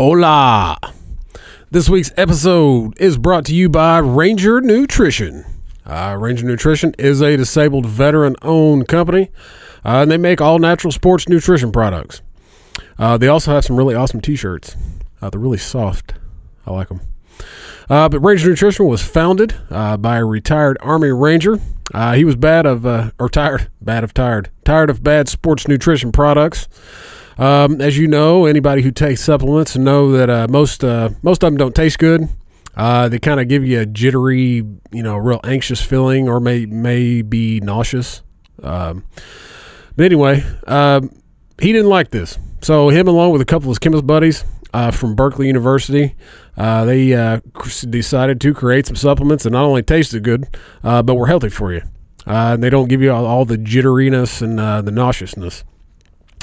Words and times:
Hola! 0.00 0.78
This 1.72 1.88
week's 1.88 2.12
episode 2.16 2.96
is 3.00 3.18
brought 3.18 3.44
to 3.46 3.54
you 3.54 3.68
by 3.68 3.98
Ranger 3.98 4.60
Nutrition. 4.60 5.44
Uh, 5.84 6.16
Ranger 6.16 6.46
Nutrition 6.46 6.94
is 7.00 7.20
a 7.20 7.36
disabled 7.36 7.84
veteran 7.84 8.36
owned 8.42 8.86
company, 8.86 9.32
uh, 9.84 10.02
and 10.02 10.08
they 10.08 10.16
make 10.16 10.40
all 10.40 10.60
natural 10.60 10.92
sports 10.92 11.28
nutrition 11.28 11.72
products. 11.72 12.22
Uh, 12.96 13.18
they 13.18 13.26
also 13.26 13.50
have 13.50 13.64
some 13.64 13.76
really 13.76 13.96
awesome 13.96 14.20
t 14.20 14.36
shirts. 14.36 14.76
Uh, 15.20 15.30
they're 15.30 15.40
really 15.40 15.58
soft. 15.58 16.14
I 16.64 16.70
like 16.70 16.90
them. 16.90 17.00
Uh, 17.90 18.08
but 18.08 18.20
Ranger 18.20 18.50
Nutrition 18.50 18.86
was 18.86 19.02
founded 19.02 19.56
uh, 19.68 19.96
by 19.96 20.18
a 20.18 20.24
retired 20.24 20.78
Army 20.80 21.10
Ranger. 21.10 21.58
He 22.14 22.24
was 22.24 22.36
bad 22.36 22.66
of, 22.66 22.86
or 22.86 23.28
tired, 23.28 23.68
bad 23.80 24.04
of 24.04 24.14
tired, 24.14 24.50
tired 24.64 24.90
of 24.90 25.02
bad 25.02 25.28
sports 25.28 25.66
nutrition 25.66 26.12
products. 26.12 26.68
Um, 27.38 27.80
as 27.80 27.96
you 27.96 28.08
know, 28.08 28.46
anybody 28.46 28.82
who 28.82 28.90
takes 28.90 29.22
supplements 29.22 29.76
know 29.76 30.12
that 30.12 30.28
uh, 30.28 30.46
most 30.50 30.82
uh, 30.82 31.10
most 31.22 31.42
of 31.42 31.52
them 31.52 31.56
don't 31.56 31.74
taste 31.74 31.98
good. 31.98 32.28
Uh, 32.76 33.08
they 33.08 33.18
kind 33.18 33.40
of 33.40 33.48
give 33.48 33.64
you 33.64 33.80
a 33.80 33.86
jittery, 33.86 34.64
you 34.92 35.02
know, 35.02 35.16
real 35.16 35.40
anxious 35.44 35.80
feeling, 35.80 36.28
or 36.28 36.40
may 36.40 36.66
may 36.66 37.22
be 37.22 37.60
nauseous. 37.60 38.22
Um, 38.62 39.04
but 39.96 40.04
anyway, 40.04 40.44
um, 40.66 41.10
he 41.60 41.72
didn't 41.72 41.88
like 41.88 42.10
this, 42.10 42.38
so 42.60 42.88
him 42.88 43.06
along 43.08 43.32
with 43.32 43.40
a 43.40 43.44
couple 43.44 43.68
of 43.68 43.70
his 43.70 43.78
chemist 43.78 44.06
buddies 44.06 44.44
uh, 44.74 44.90
from 44.90 45.14
Berkeley 45.14 45.46
University, 45.46 46.14
uh, 46.56 46.84
they 46.84 47.14
uh, 47.14 47.40
decided 47.88 48.40
to 48.40 48.52
create 48.52 48.86
some 48.86 48.96
supplements 48.96 49.44
that 49.44 49.50
not 49.50 49.64
only 49.64 49.82
tasted 49.82 50.22
good, 50.22 50.46
but 50.82 51.14
were 51.14 51.26
healthy 51.26 51.48
for 51.48 51.72
you. 51.72 51.82
Uh, 52.26 52.52
and 52.54 52.62
they 52.62 52.68
don't 52.68 52.88
give 52.88 53.00
you 53.00 53.10
all, 53.10 53.24
all 53.24 53.44
the 53.44 53.56
jitteriness 53.56 54.42
and 54.42 54.60
uh, 54.60 54.82
the 54.82 54.90
nauseousness. 54.90 55.64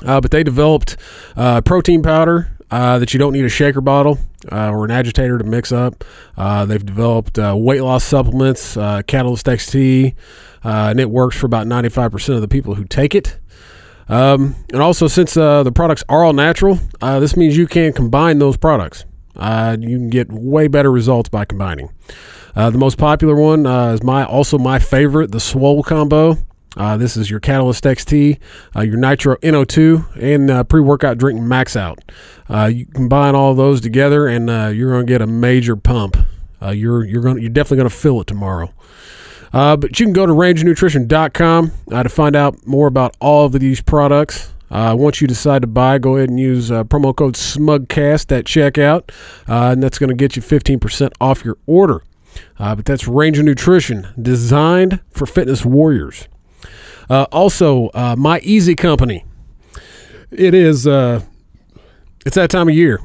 Uh, 0.04 0.20
but 0.20 0.32
they 0.32 0.44
developed 0.44 0.98
uh, 1.36 1.62
protein 1.62 2.02
powder 2.02 2.52
uh, 2.72 3.00
that 3.00 3.14
you 3.14 3.20
don't 3.20 3.34
need 3.34 3.46
a 3.46 3.50
shaker 3.50 3.82
bottle 3.82 4.18
uh, 4.52 4.70
or 4.70 4.86
an 4.86 4.92
agitator 4.92 5.38
to 5.38 5.44
mix 5.44 5.72
up. 5.72 6.04
Uh, 6.38 6.66
they've 6.66 6.86
developed 6.86 7.38
uh, 7.38 7.56
weight 7.58 7.82
loss 7.82 8.04
supplements, 8.04 8.74
Catalyst 8.74 9.46
XT, 9.46 10.16
and 10.64 11.00
it 11.00 11.10
works 11.10 11.38
for 11.38 11.46
about 11.46 11.68
95% 11.68 12.36
of 12.36 12.42
the 12.42 12.48
people 12.48 12.76
who 12.76 12.86
take 12.86 13.16
it. 13.16 13.40
Um, 14.08 14.56
and 14.72 14.82
also, 14.82 15.08
since 15.08 15.34
the 15.34 15.72
products 15.74 16.04
are 16.10 16.24
all 16.24 16.34
natural, 16.34 16.80
this 17.02 17.36
means 17.36 17.58
you 17.58 17.68
can 17.68 17.94
combine 17.94 18.40
those 18.40 18.58
products. 18.58 19.06
You 19.36 19.98
can 19.98 20.10
get 20.10 20.32
way 20.32 20.68
better 20.68 20.92
results 20.92 21.30
by 21.30 21.46
combining. 21.46 21.92
The 22.56 22.72
most 22.72 22.98
popular 22.98 23.36
one 23.36 23.66
is 23.66 24.04
my 24.04 24.26
also 24.26 24.58
my 24.58 24.80
favorite, 24.80 25.32
the 25.32 25.40
Swole 25.40 25.84
combo. 25.84 26.38
Uh, 26.76 26.98
this 26.98 27.16
is 27.16 27.30
your 27.30 27.40
Catalyst 27.40 27.84
XT, 27.84 28.40
uh, 28.76 28.82
your 28.82 28.98
Nitro 28.98 29.38
NO2, 29.38 30.16
and 30.22 30.52
uh, 30.52 30.64
pre-workout 30.64 31.18
drink 31.18 31.42
Max 31.42 31.76
Out. 31.76 32.00
Uh, 32.50 32.66
you 32.66 32.86
combine 32.86 33.36
all 33.36 33.54
those 33.56 33.80
together, 33.82 34.28
and 34.28 34.50
uh, 34.50 34.68
you're 34.68 34.92
going 34.92 35.06
to 35.06 35.12
get 35.12 35.22
a 35.22 35.28
major 35.28 35.76
pump. 35.76 36.18
Uh, 36.62 36.70
you're 36.72 37.04
you're 37.04 37.22
going 37.22 37.40
you're 37.40 37.50
definitely 37.50 37.78
going 37.78 37.90
to 37.90 37.96
feel 37.96 38.20
it 38.22 38.28
tomorrow. 38.28 38.74
But 39.52 40.00
you 40.00 40.06
can 40.06 40.14
go 40.14 40.26
to 40.26 40.34
rangernutrition.com 40.34 41.72
uh, 41.92 42.04
to 42.04 42.10
find 42.10 42.36
out 42.36 42.68
more 42.68 42.88
about 42.88 43.16
all 43.22 43.46
of 43.46 43.54
these 43.54 43.82
products. 43.82 44.52
Once 44.70 45.22
you 45.22 45.28
decide 45.28 45.62
to 45.62 45.68
buy, 45.68 45.98
go 45.98 46.18
ahead 46.18 46.30
and 46.30 46.40
use 46.40 46.70
promo 46.70 47.16
code 47.16 47.36
SMUGCAST 47.36 48.38
at 48.38 48.46
checkout, 48.46 49.12
and 49.48 49.82
that's 49.82 49.98
going 49.98 50.10
to 50.10 50.16
get 50.16 50.36
you 50.36 50.42
15% 50.42 51.14
off 51.22 51.46
your 51.46 51.58
order. 51.66 52.04
But 52.58 52.84
that's 52.84 53.08
Ranger 53.08 53.44
Nutrition, 53.44 54.08
designed 54.22 55.00
for 55.12 55.26
fitness 55.26 55.64
warriors. 55.64 56.28
Uh, 57.10 57.26
also, 57.32 57.90
uh, 57.90 58.16
My 58.18 58.40
Easy 58.40 58.76
Company. 58.76 59.26
It 60.32 60.54
is, 60.54 60.88
uh, 60.88 61.22
it's 62.26 62.36
that 62.36 62.50
time 62.50 62.68
of 62.68 62.76
year. 62.76 63.00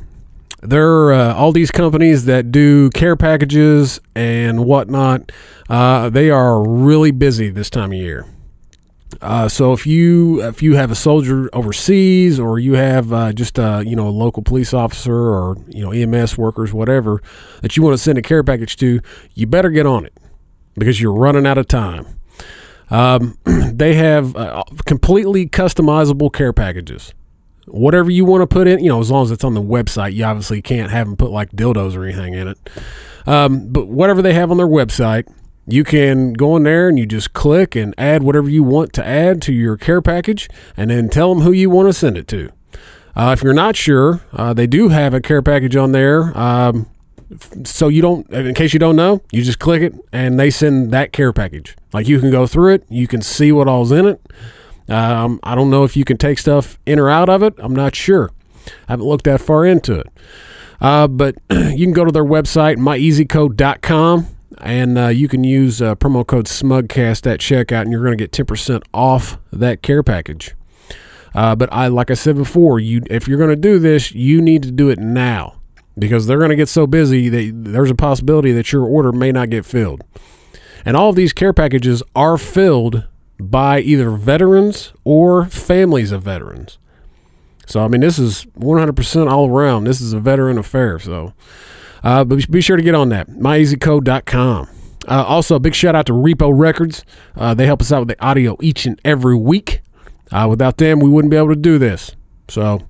There 0.62 0.86
are 0.86 1.12
uh, 1.12 1.34
all 1.34 1.52
these 1.52 1.70
companies 1.70 2.26
that 2.26 2.52
do 2.52 2.90
care 2.90 3.16
packages 3.16 3.98
and 4.14 4.64
whatnot. 4.66 5.32
Uh, 5.68 6.10
they 6.10 6.30
are 6.30 6.62
really 6.62 7.12
busy 7.12 7.48
this 7.48 7.70
time 7.70 7.92
of 7.92 7.98
year. 7.98 8.26
Uh, 9.20 9.48
so 9.48 9.72
if 9.72 9.86
you 9.86 10.42
if 10.42 10.62
you 10.62 10.76
have 10.76 10.90
a 10.90 10.94
soldier 10.94 11.50
overseas 11.52 12.38
or 12.38 12.58
you 12.58 12.74
have 12.74 13.12
uh, 13.12 13.32
just 13.32 13.58
uh, 13.58 13.82
you 13.84 13.96
know 13.96 14.06
a 14.06 14.10
local 14.10 14.42
police 14.42 14.72
officer 14.72 15.14
or 15.14 15.56
you 15.68 15.82
know 15.82 15.90
EMS 15.90 16.38
workers 16.38 16.72
whatever 16.72 17.20
that 17.60 17.76
you 17.76 17.82
want 17.82 17.92
to 17.92 17.98
send 17.98 18.18
a 18.18 18.22
care 18.22 18.44
package 18.44 18.76
to, 18.76 19.00
you 19.34 19.46
better 19.46 19.70
get 19.70 19.84
on 19.84 20.06
it 20.06 20.16
because 20.74 21.00
you're 21.00 21.12
running 21.12 21.46
out 21.46 21.58
of 21.58 21.66
time. 21.68 22.06
Um, 22.90 23.38
they 23.44 23.94
have 23.94 24.36
uh, 24.36 24.64
completely 24.84 25.48
customizable 25.48 26.32
care 26.32 26.52
packages. 26.52 27.14
Whatever 27.66 28.10
you 28.10 28.24
want 28.24 28.42
to 28.42 28.46
put 28.46 28.66
in, 28.66 28.80
you 28.80 28.88
know, 28.88 29.00
as 29.00 29.10
long 29.10 29.24
as 29.24 29.30
it's 29.30 29.44
on 29.44 29.54
the 29.54 29.62
website, 29.62 30.14
you 30.14 30.24
obviously 30.24 30.60
can't 30.60 30.90
have 30.90 31.06
them 31.06 31.16
put 31.16 31.30
like 31.30 31.52
dildos 31.52 31.96
or 31.96 32.04
anything 32.04 32.34
in 32.34 32.48
it. 32.48 32.58
Um, 33.26 33.68
but 33.68 33.86
whatever 33.86 34.22
they 34.22 34.34
have 34.34 34.50
on 34.50 34.56
their 34.56 34.66
website, 34.66 35.32
you 35.66 35.84
can 35.84 36.32
go 36.32 36.56
in 36.56 36.64
there 36.64 36.88
and 36.88 36.98
you 36.98 37.06
just 37.06 37.32
click 37.32 37.76
and 37.76 37.94
add 37.96 38.22
whatever 38.22 38.48
you 38.48 38.64
want 38.64 38.92
to 38.94 39.06
add 39.06 39.40
to 39.42 39.52
your 39.52 39.76
care 39.76 40.02
package 40.02 40.48
and 40.76 40.90
then 40.90 41.08
tell 41.08 41.32
them 41.32 41.44
who 41.44 41.52
you 41.52 41.70
want 41.70 41.88
to 41.88 41.92
send 41.92 42.16
it 42.16 42.26
to. 42.28 42.50
Uh, 43.14 43.34
if 43.36 43.42
you're 43.42 43.54
not 43.54 43.76
sure, 43.76 44.20
uh, 44.32 44.52
they 44.52 44.66
do 44.66 44.88
have 44.88 45.14
a 45.14 45.20
care 45.20 45.42
package 45.42 45.76
on 45.76 45.92
there. 45.92 46.36
Um, 46.36 46.88
so 47.64 47.88
you 47.88 48.02
don't, 48.02 48.28
in 48.30 48.54
case 48.54 48.72
you 48.72 48.78
don't 48.78 48.96
know, 48.96 49.22
you 49.30 49.42
just 49.42 49.58
click 49.58 49.82
it 49.82 49.94
and 50.12 50.38
they 50.38 50.50
send 50.50 50.90
that 50.92 51.12
care 51.12 51.32
package. 51.32 51.76
Like 51.92 52.08
you 52.08 52.18
can 52.20 52.30
go 52.30 52.46
through 52.46 52.74
it, 52.74 52.84
you 52.88 53.06
can 53.06 53.22
see 53.22 53.52
what 53.52 53.68
all's 53.68 53.92
in 53.92 54.06
it. 54.06 54.20
Um, 54.88 55.38
I 55.42 55.54
don't 55.54 55.70
know 55.70 55.84
if 55.84 55.96
you 55.96 56.04
can 56.04 56.16
take 56.16 56.38
stuff 56.38 56.78
in 56.86 56.98
or 56.98 57.08
out 57.08 57.28
of 57.28 57.42
it. 57.42 57.54
I'm 57.58 57.74
not 57.74 57.94
sure. 57.94 58.30
I 58.66 58.92
haven't 58.92 59.06
looked 59.06 59.24
that 59.24 59.40
far 59.40 59.64
into 59.64 60.00
it. 60.00 60.08
Uh, 60.80 61.06
but 61.06 61.36
you 61.50 61.86
can 61.86 61.92
go 61.92 62.04
to 62.04 62.10
their 62.12 62.24
website, 62.24 62.76
myeasycode.com, 62.76 64.26
and 64.58 64.98
uh, 64.98 65.08
you 65.08 65.28
can 65.28 65.44
use 65.44 65.80
uh, 65.80 65.94
promo 65.94 66.26
code 66.26 66.46
SMUGCAST 66.46 67.30
at 67.30 67.40
checkout, 67.40 67.82
and 67.82 67.92
you're 67.92 68.04
going 68.04 68.16
to 68.16 68.26
get 68.26 68.32
10% 68.32 68.82
off 68.92 69.38
that 69.52 69.82
care 69.82 70.02
package. 70.02 70.54
Uh, 71.32 71.54
but 71.54 71.72
I, 71.72 71.86
like 71.86 72.10
I 72.10 72.14
said 72.14 72.34
before, 72.34 72.80
you 72.80 73.02
if 73.08 73.28
you're 73.28 73.38
going 73.38 73.50
to 73.50 73.56
do 73.56 73.78
this, 73.78 74.10
you 74.12 74.40
need 74.40 74.64
to 74.64 74.72
do 74.72 74.88
it 74.88 74.98
now 74.98 75.59
because 75.98 76.26
they're 76.26 76.38
going 76.38 76.50
to 76.50 76.56
get 76.56 76.68
so 76.68 76.86
busy 76.86 77.28
that 77.28 77.52
there's 77.72 77.90
a 77.90 77.94
possibility 77.94 78.52
that 78.52 78.72
your 78.72 78.84
order 78.84 79.12
may 79.12 79.32
not 79.32 79.50
get 79.50 79.64
filled. 79.64 80.04
And 80.84 80.96
all 80.96 81.10
of 81.10 81.16
these 81.16 81.32
care 81.32 81.52
packages 81.52 82.02
are 82.16 82.38
filled 82.38 83.06
by 83.38 83.80
either 83.80 84.10
veterans 84.10 84.92
or 85.04 85.46
families 85.46 86.12
of 86.12 86.22
veterans. 86.22 86.78
So 87.66 87.84
I 87.84 87.88
mean, 87.88 88.00
this 88.00 88.18
is 88.18 88.46
100% 88.58 89.30
all 89.30 89.48
around. 89.48 89.84
This 89.84 90.00
is 90.00 90.12
a 90.12 90.20
veteran 90.20 90.58
affair. 90.58 90.98
So, 90.98 91.34
uh, 92.02 92.24
but 92.24 92.50
be 92.50 92.60
sure 92.60 92.76
to 92.76 92.82
get 92.82 92.94
on 92.94 93.10
that 93.10 93.28
myeasycode.com. 93.28 94.68
Uh, 95.08 95.24
also, 95.24 95.56
a 95.56 95.60
big 95.60 95.74
shout 95.74 95.94
out 95.94 96.06
to 96.06 96.12
Repo 96.12 96.52
Records. 96.54 97.04
Uh, 97.34 97.54
they 97.54 97.66
help 97.66 97.80
us 97.80 97.90
out 97.90 98.00
with 98.00 98.08
the 98.08 98.24
audio 98.24 98.56
each 98.60 98.86
and 98.86 99.00
every 99.04 99.36
week. 99.36 99.80
Uh, 100.30 100.46
without 100.48 100.76
them, 100.76 101.00
we 101.00 101.08
wouldn't 101.08 101.30
be 101.30 101.36
able 101.36 101.48
to 101.48 101.56
do 101.56 101.78
this. 101.78 102.14
So, 102.50 102.80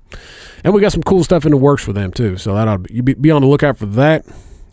and 0.63 0.73
we 0.73 0.81
got 0.81 0.91
some 0.91 1.03
cool 1.03 1.23
stuff 1.23 1.45
in 1.45 1.51
the 1.51 1.57
works 1.57 1.83
for 1.83 1.93
them 1.93 2.11
too. 2.11 2.37
So 2.37 2.55
that 2.55 2.91
you 2.91 3.03
be, 3.03 3.13
be 3.13 3.31
on 3.31 3.41
the 3.41 3.47
lookout 3.47 3.77
for 3.77 3.85
that. 3.87 4.25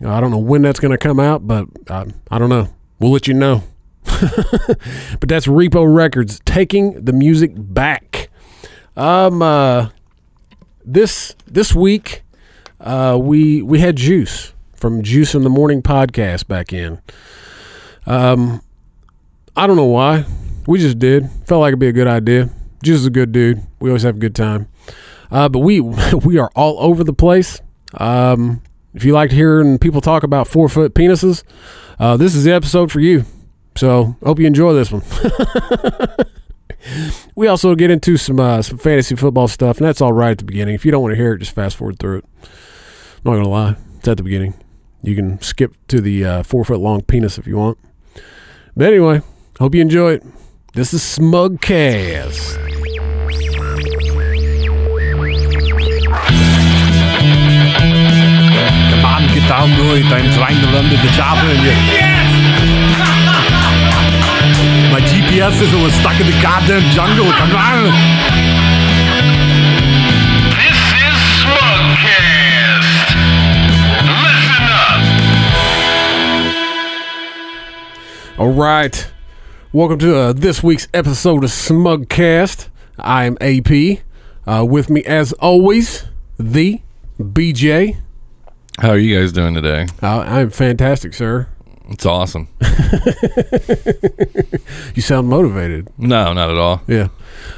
Uh, 0.03 0.13
I 0.13 0.21
don't 0.21 0.31
know 0.31 0.39
when 0.39 0.63
that's 0.63 0.81
going 0.81 0.93
to 0.93 0.99
come 0.99 1.19
out, 1.21 1.47
but 1.47 1.67
uh, 1.89 2.07
I 2.31 2.39
don't 2.39 2.49
know. 2.49 2.69
We'll 2.99 3.13
let 3.13 3.27
you 3.27 3.35
know. 3.35 3.63
but 4.05 5.29
that's 5.29 5.47
Repo 5.47 5.93
Records 5.93 6.41
taking 6.45 7.05
the 7.05 7.13
music 7.13 7.53
back. 7.55 8.31
Um, 8.97 9.43
uh, 9.43 9.91
this 10.85 11.37
this 11.47 11.75
week, 11.75 12.23
uh, 12.81 13.19
we 13.21 13.63
we 13.63 13.81
had 13.81 13.97
Juice 13.97 14.53
from 14.75 15.03
Juice 15.03 15.35
in 15.35 15.43
the 15.43 15.51
Morning 15.51 15.83
podcast 15.83 16.49
back 16.49 16.73
in. 16.73 17.01
Um, 18.07 18.63
I 19.57 19.67
don't 19.67 19.77
know 19.77 19.85
why. 19.85 20.25
We 20.67 20.79
just 20.79 20.99
did. 20.99 21.31
Felt 21.45 21.61
like 21.61 21.71
it'd 21.71 21.79
be 21.79 21.89
a 21.89 21.93
good 21.93 22.07
idea. 22.07 22.51
Juice 22.83 23.01
is 23.01 23.07
a 23.07 23.11
good 23.11 23.33
dude. 23.33 23.63
We 23.81 23.91
always 23.91 24.03
have 24.03 24.17
a 24.17 24.19
good 24.21 24.35
time. 24.35 24.69
Uh, 25.31 25.49
but 25.49 25.61
we 25.61 25.81
we 26.25 26.39
are 26.39 26.51
all 26.55 26.79
over 26.81 27.05
the 27.05 27.13
place. 27.13 27.61
Um, 27.95 28.63
if 28.95 29.05
you 29.05 29.13
like 29.13 29.31
hearing 29.31 29.79
people 29.79 30.01
talk 30.01 30.23
about 30.23 30.49
four 30.49 30.69
foot 30.69 30.95
penises, 30.95 31.43
uh, 31.99 32.17
this 32.17 32.35
is 32.35 32.45
the 32.45 32.53
episode 32.53 32.91
for 32.91 33.01
you. 33.01 33.25
So 33.77 34.17
hope 34.25 34.39
you 34.41 34.47
enjoy 34.47 34.73
this 34.73 34.91
one. 34.91 35.03
we 37.37 37.47
also 37.47 37.75
get 37.75 37.91
into 37.91 38.17
some 38.17 38.41
uh, 38.41 38.63
some 38.63 38.79
fantasy 38.79 39.15
football 39.17 39.49
stuff, 39.49 39.79
and 39.79 39.87
that's 39.87 40.01
all 40.01 40.13
right 40.13 40.33
at 40.33 40.39
the 40.39 40.45
beginning. 40.45 40.75
If 40.75 40.85
you 40.85 40.91
don't 40.91 41.03
want 41.03 41.13
to 41.13 41.17
hear 41.17 41.35
it, 41.35 41.39
just 41.39 41.53
fast 41.53 41.77
forward 41.77 41.99
through 41.99 42.19
it. 42.19 42.25
I'm 42.45 43.33
not 43.33 43.35
gonna 43.37 43.49
lie, 43.49 43.77
it's 43.97 44.09
at 44.09 44.17
the 44.17 44.23
beginning. 44.23 44.55
You 45.03 45.15
can 45.15 45.41
skip 45.41 45.75
to 45.89 46.01
the 46.01 46.25
uh, 46.25 46.43
four 46.43 46.65
foot 46.65 46.81
long 46.81 47.03
penis 47.03 47.39
if 47.39 47.47
you 47.47 47.57
want. 47.57 47.79
But 48.77 48.89
anyway, 48.89 49.23
hope 49.59 49.75
you 49.75 49.81
enjoy 49.81 50.15
it. 50.15 50.25
This 50.75 50.93
is 50.93 51.03
Smugcast. 51.03 52.78
down 59.49 59.75
doing, 59.77 60.05
I'm 60.05 60.31
trying 60.35 60.61
to 60.61 60.67
run 60.67 60.85
to 60.85 60.97
the 60.97 61.09
chapel 61.17 61.49
and 61.49 61.63
you 61.65 61.71
yes! 61.97 62.29
My 64.93 65.01
GPS 65.01 65.63
is 65.63 65.73
was 65.75 65.95
stuck 65.95 66.21
in 66.21 66.27
the 66.27 66.39
goddamn 66.43 66.83
jungle. 66.93 67.33
Come 67.33 67.57
on. 67.57 67.85
This 70.53 70.77
is 71.01 71.17
Smugcast. 71.41 73.09
Listen 74.21 74.69
up. 74.69 75.01
All 78.39 78.53
right. 78.53 79.11
Welcome 79.73 79.99
to 80.01 80.15
uh, 80.15 80.33
this 80.35 80.63
week's 80.63 80.89
episode 80.93 81.43
of 81.43 81.49
Smugcast. 81.49 82.69
I 82.99 83.25
am 83.25 83.39
AP. 83.41 84.01
Uh, 84.47 84.67
with 84.67 84.91
me, 84.91 85.03
as 85.05 85.33
always, 85.33 86.05
the 86.39 86.83
BJ. 87.19 87.97
How 88.79 88.91
are 88.91 88.99
you 88.99 89.19
guys 89.19 89.33
doing 89.33 89.55
today? 89.55 89.87
Uh, 90.03 90.21
I'm 90.21 90.51
fantastic, 90.51 91.15
sir. 91.15 91.49
It's 91.89 92.07
awesome. 92.07 92.49
You 94.95 95.03
sound 95.03 95.29
motivated. 95.29 95.89
No, 95.97 96.33
not 96.33 96.51
at 96.51 96.57
all. 96.57 96.83
Yeah. 96.89 97.09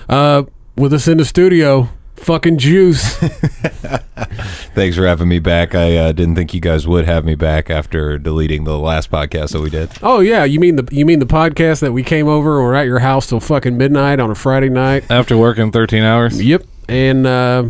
Uh, 0.08 0.43
with 0.76 0.93
us 0.93 1.08
in 1.08 1.17
the 1.17 1.25
studio, 1.25 1.88
fucking 2.17 2.58
Juice. 2.58 3.14
Thanks 4.75 4.96
for 4.96 5.06
having 5.06 5.28
me 5.28 5.38
back. 5.38 5.75
I 5.75 5.96
uh, 5.96 6.12
didn't 6.12 6.34
think 6.34 6.52
you 6.52 6.61
guys 6.61 6.87
would 6.87 7.06
have 7.06 7.25
me 7.25 7.34
back 7.34 7.70
after 7.70 8.19
deleting 8.19 8.64
the 8.64 8.78
last 8.78 9.11
podcast 9.11 9.52
that 9.52 9.62
we 9.62 9.70
did. 9.70 9.90
oh 10.02 10.20
yeah, 10.20 10.44
you 10.44 10.61
mean 10.61 10.76
the 10.76 10.87
you 10.93 11.06
mean 11.06 11.19
the 11.19 11.26
podcast 11.26 11.81
that 11.81 11.93
we 11.93 12.02
came 12.02 12.28
over 12.28 12.58
and 12.58 12.66
were 12.66 12.75
at 12.75 12.87
your 12.87 12.99
house 12.99 13.26
till 13.28 13.40
fucking 13.40 13.78
midnight 13.78 14.20
on 14.20 14.31
a 14.31 14.34
Friday 14.34 14.69
night? 14.69 15.05
After 15.11 15.38
working 15.38 15.73
13 15.73 16.02
hours? 16.02 16.43
Yep. 16.43 16.64
And 16.90 17.26
uh, 17.26 17.64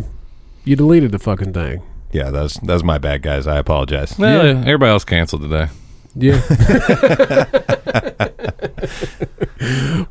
you 0.65 0.75
deleted 0.75 1.13
the 1.13 1.19
fucking 1.19 1.53
thing. 1.53 1.81
Yeah, 2.11 2.29
that's 2.29 2.59
that's 2.59 2.83
my 2.83 2.97
bad, 2.97 3.21
guys. 3.21 3.47
I 3.47 3.57
apologize. 3.57 4.17
Well, 4.17 4.45
Yeah. 4.45 4.59
everybody 4.61 4.89
else 4.91 5.05
canceled 5.05 5.43
today. 5.43 5.67
Yeah. 6.15 6.41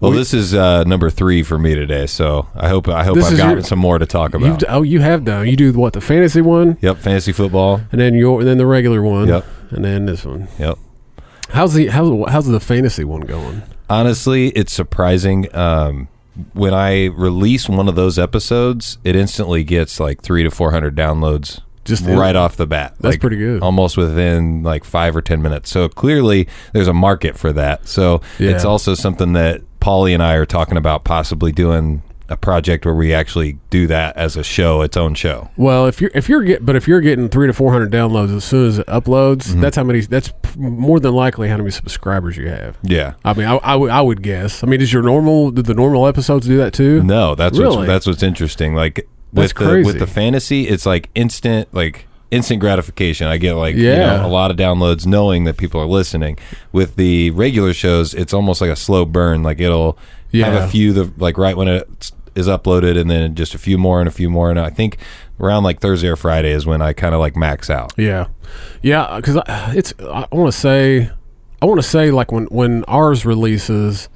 Well, 0.00 0.12
this 0.12 0.32
is 0.32 0.54
uh, 0.54 0.84
number 0.84 1.10
three 1.10 1.42
for 1.42 1.58
me 1.58 1.74
today, 1.74 2.06
so 2.06 2.46
I 2.54 2.68
hope 2.68 2.88
I 2.88 3.04
hope 3.04 3.16
This 3.16 3.26
I've 3.26 3.32
is 3.32 3.38
gotten 3.38 3.56
your- 3.58 3.62
some 3.64 3.78
more 3.80 3.98
to 3.98 4.06
talk 4.06 4.32
You've 4.32 4.42
about. 4.42 4.64
oh, 4.68 4.82
you 4.82 5.00
have 5.00 5.24
done. 5.24 5.46
You 5.48 5.56
do 5.56 5.72
what 5.72 5.92
the 5.92 6.00
fantasy 6.00 6.40
one, 6.40 6.78
Yep, 6.80 6.98
fantasy 6.98 7.32
football. 7.32 7.80
and 7.92 8.00
then 8.00 8.14
your, 8.14 8.38
and 8.40 8.48
then 8.48 8.58
the 8.58 8.66
regular 8.66 9.02
one, 9.02 9.28
Yep. 9.28 9.44
and 9.70 9.84
then 9.84 10.06
this 10.06 10.24
one. 10.24 10.48
Yep. 10.58 10.78
How's 11.50 11.74
the 11.74 11.88
how's 11.88 12.30
how's 12.30 12.46
the 12.46 12.60
fantasy 12.60 13.02
one 13.04 13.22
going? 13.22 13.62
Honestly, 13.90 14.48
it's 14.50 14.72
surprising. 14.72 15.54
Um, 15.54 16.08
when 16.52 16.72
I 16.72 17.06
release 17.06 17.68
one 17.68 17.88
of 17.88 17.96
those 17.96 18.18
episodes, 18.18 18.98
it 19.04 19.16
instantly 19.16 19.64
gets 19.64 19.98
like 19.98 20.22
three 20.22 20.44
to 20.44 20.50
four 20.50 20.70
hundred 20.70 20.94
downloads 20.96 21.60
Just 21.84 22.04
right 22.04 22.36
off 22.36 22.56
the 22.56 22.66
bat. 22.66 22.94
That's 23.00 23.14
Like, 23.14 23.20
pretty 23.20 23.36
good. 23.36 23.62
Almost 23.62 23.96
within 23.96 24.62
like 24.62 24.84
five 24.84 25.16
or 25.16 25.22
ten 25.22 25.40
minutes. 25.42 25.70
So 25.70 25.88
clearly, 25.88 26.46
there's 26.72 26.88
a 26.88 26.92
market 26.92 27.36
for 27.38 27.52
that. 27.54 27.88
So 27.88 28.20
it's 28.38 28.64
also 28.64 28.94
something 28.94 29.32
that 29.32 29.62
Paulie 29.80 30.12
and 30.14 30.22
I 30.22 30.34
are 30.34 30.46
talking 30.46 30.76
about 30.76 31.04
possibly 31.04 31.52
doing 31.52 32.02
a 32.28 32.36
project 32.36 32.84
where 32.84 32.94
we 32.94 33.12
actually 33.12 33.58
do 33.70 33.88
that 33.88 34.16
as 34.16 34.36
a 34.36 34.44
show, 34.44 34.82
its 34.82 34.96
own 34.96 35.14
show. 35.14 35.50
Well, 35.56 35.86
if 35.86 36.00
you're 36.00 36.12
if 36.14 36.28
you're 36.28 36.42
get 36.42 36.64
but 36.64 36.76
if 36.76 36.86
you're 36.86 37.00
getting 37.00 37.28
three 37.28 37.48
to 37.48 37.52
four 37.52 37.72
hundred 37.72 37.90
downloads 37.90 38.36
as 38.36 38.44
soon 38.44 38.68
as 38.68 38.78
it 38.78 38.86
uploads, 38.86 39.48
Mm-hmm. 39.48 39.60
that's 39.62 39.74
how 39.76 39.82
many. 39.82 40.00
That's 40.02 40.32
more 40.56 41.00
than 41.00 41.12
likely 41.14 41.48
how 41.48 41.56
many 41.56 41.70
subscribers 41.70 42.36
you 42.36 42.48
have. 42.48 42.78
Yeah. 42.82 43.14
I 43.24 43.32
mean, 43.34 43.46
I, 43.48 43.56
I 43.56 44.00
would 44.00 44.22
guess. 44.22 44.62
I 44.62 44.68
mean, 44.68 44.78
does 44.80 44.92
your 44.92 45.02
normal 45.02 45.50
did 45.50 45.64
the 45.66 45.74
normal 45.74 46.06
episodes 46.06 46.46
do 46.46 46.56
that 46.58 46.72
too? 46.72 47.02
No, 47.02 47.34
that's 47.34 47.58
Really? 47.58 47.78
what's 47.78 47.88
that's 47.88 48.06
what's 48.06 48.22
interesting. 48.22 48.74
Like 48.76 49.08
That's 49.32 49.54
with 49.54 49.58
the 49.58 49.70
crazy. 49.70 49.86
with 49.86 49.98
the 49.98 50.06
fantasy, 50.06 50.68
it's 50.68 50.86
like 50.86 51.08
instant 51.14 51.68
like 51.72 52.06
instant 52.30 52.60
gratification. 52.60 53.26
I 53.26 53.38
get 53.38 53.54
like 53.54 53.74
you 53.76 53.88
Yeah. 53.88 54.16
know, 54.18 54.26
a 54.26 54.28
lot 54.28 54.50
of 54.50 54.56
downloads 54.56 55.06
knowing 55.06 55.44
that 55.44 55.56
people 55.56 55.80
are 55.80 55.86
listening. 55.86 56.38
With 56.72 56.96
the 56.96 57.30
regular 57.32 57.72
shows, 57.72 58.14
it's 58.14 58.32
almost 58.34 58.60
like 58.60 58.70
a 58.70 58.76
slow 58.76 59.04
burn. 59.04 59.42
Like 59.42 59.60
it'll 59.60 59.98
Yeah. 60.30 60.46
have 60.50 60.64
a 60.64 60.68
few 60.68 60.92
the 60.92 61.12
like 61.18 61.36
right 61.38 61.56
when 61.56 61.68
it 61.68 62.12
is 62.36 62.46
uploaded 62.46 62.96
and 62.96 63.10
then 63.10 63.34
just 63.34 63.54
a 63.54 63.58
few 63.58 63.76
more 63.76 63.98
and 64.00 64.06
a 64.08 64.12
few 64.12 64.30
more 64.30 64.50
and 64.50 64.60
I 64.60 64.70
think 64.70 64.98
around 65.40 65.64
like 65.64 65.80
Thursday 65.80 66.06
or 66.08 66.14
Friday 66.16 66.52
is 66.52 66.64
when 66.66 66.80
I 66.80 66.92
kind 66.92 67.12
of 67.14 67.20
like 67.20 67.34
max 67.34 67.68
out. 67.68 67.92
Yeah, 67.96 68.26
yeah. 68.82 69.16
Because 69.16 69.38
it's 69.76 69.92
I 70.00 70.26
want 70.30 70.52
to 70.52 70.56
say 70.58 71.10
I 71.60 71.66
want 71.66 71.78
to 71.82 71.86
say 71.86 72.10
like 72.12 72.30
when 72.30 72.44
when 72.46 72.84
ours 72.86 73.26
releases. 73.26 74.08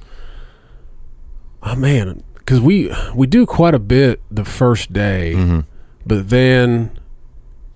Oh 1.63 1.75
man, 1.75 2.23
because 2.45 2.61
we 2.61 2.93
we 3.15 3.25
do 3.27 3.45
quite 3.45 3.73
a 3.73 3.79
bit 3.79 4.21
the 4.29 4.45
first 4.45 4.93
day, 4.93 5.33
Mm-hmm. 5.35 5.59
but 6.05 6.29
then 6.29 6.91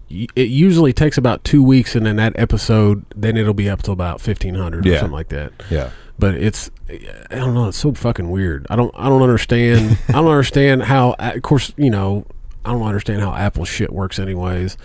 it 0.10 0.50
usually 0.50 0.92
takes 0.94 1.18
about 1.18 1.44
two 1.44 1.62
weeks, 1.64 1.96
and 1.96 2.06
then 2.06 2.16
that 2.16 2.34
episode 2.38 3.06
then 3.16 3.38
it'll 3.38 3.54
be 3.54 3.70
up 3.70 3.82
to 3.84 3.92
about 3.92 4.22
fifteen 4.22 4.56
hundred 4.56 4.88
or 4.88 4.98
something 4.98 5.12
like 5.14 5.30
that. 5.30 5.52
Yeah. 5.70 5.92
But 6.18 6.36
it's 6.36 6.70
I 6.90 7.36
don't 7.36 7.54
know. 7.54 7.68
It's 7.70 7.78
so 7.78 7.94
fucking 7.94 8.30
weird. 8.30 8.66
I 8.70 8.76
don't 8.76 8.94
I 8.98 9.08
don't 9.08 9.22
understand. 9.22 9.98
I 10.10 10.14
don't 10.14 10.28
understand 10.28 10.84
how. 10.84 11.16
Of 11.20 11.42
course, 11.44 11.74
you 11.78 11.90
know. 11.90 12.26
I 12.66 12.74
don't 12.74 12.84
understand 12.84 13.22
how 13.22 13.34
Apple 13.34 13.64
shit 13.64 13.92
works, 13.92 14.20
anyways. 14.20 14.78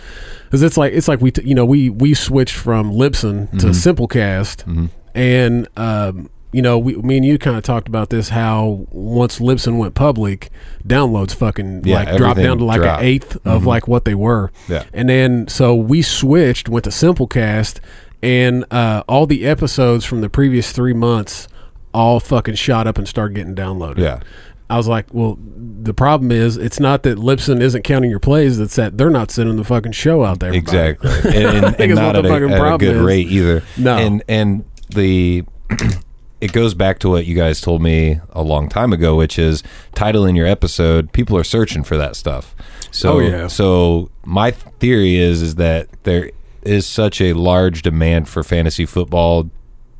Because 0.45 0.63
it's 0.63 0.77
like 0.77 0.93
it's 0.93 1.09
like 1.09 1.21
we 1.21 1.33
t- 1.33 1.43
you 1.45 1.57
know 1.57 1.65
we 1.65 1.91
we 1.91 2.15
switched 2.15 2.55
from 2.55 2.93
Libsyn 2.93 3.51
to 3.59 3.67
Simplecast, 3.69 4.91
and 5.15 5.69
um, 5.77 6.31
you 6.55 6.63
know 6.63 6.79
we 6.79 6.95
me 6.97 7.17
and 7.17 7.27
you 7.27 7.37
kind 7.37 7.57
of 7.57 7.65
talked 7.65 7.89
about 7.89 8.11
this 8.11 8.29
how 8.29 8.87
once 8.91 9.41
Libsyn 9.41 9.77
went 9.77 9.95
public, 9.95 10.51
downloads 10.87 11.35
fucking 11.35 11.83
Yeah, 11.85 12.05
like 12.05 12.17
dropped 12.17 12.41
down 12.41 12.59
to 12.59 12.65
like 12.65 12.81
dropped. 12.81 13.03
an 13.03 13.09
eighth 13.09 13.37
of 13.45 13.67
like 13.67 13.89
what 13.89 14.05
they 14.05 14.15
were. 14.15 14.53
Yeah. 14.69 14.85
And 14.93 15.09
then 15.09 15.49
so 15.49 15.75
we 15.75 16.01
switched, 16.01 16.69
went 16.69 16.85
to 16.85 16.91
Simplecast, 16.91 17.81
and 18.23 18.65
uh, 18.71 19.03
all 19.09 19.27
the 19.27 19.45
episodes 19.47 20.05
from 20.05 20.21
the 20.21 20.31
previous 20.31 20.71
three 20.71 20.93
months 20.93 21.49
all 21.93 22.21
fucking 22.21 22.55
shot 22.55 22.87
up 22.87 22.99
and 22.99 23.09
started 23.09 23.35
getting 23.35 23.55
downloaded. 23.57 23.99
Yeah. 23.99 24.21
I 24.71 24.77
was 24.77 24.87
like, 24.89 25.07
well, 25.13 25.37
the 25.41 25.93
problem 25.93 26.31
is 26.33 26.57
it's 26.57 26.81
not 26.81 27.03
that 27.03 27.19
Libsyn 27.19 27.61
isn't 27.61 27.83
counting 27.83 28.11
your 28.11 28.21
plays; 28.21 28.59
it's 28.61 28.77
that 28.77 28.97
they're 28.97 29.11
not 29.11 29.31
sending 29.31 29.57
the 29.57 29.65
fucking 29.65 29.93
show 29.93 30.25
out 30.25 30.39
there. 30.39 30.53
Exactly, 30.53 31.11
and, 31.25 31.65
and, 31.67 31.81
and 31.81 31.95
not 31.97 32.17
at, 32.17 32.25
a, 32.25 32.29
at 32.33 32.43
a 32.43 32.79
good 32.79 32.97
is. 32.97 33.03
rate 33.03 33.27
either. 33.29 33.63
No. 33.77 33.97
and 33.99 34.23
and 34.29 34.65
the 34.89 35.45
it 36.41 36.53
goes 36.53 36.75
back 36.75 36.99
to 37.01 37.09
what 37.09 37.25
you 37.27 37.35
guys 37.35 37.61
told 37.61 37.81
me 37.83 38.21
a 38.31 38.43
long 38.43 38.69
time 38.69 38.93
ago, 38.93 39.17
which 39.17 39.39
is 39.39 39.63
title 39.95 40.27
in 40.27 40.37
your 40.37 40.47
episode. 40.47 41.13
People 41.13 41.37
are 41.39 41.45
searching 41.45 41.85
for 41.85 41.97
that 41.97 42.17
stuff. 42.17 42.55
So 42.91 43.15
Oh, 43.15 43.19
yeah. 43.21 43.47
so 43.49 44.11
my 44.25 44.51
theory 44.51 45.17
is 45.17 45.41
is 45.43 45.55
that 45.57 45.89
there 46.05 46.31
is 46.63 46.87
such 46.87 47.21
a 47.21 47.33
large 47.35 47.83
demand 47.83 48.29
for 48.29 48.43
fantasy 48.43 48.87
football 48.87 49.51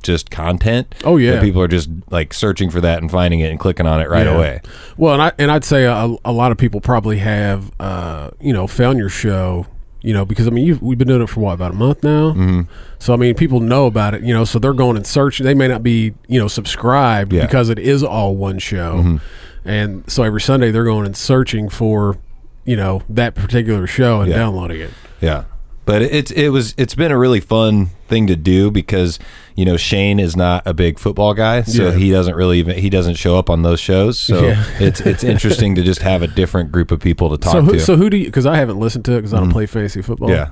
just 0.03 0.31
content. 0.31 0.95
Oh, 1.03 1.17
yeah. 1.17 1.33
that 1.33 1.43
people 1.43 1.63
are 1.63 1.69
just 1.69 1.89
like 2.11 2.35
searching 2.35 2.69
for 2.69 2.81
that 2.83 3.01
and 3.01 3.11
finding 3.11 3.41
it 3.41 3.51
and 3.51 3.59
clicking 3.59 3.87
on 3.87 4.01
it 4.03 4.11
right 4.11 4.27
Yeah. 4.27 4.35
away. 4.37 4.61
Well, 4.99 5.15
and 5.15 5.23
I 5.23 5.33
and 5.39 5.51
I'd 5.51 5.65
say 5.65 5.85
a, 5.85 6.15
a 6.27 6.33
lot 6.33 6.53
of 6.53 6.59
people 6.59 6.81
probably 6.83 7.19
have, 7.19 7.71
uh, 7.81 8.31
you 8.41 8.53
know, 8.53 8.67
found 8.67 8.99
your 8.99 9.09
show, 9.09 9.67
you 10.05 10.13
know, 10.13 10.25
because 10.25 10.47
I 10.47 10.51
mean, 10.51 10.67
you've, 10.67 10.83
we've 10.83 10.99
been 10.99 11.09
doing 11.09 11.23
it 11.23 11.29
for 11.29 11.41
what 11.41 11.55
about 11.55 11.73
a 11.73 11.75
month 11.75 12.05
now. 12.05 12.31
Mm-hmm. 12.33 12.63
So 12.99 13.13
I 13.15 13.17
mean, 13.17 13.35
people 13.35 13.61
know 13.61 13.87
about 13.87 14.15
it, 14.15 14.23
you 14.23 14.35
know, 14.35 14.45
so 14.45 14.59
they're 14.59 14.73
going 14.75 14.97
and 14.97 15.07
searching. 15.07 15.45
They 15.45 15.55
may 15.55 15.67
not 15.69 15.83
be, 15.83 16.15
you 16.29 16.39
know, 16.39 16.47
subscribed 16.49 17.33
Yeah. 17.33 17.47
because 17.47 17.71
it 17.71 17.79
is 17.79 18.03
all 18.05 18.37
one 18.37 18.59
show, 18.59 19.19
and 19.65 20.05
so 20.11 20.23
every 20.23 20.41
Sunday 20.41 20.71
they're 20.71 20.85
going 20.85 21.07
and 21.07 21.17
searching 21.17 21.69
for, 21.69 22.19
you 22.65 22.77
know, 22.77 23.03
that 23.09 23.35
particular 23.35 23.87
show 23.87 24.21
and 24.21 24.31
Yeah. 24.31 24.37
downloading 24.39 24.81
it. 24.83 24.91
Yeah. 25.21 25.45
But 25.87 26.03
it's 26.03 26.31
it 26.31 26.49
was 26.49 26.75
it's 26.79 26.95
been 26.95 27.13
a 27.13 27.19
really 27.19 27.41
fun 27.41 27.87
thing 28.09 28.27
to 28.29 28.37
do 28.37 28.71
because 28.71 29.19
you 29.55 29.65
know 29.67 29.77
Shane 29.77 30.19
is 30.19 30.35
not 30.37 30.63
a 30.67 30.73
big 30.73 30.99
football 30.99 31.35
guy, 31.35 31.63
so 31.63 31.89
Yeah. 31.91 31.95
he 31.95 32.11
doesn't 32.11 32.35
really 32.35 32.59
even 32.59 32.79
he 32.79 32.89
doesn't 32.89 33.17
show 33.17 33.39
up 33.39 33.51
on 33.51 33.63
those 33.63 33.81
shows. 33.81 34.19
So 34.19 34.47
Yeah. 34.47 34.65
it's 34.81 35.01
it's 35.01 35.23
interesting 35.33 35.75
to 35.75 35.83
just 35.83 36.01
have 36.03 36.23
a 36.23 36.27
different 36.27 36.73
group 36.73 36.91
of 36.91 37.01
people 37.01 37.29
to 37.31 37.37
talk 37.37 37.53
So 37.53 37.63
who, 37.63 37.73
to. 37.73 37.81
so 37.81 37.97
who 37.97 38.09
do 38.09 38.17
you? 38.17 38.27
Because 38.27 38.47
I 38.47 38.57
haven't 38.57 38.79
listened 38.81 39.05
to 39.07 39.13
it 39.13 39.17
because 39.17 39.35
I 39.35 39.41
don't 39.41 39.51
play 39.53 39.67
fantasy 39.67 40.01
football. 40.01 40.31
yeah, 40.31 40.51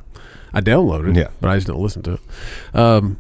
I 0.52 0.60
downloaded, 0.60 1.16
Yeah. 1.16 1.28
but 1.40 1.48
I 1.50 1.56
just 1.56 1.66
don't 1.66 1.80
listen 1.80 2.02
to 2.02 2.12
it. 2.14 2.20
Um, 2.74 3.16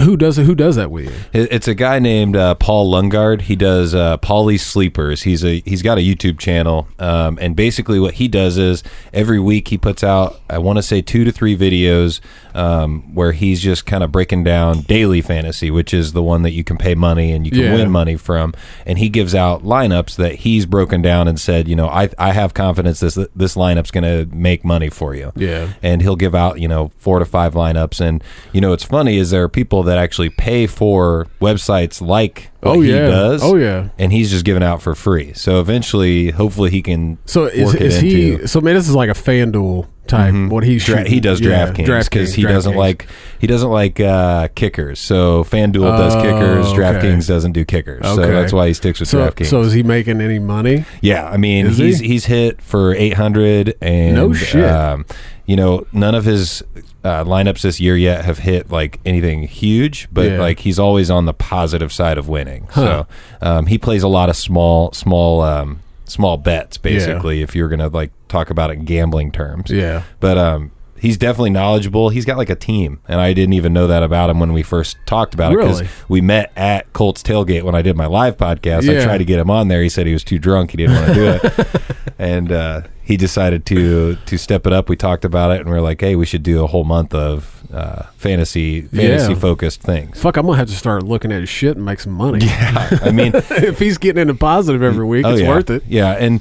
who 0.00 0.16
does 0.16 0.38
it? 0.38 0.44
Who 0.46 0.54
does 0.54 0.76
that 0.76 0.90
with 0.90 1.04
you? 1.06 1.40
It- 1.40 1.52
It's 1.52 1.68
a 1.68 1.74
guy 1.74 1.98
named 1.98 2.36
uh, 2.36 2.54
Paul 2.56 2.90
Lungard. 2.92 3.42
He 3.42 3.56
does 3.56 3.94
uh, 3.94 4.16
Paulie's 4.18 4.62
Sleepers. 4.64 5.22
He's 5.22 5.44
a 5.44 5.60
he's 5.64 5.82
got 5.82 5.98
a 5.98 6.00
YouTube 6.00 6.38
channel, 6.38 6.88
um, 6.98 7.38
and 7.40 7.54
basically 7.54 8.00
what 8.00 8.14
he 8.14 8.28
does 8.28 8.58
is 8.58 8.82
every 9.12 9.38
week 9.38 9.68
he 9.68 9.78
puts 9.78 10.02
out 10.02 10.40
I 10.48 10.58
want 10.58 10.78
to 10.78 10.82
say 10.82 11.02
two 11.02 11.24
to 11.24 11.32
three 11.32 11.56
videos 11.56 12.20
um, 12.54 13.14
where 13.14 13.32
he's 13.32 13.60
just 13.60 13.86
kind 13.86 14.02
of 14.04 14.12
breaking 14.12 14.44
down 14.44 14.80
daily 14.82 15.20
fantasy, 15.22 15.70
which 15.70 15.94
is 15.94 16.12
the 16.12 16.22
one 16.22 16.42
that 16.42 16.50
you 16.52 16.64
can 16.64 16.76
pay 16.76 16.94
money 16.94 17.32
and 17.32 17.44
you 17.46 17.50
can 17.52 17.60
Yeah. 17.60 17.74
win 17.74 17.90
money 17.90 18.16
from, 18.16 18.52
and 18.86 18.98
he 18.98 19.08
gives 19.08 19.34
out 19.34 19.62
lineups 19.64 20.16
that 20.16 20.36
he's 20.36 20.66
broken 20.66 21.00
down 21.02 21.28
and 21.28 21.38
said, 21.40 21.68
you 21.68 21.76
know, 21.76 21.88
I 21.88 22.08
I 22.18 22.32
have 22.32 22.54
confidence 22.54 23.00
this 23.00 23.18
this 23.36 23.54
lineup's 23.56 23.90
going 23.90 24.04
to 24.04 24.34
make 24.34 24.64
money 24.64 24.88
for 24.90 25.14
you 25.14 25.32
Yeah. 25.36 25.68
and 25.82 26.02
he'll 26.02 26.16
give 26.16 26.34
out 26.34 26.60
you 26.60 26.68
know 26.68 26.90
four 26.98 27.18
to 27.18 27.24
five 27.24 27.54
lineups 27.54 28.00
and 28.00 28.22
you 28.52 28.60
know 28.60 28.70
what's 28.70 28.84
funny 28.84 29.18
is 29.18 29.30
there 29.30 29.42
are 29.44 29.48
people 29.48 29.81
that 29.84 29.98
actually 29.98 30.30
pay 30.30 30.66
for 30.66 31.26
websites 31.40 32.00
like 32.00 32.50
what 32.60 32.76
Oh, 32.76 32.80
he 32.80 32.90
yeah. 32.90 33.06
does 33.08 33.42
Oh, 33.42 33.56
yeah. 33.56 33.88
and 33.98 34.12
he's 34.12 34.30
just 34.30 34.44
giving 34.44 34.62
out 34.62 34.80
for 34.82 34.94
free 34.94 35.32
so 35.34 35.60
eventually 35.60 36.30
hopefully 36.30 36.70
he 36.70 36.82
can 36.82 37.18
So 37.26 37.46
is, 37.46 37.74
is 37.74 38.00
he? 38.00 38.46
So 38.46 38.60
man, 38.60 38.74
this 38.74 38.88
is 38.88 38.94
like 38.94 39.10
a 39.10 39.14
FanDuel 39.14 39.88
type. 40.12 40.50
What 40.50 40.62
he's 40.64 40.84
Dra- 40.84 41.08
he 41.08 41.18
does 41.20 41.40
Yeah, 41.40 41.66
DraftKings 41.72 42.04
because 42.10 42.34
he 42.34 42.42
doesn't 42.42 42.74
DraftKings. 42.74 42.76
like 42.76 43.06
he 43.40 43.46
doesn't 43.46 43.70
like 43.70 43.98
uh, 43.98 44.48
kickers. 44.54 45.00
So 45.00 45.42
FanDuel 45.44 45.96
does 45.98 46.14
Oh, 46.14 46.22
kickers. 46.22 46.66
okay. 46.66 46.78
DraftKings 46.78 47.26
doesn't 47.26 47.52
do 47.52 47.64
kickers. 47.64 48.04
So 48.04 48.16
that's 48.16 48.52
why 48.52 48.68
he 48.68 48.74
sticks 48.74 49.00
with 49.00 49.08
So, 49.08 49.18
DraftKings. 49.18 49.46
so 49.46 49.60
is 49.62 49.72
he 49.72 49.82
making 49.82 50.20
any 50.20 50.38
money? 50.38 50.84
yeah, 51.00 51.28
I 51.28 51.36
mean 51.36 51.66
Is 51.66 51.78
he's 51.78 51.98
he? 51.98 52.08
he's 52.08 52.26
hit 52.26 52.62
for 52.62 52.94
eight 52.94 53.14
hundred 53.14 53.74
and 53.80 54.14
No 54.16 54.32
shit. 54.32 54.64
Um, 54.64 55.04
you 55.44 55.56
know, 55.56 55.84
none 55.92 56.14
of 56.14 56.24
his 56.24 56.62
uh, 57.02 57.24
lineups 57.24 57.62
this 57.62 57.80
year 57.80 57.96
yet 57.96 58.24
have 58.24 58.38
hit 58.38 58.70
like 58.70 59.00
anything 59.04 59.42
huge, 59.42 60.06
but 60.12 60.30
Yeah. 60.30 60.38
like 60.40 60.60
he's 60.60 60.78
always 60.78 61.10
on 61.10 61.24
the 61.24 61.34
positive 61.34 61.92
side 61.92 62.16
of 62.16 62.28
winning. 62.28 62.68
Huh. 62.70 62.80
So 62.80 63.06
um, 63.42 63.66
he 63.66 63.76
plays 63.76 64.04
a 64.04 64.08
lot 64.08 64.28
of 64.28 64.36
small 64.36 64.92
small 64.92 65.40
um, 65.40 65.80
small 66.04 66.36
bets 66.36 66.78
basically. 66.78 67.42
If 67.42 67.56
you're 67.56 67.68
gonna 67.68 67.88
like 67.88 68.12
talk 68.32 68.50
about 68.50 68.70
it 68.70 68.78
in 68.78 68.84
gambling 68.84 69.30
terms, 69.32 69.70
Yeah. 69.70 70.02
but 70.20 70.36
um, 70.38 70.70
he's 70.98 71.16
definitely 71.18 71.50
knowledgeable. 71.50 72.08
He's 72.08 72.24
got 72.24 72.36
like 72.38 72.50
a 72.50 72.54
team, 72.56 73.00
and 73.08 73.20
I 73.20 73.32
didn't 73.32 73.52
even 73.54 73.72
know 73.72 73.86
that 73.86 74.02
about 74.02 74.30
him 74.30 74.40
when 74.40 74.52
we 74.52 74.62
first 74.62 74.96
talked 75.06 75.34
about 75.34 75.52
it 75.52 75.58
because 75.58 75.80
Really? 75.82 75.92
we 76.08 76.20
met 76.20 76.50
at 76.56 76.92
Colts 76.92 77.22
tailgate 77.22 77.62
when 77.62 77.74
I 77.74 77.82
did 77.82 77.96
my 77.96 78.06
live 78.06 78.36
podcast. 78.36 78.88
I 78.88 78.94
Yeah. 78.94 79.04
tried 79.04 79.18
to 79.18 79.24
get 79.24 79.38
him 79.38 79.50
on 79.50 79.68
there. 79.68 79.82
He 79.82 79.88
said 79.88 80.06
he 80.06 80.12
was 80.12 80.24
too 80.24 80.38
drunk. 80.38 80.70
He 80.72 80.76
didn't 80.78 80.94
want 80.96 81.06
to 81.08 81.14
do 81.14 81.24
it, 81.26 81.82
and 82.18 82.50
uh, 82.52 82.82
he 83.02 83.16
decided 83.16 83.66
to 83.66 84.16
to 84.26 84.38
step 84.38 84.66
it 84.66 84.72
up. 84.72 84.88
We 84.88 84.96
talked 84.96 85.24
about 85.24 85.50
it, 85.52 85.60
and 85.60 85.68
we 85.70 85.76
are 85.76 85.80
like, 85.80 86.00
hey, 86.00 86.14
we 86.16 86.24
should 86.26 86.42
do 86.42 86.62
a 86.64 86.66
whole 86.66 86.84
month 86.84 87.14
of 87.14 87.62
uh, 87.72 88.02
fantasy 88.16 88.82
fantasy 88.82 89.34
focused 89.34 89.82
things. 89.82 90.20
Fuck, 90.20 90.36
I'm 90.36 90.46
gonna 90.46 90.58
have 90.58 90.68
to 90.68 90.76
start 90.76 91.02
looking 91.02 91.32
at 91.32 91.40
his 91.40 91.48
shit 91.48 91.76
and 91.76 91.84
make 91.84 91.98
some 92.00 92.12
money. 92.12 92.44
Yeah, 92.46 92.98
I 93.02 93.10
mean, 93.10 93.32
if 93.50 93.78
he's 93.80 93.98
getting 93.98 94.20
into 94.22 94.34
positive 94.34 94.82
every 94.82 95.04
week, 95.06 95.26
it's 95.26 95.40
Oh, 95.40 95.42
yeah. 95.42 95.48
worth 95.48 95.70
it. 95.70 95.82
Yeah, 95.88 96.12
and 96.12 96.40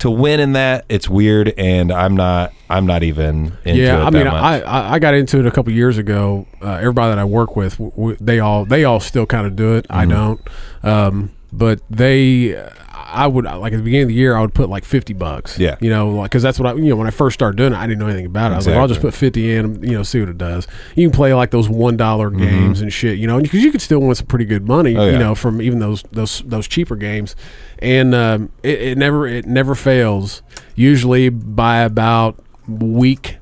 to 0.00 0.10
win 0.10 0.40
in 0.40 0.52
that, 0.52 0.84
it's 0.88 1.08
weird, 1.08 1.54
and 1.56 1.90
I'm 1.92 2.16
not. 2.16 2.52
I'm 2.68 2.86
not 2.86 3.02
even 3.02 3.56
into 3.64 3.82
yeah, 3.82 4.02
it 4.02 4.04
I 4.04 4.10
mean. 4.10 4.26
I, 4.26 4.60
I 4.60 4.92
I 4.94 4.98
got 4.98 5.14
into 5.14 5.38
it 5.40 5.46
a 5.46 5.50
couple 5.50 5.72
years 5.72 5.98
ago. 5.98 6.46
Uh, 6.62 6.72
everybody 6.74 7.10
that 7.10 7.18
I 7.18 7.24
work 7.24 7.56
with, 7.56 7.72
w- 7.78 7.90
w- 7.92 8.16
they 8.20 8.38
all 8.40 8.64
they 8.64 8.84
all 8.84 9.00
still 9.00 9.26
kind 9.26 9.46
of 9.46 9.56
do 9.56 9.74
it. 9.76 9.86
I 9.90 10.04
Mm-hmm. 10.04 10.10
don't, 10.12 10.40
um, 10.82 11.30
but 11.52 11.80
they, 11.90 12.56
I 12.92 13.26
would 13.26 13.44
like 13.44 13.72
at 13.72 13.76
the 13.76 13.82
beginning 13.82 14.02
of 14.04 14.08
the 14.08 14.14
year, 14.14 14.36
I 14.36 14.40
would 14.40 14.54
put 14.54 14.68
like 14.68 14.84
fifty 14.84 15.12
bucks. 15.12 15.58
Yeah. 15.58 15.76
you 15.80 15.90
know, 15.90 16.10
like 16.10 16.30
because 16.30 16.42
that's 16.42 16.58
what 16.60 16.68
I 16.68 16.74
you 16.74 16.90
know 16.90 16.96
when 16.96 17.06
I 17.06 17.10
first 17.10 17.34
started 17.34 17.56
doing 17.56 17.72
it, 17.72 17.76
I 17.76 17.86
didn't 17.86 17.98
know 17.98 18.06
anything 18.06 18.26
about 18.26 18.52
it. 18.52 18.54
I 18.54 18.56
was 18.58 18.66
like, 18.68 18.76
I'll 18.76 18.86
just 18.88 19.00
put 19.00 19.14
fifty 19.14 19.52
in, 19.54 19.82
you 19.82 19.92
know, 19.92 20.02
see 20.04 20.20
what 20.20 20.28
it 20.28 20.38
does. 20.38 20.68
You 20.94 21.08
can 21.08 21.16
play 21.16 21.34
like 21.34 21.50
those 21.50 21.68
one 21.68 21.96
dollar 21.96 22.30
Mm-hmm. 22.30 22.38
games 22.40 22.80
and 22.80 22.92
shit, 22.92 23.18
you 23.18 23.26
know, 23.26 23.40
because 23.40 23.62
you 23.64 23.72
could 23.72 23.80
still 23.82 24.00
win 24.00 24.14
some 24.14 24.26
pretty 24.26 24.44
good 24.44 24.66
money, 24.68 24.96
Oh, 24.96 25.10
you 25.10 25.18
know, 25.18 25.34
from 25.34 25.60
even 25.60 25.80
those 25.80 26.02
those 26.12 26.42
those 26.46 26.68
cheaper 26.68 26.94
games, 26.96 27.34
and 27.80 28.14
um, 28.14 28.52
it, 28.62 28.80
it 28.82 28.98
never 28.98 29.26
it 29.26 29.46
never 29.46 29.74
fails. 29.74 30.42
Usually 30.76 31.28
by 31.30 31.80
about 31.80 32.38
week 32.68 33.38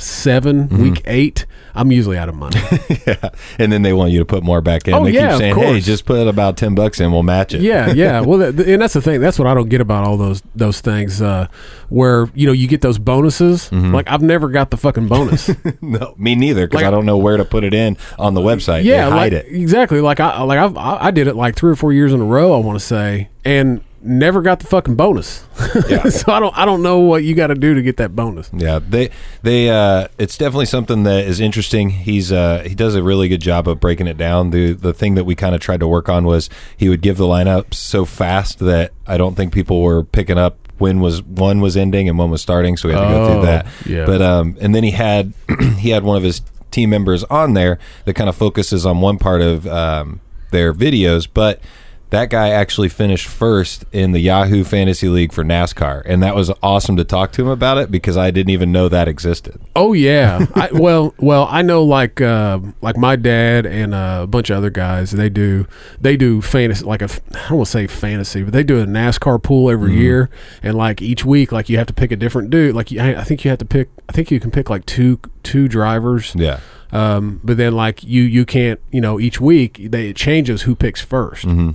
7 0.00 0.68
Mm-hmm. 0.68 0.82
week 0.82 1.02
eight, 1.06 1.46
I'm 1.74 1.92
usually 1.92 2.16
out 2.16 2.28
of 2.28 2.34
money. 2.34 2.58
yeah, 3.06 3.28
and 3.58 3.70
then 3.72 3.82
they 3.82 3.92
want 3.92 4.10
you 4.12 4.18
to 4.20 4.24
put 4.24 4.42
more 4.42 4.60
back 4.60 4.88
in. 4.88 4.94
Oh, 4.94 5.04
they 5.04 5.10
yeah, 5.12 5.30
keep 5.32 5.38
saying, 5.38 5.56
"Hey, 5.56 5.80
just 5.80 6.04
put 6.06 6.26
about 6.26 6.56
ten 6.56 6.74
bucks 6.74 7.00
in, 7.00 7.12
we'll 7.12 7.22
match 7.22 7.52
it." 7.54 7.60
yeah, 7.62 7.90
yeah. 7.92 8.20
Well, 8.26 8.40
and 8.42 8.80
that's 8.82 8.94
the 8.94 9.02
thing. 9.02 9.20
That's 9.20 9.38
what 9.38 9.46
I 9.46 9.54
don't 9.54 9.68
get 9.68 9.80
about 9.80 10.04
all 10.04 10.16
those 10.16 10.42
those 10.54 10.80
things. 10.80 11.20
Uh, 11.20 11.48
where 11.88 12.28
you 12.34 12.46
know 12.46 12.52
you 12.52 12.66
get 12.68 12.80
those 12.80 12.98
bonuses. 12.98 13.68
Mm-hmm. 13.70 13.94
Like 13.94 14.08
I've 14.10 14.22
never 14.22 14.48
got 14.48 14.70
the 14.70 14.76
fucking 14.76 15.08
bonus. 15.08 15.50
no, 15.82 16.14
me 16.16 16.34
neither, 16.34 16.66
because 16.66 16.78
Like- 16.82 16.86
I 16.86 16.90
don't 16.90 17.04
know 17.06 17.18
where 17.18 17.36
to 17.36 17.44
put 17.44 17.62
it 17.64 17.74
in 17.74 17.96
on 18.18 18.34
the 18.34 18.40
website. 18.40 18.84
yeah, 18.84 19.04
they 19.06 19.10
hide 19.10 19.16
like 19.16 19.44
it. 19.44 19.46
exactly. 19.52 20.00
Like 20.00 20.18
I 20.20 20.42
like 20.42 20.58
I've, 20.58 20.76
I 20.76 21.06
I 21.06 21.10
did 21.10 21.26
it 21.28 21.36
like 21.36 21.56
three 21.56 21.70
or 21.72 21.76
four 21.76 21.92
years 21.92 22.12
in 22.12 22.20
a 22.20 22.24
row. 22.24 22.54
I 22.54 22.58
want 22.64 22.78
to 22.78 22.84
say 22.84 23.28
and 23.44 23.82
never 24.02 24.42
got 24.42 24.60
the 24.60 24.66
fucking 24.66 24.94
bonus. 24.96 25.44
Yeah. 25.88 26.08
so 26.08 26.32
I 26.32 26.40
don't 26.40 26.56
I 26.56 26.64
don't 26.64 26.82
know 26.82 27.00
what 27.00 27.22
you 27.24 27.34
got 27.34 27.48
to 27.48 27.54
do 27.54 27.74
to 27.74 27.82
get 27.82 27.96
that 27.98 28.14
bonus. 28.16 28.50
Yeah, 28.52 28.78
they 28.78 29.10
they 29.42 29.68
uh 29.70 30.08
it's 30.18 30.36
definitely 30.38 30.66
something 30.66 31.02
that 31.04 31.24
is 31.26 31.38
interesting. 31.40 31.90
He's 31.90 32.32
uh 32.32 32.62
he 32.66 32.74
does 32.74 32.94
a 32.94 33.02
really 33.02 33.28
good 33.28 33.40
job 33.42 33.68
of 33.68 33.78
breaking 33.80 34.06
it 34.06 34.16
down. 34.16 34.50
The 34.50 34.72
the 34.72 34.92
thing 34.94 35.14
that 35.16 35.24
we 35.24 35.34
kind 35.34 35.54
of 35.54 35.60
tried 35.60 35.80
to 35.80 35.88
work 35.88 36.08
on 36.08 36.24
was 36.24 36.48
he 36.76 36.88
would 36.88 37.00
give 37.02 37.16
the 37.18 37.24
lineups 37.24 37.74
so 37.74 38.04
fast 38.04 38.58
that 38.60 38.92
I 39.06 39.16
don't 39.16 39.34
think 39.34 39.52
people 39.52 39.82
were 39.82 40.02
picking 40.04 40.38
up 40.38 40.56
when 40.78 41.00
was 41.00 41.22
one 41.22 41.60
was 41.60 41.76
ending 41.76 42.08
and 42.08 42.18
one 42.18 42.30
was 42.30 42.42
starting, 42.42 42.76
so 42.76 42.88
we 42.88 42.94
had 42.94 43.00
to 43.02 43.06
go 43.08 43.22
Oh, 43.24 43.32
through 43.34 43.46
that. 43.46 43.66
yeah. 43.86 44.06
But 44.06 44.22
um 44.22 44.56
and 44.60 44.74
then 44.74 44.82
he 44.84 44.90
had 44.92 45.32
he 45.78 45.90
had 45.90 46.04
one 46.04 46.16
of 46.16 46.22
his 46.22 46.42
team 46.70 46.90
members 46.90 47.24
on 47.24 47.54
there 47.54 47.78
that 48.04 48.14
kind 48.14 48.28
of 48.28 48.36
focuses 48.36 48.84
on 48.86 49.00
one 49.00 49.18
part 49.18 49.40
of 49.42 49.66
um 49.66 50.20
their 50.52 50.72
videos, 50.72 51.26
but 51.32 51.60
that 52.10 52.30
guy 52.30 52.50
actually 52.50 52.88
finished 52.88 53.26
first 53.26 53.84
in 53.92 54.12
the 54.12 54.20
Yahoo 54.20 54.62
Fantasy 54.62 55.08
League 55.08 55.32
for 55.32 55.42
NASCAR, 55.42 56.02
and 56.06 56.22
that 56.22 56.34
was 56.36 56.52
awesome 56.62 56.96
to 56.98 57.04
talk 57.04 57.32
to 57.32 57.42
him 57.42 57.48
about 57.48 57.78
it 57.78 57.90
because 57.90 58.16
I 58.16 58.30
didn't 58.30 58.50
even 58.50 58.70
know 58.70 58.88
that 58.88 59.08
existed. 59.08 59.60
Oh 59.74 59.92
yeah. 59.92 60.46
I, 60.54 60.68
well, 60.72 61.14
well, 61.18 61.48
I 61.50 61.62
know 61.62 61.82
like 61.82 62.20
uh, 62.20 62.60
like 62.80 62.96
my 62.96 63.16
dad 63.16 63.66
and 63.66 63.92
uh, 63.94 64.20
a 64.22 64.26
bunch 64.26 64.50
of 64.50 64.56
other 64.58 64.70
guys. 64.70 65.10
They 65.10 65.28
do 65.28 65.66
they 66.00 66.16
do 66.16 66.40
fantasy 66.40 66.84
like 66.84 67.02
a 67.02 67.08
I 67.34 67.48
don't 67.48 67.58
want 67.58 67.66
to 67.66 67.72
say 67.72 67.86
fantasy, 67.88 68.42
but 68.44 68.52
they 68.52 68.62
do 68.62 68.80
a 68.80 68.86
NASCAR 68.86 69.42
pool 69.42 69.70
every 69.70 69.90
Mm-hmm. 69.90 70.00
year, 70.00 70.30
and 70.62 70.74
like 70.76 71.02
each 71.02 71.24
week, 71.24 71.50
like 71.52 71.68
you 71.68 71.76
have 71.78 71.86
to 71.88 71.94
pick 71.94 72.12
a 72.12 72.16
different 72.16 72.50
dude. 72.50 72.74
Like 72.74 72.90
you, 72.90 73.00
I 73.00 73.20
I 73.20 73.24
think 73.24 73.44
you 73.44 73.50
have 73.50 73.58
to 73.58 73.64
pick. 73.64 73.88
I 74.08 74.12
think 74.12 74.30
you 74.30 74.38
can 74.40 74.50
pick 74.52 74.70
like 74.70 74.86
two 74.86 75.18
two 75.42 75.66
drivers. 75.68 76.34
Yeah, 76.36 76.60
Um, 76.92 77.40
but 77.42 77.56
then 77.56 77.74
like 77.74 78.04
you 78.04 78.22
you 78.22 78.44
can't 78.46 78.80
you 78.92 79.00
know 79.00 79.18
each 79.18 79.40
week 79.40 79.80
they 79.90 80.10
it 80.10 80.16
changes 80.16 80.62
who 80.62 80.74
picks 80.76 81.04
1st 81.04 81.44
Mm-hmm. 81.46 81.70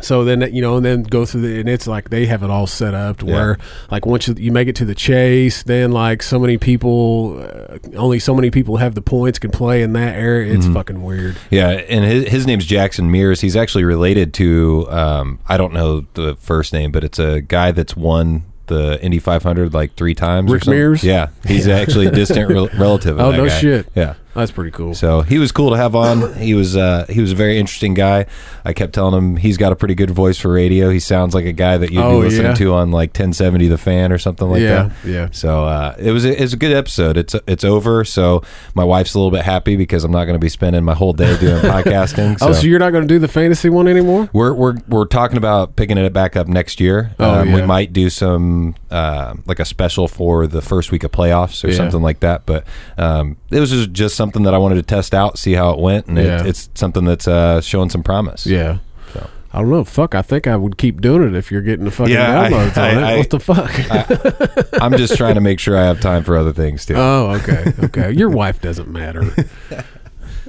So 0.00 0.24
then 0.24 0.42
you 0.54 0.62
know, 0.62 0.76
and 0.76 0.86
then 0.86 1.02
go 1.02 1.26
through 1.26 1.40
the, 1.40 1.58
and 1.60 1.68
it's 1.68 1.86
like 1.88 2.10
they 2.10 2.26
have 2.26 2.42
it 2.44 2.50
all 2.50 2.66
set 2.68 2.94
up 2.94 3.18
to 3.18 3.26
Yeah. 3.26 3.32
where, 3.34 3.58
like, 3.90 4.06
once 4.06 4.28
you, 4.28 4.34
you 4.38 4.52
make 4.52 4.68
it 4.68 4.76
to 4.76 4.84
the 4.84 4.94
chase, 4.94 5.64
then 5.64 5.90
like 5.90 6.22
so 6.22 6.38
many 6.38 6.56
people, 6.56 7.40
uh, 7.40 7.78
only 7.96 8.18
so 8.20 8.32
many 8.34 8.50
people 8.50 8.76
have 8.76 8.94
the 8.94 9.02
points 9.02 9.38
can 9.40 9.50
play 9.50 9.82
in 9.82 9.92
that 9.94 10.14
area. 10.16 10.54
It's 10.54 10.66
fucking 10.68 11.02
weird. 11.02 11.36
yeah, 11.50 11.70
and 11.70 12.04
his, 12.04 12.28
his 12.28 12.46
name's 12.46 12.64
Jackson 12.64 13.10
Mears. 13.10 13.40
He's 13.40 13.56
actually 13.56 13.84
related 13.84 14.32
to 14.34 14.86
um, 14.90 15.40
I 15.48 15.56
don't 15.56 15.72
know 15.72 16.02
the 16.14 16.36
first 16.36 16.72
name, 16.72 16.92
but 16.92 17.02
it's 17.02 17.18
a 17.18 17.40
guy 17.40 17.72
that's 17.72 17.96
won 17.96 18.44
the 18.66 19.02
Indy 19.02 19.18
500 19.18 19.72
like 19.74 19.94
three 19.96 20.14
times. 20.14 20.50
or 20.50 20.54
Rick 20.54 20.64
something. 20.64 20.78
Mears? 20.78 21.02
Yeah, 21.02 21.30
he's 21.46 21.66
actually 21.80 22.06
a 22.06 22.10
distant 22.12 22.50
rel- 22.50 22.68
relative. 22.78 23.18
Of 23.18 23.26
Oh 23.26 23.30
no 23.32 23.48
guy. 23.48 23.58
shit. 23.58 23.88
Yeah. 23.96 24.14
That's 24.38 24.50
pretty 24.50 24.70
cool. 24.70 24.94
So 24.94 25.20
he 25.22 25.38
was 25.38 25.52
cool 25.52 25.70
to 25.70 25.76
have 25.76 25.94
on. 25.94 26.34
He 26.34 26.54
was 26.54 26.76
uh, 26.76 27.06
he 27.08 27.20
was 27.20 27.32
a 27.32 27.34
very 27.34 27.58
interesting 27.58 27.94
guy. 27.94 28.26
I 28.64 28.72
kept 28.72 28.92
telling 28.94 29.14
him 29.16 29.36
he's 29.36 29.56
got 29.56 29.72
a 29.72 29.76
pretty 29.76 29.94
good 29.94 30.10
voice 30.10 30.38
for 30.38 30.50
radio. 30.52 30.90
He 30.90 31.00
sounds 31.00 31.34
like 31.34 31.44
a 31.44 31.52
guy 31.52 31.76
that 31.78 31.90
you'd 31.90 32.02
Oh, 32.02 32.18
be 32.20 32.26
listening 32.28 32.46
yeah. 32.48 32.54
to 32.54 32.72
on 32.74 32.90
like 32.90 33.10
1070 33.10 33.68
The 33.68 33.78
Fan 33.78 34.12
or 34.12 34.18
something 34.18 34.48
like 34.48 34.60
Yeah, 34.62 34.90
that. 35.04 35.08
yeah. 35.08 35.28
So 35.32 35.64
uh, 35.64 35.94
it 35.98 36.12
was 36.12 36.24
a, 36.24 36.42
it's 36.42 36.52
a 36.52 36.56
good 36.56 36.72
episode. 36.72 37.16
It's 37.16 37.34
it's 37.46 37.64
over. 37.64 38.04
So 38.04 38.42
my 38.74 38.84
wife's 38.84 39.14
a 39.14 39.18
little 39.18 39.30
bit 39.30 39.44
happy 39.44 39.76
because 39.76 40.04
I'm 40.04 40.12
not 40.12 40.24
going 40.24 40.34
to 40.34 40.38
be 40.40 40.48
spending 40.48 40.84
my 40.84 40.94
whole 40.94 41.12
day 41.12 41.38
doing 41.38 41.62
podcasting. 41.62 42.38
oh, 42.40 42.52
so 42.52 42.62
you're 42.66 42.78
not 42.78 42.90
going 42.90 43.02
to 43.06 43.08
do 43.08 43.18
the 43.18 43.28
fantasy 43.28 43.68
one 43.68 43.88
anymore? 43.88 44.28
We're, 44.32 44.52
we're 44.54 44.74
we're 44.88 45.04
talking 45.06 45.36
about 45.38 45.76
picking 45.76 45.98
it 45.98 46.12
back 46.12 46.36
up 46.36 46.48
next 46.48 46.80
year. 46.80 47.12
Oh, 47.18 47.40
um, 47.40 47.52
We 47.52 47.62
might 47.62 47.92
do 47.92 48.10
some 48.10 48.74
uh, 48.90 49.34
like 49.46 49.60
a 49.60 49.64
special 49.64 50.08
for 50.08 50.46
the 50.46 50.62
first 50.62 50.90
week 50.92 51.04
of 51.04 51.12
playoffs 51.12 51.64
or 51.64 51.68
Yeah. 51.68 51.76
something 51.76 52.02
like 52.02 52.20
that. 52.20 52.46
But 52.46 52.64
um, 52.96 53.36
it 53.50 53.60
was 53.60 53.70
just- 53.70 53.92
just 53.92 54.16
something 54.16 54.27
that 54.32 54.54
I 54.54 54.58
wanted 54.58 54.76
to 54.76 54.82
test 54.82 55.14
out, 55.14 55.38
see 55.38 55.52
how 55.52 55.70
it 55.72 55.78
went, 55.78 56.06
and 56.06 56.16
Yeah. 56.18 56.40
it, 56.40 56.46
it's 56.46 56.68
something 56.74 57.04
that's 57.04 57.26
uh, 57.28 57.60
showing 57.60 57.90
some 57.90 58.02
promise. 58.02 58.46
Yeah. 58.46 58.78
So. 59.12 59.28
I 59.52 59.60
don't 59.60 59.70
know. 59.70 59.84
Fuck, 59.84 60.14
I 60.14 60.22
think 60.22 60.46
I 60.46 60.56
would 60.56 60.76
keep 60.76 61.00
doing 61.00 61.22
it 61.26 61.34
if 61.34 61.50
you're 61.50 61.62
getting 61.62 61.84
the 61.86 61.90
fucking 61.90 62.12
Yeah, 62.14 62.40
I- 62.42 62.50
downloads 62.50 62.76
on 62.76 62.84
I- 62.84 62.90
it. 62.90 63.02
I- 63.14 63.16
what 63.18 63.30
the 63.30 63.40
fuck? 63.40 64.82
I'm 64.82 64.96
just 64.98 65.16
trying 65.16 65.34
to 65.36 65.40
make 65.40 65.58
sure 65.58 65.76
I 65.76 65.84
have 65.84 66.00
time 66.00 66.22
for 66.24 66.36
other 66.36 66.52
things 66.52 66.84
too. 66.84 66.94
Oh, 66.96 67.30
okay, 67.42 67.72
okay. 67.84 68.12
Your 68.12 68.28
wife 68.30 68.60
doesn't 68.60 68.88
matter. 68.90 69.22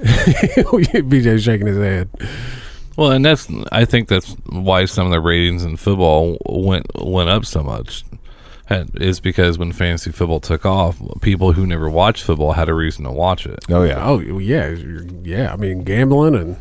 BJ's 0.00 1.42
shaking 1.42 1.66
his 1.66 1.76
head. 1.76 2.08
Well, 2.96 3.12
and 3.12 3.24
that's 3.24 3.48
I 3.72 3.84
think 3.84 4.08
that's 4.08 4.32
why 4.46 4.84
some 4.86 5.06
of 5.06 5.12
the 5.12 5.20
ratings 5.20 5.64
in 5.64 5.76
football 5.76 6.38
went 6.46 6.86
went 6.94 7.28
up 7.30 7.44
so 7.46 7.62
much. 7.62 8.04
Had, 8.70 8.90
is 9.02 9.18
because 9.20 9.58
when 9.58 9.72
fantasy 9.72 10.12
football 10.12 10.38
took 10.40 10.64
off, 10.64 10.96
people 11.20 11.52
who 11.52 11.66
never 11.66 11.90
watched 11.90 12.22
football 12.22 12.52
had 12.52 12.68
a 12.68 12.74
reason 12.74 13.04
to 13.04 13.10
watch 13.10 13.44
it. 13.44 13.58
oh 13.68 13.82
yeah. 13.82 14.00
Oh 14.02 14.20
yeah, 14.20 14.74
yeah. 15.22 15.52
I 15.52 15.56
mean, 15.56 15.82
gambling 15.82 16.36
and, 16.36 16.56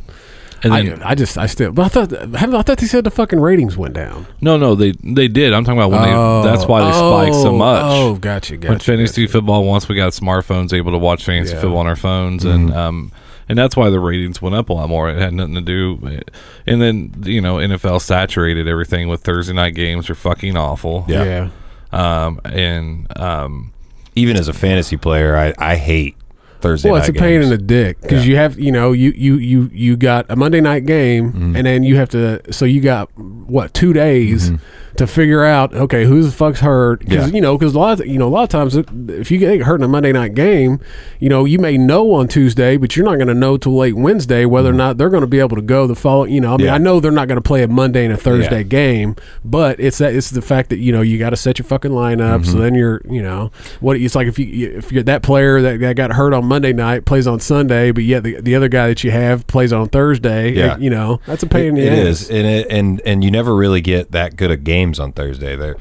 And 0.63 0.73
then, 0.73 1.03
I, 1.03 1.11
I 1.11 1.15
just 1.15 1.37
I 1.37 1.45
still. 1.45 1.71
But 1.71 1.85
I 1.85 1.87
thought 2.05 2.13
I 2.35 2.61
thought 2.63 2.77
they 2.79 2.87
said 2.87 3.03
the 3.03 3.11
fucking 3.11 3.39
ratings 3.39 3.77
went 3.77 3.93
down. 3.93 4.25
no, 4.41 4.57
no, 4.57 4.73
they 4.73 4.93
they 5.03 5.27
did. 5.27 5.53
I'm 5.53 5.63
talking 5.63 5.77
about 5.79 5.91
when 5.91 6.01
they. 6.01 6.49
That's 6.49 6.65
why 6.65 6.83
they 6.83 6.91
spiked 6.91 7.35
so 7.35 7.49
Oh, 7.49 7.57
much. 7.57 7.83
Oh, 7.85 8.15
gotcha, 8.15 8.57
gotcha. 8.57 8.71
when 8.71 8.79
fantasy 8.79 9.27
football, 9.27 9.63
once 9.63 9.87
we 9.87 9.95
got 9.95 10.11
smartphones, 10.13 10.73
able 10.73 10.91
to 10.93 10.97
watch 10.97 11.23
fantasy 11.23 11.53
Yeah. 11.53 11.61
football 11.61 11.77
on 11.79 11.85
our 11.87 11.95
phones, 11.95 12.43
and 12.43 12.73
um, 12.73 13.11
and 13.47 13.55
that's 13.57 13.77
why 13.77 13.91
the 13.91 13.99
ratings 13.99 14.41
went 14.41 14.55
up 14.55 14.69
a 14.69 14.73
lot 14.73 14.89
more. 14.89 15.09
It 15.11 15.17
had 15.19 15.33
nothing 15.35 15.53
to 15.55 15.61
do, 15.61 16.19
and 16.65 16.81
then 16.81 17.13
you 17.23 17.39
know 17.39 17.57
NFL 17.57 18.01
saturated 18.01 18.67
everything 18.67 19.09
with 19.09 19.21
Thursday 19.21 19.53
night 19.53 19.75
games 19.75 20.09
are 20.09 20.15
fucking 20.15 20.57
awful. 20.57 21.05
Yeah. 21.07 21.23
yeah. 21.23 21.49
Um, 21.91 22.39
and 22.45 23.07
um, 23.19 23.73
Even 24.15 24.37
as 24.37 24.47
a 24.47 24.53
fantasy 24.53 24.97
player, 24.97 25.35
I, 25.35 25.53
I 25.57 25.75
hate 25.75 26.15
Thursday. 26.61 26.89
Well, 26.91 26.99
it's 26.99 27.09
a 27.09 27.13
night 27.13 27.19
pain 27.19 27.41
in 27.41 27.49
the 27.49 27.57
dick 27.57 28.01
because 28.01 28.25
Yeah. 28.25 28.31
you 28.31 28.35
have, 28.37 28.59
you 28.59 28.71
know, 28.71 28.91
you 28.91 29.11
you 29.15 29.35
you 29.37 29.69
you 29.73 29.95
got 29.97 30.25
a 30.29 30.35
Monday 30.35 30.59
night 30.61 30.85
game, 30.85 31.31
Mm-hmm. 31.31 31.55
and 31.55 31.65
then 31.65 31.83
you 31.83 31.95
have 31.95 32.09
to. 32.09 32.41
So 32.53 32.65
you 32.65 32.81
got 32.81 33.09
what 33.17 33.73
two 33.73 33.93
days 33.93 34.51
Mm-hmm. 34.51 34.63
To 34.99 35.07
figure 35.07 35.43
out 35.43 35.73
okay 35.73 36.05
who 36.05 36.21
the 36.23 36.31
fuck's 36.31 36.59
hurt 36.59 36.99
because 36.99 37.29
Yeah. 37.29 37.35
you 37.35 37.41
know 37.41 37.57
because 37.57 37.73
a 37.75 37.79
lot 37.79 37.99
of, 37.99 38.05
you 38.07 38.17
know 38.19 38.27
a 38.27 38.29
lot 38.29 38.43
of 38.43 38.49
times 38.49 38.75
if 38.75 39.31
you 39.31 39.37
get 39.39 39.61
hurt 39.61 39.75
in 39.75 39.83
a 39.83 39.87
Monday 39.87 40.11
night 40.11 40.35
game, 40.35 40.79
you 41.19 41.27
know 41.29 41.45
you 41.45 41.57
may 41.59 41.77
know 41.77 42.13
on 42.13 42.27
Tuesday, 42.27 42.77
but 42.77 42.95
you're 42.95 43.05
not 43.05 43.15
going 43.15 43.27
to 43.27 43.33
know 43.33 43.57
till 43.57 43.75
late 43.75 43.95
Wednesday 43.95 44.45
whether 44.45 44.69
or 44.69 44.73
not 44.73 44.97
they're 44.97 45.09
going 45.09 45.21
to 45.21 45.27
be 45.27 45.39
able 45.39 45.55
to 45.55 45.61
go 45.61 45.87
the 45.87 45.95
following. 45.95 46.31
You 46.33 46.41
know, 46.41 46.49
I 46.53 46.57
mean, 46.57 46.59
Mm-hmm. 46.59 46.65
Yeah. 46.67 46.73
I 46.75 46.77
know 46.77 46.99
they're 46.99 47.11
not 47.11 47.27
going 47.27 47.37
to 47.37 47.41
play 47.41 47.63
a 47.63 47.67
Monday 47.67 48.03
and 48.05 48.13
a 48.13 48.17
Thursday 48.17 48.57
Yeah. 48.57 48.63
game, 48.63 49.15
but 49.45 49.79
it's 49.79 49.97
that 49.99 50.13
it's 50.13 50.29
the 50.29 50.41
fact 50.41 50.69
that 50.69 50.77
you 50.79 50.91
know 50.91 51.01
you 51.01 51.17
got 51.17 51.29
to 51.31 51.37
set 51.37 51.57
your 51.57 51.65
fucking 51.65 51.91
lineup. 51.91 52.41
Mm-hmm. 52.41 52.51
So 52.51 52.57
then 52.59 52.75
you're 52.75 53.01
you 53.09 53.21
know 53.21 53.51
what 53.79 53.97
it's 53.97 54.15
like 54.15 54.27
if 54.27 54.37
you 54.37 54.77
if 54.77 54.91
you're 54.91 55.03
that 55.03 55.23
player 55.23 55.61
that, 55.61 55.79
that 55.79 55.95
got 55.95 56.11
hurt 56.11 56.33
on 56.33 56.45
Monday 56.45 56.73
night 56.73 57.05
plays 57.05 57.25
on 57.25 57.39
Sunday, 57.39 57.91
but 57.91 58.03
yet 58.03 58.23
the, 58.23 58.39
the 58.41 58.53
other 58.55 58.67
guy 58.67 58.87
that 58.89 59.03
you 59.03 59.11
have 59.11 59.47
plays 59.47 59.71
on 59.71 59.87
Thursday. 59.87 60.51
Yeah. 60.51 60.77
you 60.77 60.89
know 60.89 61.21
that's 61.25 61.43
a 61.43 61.47
pain 61.47 61.67
in 61.69 61.75
the 61.75 61.81
It 61.87 61.93
ass. 61.93 62.21
is, 62.23 62.29
and 62.29 62.45
it, 62.45 62.67
and 62.69 63.01
and 63.05 63.23
you 63.23 63.31
never 63.31 63.55
really 63.55 63.79
get 63.81 64.11
that 64.11 64.35
good 64.35 64.51
of 64.51 64.63
games 64.89 64.99
on 64.99 65.11
Thursday. 65.13 65.55
They're, 65.55 65.77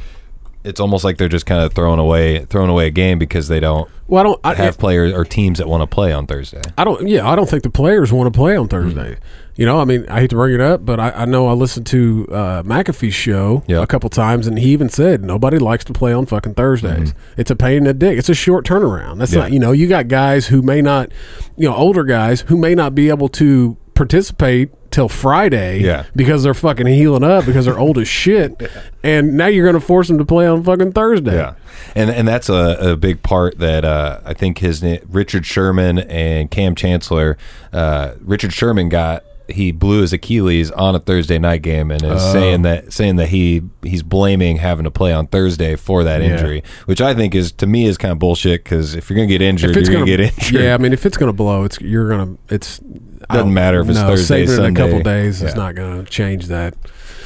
it's 0.64 0.80
almost 0.80 1.04
like 1.04 1.16
they're 1.18 1.28
just 1.28 1.46
kind 1.46 1.62
of 1.62 1.72
throwing 1.72 1.98
away 2.00 2.44
throwing 2.46 2.68
away 2.68 2.88
a 2.88 2.90
game 2.90 3.18
because 3.18 3.48
they 3.48 3.60
don't 3.60 3.88
Well, 4.08 4.20
I 4.20 4.24
don't 4.24 4.40
I, 4.44 4.54
have 4.54 4.76
players 4.76 5.14
or 5.14 5.24
teams 5.24 5.58
that 5.58 5.68
want 5.68 5.82
to 5.82 5.86
play 5.86 6.12
on 6.12 6.26
Thursday. 6.26 6.60
I 6.76 6.84
don't. 6.84 7.06
Yeah, 7.08 7.26
I 7.28 7.36
don't 7.36 7.48
think 7.48 7.62
the 7.62 7.70
players 7.70 8.12
want 8.12 8.32
to 8.32 8.36
play 8.36 8.56
on 8.56 8.68
Thursday. 8.68 9.14
Mm-hmm. 9.14 9.24
You 9.54 9.66
know, 9.66 9.80
I 9.80 9.84
mean, 9.84 10.04
I 10.08 10.20
hate 10.20 10.30
to 10.30 10.36
bring 10.36 10.54
it 10.54 10.60
up, 10.60 10.84
but 10.84 11.00
I, 11.00 11.10
I 11.10 11.24
know 11.24 11.46
I 11.48 11.52
listened 11.52 11.86
to 11.86 12.28
uh, 12.30 12.62
McAfee's 12.64 13.14
show 13.14 13.62
Yeah. 13.66 13.82
a 13.82 13.86
couple 13.88 14.08
times, 14.10 14.46
and 14.46 14.56
he 14.58 14.70
even 14.72 14.88
said 14.88 15.24
nobody 15.24 15.58
likes 15.58 15.84
to 15.86 15.92
play 15.92 16.12
on 16.12 16.26
fucking 16.26 16.54
Thursdays. 16.54 17.14
It's 17.36 17.50
a 17.50 17.56
pain 17.56 17.78
in 17.78 17.84
the 17.84 17.94
dick. 17.94 18.18
It's 18.18 18.28
a 18.28 18.34
short 18.34 18.64
turnaround. 18.66 19.18
That's 19.18 19.30
Mm-hmm. 19.30 19.38
Yeah. 19.38 19.42
not. 19.44 19.52
You 19.52 19.58
know, 19.60 19.72
you 19.72 19.86
got 19.88 20.08
guys 20.08 20.46
who 20.48 20.60
may 20.62 20.80
not, 20.82 21.10
you 21.56 21.68
know, 21.68 21.74
older 21.74 22.04
guys 22.04 22.42
who 22.42 22.56
may 22.56 22.74
not 22.74 22.94
be 22.94 23.08
able 23.08 23.28
to 23.30 23.76
participate 23.94 24.70
till 24.90 25.08
Friday 25.08 25.80
Yeah. 25.80 26.04
because 26.16 26.42
they're 26.42 26.54
fucking 26.54 26.86
healing 26.86 27.24
up 27.24 27.44
because 27.46 27.64
they're 27.66 27.78
old 27.78 27.98
as 27.98 28.08
shit, 28.08 28.70
and 29.02 29.36
now 29.36 29.46
you're 29.46 29.64
going 29.64 29.80
to 29.80 29.86
force 29.86 30.08
them 30.08 30.18
to 30.18 30.24
play 30.24 30.46
on 30.46 30.62
fucking 30.64 30.92
Thursday. 30.92 31.34
Yeah, 31.36 31.54
and 31.94 32.10
and 32.10 32.26
that's 32.26 32.48
a, 32.48 32.76
a 32.92 32.96
big 32.96 33.22
part 33.22 33.58
that 33.58 33.84
uh, 33.84 34.20
I 34.24 34.34
think 34.34 34.58
his 34.58 34.84
Richard 35.08 35.46
Sherman 35.46 35.98
and 35.98 36.50
Kam 36.50 36.74
Chancellor. 36.74 37.36
Uh, 37.72 38.14
Richard 38.20 38.52
Sherman 38.52 38.88
got 38.88 39.24
he 39.50 39.72
blew 39.72 40.02
his 40.02 40.12
Achilles 40.12 40.70
on 40.72 40.94
a 40.94 40.98
Thursday 40.98 41.38
night 41.38 41.62
game 41.62 41.90
and 41.90 42.02
is 42.02 42.20
saying 42.32 42.62
that 42.62 42.92
saying 42.92 43.16
that 43.16 43.28
he 43.28 43.62
he's 43.82 44.02
blaming 44.02 44.58
having 44.58 44.84
to 44.84 44.90
play 44.90 45.10
on 45.10 45.26
Thursday 45.26 45.74
for 45.74 46.04
that 46.04 46.20
Yeah. 46.20 46.32
injury, 46.32 46.62
which 46.84 47.00
I 47.00 47.14
think 47.14 47.34
is 47.34 47.52
to 47.52 47.66
me 47.66 47.86
is 47.86 47.96
kind 47.96 48.12
of 48.12 48.18
bullshit 48.18 48.62
because 48.62 48.94
if 48.94 49.08
you're 49.08 49.16
gonna 49.16 49.26
get 49.26 49.40
injured, 49.40 49.74
you're 49.74 49.84
gonna, 49.84 49.94
gonna, 50.00 50.04
get 50.06 50.20
injured. 50.38 50.60
yeah, 50.62 50.74
I 50.74 50.76
mean, 50.78 50.92
if 50.92 51.06
it's 51.06 51.16
gonna 51.16 51.32
blow, 51.32 51.64
it's 51.64 51.80
you're 51.80 52.08
gonna. 52.10 52.36
It's 52.50 52.80
Doesn't 53.30 53.52
matter 53.54 53.80
if 53.80 53.88
it's 53.88 53.98
no, 53.98 54.06
Thursday, 54.08 54.42
it 54.44 54.50
in 54.50 54.64
a 54.64 54.72
couple 54.72 54.92
Sunday. 54.98 55.02
days 55.02 55.42
Yeah. 55.42 55.52
not 55.54 55.74
gonna 55.74 56.04
change 56.04 56.46
that. 56.46 56.74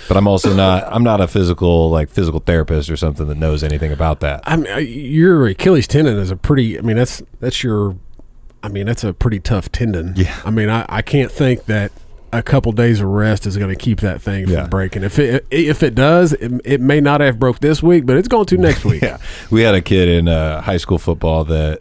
But 0.08 0.16
I'm 0.16 0.26
also 0.26 0.52
not 0.52 0.84
I'm 0.92 1.04
not 1.04 1.20
a 1.20 1.28
physical 1.28 1.88
like 1.90 2.10
physical 2.10 2.40
therapist 2.40 2.90
or 2.90 2.96
something 2.96 3.26
that 3.28 3.36
knows 3.36 3.62
anything 3.62 3.92
about 3.92 4.20
that. 4.20 4.40
I 4.44 4.56
mean, 4.56 4.66
I- 4.72 4.78
your 4.80 5.46
Achilles 5.46 5.86
tendon 5.86 6.18
is 6.18 6.30
a 6.30 6.36
pretty. 6.36 6.76
I 6.78 6.82
mean, 6.82 6.96
that's 6.96 7.22
that's 7.40 7.62
your. 7.62 7.96
I 8.64 8.68
mean, 8.68 8.86
that's 8.86 9.04
a 9.04 9.12
pretty 9.12 9.40
tough 9.40 9.70
tendon. 9.72 10.14
Yeah. 10.16 10.36
I 10.44 10.50
mean, 10.50 10.68
I, 10.70 10.86
I 10.88 11.02
can't 11.02 11.30
think 11.32 11.66
that 11.66 11.90
a 12.32 12.42
couple 12.42 12.72
days 12.72 13.00
of 13.00 13.08
rest 13.08 13.46
is 13.46 13.56
going 13.56 13.68
to 13.70 13.76
keep 13.76 14.00
that 14.00 14.22
thing 14.22 14.44
from 14.46 14.54
Yeah. 14.54 14.66
breaking. 14.66 15.02
If 15.04 15.18
it 15.18 15.46
if 15.50 15.82
it 15.82 15.94
does, 15.94 16.32
it, 16.34 16.50
it 16.64 16.80
may 16.80 17.00
not 17.00 17.20
have 17.20 17.38
broke 17.38 17.60
this 17.60 17.82
week, 17.82 18.04
but 18.06 18.16
it's 18.16 18.28
going 18.28 18.46
to 18.46 18.56
next 18.58 18.84
week. 18.86 19.02
Yeah, 19.02 19.18
we 19.50 19.62
had 19.62 19.74
a 19.74 19.80
kid 19.82 20.08
in 20.08 20.28
uh, 20.28 20.60
high 20.62 20.76
school 20.78 20.98
football 20.98 21.44
that 21.44 21.80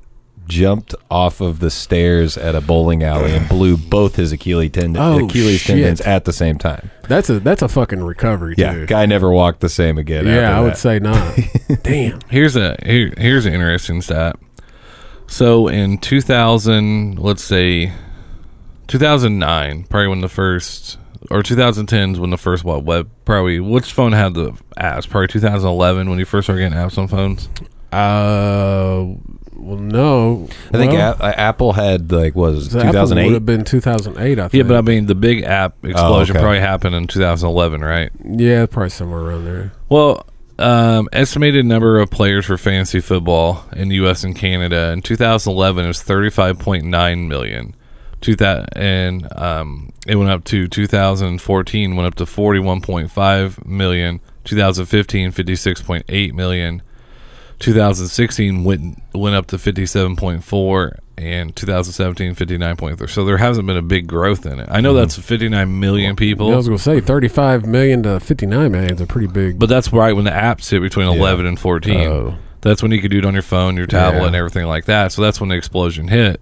jumped 0.51 0.93
off 1.09 1.39
of 1.41 1.59
the 1.59 1.71
stairs 1.71 2.37
at 2.37 2.53
a 2.55 2.61
bowling 2.61 3.03
alley 3.03 3.33
and 3.33 3.47
blew 3.47 3.77
both 3.77 4.17
his 4.17 4.31
Achilles 4.33 4.71
tendon 4.71 5.01
Oh, 5.01 5.25
Achilles 5.25 5.61
shit. 5.61 5.75
tendons 5.77 6.01
at 6.01 6.25
the 6.25 6.33
same 6.33 6.57
time. 6.57 6.91
That's 7.07 7.29
a 7.29 7.39
that's 7.39 7.61
a 7.61 7.67
fucking 7.69 8.03
recovery. 8.03 8.55
Yeah, 8.57 8.73
too. 8.73 8.85
guy 8.85 9.05
never 9.05 9.31
walked 9.31 9.61
the 9.61 9.69
same 9.69 9.97
again. 9.97 10.25
yeah, 10.27 10.49
after 10.49 10.55
I 10.55 10.59
would 10.61 10.73
that. 10.73 10.77
say 10.77 10.99
not. 10.99 11.83
Damn. 11.83 12.19
Here's 12.29 12.55
a 12.57 12.75
here, 12.85 13.13
here's 13.17 13.45
an 13.45 13.53
interesting 13.53 14.01
stat. 14.01 14.35
So 15.27 15.69
in 15.69 15.97
2000, 15.97 17.17
let's 17.17 17.43
say 17.43 17.93
2009, 18.87 19.83
probably 19.85 20.07
when 20.09 20.21
the 20.21 20.27
first 20.29 20.97
or 21.29 21.41
2010s 21.43 22.17
when 22.17 22.29
the 22.31 22.37
first 22.37 22.63
what 22.65 22.83
web 22.83 23.09
probably 23.25 23.59
which 23.61 23.93
phone 23.93 24.11
had 24.11 24.33
the 24.33 24.51
apps? 24.77 25.07
Probably 25.09 25.27
2011 25.29 26.09
when 26.09 26.19
you 26.19 26.25
first 26.25 26.47
started 26.47 26.61
getting 26.63 26.77
apps 26.77 26.97
on 26.97 27.07
phones. 27.07 27.47
Uh, 27.93 29.15
well, 29.61 29.77
no. 29.77 30.47
I 30.73 30.77
think 30.77 30.93
well, 30.93 31.15
A- 31.19 31.39
Apple 31.39 31.73
had 31.73 32.11
like 32.11 32.35
was 32.35 32.69
the 32.69 32.83
Apple 32.83 33.15
would 33.15 33.33
have 33.33 33.45
been 33.45 33.63
2008. 33.63 34.39
I 34.39 34.47
think. 34.47 34.53
Yeah, 34.53 34.63
but 34.63 34.77
I 34.77 34.81
mean 34.81 35.05
the 35.05 35.15
big 35.15 35.43
app 35.43 35.83
explosion 35.85 36.35
okay. 36.35 36.43
probably 36.43 36.59
happened 36.59 36.95
in 36.95 37.07
2011, 37.07 37.81
right? 37.81 38.11
yeah, 38.23 38.65
probably 38.65 38.89
somewhere 38.89 39.21
around 39.21 39.45
there. 39.45 39.71
Well, 39.89 40.25
um, 40.59 41.09
estimated 41.11 41.65
number 41.65 41.99
of 41.99 42.09
players 42.09 42.45
for 42.45 42.57
fantasy 42.57 42.99
football 42.99 43.65
in 43.73 43.89
the 43.89 43.95
U.S. 43.95 44.23
and 44.23 44.35
Canada 44.35 44.91
in 44.91 45.01
2011 45.01 45.87
was 45.87 46.03
35.9 46.03 47.27
million. 47.27 47.75
Two 48.21 48.35
that 48.35 48.77
and 48.77 49.27
um, 49.35 49.91
it 50.05 50.15
went 50.15 50.29
up 50.29 50.43
to 50.45 50.67
2014 50.67 51.95
went 51.95 52.07
up 52.07 52.15
to 52.15 52.25
41.5 52.25 53.65
million. 53.65 54.21
2015 54.43 55.31
56.8 55.31 56.33
million. 56.33 56.81
2016 57.61 58.63
went 58.63 59.01
went 59.13 59.35
up 59.35 59.47
to 59.47 59.57
57.4 59.57 60.97
and 61.17 61.55
2017 61.55 62.35
59.3 62.35 63.09
so 63.09 63.25
there 63.25 63.37
hasn't 63.37 63.67
been 63.67 63.77
a 63.77 63.81
big 63.81 64.07
growth 64.07 64.45
in 64.45 64.59
it 64.59 64.67
i 64.71 64.81
know 64.81 64.89
mm-hmm. 64.93 64.99
that's 64.99 65.17
59 65.17 65.79
million 65.79 66.15
people 66.15 66.51
I 66.51 66.55
was 66.55 66.67
going 66.67 66.77
to 66.77 66.83
say 66.83 66.99
35 66.99 67.65
million 67.65 68.03
to 68.03 68.19
59 68.19 68.71
million 68.71 68.93
is 68.95 69.01
a 69.01 69.05
pretty 69.05 69.27
big. 69.27 69.59
But 69.59 69.69
that's 69.69 69.91
right 69.93 70.13
when 70.13 70.25
the 70.25 70.31
apps 70.31 70.69
hit 70.69 70.81
between 70.81 71.07
11 71.07 71.45
and 71.45 71.59
14. 71.59 71.99
Oh. 72.07 72.37
That's 72.61 72.81
when 72.81 72.91
you 72.91 73.01
could 73.01 73.11
do 73.11 73.19
it 73.19 73.25
on 73.25 73.33
your 73.33 73.41
phone, 73.43 73.75
your 73.75 73.87
tablet, 73.87 74.21
Yeah. 74.21 74.27
and 74.27 74.35
everything 74.35 74.65
like 74.67 74.85
that. 74.85 75.11
So 75.11 75.21
that's 75.21 75.39
when 75.39 75.49
the 75.49 75.55
explosion 75.55 76.07
hit. 76.07 76.41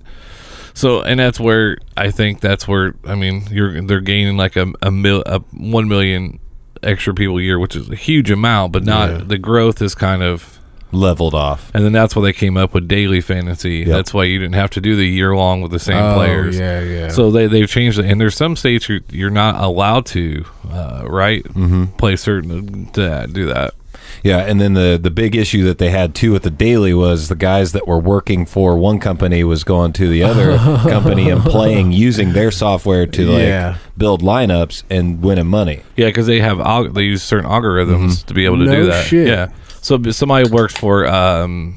So, 0.73 1.01
and 1.01 1.19
that's 1.19 1.39
where 1.39 1.77
I 1.97 2.11
think 2.11 2.41
that's 2.41 2.67
where 2.67 2.95
I 3.05 3.15
mean 3.15 3.43
you're 3.51 3.81
they're 3.81 4.01
gaining 4.01 4.37
like 4.37 4.55
a 4.55 4.71
a, 4.81 4.91
mil, 4.91 5.23
a 5.25 5.39
one 5.51 5.87
million 5.87 6.39
extra 6.83 7.13
people 7.13 7.37
a 7.37 7.41
year, 7.41 7.59
which 7.59 7.75
is 7.75 7.89
a 7.89 7.95
huge 7.95 8.31
amount, 8.31 8.73
but 8.73 8.83
not 8.83 9.09
Yeah. 9.09 9.17
the 9.25 9.37
growth 9.37 9.81
is 9.81 9.95
kind 9.95 10.23
of. 10.23 10.58
Leveled 10.91 11.35
off. 11.35 11.71
And 11.73 11.85
then 11.85 11.91
that's 11.91 12.15
why 12.15 12.23
they 12.23 12.33
came 12.33 12.57
up 12.57 12.73
with 12.73 12.87
daily 12.87 13.21
fantasy. 13.21 13.83
That's 13.83 14.13
why 14.13 14.23
you 14.25 14.39
didn't 14.39 14.55
have 14.55 14.71
to 14.71 14.81
do 14.81 14.95
the 14.95 15.05
year 15.05 15.35
long 15.35 15.61
with 15.61 15.71
the 15.71 15.79
same 15.79 15.97
Oh, 15.97 16.15
players. 16.15 16.57
yeah, 16.57 16.81
yeah. 16.81 17.07
So 17.09 17.31
they 17.31 17.47
they've 17.47 17.69
changed 17.69 17.99
it, 17.99 18.05
and 18.05 18.19
there's 18.19 18.35
some 18.35 18.55
states 18.55 18.89
you're, 18.89 19.01
you're 19.09 19.29
not 19.29 19.55
allowed 19.63 20.05
to, 20.07 20.45
uh, 20.71 21.03
right? 21.07 21.43
Mm-hmm. 21.43 21.85
Play 21.97 22.15
certain 22.15 22.87
to 22.93 23.27
do 23.31 23.47
that. 23.47 23.73
Yeah, 24.23 24.39
and 24.39 24.59
then 24.59 24.73
the 24.73 24.99
the 25.01 25.09
big 25.09 25.35
issue 25.35 25.63
that 25.65 25.77
they 25.77 25.89
had 25.89 26.13
too 26.15 26.31
with 26.31 26.43
the 26.43 26.49
daily 26.49 26.93
was 26.93 27.27
the 27.29 27.35
guys 27.35 27.71
that 27.71 27.87
were 27.87 27.99
working 27.99 28.45
for 28.45 28.77
one 28.77 28.99
company 28.99 29.43
was 29.43 29.63
going 29.63 29.93
to 29.93 30.07
the 30.09 30.23
other 30.23 30.57
company 30.89 31.29
and 31.29 31.41
playing 31.41 31.91
using 31.91 32.33
their 32.33 32.51
software 32.51 33.05
to 33.07 33.25
like 33.29 33.41
Yeah. 33.43 33.77
build 33.97 34.21
lineups 34.21 34.83
and 34.89 35.21
winning 35.21 35.47
money. 35.47 35.81
Yeah, 35.95 36.07
because 36.07 36.27
they 36.27 36.39
have 36.41 36.57
alg- 36.57 36.93
they 36.93 37.03
use 37.03 37.23
certain 37.23 37.49
algorithms 37.49 38.25
to 38.25 38.33
be 38.33 38.45
able 38.45 38.57
to 38.59 38.65
No 38.65 38.75
do 38.75 38.85
that. 38.87 39.05
shit. 39.05 39.27
Yeah. 39.27 39.49
So 39.81 40.01
somebody 40.11 40.49
works 40.49 40.73
for 40.77 41.07
um, 41.07 41.75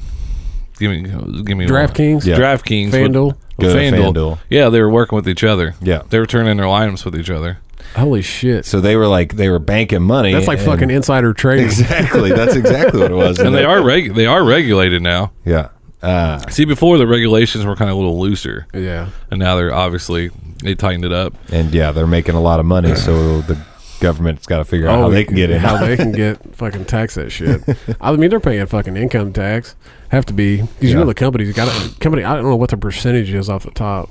give 0.77 0.91
me 0.91 1.01
give 1.43 1.57
me. 1.57 1.65
DraftKings? 1.65 2.25
Yeah. 2.25 2.37
DraftKings, 2.37 2.91
FanDuel? 2.91 3.35
with- 3.57 3.67
FanDuel. 3.75 4.13
FanDuel. 4.13 4.37
Yeah, 4.49 4.69
they 4.69 4.81
were 4.81 4.89
working 4.89 5.15
with 5.15 5.29
each 5.29 5.43
other. 5.43 5.75
Yeah. 5.81 6.01
they 6.09 6.19
were 6.19 6.25
turning 6.25 6.57
their 6.57 6.65
lineups 6.65 7.05
with 7.05 7.15
each 7.15 7.29
other. 7.29 7.59
Holy 7.95 8.21
shit. 8.21 8.65
So 8.65 8.81
they 8.81 8.95
were 8.95 9.07
like 9.07 9.35
they 9.35 9.49
were 9.49 9.59
banking 9.59 10.01
money. 10.01 10.33
That's 10.33 10.47
like 10.47 10.57
and- 10.59 10.67
fucking 10.67 10.89
insider 10.89 11.33
trading. 11.33 11.65
exactly. 11.65 12.31
That's 12.31 12.55
exactly 12.55 12.99
what 13.01 13.11
it 13.11 13.15
was. 13.15 13.39
And 13.39 13.53
they 13.55 13.63
are 13.65 13.83
reg- 13.83 14.15
they 14.15 14.25
are 14.25 14.43
regulated 14.43 15.01
now. 15.01 15.31
yeah. 15.45 15.69
Uh, 16.01 16.37
See, 16.49 16.65
before 16.65 16.97
the 16.97 17.07
regulations 17.07 17.65
were 17.65 17.77
kind 17.77 17.89
of 17.89 17.95
a 17.95 17.99
little 17.99 18.19
looser, 18.19 18.67
Yeah. 18.73 19.07
and 19.31 19.39
now 19.39 19.55
they're 19.55 19.73
obviously 19.73 20.31
they 20.61 20.75
tightened 20.75 21.05
it 21.05 21.13
up. 21.13 21.33
and 21.49 21.73
yeah, 21.73 21.93
they're 21.93 22.05
making 22.07 22.35
a 22.35 22.41
lot 22.41 22.59
of 22.59 22.65
money, 22.65 22.93
so 22.95 23.39
the 23.47 23.57
government's 24.01 24.45
got 24.45 24.57
to 24.57 24.65
figure 24.65 24.89
out 24.89 24.99
how 24.99 25.07
they 25.09 25.23
can 25.23 25.35
get 25.35 25.49
in. 25.49 25.59
How 25.61 25.77
they 25.77 25.95
can 25.95 26.11
get 26.23 26.55
fucking 26.57 26.83
tax 26.85 27.15
that 27.15 27.29
shit. 27.31 27.61
I 28.01 28.11
mean, 28.17 28.29
they're 28.29 28.41
paying 28.41 28.65
fucking 28.65 28.97
income 28.97 29.31
tax. 29.31 29.75
Have 30.09 30.25
to 30.25 30.33
be 30.33 30.57
because 30.57 30.81
you 30.81 30.89
Yeah. 30.89 30.95
know 30.95 31.05
the 31.05 31.13
company's 31.13 31.53
got 31.55 31.69
a 31.69 31.95
company. 31.99 32.25
I 32.25 32.35
don't 32.35 32.43
know 32.43 32.57
what 32.57 32.71
the 32.71 32.77
percentage 32.77 33.29
is 33.33 33.49
off 33.49 33.63
the 33.63 33.71
top. 33.71 34.09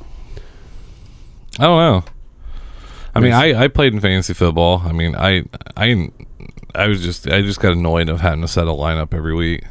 I 1.59 1.65
don't 1.65 1.79
know. 1.79 2.05
I 3.15 3.21
mean, 3.21 3.33
I, 3.33 3.65
I 3.65 3.69
played 3.69 3.93
in 3.93 4.01
fantasy 4.01 4.33
football. 4.35 4.83
I 4.85 4.93
mean, 4.93 5.15
I 5.17 5.45
I 5.77 6.11
I 6.75 6.87
was 6.89 7.03
just 7.03 7.29
I 7.29 7.43
just 7.43 7.61
got 7.61 7.73
annoyed 7.73 8.09
of 8.09 8.21
having 8.21 8.41
to 8.43 8.49
set 8.49 8.67
a 8.67 8.71
lineup 8.71 9.13
every 9.15 9.35
week. 9.35 9.65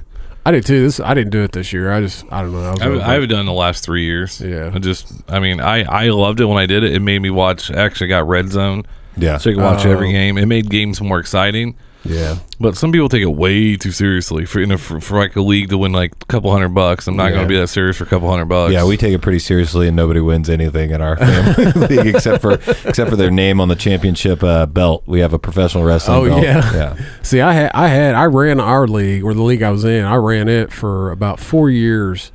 I 0.46 0.52
did 0.52 0.66
too. 0.66 0.82
This 0.82 1.00
I 1.00 1.14
didn't 1.14 1.32
do 1.32 1.44
it 1.44 1.52
this 1.52 1.72
year. 1.74 1.92
I 1.92 2.02
just 2.02 2.26
I 2.32 2.42
don't 2.42 2.52
know. 2.54 2.76
I 2.80 2.86
over- 2.88 3.02
I've 3.02 3.30
done 3.30 3.46
the 3.46 3.54
last 3.54 3.84
three 3.84 4.04
years. 4.06 4.42
Yeah. 4.42 4.72
I 4.74 4.80
just, 4.80 5.12
I 5.30 5.40
mean, 5.40 5.60
I, 5.62 5.84
I 5.84 6.10
loved 6.10 6.40
it 6.40 6.46
when 6.46 6.58
I 6.58 6.66
did 6.66 6.84
it. 6.84 6.94
It 6.96 7.00
made 7.02 7.20
me 7.20 7.30
watch. 7.30 7.70
I 7.72 7.76
actually 7.76 8.08
got 8.08 8.28
Red 8.28 8.50
Zone, 8.50 8.84
Yeah. 9.18 9.38
so 9.38 9.50
you 9.52 9.56
can 9.58 9.64
watch 9.66 9.86
Oh. 9.86 9.92
every 9.92 10.12
game. 10.12 10.40
It 10.40 10.48
made 10.48 10.68
games 10.72 11.00
more 11.00 11.20
exciting. 11.20 11.76
Yeah. 12.04 12.38
But 12.60 12.76
some 12.78 12.92
people 12.92 13.10
take 13.10 13.22
it 13.22 13.28
way 13.28 13.76
too 13.78 13.92
seriously 13.92 14.46
for, 14.46 14.60
you 14.60 14.66
know, 14.66 14.78
for, 14.78 15.00
for 15.00 15.20
like 15.20 15.36
a 15.36 15.42
league 15.42 15.70
to 15.70 15.78
win 15.78 15.92
like 15.92 16.14
a 16.22 16.26
couple 16.26 16.52
hundred 16.52 16.70
bucks. 16.70 17.08
I'm 17.08 17.16
not 17.16 17.26
Yeah. 17.26 17.32
going 17.38 17.44
to 17.44 17.48
be 17.50 17.60
that 17.60 17.68
serious 17.68 17.98
for 17.98 18.06
a 18.06 18.08
couple 18.08 18.28
hundred 18.30 18.46
bucks. 18.46 18.74
Yeah, 18.74 18.86
we 18.86 18.98
take 18.98 19.14
it 19.14 19.22
pretty 19.22 19.38
seriously, 19.40 19.88
and 19.88 19.96
nobody 19.96 20.20
wins 20.20 20.50
anything 20.50 20.90
in 20.92 21.00
our 21.02 21.16
family 21.18 21.66
league 21.98 22.16
except 22.16 22.42
for 22.42 22.54
except 22.54 23.10
for 23.10 23.16
their 23.16 23.30
name 23.32 23.62
on 23.62 23.68
the 23.68 23.76
championship 23.76 24.44
uh, 24.44 24.66
belt. 24.66 25.04
We 25.06 25.20
have 25.20 25.34
a 25.34 25.40
professional 25.40 25.84
wrestling. 25.84 26.18
Oh, 26.18 26.26
belt. 26.28 26.44
yeah. 26.44 26.74
yeah. 26.74 27.06
See, 27.22 27.40
I 27.42 27.54
had, 27.54 27.72
I 27.76 27.88
had, 27.90 28.16
I 28.16 28.26
ran 28.26 28.60
our 28.60 28.88
league 28.88 29.24
or 29.24 29.34
the 29.36 29.44
league 29.44 29.62
I 29.62 29.70
was 29.70 29.86
in. 29.86 30.04
I 30.04 30.16
ran 30.16 30.48
it 30.50 30.72
for 30.72 31.12
about 31.12 31.40
four 31.40 31.70
years, 31.70 32.32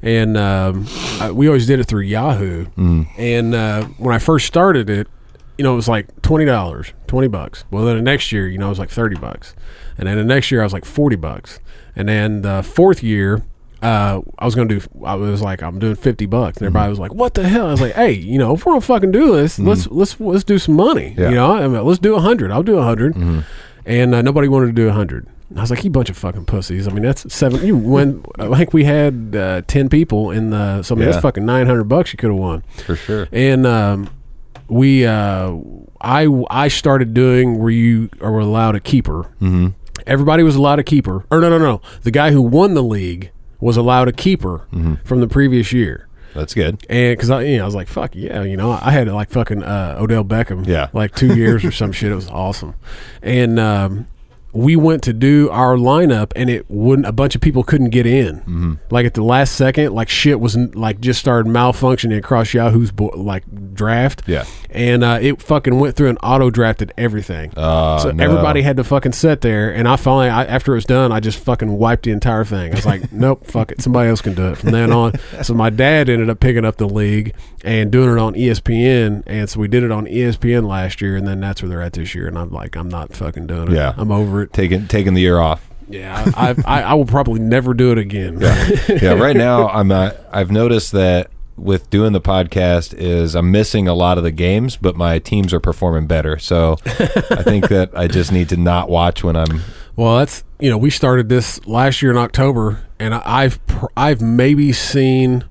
and 0.00 0.36
um, 0.38 0.86
I, 1.20 1.30
we 1.30 1.46
always 1.46 1.66
did 1.66 1.78
it 1.78 1.84
through 1.84 2.02
Yahoo. 2.02 2.66
And 3.18 3.54
uh, 3.54 3.84
when 3.98 4.14
I 4.14 4.18
first 4.18 4.46
started 4.46 4.88
it, 4.88 5.08
you 5.60 5.64
know, 5.64 5.74
it 5.74 5.76
was 5.76 5.88
like 5.88 6.06
twenty 6.22 6.46
dollars, 6.46 6.94
twenty 7.06 7.28
bucks. 7.28 7.64
Well, 7.70 7.84
then 7.84 7.96
the 7.96 8.02
next 8.02 8.32
year, 8.32 8.48
you 8.48 8.56
know, 8.56 8.66
it 8.66 8.70
was 8.70 8.78
like 8.78 8.88
thirty 8.88 9.14
bucks, 9.16 9.54
and 9.98 10.08
then 10.08 10.16
the 10.16 10.24
next 10.24 10.50
year 10.50 10.62
I 10.62 10.64
was 10.64 10.72
like 10.72 10.86
forty 10.86 11.16
bucks, 11.16 11.60
and 11.94 12.08
then 12.08 12.40
the 12.40 12.62
fourth 12.62 13.02
year. 13.02 13.42
Uh, 13.82 14.20
I 14.38 14.44
was 14.46 14.54
gonna 14.54 14.68
do. 14.68 14.80
I 15.04 15.14
was 15.16 15.42
like, 15.42 15.62
I'm 15.62 15.78
doing 15.78 15.94
fifty 15.96 16.24
bucks, 16.26 16.56
and 16.58 16.66
everybody 16.66 16.88
was 16.88 16.98
like, 16.98 17.12
"What 17.14 17.34
the 17.34 17.46
hell?" 17.48 17.66
I 17.66 17.70
was 17.72 17.80
like, 17.82 17.92
"Hey, 17.94 18.12
you 18.12 18.38
know, 18.38 18.54
if 18.54 18.64
we're 18.64 18.72
gonna 18.72 18.80
fucking 18.82 19.10
do 19.12 19.34
this, 19.36 19.58
let's 19.58 19.86
let's 19.88 20.18
let's 20.20 20.44
do 20.44 20.58
some 20.58 20.76
money. 20.76 21.14
Yeah. 21.16 21.28
You 21.30 21.34
know, 21.34 21.52
I 21.52 21.66
mean, 21.68 21.82
let's 21.84 21.98
do 21.98 22.14
a 22.14 22.20
hundred. 22.20 22.50
I'll 22.52 22.62
do 22.62 22.74
a 22.74 22.84
100 22.86 23.44
and 23.86 24.14
uh, 24.14 24.22
nobody 24.22 24.48
wanted 24.48 24.66
to 24.66 24.72
do 24.72 24.88
a 24.88 24.92
hundred. 24.92 25.26
I 25.56 25.62
was 25.62 25.70
like, 25.70 25.82
"You 25.82 25.88
bunch 25.90 26.10
of 26.10 26.16
fucking 26.18 26.44
pussies." 26.44 26.86
I 26.86 26.92
mean, 26.92 27.02
that's 27.02 27.32
seven. 27.34 27.64
You 27.66 27.74
win. 27.76 28.22
I 28.38 28.54
think 28.58 28.72
we 28.74 28.84
had 28.84 29.34
uh, 29.34 29.62
ten 29.66 29.88
people 29.88 30.30
in 30.30 30.50
the. 30.50 30.82
So 30.82 30.94
I 30.94 30.98
mean, 30.98 31.06
Yeah. 31.06 31.12
that's 31.12 31.22
fucking 31.22 31.44
nine 31.46 31.66
hundred 31.66 31.84
bucks 31.84 32.12
you 32.12 32.18
could 32.18 32.28
have 32.30 32.38
won. 32.38 32.62
For 32.84 32.94
sure. 32.96 33.28
And 33.32 33.66
um, 33.66 34.10
we, 34.70 35.04
uh, 35.06 35.54
I, 36.00 36.28
I 36.50 36.68
started 36.68 37.12
doing 37.12 37.58
where 37.58 37.70
you 37.70 38.08
are 38.20 38.38
allowed 38.38 38.76
a 38.76 38.80
keeper. 38.80 39.24
Mm-hmm. 39.40 39.68
Everybody 40.06 40.42
was 40.42 40.56
allowed 40.56 40.78
a 40.78 40.84
keeper. 40.84 41.26
Or 41.30 41.40
no, 41.40 41.50
no, 41.50 41.58
no. 41.58 41.82
The 42.02 42.10
guy 42.10 42.30
who 42.32 42.40
won 42.42 42.74
the 42.74 42.82
league 42.82 43.30
was 43.60 43.76
allowed 43.76 44.08
a 44.08 44.12
keeper 44.12 44.66
from 45.04 45.20
the 45.20 45.28
previous 45.28 45.72
year. 45.72 46.08
That's 46.34 46.54
good. 46.54 46.82
And 46.88 47.16
because 47.16 47.28
I, 47.28 47.42
you 47.42 47.56
know, 47.58 47.64
I 47.64 47.66
was 47.66 47.74
like, 47.74 47.88
fuck 47.88 48.14
yeah, 48.14 48.42
you 48.44 48.56
know, 48.56 48.70
I 48.70 48.92
had 48.92 49.08
like 49.08 49.30
fucking 49.30 49.62
uh, 49.64 49.96
Odell 49.98 50.24
Beckham, 50.24 50.66
Yeah. 50.66 50.88
like 50.92 51.14
two 51.14 51.34
years 51.36 51.64
or 51.64 51.72
some 51.82 51.90
shit. 51.92 52.12
It 52.12 52.14
was 52.14 52.28
awesome. 52.30 52.74
And 53.20 53.58
um, 53.58 54.06
we 54.52 54.74
went 54.76 55.02
to 55.04 55.12
do 55.12 55.48
our 55.50 55.76
lineup, 55.76 56.32
and 56.34 56.50
it 56.50 56.68
wouldn't. 56.68 57.06
A 57.06 57.12
bunch 57.12 57.34
of 57.34 57.40
people 57.40 57.62
couldn't 57.62 57.90
get 57.90 58.06
in. 58.06 58.36
Mm-hmm. 58.40 58.74
Like 58.90 59.06
at 59.06 59.14
the 59.14 59.22
last 59.22 59.54
second, 59.54 59.94
like 59.94 60.08
shit 60.08 60.40
was 60.40 60.56
like 60.56 61.00
just 61.00 61.20
started 61.20 61.50
malfunctioning 61.50 62.18
across 62.18 62.52
Yahoo's 62.52 62.90
bo- 62.90 63.12
like 63.16 63.44
draft. 63.74 64.22
Yeah. 64.26 64.44
And 64.70 65.02
uh, 65.02 65.18
it 65.20 65.42
fucking 65.42 65.78
went 65.78 65.96
through 65.96 66.10
and 66.10 66.18
auto 66.22 66.50
drafted 66.50 66.92
everything. 66.96 67.52
Oh, 67.56 67.98
so 67.98 68.10
no. 68.10 68.22
everybody 68.22 68.62
had 68.62 68.76
to 68.76 68.84
fucking 68.84 69.12
sit 69.12 69.40
there, 69.40 69.72
and 69.74 69.88
I 69.88 69.96
finally, 69.96 70.28
I, 70.28 70.44
after 70.44 70.72
it 70.72 70.76
was 70.76 70.84
done, 70.84 71.12
I 71.12 71.20
just 71.20 71.38
fucking 71.38 71.76
wiped 71.76 72.04
the 72.04 72.12
entire 72.12 72.44
thing. 72.44 72.72
I 72.72 72.76
was 72.76 72.86
like, 72.86 73.12
nope, 73.12 73.46
fuck 73.46 73.72
it, 73.72 73.80
somebody 73.80 74.10
else 74.10 74.20
can 74.20 74.34
do 74.34 74.48
it 74.48 74.58
from 74.58 74.70
then 74.70 74.92
on. 74.92 75.12
So 75.42 75.54
my 75.54 75.70
dad 75.70 76.08
ended 76.08 76.30
up 76.30 76.40
picking 76.40 76.64
up 76.64 76.76
the 76.76 76.88
league 76.88 77.34
and 77.64 77.90
doing 77.90 78.10
it 78.10 78.18
on 78.18 78.34
ESPN, 78.34 79.24
and 79.26 79.48
so 79.48 79.58
we 79.60 79.68
did 79.68 79.82
it 79.82 79.90
on 79.90 80.06
ESPN 80.06 80.66
last 80.68 81.00
year, 81.00 81.16
and 81.16 81.26
then 81.26 81.40
that's 81.40 81.62
where 81.62 81.68
they're 81.68 81.82
at 81.82 81.94
this 81.94 82.14
year. 82.14 82.28
And 82.28 82.38
I'm 82.38 82.50
like, 82.50 82.76
I'm 82.76 82.88
not 82.88 83.12
fucking 83.12 83.46
doing 83.46 83.72
it. 83.72 83.74
Yeah. 83.74 83.94
I'm 83.96 84.12
over 84.12 84.39
it. 84.42 84.52
Taking 84.52 84.86
taking 84.88 85.14
the 85.14 85.20
year 85.20 85.38
off. 85.38 85.66
Yeah, 85.88 86.30
I, 86.36 86.54
I, 86.64 86.82
I 86.82 86.94
will 86.94 87.04
probably 87.04 87.40
never 87.40 87.74
do 87.74 87.90
it 87.90 87.98
again. 87.98 88.40
yeah, 88.40 89.12
right 89.14 89.36
now 89.36 89.68
I'm 89.68 89.90
uh, 89.90 90.12
I've 90.30 90.52
noticed 90.52 90.92
that 90.92 91.30
with 91.56 91.90
doing 91.90 92.12
the 92.12 92.20
podcast 92.20 92.94
is 92.96 93.34
I'm 93.34 93.50
missing 93.50 93.86
a 93.86 93.94
lot 93.94 94.16
of 94.16 94.24
the 94.24 94.30
games, 94.30 94.76
but 94.76 94.96
my 94.96 95.18
teams 95.18 95.52
are 95.52 95.60
performing 95.60 96.06
better. 96.06 96.38
So 96.38 96.78
I 96.86 97.42
think 97.42 97.68
that 97.68 97.90
I 97.94 98.08
just 98.08 98.32
need 98.32 98.48
to 98.50 98.56
not 98.56 98.88
watch 98.88 99.22
when 99.22 99.36
I'm 99.36 99.62
Well, 99.96 100.18
that's 100.18 100.44
you 100.58 100.70
know 100.70 100.78
we 100.78 100.90
started 100.90 101.28
this 101.28 101.64
last 101.66 102.02
year 102.02 102.10
in 102.10 102.16
October, 102.16 102.84
and 102.98 103.14
I've 103.14 103.58
I've 103.96 104.20
maybe 104.20 104.72
seen 104.72 105.44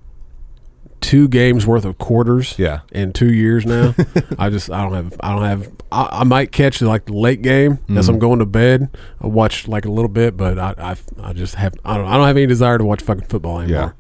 two 1.02 1.28
games 1.28 1.66
worth 1.66 1.86
of 1.86 1.98
quarters. 1.98 2.56
Yeah. 2.58 2.82
in 2.92 3.14
two 3.14 3.32
years 3.34 3.66
now. 3.66 3.96
I 4.40 4.50
just 4.50 4.70
I 4.70 4.82
don't 4.84 4.94
have 4.94 5.16
I 5.22 5.32
don't 5.34 5.44
have 5.46 5.72
I, 5.92 6.10
I 6.22 6.24
might 6.24 6.52
catch 6.52 6.82
like 6.82 7.06
the 7.06 7.14
late 7.14 7.42
game 7.42 7.80
as 7.90 8.06
Mm-hmm. 8.06 8.10
I'm 8.14 8.20
going 8.20 8.40
to 8.40 8.46
bed. 8.46 8.90
I 9.22 9.28
watch 9.28 9.68
like 9.68 9.86
a 9.86 9.92
little 9.92 10.10
bit, 10.10 10.36
but 10.38 10.58
I 10.60 10.74
I, 10.78 10.96
I 11.30 11.34
just 11.34 11.56
have 11.56 11.76
I 11.86 11.98
don't 11.98 12.08
I 12.08 12.18
don't 12.18 12.28
have 12.28 12.38
any 12.38 12.48
desire 12.48 12.78
to 12.78 12.84
watch 12.84 13.02
fucking 13.02 13.26
football 13.26 13.60
anymore. 13.62 13.96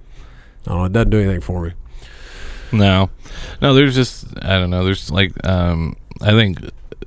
I 0.65 0.69
don't 0.69 0.77
know. 0.79 0.85
It 0.85 0.91
doesn't 0.93 1.09
do 1.09 1.19
anything 1.19 1.41
for 1.41 1.62
me. 1.65 1.73
No, 2.71 3.09
no. 3.62 3.73
There's 3.73 3.95
just 3.95 4.27
I 4.43 4.59
don't 4.59 4.69
know. 4.69 4.83
There's 4.83 5.09
like 5.09 5.31
um, 5.47 5.95
I 6.21 6.31
think 6.31 6.59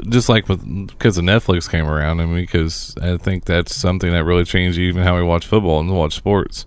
just 0.09 0.28
like 0.28 0.48
with 0.48 0.88
because 0.88 1.16
the 1.16 1.22
Netflix 1.22 1.70
came 1.70 1.87
around, 1.87 2.20
I 2.20 2.24
and 2.24 2.35
because 2.35 2.96
I 3.00 3.16
think 3.18 3.44
that's 3.44 3.74
something 3.74 4.11
that 4.11 4.24
really 4.24 4.44
changed 4.44 4.78
even 4.78 5.02
how 5.02 5.16
we 5.16 5.22
watch 5.22 5.46
football 5.46 5.81
and 5.81 5.94
watch 5.94 6.14
sports. 6.14 6.66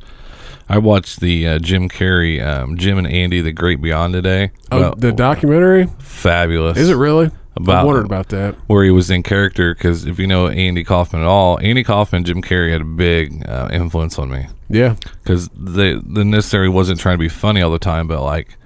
I 0.68 0.78
watched 0.80 1.20
the 1.20 1.48
uh, 1.48 1.60
Jim 1.60 1.90
Carrey, 1.90 2.44
um, 2.46 2.78
Jim 2.78 2.98
and 2.98 3.06
Andy, 3.08 3.42
The 3.42 3.52
Great 3.52 3.82
Beyond 3.82 4.14
today. 4.14 4.52
Oh, 4.72 4.94
the 4.96 5.12
documentary 5.12 5.88
fabulous. 6.00 6.78
is 6.78 6.90
it 6.90 6.96
really? 6.96 7.28
I 7.28 7.32
About- 7.58 7.86
wondered 7.86 8.06
about 8.06 8.30
that. 8.30 8.56
where 8.68 8.84
he 8.84 8.90
was 8.92 9.10
in 9.10 9.24
character 9.24 9.74
because 9.74 10.06
if 10.06 10.20
you 10.20 10.28
know 10.28 10.48
Andy 10.48 10.84
Kaufman 10.84 11.22
at 11.22 11.28
all, 11.28 11.60
Andy 11.62 11.84
Kaufman, 11.84 12.24
Jim 12.26 12.42
Carrey 12.42 12.72
had 12.72 12.82
a 12.82 12.86
big 12.86 13.48
uh, 13.48 13.70
influence 13.72 14.20
on 14.20 14.30
me 14.30 14.48
Yeah, 14.70 14.96
because 15.24 15.48
the 15.56 16.02
the 16.06 16.26
necessarily 16.26 16.70
wasn't 16.70 17.00
trying 17.00 17.16
to 17.16 17.20
be 17.22 17.30
funny 17.30 17.62
all 17.62 17.72
the 17.72 17.80
time, 17.80 18.08
but 18.08 18.22
like 18.24 18.58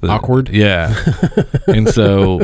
the, 0.00 0.08
Awkward? 0.08 0.48
Yeah, 0.50 0.94
and 1.68 1.88
so 1.88 2.40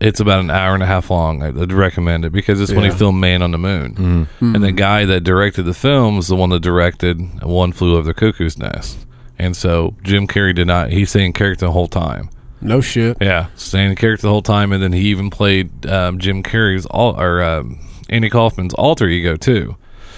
it's 0.00 0.20
about 0.20 0.40
an 0.40 0.50
hour 0.50 0.74
and 0.74 0.82
a 0.82 0.86
half 0.86 1.08
long. 1.10 1.42
I'd 1.42 1.72
recommend 1.72 2.24
it 2.24 2.30
because 2.32 2.60
it's 2.60 2.72
when 2.72 2.84
Yeah. 2.84 2.92
he 2.92 2.98
filmed 2.98 3.20
Man 3.20 3.42
on 3.42 3.52
the 3.52 3.58
Moon, 3.58 4.28
and 4.40 4.62
the 4.62 4.72
guy 4.72 5.04
that 5.06 5.22
directed 5.24 5.62
the 5.64 5.74
film 5.74 6.18
is 6.18 6.28
the 6.28 6.36
one 6.36 6.50
that 6.50 6.60
directed 6.60 7.42
One 7.42 7.72
Flew 7.72 7.96
Over 7.96 8.06
the 8.06 8.14
Cuckoo's 8.14 8.58
Nest, 8.58 9.06
and 9.38 9.56
so 9.56 9.94
Jim 10.02 10.26
Carrey 10.26 10.54
did 10.54 10.66
not. 10.66 10.90
He's 10.90 11.10
saying 11.10 11.32
character 11.34 11.66
the 11.66 11.72
whole 11.72 11.88
time. 11.88 12.28
no 12.60 12.80
shit. 12.80 13.16
Yeah, 13.20 13.46
staying 13.56 13.90
in 13.90 13.96
character 13.96 14.22
the 14.26 14.30
whole 14.30 14.42
time, 14.42 14.72
and 14.72 14.82
then 14.82 14.92
he 14.92 15.02
even 15.08 15.30
played 15.30 15.86
um, 15.86 16.18
Jim 16.18 16.42
Carrey's 16.42 16.86
all 16.86 17.18
or 17.20 17.42
um, 17.42 17.78
Andy 18.08 18.30
Kaufman's 18.30 18.74
alter 18.74 19.06
ego 19.06 19.36
too. 19.36 19.76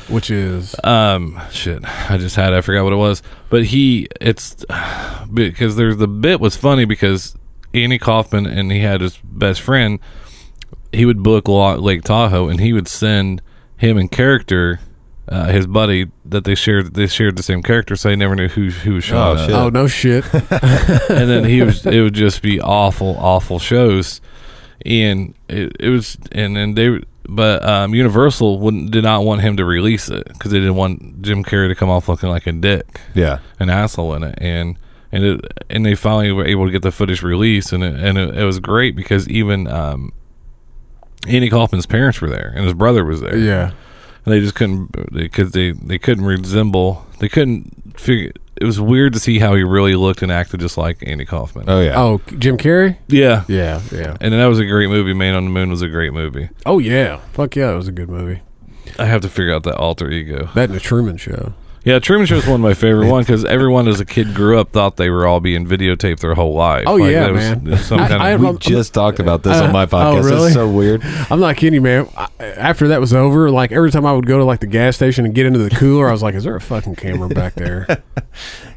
Which 0.09 0.31
is 0.31 0.77
Um, 0.85 1.41
shit, 1.51 1.83
I 2.09 2.17
just 2.19 2.37
had 2.37 2.55
I 2.55 2.61
forgot 2.61 2.85
what 2.85 2.93
it 2.93 2.97
was, 2.97 3.23
but 3.51 3.65
he 3.65 4.07
it's 4.21 4.65
because 5.35 5.75
there's 5.77 5.97
the 5.97 6.07
bit 6.09 6.41
was 6.41 6.57
funny 6.57 6.85
because 6.85 7.35
Andy 7.77 7.99
Kaufman 7.99 8.47
and 8.47 8.71
he 8.73 8.81
had 8.81 9.01
his 9.01 9.19
best 9.25 9.61
friend. 9.61 9.99
He 10.93 11.05
would 11.05 11.23
book 11.23 11.49
Lo- 11.49 11.77
Lake 11.77 12.03
Tahoe, 12.03 12.49
and 12.49 12.61
he 12.61 12.73
would 12.73 12.89
send 12.89 13.43
him 13.77 13.99
in 13.99 14.09
character. 14.09 14.81
Uh, 15.29 15.47
his 15.47 15.67
buddy 15.67 16.07
that 16.25 16.45
they 16.45 16.55
shared 16.55 16.95
they 16.95 17.09
shared 17.09 17.37
the 17.37 17.43
same 17.43 17.61
character, 17.61 17.97
so 17.97 18.09
they 18.09 18.15
never 18.15 18.37
knew 18.37 18.47
who 18.49 18.71
who 18.71 18.95
was 18.95 19.05
showing 19.05 19.21
Oh, 19.21 19.33
up 19.33 19.39
shit. 19.49 19.55
oh 19.57 19.69
no 19.71 19.89
shit. 19.89 20.25
and 20.35 21.29
then 21.29 21.45
he 21.45 21.63
was 21.63 21.85
it 21.85 22.01
would 22.01 22.15
just 22.15 22.43
be 22.43 22.61
awful 22.61 23.17
awful 23.19 23.59
shows 23.59 24.21
and 24.85 25.35
it, 25.49 25.73
it 25.81 25.89
was 25.89 26.17
and 26.31 26.55
then 26.57 26.75
they 26.75 27.01
but 27.29 27.65
um, 27.65 27.93
universal 27.93 28.61
wouldn't 28.61 28.93
did 28.93 29.03
not 29.03 29.25
want 29.25 29.41
him 29.41 29.57
to 29.57 29.65
release 29.65 30.09
it 30.09 30.29
because 30.29 30.53
they 30.53 30.59
didn't 30.61 30.77
want 30.77 31.23
jim 31.23 31.43
carrey 31.43 31.67
to 31.69 31.75
come 31.75 31.91
off 31.91 32.09
looking 32.09 32.29
like 32.29 32.47
a 32.47 32.53
dick 32.53 33.01
yeah. 33.15 33.41
an 33.59 33.69
asshole 33.69 34.15
in 34.15 34.23
it 34.23 34.39
and 34.41 34.79
and 35.13 35.25
it 35.25 35.41
and 35.71 35.85
they 35.85 35.95
finally 35.95 36.33
were 36.33 36.47
able 36.47 36.67
to 36.67 36.73
get 36.73 36.83
the 36.83 36.93
footage 36.93 37.23
released 37.23 37.73
and 37.73 37.83
it, 37.85 37.95
and 37.95 38.19
it, 38.19 38.37
it 38.37 38.45
was 38.45 38.59
great 38.59 38.97
because 38.97 39.29
even 39.29 39.67
um 39.69 40.13
Andy 41.29 41.51
Kaufman's 41.51 41.87
parents 41.87 42.21
were 42.21 42.29
there 42.29 42.53
and 42.55 42.65
his 42.65 42.75
brother 42.75 43.05
was 43.05 43.21
there 43.21 43.37
yeah. 43.37 43.73
and 44.25 44.35
they 44.35 44.41
just 44.41 44.55
couldn't 44.55 45.13
because 45.13 45.53
they, 45.53 45.73
they 45.73 45.99
couldn't 45.99 46.25
resemble 46.25 47.07
they 47.21 47.29
couldn't 47.29 47.99
figure 47.99 48.33
it 48.61 48.65
was 48.65 48.81
weird 48.81 49.13
to 49.13 49.21
see 49.21 49.39
how 49.39 49.55
he 49.55 49.63
really 49.63 49.95
looked 49.95 50.23
and 50.23 50.33
acted 50.33 50.61
just 50.61 50.79
like 50.79 51.07
Andy 51.07 51.27
Kaufman. 51.27 51.69
Oh 51.69 51.81
yeah. 51.83 52.01
Oh, 52.01 52.23
Jim 52.39 52.57
Carrey. 52.57 52.97
yeah, 53.07 53.45
Yeah, 53.49 53.83
yeah. 53.93 54.17
and 54.21 54.33
that 54.33 54.47
was 54.47 54.59
a 54.59 54.65
great 54.65 54.89
movie. 54.89 55.13
Man 55.13 55.35
on 55.35 55.45
the 55.45 55.51
Moon 55.51 55.69
was 55.69 55.83
a 55.83 55.89
great 55.89 56.15
movie. 56.15 56.49
Oh 56.65 56.79
yeah. 56.79 57.19
Fuck 57.33 57.57
yeah, 57.57 57.73
it 57.73 57.77
was 57.77 57.87
a 57.89 57.93
good 57.93 58.09
movie. 58.09 58.41
I 58.99 59.05
have 59.05 59.21
to 59.23 59.29
figure 59.29 59.55
out 59.55 59.65
that 59.65 59.77
alter 59.77 60.11
ego. 60.11 60.49
That 60.55 60.71
and 60.71 60.75
the 60.75 60.81
Truman 60.81 61.19
Show. 61.19 61.53
Yeah, 61.87 62.01
Truman 62.01 62.27
Show 62.27 62.35
is 62.35 62.47
one 62.47 62.57
of 62.57 62.61
my 62.63 62.75
favorite 62.75 63.09
ones 63.13 63.27
because 63.29 63.45
everyone 63.45 63.87
as 63.87 64.01
a 64.01 64.05
kid 64.05 64.35
grew 64.35 64.59
up 64.59 64.73
thought 64.73 64.97
they 64.97 65.09
were 65.09 65.25
all 65.25 65.39
being 65.39 65.65
videotaped 65.65 66.19
their 66.19 66.35
whole 66.35 66.53
life. 66.53 66.83
Oh, 66.89 66.97
yeah, 66.97 67.21
that 67.21 67.33
was 67.33 67.41
man. 67.41 67.79
Some 67.79 67.99
kind 68.01 68.15
I 68.15 68.31
of, 68.31 68.41
have 68.41 68.53
we 68.55 68.59
just 68.59 68.93
talked 68.93 69.21
about 69.21 69.45
this 69.45 69.57
on 69.61 69.71
my 69.73 69.85
Uh, 69.85 69.87
oh, 69.87 69.89
podcast. 69.89 70.25
really? 70.25 70.47
It's 70.47 70.55
so 70.55 70.69
weird. 70.69 71.03
I'm 71.31 71.39
not 71.39 71.57
kidding 71.57 71.75
you, 71.75 71.81
man. 71.81 72.09
I, 72.17 72.27
after 72.41 72.89
that 72.89 72.99
was 73.01 73.15
over, 73.15 73.53
like 73.53 73.71
every 73.71 73.93
time 73.93 74.05
I 74.05 74.13
would 74.13 74.27
go 74.27 74.37
to 74.39 74.45
like 74.45 74.59
the 74.59 74.67
gas 74.67 74.97
station 74.97 75.25
and 75.27 75.33
get 75.33 75.47
into 75.47 75.61
the 75.61 75.71
cooler, 75.71 76.09
I 76.09 76.13
was 76.13 76.25
like, 76.25 76.35
"Is 76.35 76.43
there 76.43 76.57
a 76.57 76.61
fucking 76.61 76.97
camera 76.97 77.29
back 77.29 77.55
there?" 77.55 77.87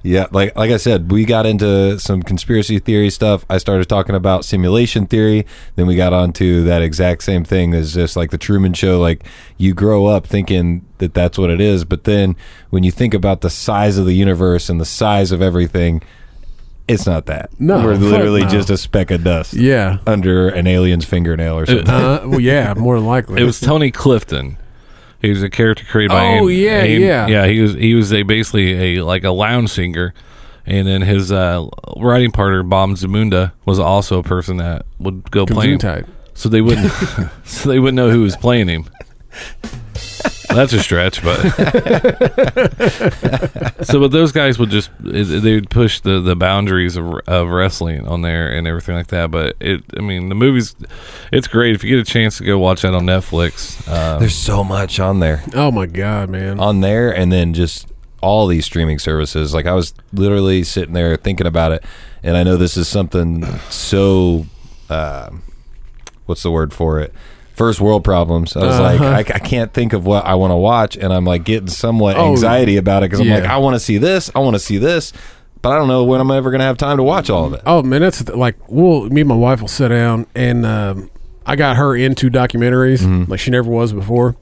Yeah, 0.01 0.27
like 0.31 0.55
like 0.55 0.71
I 0.71 0.77
said, 0.77 1.11
we 1.11 1.25
got 1.25 1.45
into 1.45 1.99
some 1.99 2.23
conspiracy 2.23 2.79
theory 2.79 3.09
stuff. 3.09 3.45
I 3.49 3.57
started 3.57 3.89
talking 3.89 4.15
about 4.15 4.45
simulation 4.45 5.05
theory. 5.05 5.45
Then 5.75 5.87
we 5.87 5.97
got 5.97 6.13
onto 6.13 6.63
that 6.63 6.81
exact 6.81 7.23
same 7.23 7.43
thing 7.43 7.73
as 7.73 7.95
just 7.95 8.15
like 8.15 8.31
the 8.31 8.37
Truman 8.37 8.73
Show. 8.73 9.01
Like 9.01 9.25
you 9.57 9.73
grow 9.73 10.05
up 10.05 10.25
thinking 10.25 10.85
that 10.99 11.13
that's 11.13 11.38
what 11.38 11.49
it 11.49 11.59
is, 11.59 11.83
but 11.85 12.03
then 12.05 12.35
when 12.69 12.83
you 12.83 12.91
think 12.91 13.13
about 13.13 13.41
the 13.41 13.49
size 13.49 13.97
of 13.97 14.05
the 14.05 14.13
universe 14.13 14.69
and 14.69 14.79
the 14.79 14.85
size 14.85 15.31
of 15.31 15.41
everything, 15.41 16.01
It's 16.88 17.05
not 17.05 17.25
that. 17.27 17.51
No, 17.59 17.83
we're 17.83 17.95
literally 17.95 18.41
no. 18.41 18.49
just 18.49 18.69
a 18.69 18.77
speck 18.77 19.12
of 19.12 19.23
dust 19.23 19.53
Yeah. 19.53 19.99
under 20.07 20.49
an 20.49 20.65
alien's 20.67 21.05
fingernail 21.05 21.57
or 21.59 21.65
something. 21.67 21.88
Uh, 21.88 22.21
well, 22.25 22.39
yeah, 22.39 22.73
more 22.75 22.95
than 22.95 23.05
likely. 23.05 23.41
It 23.41 23.45
was 23.45 23.59
Tony 23.59 23.91
Clifton. 23.91 24.57
He 25.21 25.29
was 25.29 25.43
a 25.43 25.49
character 25.49 25.83
created 25.85 26.09
by. 26.09 26.39
Oh, 26.39 26.49
Aim- 26.49 26.57
yeah, 26.57 26.81
Aim- 26.81 27.01
yeah. 27.01 27.27
yeah. 27.27 27.45
He 27.47 27.59
was 27.62 27.73
he 27.73 27.93
was 27.93 28.12
a 28.13 28.23
basically 28.23 28.97
a 28.97 29.03
like 29.03 29.23
a 29.25 29.31
lounge 29.31 29.69
singer, 29.69 30.13
and 30.65 30.88
then 30.88 31.01
his 31.01 31.31
uh, 31.31 31.67
writing 31.97 32.31
partner 32.31 32.63
Bob 32.63 32.91
Zmuda 32.91 33.51
was 33.65 33.77
also 33.79 34.17
a 34.19 34.23
person 34.23 34.57
that 34.57 34.85
would 34.97 35.29
go 35.29 35.45
play 35.45 35.69
him. 35.71 35.77
Gesundheit. 35.79 36.07
So 36.33 36.47
they 36.49 36.62
wouldn't 36.62 36.91
so 37.43 37.69
they 37.69 37.79
wouldn't 37.79 37.97
know 37.97 38.09
who 38.09 38.21
was 38.21 38.35
playing 38.38 38.67
him. 38.69 38.85
That's 40.49 40.73
a 40.73 40.79
stretch, 40.79 41.23
but 41.23 41.39
so 43.85 43.99
but 43.99 44.12
those 44.12 44.31
guys 44.31 44.57
would 44.59 44.69
just 44.69 44.89
they 44.99 45.53
would 45.53 45.69
push 45.69 45.99
the, 45.99 46.19
the 46.19 46.35
boundaries 46.35 46.95
of, 46.95 47.13
of 47.27 47.49
wrestling 47.49 48.07
on 48.07 48.21
there 48.23 48.51
and 48.51 48.67
everything 48.67 48.95
like 48.95 49.07
that. 49.07 49.31
But 49.31 49.55
it, 49.59 49.83
I 49.97 50.01
mean, 50.01 50.29
the 50.29 50.35
movies, 50.35 50.75
it's 51.31 51.47
great 51.47 51.75
if 51.75 51.83
you 51.83 51.97
get 51.97 52.07
a 52.07 52.12
chance 52.12 52.38
to 52.39 52.43
go 52.43 52.57
watch 52.57 52.81
that 52.81 52.93
on 52.93 53.05
Netflix. 53.05 53.88
Um, 53.88 54.19
There's 54.19 54.35
so 54.35 54.63
much 54.63 54.99
on 54.99 55.19
there. 55.19 55.43
Oh 55.53 55.71
my 55.71 55.85
god, 55.85 56.29
man. 56.29 56.59
on 56.59 56.81
there 56.81 57.15
and 57.15 57.31
then 57.31 57.53
just 57.53 57.88
all 58.21 58.47
these 58.47 58.65
streaming 58.65 58.99
services 58.99 59.53
like 59.53 59.65
i 59.65 59.73
was 59.73 59.93
literally 60.12 60.62
sitting 60.62 60.93
there 60.93 61.15
thinking 61.15 61.47
about 61.47 61.71
it 61.71 61.81
and 62.21 62.35
i 62.35 62.43
know 62.43 62.57
this 62.57 62.75
is 62.75 62.85
something 62.85 63.45
so 63.69 64.45
uh, 64.89 65.29
what's 66.25 66.43
the 66.43 66.51
word 66.51 66.73
for 66.73 66.99
it 66.99 67.13
first 67.59 67.79
world 67.81 68.03
problems 68.05 68.55
i 68.55 68.65
was 68.65 68.79
like 68.79 69.01
I, 69.01 69.19
I 69.35 69.39
can't 69.39 69.73
think 69.73 69.91
of 69.93 70.05
what 70.05 70.25
i 70.25 70.33
want 70.33 70.51
to 70.51 70.55
watch 70.55 70.95
and 70.95 71.11
i'm 71.13 71.25
like 71.25 71.43
getting 71.43 71.67
somewhat 71.67 72.15
Oh, 72.17 72.29
anxiety 72.31 72.77
about 72.77 73.03
it 73.03 73.07
because 73.11 73.19
i'm 73.19 73.27
yeah. 73.27 73.39
like 73.39 73.49
i 73.49 73.57
want 73.57 73.75
to 73.75 73.79
see 73.81 73.97
this 73.97 74.31
i 74.33 74.39
want 74.39 74.55
to 74.55 74.59
see 74.59 74.77
this 74.77 75.11
but 75.61 75.73
i 75.73 75.75
don't 75.75 75.89
know 75.89 76.05
when 76.05 76.21
i'm 76.21 76.31
ever 76.31 76.51
going 76.51 76.59
to 76.59 76.65
have 76.65 76.77
time 76.77 76.95
to 76.97 77.03
watch 77.03 77.29
all 77.29 77.45
of 77.45 77.53
it 77.53 77.61
Oh 77.65 77.83
man, 77.83 77.99
that's 78.01 78.27
like 78.29 78.55
we'll 78.69 79.09
me 79.09 79.21
and 79.21 79.27
my 79.27 79.35
wife 79.35 79.59
will 79.59 79.67
sit 79.67 79.89
down 79.89 80.25
and 80.35 80.65
um, 80.65 81.11
I 81.45 81.55
got 81.57 81.75
her 81.77 81.95
into 81.97 82.29
documentaries 82.29 82.99
Mm-hmm. 83.01 83.29
like 83.29 83.39
she 83.41 83.51
never 83.51 83.69
was 83.69 83.91
before, 83.91 84.35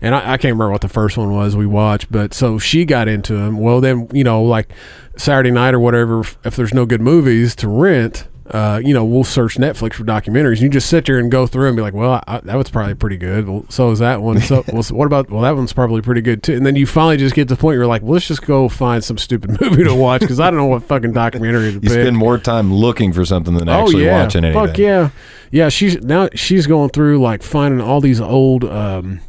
and 0.00 0.14
I, 0.14 0.18
I 0.20 0.36
can't 0.38 0.54
remember 0.54 0.70
what 0.70 0.80
the 0.80 0.88
first 0.88 1.18
one 1.18 1.34
was 1.34 1.56
we 1.56 1.66
watched, 1.66 2.10
but 2.12 2.32
so 2.34 2.58
she 2.60 2.84
got 2.84 3.06
into 3.08 3.34
them. 3.36 3.58
Well, 3.58 3.80
then 3.80 4.08
you 4.12 4.22
know 4.24 4.42
like 4.44 4.70
Saturday 5.16 5.50
night 5.50 5.74
or 5.74 5.80
whatever, 5.80 6.20
if 6.44 6.54
there's 6.56 6.72
no 6.72 6.86
good 6.86 7.00
movies 7.02 7.54
to 7.56 7.68
rent. 7.68 8.28
Uh, 8.52 8.80
you 8.84 8.92
know, 8.92 9.02
we'll 9.04 9.24
search 9.24 9.56
Netflix 9.56 9.94
for 9.94 10.04
documentaries. 10.04 10.60
You 10.60 10.68
just 10.68 10.88
sit 10.88 11.06
there 11.06 11.18
and 11.18 11.30
go 11.30 11.46
through 11.46 11.68
and 11.68 11.76
be 11.76 11.80
like, 11.80 11.94
"Well, 11.94 12.22
I, 12.26 12.40
that 12.40 12.54
was 12.56 12.68
probably 12.68 12.94
pretty 12.94 13.16
good." 13.16 13.48
Well, 13.48 13.64
so 13.70 13.90
is 13.90 13.98
that 14.00 14.20
one. 14.20 14.40
So, 14.42 14.62
well, 14.72 14.82
so 14.82 14.94
what 14.94 15.06
about? 15.06 15.30
Well, 15.30 15.40
that 15.40 15.56
one's 15.56 15.72
probably 15.72 16.02
pretty 16.02 16.20
good 16.20 16.42
too. 16.42 16.54
And 16.54 16.66
then 16.66 16.76
you 16.76 16.86
finally 16.86 17.16
just 17.16 17.34
get 17.34 17.48
to 17.48 17.54
the 17.54 17.58
point 17.58 17.68
where 17.68 17.76
you're 17.76 17.86
like, 17.86 18.02
well, 18.02 18.12
"Let's 18.12 18.26
just 18.28 18.42
go 18.42 18.68
find 18.68 19.02
some 19.02 19.16
stupid 19.16 19.58
movie 19.60 19.84
to 19.84 19.94
watch" 19.94 20.20
because 20.20 20.38
I 20.38 20.50
don't 20.50 20.58
know 20.58 20.66
what 20.66 20.82
fucking 20.82 21.12
documentary 21.12 21.68
to 21.68 21.74
you 21.76 21.80
pick. 21.80 21.90
spend 21.92 22.16
more 22.16 22.36
time 22.36 22.72
looking 22.74 23.12
for 23.14 23.24
something 23.24 23.54
than 23.54 23.70
actually 23.70 24.06
watching 24.08 24.44
anything 24.44 24.62
Oh, 24.62 24.66
Fuck 24.66 24.76
yeah, 24.78 25.10
yeah. 25.50 25.68
She's 25.70 26.02
now 26.02 26.28
she's 26.34 26.66
going 26.66 26.90
through 26.90 27.22
like 27.22 27.42
finding 27.42 27.80
all 27.80 28.02
these 28.02 28.20
old, 28.20 28.64
um, 28.64 29.20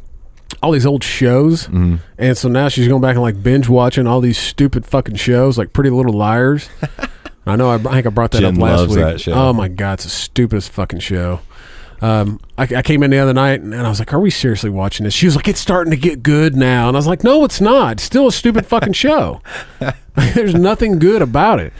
all 0.62 0.70
these 0.72 0.84
old 0.84 1.02
shows, 1.02 1.64
Mm-hmm. 1.68 1.96
and 2.18 2.36
so 2.36 2.50
now 2.50 2.68
she's 2.68 2.88
going 2.88 3.00
back 3.00 3.14
and 3.14 3.22
like 3.22 3.42
binge 3.42 3.70
watching 3.70 4.06
all 4.06 4.20
these 4.20 4.36
stupid 4.36 4.84
fucking 4.84 5.16
shows, 5.16 5.56
like 5.56 5.72
Pretty 5.72 5.88
Little 5.88 6.12
Liars. 6.12 6.68
I 7.46 7.56
know. 7.56 7.70
I, 7.70 7.74
I 7.74 7.78
think 7.78 8.06
I 8.06 8.10
brought 8.10 8.30
that 8.32 8.40
Jen 8.40 8.54
up 8.56 8.60
last 8.60 8.78
loves 8.80 8.96
week. 8.96 9.04
that 9.04 9.20
show. 9.20 9.32
Oh 9.32 9.52
my 9.52 9.68
god, 9.68 9.94
it's 9.94 10.04
the 10.04 10.10
stupidest 10.10 10.70
fucking 10.70 11.00
show. 11.00 11.40
Um, 12.00 12.40
I, 12.58 12.62
I 12.62 12.82
came 12.82 13.02
in 13.02 13.10
the 13.10 13.18
other 13.18 13.32
night 13.32 13.60
and, 13.60 13.72
and 13.72 13.86
I 13.86 13.88
was 13.88 13.98
like, 13.98 14.12
"Are 14.12 14.20
we 14.20 14.30
seriously 14.30 14.70
watching 14.70 15.04
this?" 15.04 15.14
She 15.14 15.26
was 15.26 15.36
like, 15.36 15.48
"It's 15.48 15.60
starting 15.60 15.90
to 15.90 15.96
get 15.96 16.22
good 16.22 16.54
now," 16.56 16.88
and 16.88 16.96
I 16.96 16.98
was 16.98 17.06
like, 17.06 17.24
"No, 17.24 17.44
it's 17.44 17.60
not. 17.60 17.92
It's 17.92 18.02
still 18.02 18.26
a 18.26 18.32
stupid 18.32 18.66
fucking 18.66 18.92
show. 18.94 19.40
There's 20.34 20.54
nothing 20.54 20.98
good 20.98 21.22
about 21.22 21.60
it." 21.60 21.72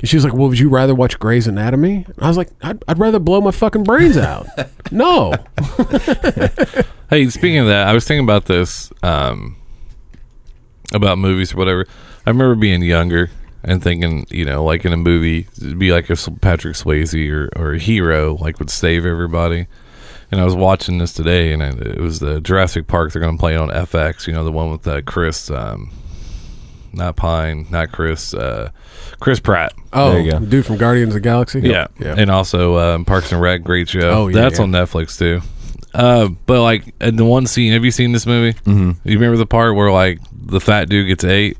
And 0.00 0.08
she 0.08 0.16
was 0.16 0.24
like, 0.24 0.34
"Well, 0.34 0.48
would 0.48 0.58
you 0.58 0.68
rather 0.68 0.94
watch 0.94 1.18
Grey's 1.18 1.46
Anatomy?" 1.46 2.04
And 2.06 2.14
I 2.18 2.28
was 2.28 2.36
like, 2.36 2.48
"I'd, 2.62 2.82
I'd 2.88 2.98
rather 2.98 3.18
blow 3.18 3.40
my 3.40 3.50
fucking 3.50 3.84
brains 3.84 4.16
out." 4.16 4.46
no, 4.90 5.32
Hey, 7.10 7.28
speaking 7.30 7.58
of 7.58 7.66
that, 7.68 7.86
I 7.86 7.92
was 7.92 8.04
thinking 8.04 8.24
about 8.24 8.46
this 8.46 8.92
um, 9.02 9.56
about 10.92 11.18
movies 11.18 11.54
or 11.54 11.56
whatever. 11.56 11.86
I 12.26 12.30
remember 12.30 12.54
being 12.56 12.82
younger 12.82 13.30
and 13.66 13.82
thinking, 13.82 14.26
you 14.30 14.44
know, 14.46 14.64
like 14.64 14.84
in 14.86 14.92
a 14.92 14.96
movie, 14.96 15.48
it'd 15.58 15.78
be 15.78 15.92
like 15.92 16.08
if 16.08 16.26
Patrick 16.40 16.76
Swayze 16.76 17.30
or, 17.30 17.50
or 17.56 17.72
a 17.74 17.78
hero 17.78 18.36
like 18.36 18.58
would 18.58 18.70
save 18.70 19.04
everybody. 19.04 19.66
And 20.30 20.40
I 20.40 20.44
was 20.44 20.54
watching 20.56 20.98
this 20.98 21.12
today, 21.12 21.52
and 21.52 21.62
it 21.62 22.00
was 22.00 22.18
the 22.18 22.40
Jurassic 22.40 22.86
Park. 22.88 23.12
They're 23.12 23.22
going 23.22 23.36
to 23.36 23.40
play 23.40 23.54
it 23.54 23.58
on 23.58 23.68
FX. 23.68 24.26
You 24.26 24.32
know, 24.32 24.42
the 24.44 24.50
one 24.50 24.72
with 24.72 24.86
uh, 24.88 25.02
Chris, 25.02 25.50
um, 25.50 25.92
not 26.92 27.14
Pine, 27.14 27.66
not 27.70 27.92
Chris, 27.92 28.34
uh, 28.34 28.70
Chris 29.20 29.38
Pratt. 29.38 29.72
oh, 29.92 30.12
There 30.12 30.20
you 30.22 30.30
go. 30.32 30.38
dude 30.40 30.66
from 30.66 30.78
Guardians 30.78 31.10
of 31.10 31.14
the 31.14 31.20
Galaxy. 31.20 31.60
Yeah. 31.60 31.86
yeah. 32.00 32.16
And 32.18 32.28
also 32.30 32.76
um, 32.76 33.04
Parks 33.04 33.30
and 33.30 33.40
Rec, 33.40 33.62
great 33.62 33.88
show. 33.88 34.10
Oh, 34.10 34.26
yeah, 34.28 34.34
That's 34.42 34.58
yeah. 34.58 34.64
on 34.64 34.72
Netflix 34.72 35.16
too. 35.16 35.42
Uh, 35.94 36.28
but 36.46 36.60
like 36.60 36.92
in 37.00 37.14
the 37.16 37.24
one 37.24 37.46
scene, 37.46 37.72
have 37.72 37.84
you 37.84 37.90
seen 37.92 38.10
this 38.12 38.26
movie? 38.26 38.58
Mm-hmm. 38.60 39.08
You 39.08 39.14
remember 39.18 39.36
the 39.38 39.46
part 39.46 39.76
where 39.76 39.90
like 39.92 40.18
the 40.32 40.60
fat 40.60 40.88
dude 40.88 41.06
gets 41.06 41.24
ate 41.24 41.58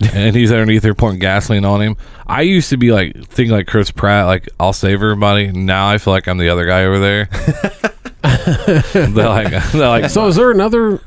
and 0.12 0.34
he's 0.34 0.52
underneath 0.52 0.82
there 0.82 0.94
pouring 0.94 1.18
gasoline 1.18 1.64
on 1.64 1.80
him? 1.80 1.96
I 2.26 2.42
used 2.42 2.70
to 2.70 2.76
be 2.76 2.92
like 2.92 3.24
think 3.26 3.50
like 3.50 3.66
Chris 3.66 3.90
Pratt, 3.90 4.26
like 4.26 4.48
I'll 4.58 4.72
save 4.72 4.94
everybody. 4.94 5.52
Now 5.52 5.88
I 5.88 5.98
feel 5.98 6.12
like 6.12 6.26
I'm 6.26 6.38
the 6.38 6.48
other 6.48 6.66
guy 6.66 6.84
over 6.84 6.98
there. 6.98 7.28
they're 8.94 9.28
like, 9.28 9.72
they're 9.72 9.88
like, 9.88 10.10
so, 10.10 10.26
is 10.26 10.36
there 10.36 10.50
another 10.50 11.00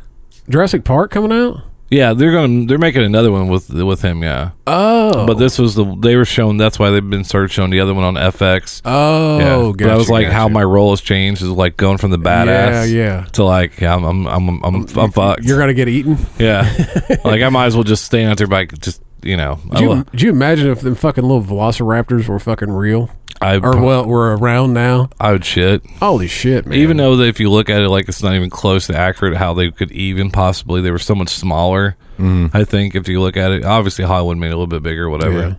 Jurassic 0.49 0.83
Park 0.83 1.11
coming 1.11 1.31
out? 1.31 1.63
Yeah, 1.89 2.13
they're 2.13 2.31
gonna 2.31 2.65
they're 2.65 2.77
making 2.77 3.03
another 3.03 3.31
one 3.31 3.47
with 3.47 3.69
with 3.69 4.01
him. 4.01 4.23
Yeah, 4.23 4.51
Oh, 4.65 5.25
but 5.25 5.35
this 5.35 5.57
was 5.57 5.75
the 5.75 5.85
they 5.99 6.15
were 6.15 6.25
shown. 6.25 6.57
That's 6.57 6.77
why 6.77 6.89
they've 6.89 7.09
been 7.09 7.23
started 7.23 7.49
showing 7.51 7.69
the 7.71 7.79
other 7.79 7.93
one 7.93 8.03
on 8.03 8.15
FX. 8.15 8.81
oh, 8.85 9.37
Yeah, 9.39 9.71
gotcha, 9.73 9.85
that 9.89 9.97
was 9.97 10.09
like 10.09 10.27
how 10.27 10.47
my 10.49 10.63
role 10.63 10.89
has 10.91 11.01
changed 11.01 11.41
is 11.41 11.49
like 11.49 11.77
going 11.77 11.97
from 11.97 12.11
the 12.11 12.19
badass, 12.19 12.91
Yeah, 12.91 13.03
yeah. 13.03 13.23
to 13.33 13.43
like 13.43 13.79
yeah, 13.79 13.95
I'm 13.95 14.03
I'm 14.03 14.27
I'm 14.27 14.63
I'm, 14.63 14.87
I'm 14.97 15.11
fucked. 15.11 15.43
You're 15.43 15.59
gonna 15.59 15.73
get 15.73 15.87
eaten. 15.87 16.17
yeah, 16.37 16.63
like 17.23 17.41
I 17.41 17.49
might 17.49 17.67
as 17.67 17.75
well 17.75 17.83
just 17.83 18.03
stand 18.03 18.31
out 18.31 18.37
there 18.37 18.47
by 18.47 18.65
just 18.65 19.01
you 19.23 19.37
know. 19.37 19.59
Do 19.75 19.83
you, 19.83 19.91
I, 19.91 20.03
do 20.15 20.25
you 20.25 20.31
imagine 20.31 20.69
if 20.69 20.81
them 20.81 20.95
fucking 20.95 21.23
little 21.23 21.43
velociraptors 21.43 22.27
were 22.27 22.39
fucking 22.39 22.71
real? 22.71 23.09
I 23.41 23.57
Or 23.57 23.79
well, 23.79 24.05
were 24.05 24.35
around 24.35 24.73
now? 24.73 25.09
I 25.19 25.31
would 25.31 25.45
shit. 25.45 25.85
Holy 25.99 26.27
shit, 26.27 26.65
man! 26.65 26.77
Even 26.77 26.97
though 26.97 27.15
that 27.17 27.27
if 27.27 27.39
you 27.39 27.51
look 27.51 27.69
at 27.69 27.81
it 27.81 27.89
like 27.89 28.09
it's 28.09 28.23
not 28.23 28.33
even 28.33 28.49
close 28.49 28.87
to 28.87 28.95
accurate 28.95 29.35
how 29.35 29.53
they 29.53 29.69
could 29.69 29.91
even 29.91 30.31
possibly 30.31 30.81
they 30.81 30.91
were 30.91 30.99
so 30.99 31.15
much 31.15 31.29
smaller. 31.29 31.95
Mm-hmm. 32.17 32.57
I 32.57 32.63
think 32.63 32.95
if 32.95 33.07
you 33.07 33.21
look 33.21 33.37
at 33.37 33.51
it, 33.51 33.63
obviously 33.63 34.05
Hollywood 34.05 34.37
made 34.37 34.47
it 34.47 34.53
a 34.53 34.57
little 34.57 34.65
bit 34.65 34.81
bigger, 34.81 35.09
whatever. 35.09 35.39
Yeah. 35.39 35.55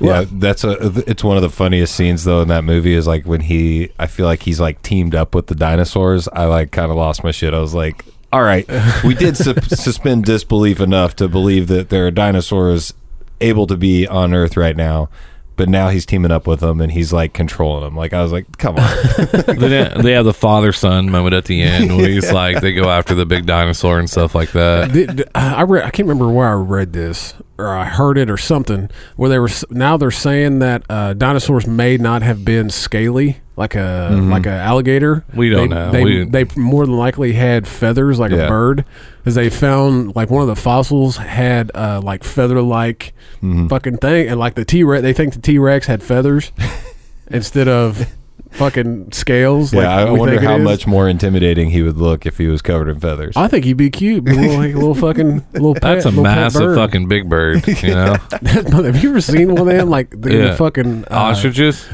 Yeah, 0.00 0.24
that's 0.30 0.62
a. 0.62 0.76
It's 1.10 1.24
one 1.24 1.36
of 1.36 1.42
the 1.42 1.50
funniest 1.50 1.94
scenes 1.94 2.22
though 2.24 2.40
in 2.40 2.48
that 2.48 2.62
movie 2.62 2.94
is 2.94 3.06
like 3.06 3.26
when 3.26 3.40
he. 3.40 3.90
I 3.98 4.06
feel 4.06 4.26
like 4.26 4.42
he's 4.42 4.60
like 4.60 4.80
teamed 4.82 5.14
up 5.14 5.34
with 5.34 5.48
the 5.48 5.54
dinosaurs. 5.56 6.28
I 6.28 6.44
like 6.44 6.70
kind 6.70 6.90
of 6.90 6.96
lost 6.96 7.24
my 7.24 7.32
shit. 7.32 7.52
I 7.52 7.58
was 7.58 7.74
like, 7.74 8.04
all 8.32 8.42
right, 8.42 8.66
we 9.04 9.14
did 9.14 9.36
su- 9.36 9.54
suspend 9.68 10.24
disbelief 10.24 10.80
enough 10.80 11.16
to 11.16 11.28
believe 11.28 11.68
that 11.68 11.88
there 11.88 12.06
are 12.06 12.10
dinosaurs 12.10 12.92
able 13.40 13.66
to 13.66 13.76
be 13.76 14.06
on 14.06 14.34
Earth 14.34 14.56
right 14.56 14.76
now, 14.76 15.08
but 15.56 15.68
now 15.68 15.88
he's 15.88 16.04
teaming 16.04 16.30
up 16.30 16.46
with 16.46 16.60
them 16.60 16.80
and 16.80 16.92
he's 16.92 17.12
like 17.12 17.32
controlling 17.32 17.84
them. 17.84 17.96
Like 17.96 18.12
I 18.12 18.22
was 18.22 18.32
like, 18.32 18.58
come 18.58 18.76
on, 18.76 18.90
they, 19.46 19.90
they 20.02 20.12
have 20.12 20.24
the 20.24 20.34
father 20.34 20.72
son 20.72 21.10
moment 21.10 21.34
at 21.34 21.46
the 21.46 21.62
end 21.62 21.96
where 21.96 22.08
he's 22.08 22.30
like 22.32 22.60
they 22.60 22.72
go 22.72 22.90
after 22.90 23.14
the 23.14 23.26
big 23.26 23.46
dinosaur 23.46 23.98
and 23.98 24.08
stuff 24.10 24.34
like 24.34 24.52
that. 24.52 24.92
The- 24.92 25.06
the- 25.06 25.30
I 25.38 25.62
read. 25.62 25.84
I 25.84 25.90
can't 25.90 26.08
remember 26.08 26.30
where 26.32 26.48
I 26.48 26.52
read 26.54 26.92
this 26.92 27.34
or 27.58 27.68
I 27.68 27.84
heard 27.84 28.16
it 28.18 28.30
or 28.30 28.36
something 28.36 28.88
where 29.16 29.28
they 29.28 29.38
were 29.38 29.50
now 29.70 29.96
they're 29.96 30.10
saying 30.10 30.60
that 30.60 30.84
uh, 30.88 31.12
dinosaurs 31.14 31.66
may 31.66 31.96
not 31.96 32.22
have 32.22 32.44
been 32.44 32.70
scaly 32.70 33.38
like 33.56 33.74
a 33.74 34.10
like 34.22 34.46
a 34.46 34.50
alligator. 34.52 35.16
Mm-hmm. 35.16 35.36
We 35.38 35.50
don't 35.50 35.68
they, 35.68 35.74
know. 35.74 35.90
They, 35.90 36.04
We- 36.04 36.24
they 36.24 36.44
more 36.56 36.86
than 36.86 36.96
likely 36.96 37.32
had 37.32 37.66
feathers 37.66 38.18
like 38.20 38.30
Yeah. 38.30 38.44
a 38.44 38.48
bird, 38.48 38.84
because 39.18 39.34
they 39.34 39.50
found 39.50 40.14
like 40.14 40.30
one 40.30 40.42
of 40.42 40.48
the 40.48 40.54
fossils 40.56 41.16
had 41.16 41.72
uh, 41.74 42.00
like 42.02 42.22
feather 42.24 42.62
like 42.62 43.12
Mm-hmm. 43.42 43.66
fucking 43.68 43.96
thing, 43.98 44.28
and 44.28 44.38
like 44.40 44.54
the 44.54 44.64
T 44.64 44.82
Rex, 44.84 45.02
they 45.02 45.12
think 45.12 45.32
the 45.34 45.40
T 45.40 45.58
Rex 45.58 45.86
had 45.86 46.02
feathers 46.02 46.50
instead 47.30 47.68
of 47.68 48.06
fucking 48.52 49.12
scales. 49.12 49.72
yeah. 49.72 49.80
like 49.80 49.88
I 49.88 50.10
wonder 50.10 50.34
think 50.34 50.42
it 50.42 50.46
how 50.46 50.56
is. 50.56 50.62
much 50.64 50.86
more 50.86 51.08
intimidating 51.08 51.70
he 51.70 51.82
would 51.82 51.96
look 51.98 52.26
if 52.26 52.38
he 52.38 52.46
was 52.46 52.62
covered 52.62 52.88
in 52.88 52.98
feathers. 53.00 53.36
I 53.36 53.48
think 53.48 53.64
he'd 53.64 53.74
be 53.76 53.90
cute. 53.90 54.24
Be 54.24 54.32
a 54.32 54.34
little, 54.34 54.56
like 54.58 54.74
a 54.74 54.78
little 54.78 54.94
fucking 54.94 55.44
little. 55.52 55.74
Pet, 55.74 55.82
That's 55.82 56.04
a 56.06 56.08
little 56.08 56.24
massive 56.24 56.60
bird. 56.62 56.76
fucking 56.76 57.08
big 57.08 57.28
bird, 57.28 57.66
you 57.82 57.88
know. 57.94 58.14
Have 58.44 59.02
you 59.02 59.10
ever 59.10 59.20
seen 59.20 59.48
one 59.52 59.58
of 59.60 59.66
them? 59.66 59.88
Like 59.90 60.10
the, 60.10 60.48
the 60.48 60.54
fucking 60.56 61.04
uh, 61.04 61.14
Ostriches, 61.14 61.86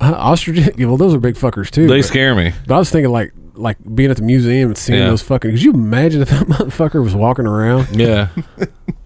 uh, 0.00 0.14
ostrich. 0.16 0.58
Yeah, 0.76 0.86
well, 0.86 0.96
those 0.96 1.14
are 1.14 1.18
big 1.20 1.34
fuckers 1.36 1.70
too. 1.70 1.86
they 1.86 1.98
but, 2.00 2.04
scare 2.06 2.34
me. 2.34 2.52
but 2.66 2.74
I 2.74 2.78
was 2.78 2.90
thinking 2.90 3.10
like 3.12 3.32
like 3.54 3.76
being 3.94 4.10
at 4.10 4.16
the 4.16 4.22
museum 4.22 4.70
and 4.70 4.78
seeing 4.78 4.98
Yeah. 4.98 5.06
those 5.08 5.22
fucking. 5.22 5.50
Could 5.50 5.62
you 5.62 5.72
imagine 5.72 6.22
if 6.22 6.30
that 6.30 6.46
motherfucker 6.46 7.02
was 7.02 7.14
walking 7.14 7.46
around? 7.46 7.88
Yeah. 7.94 8.28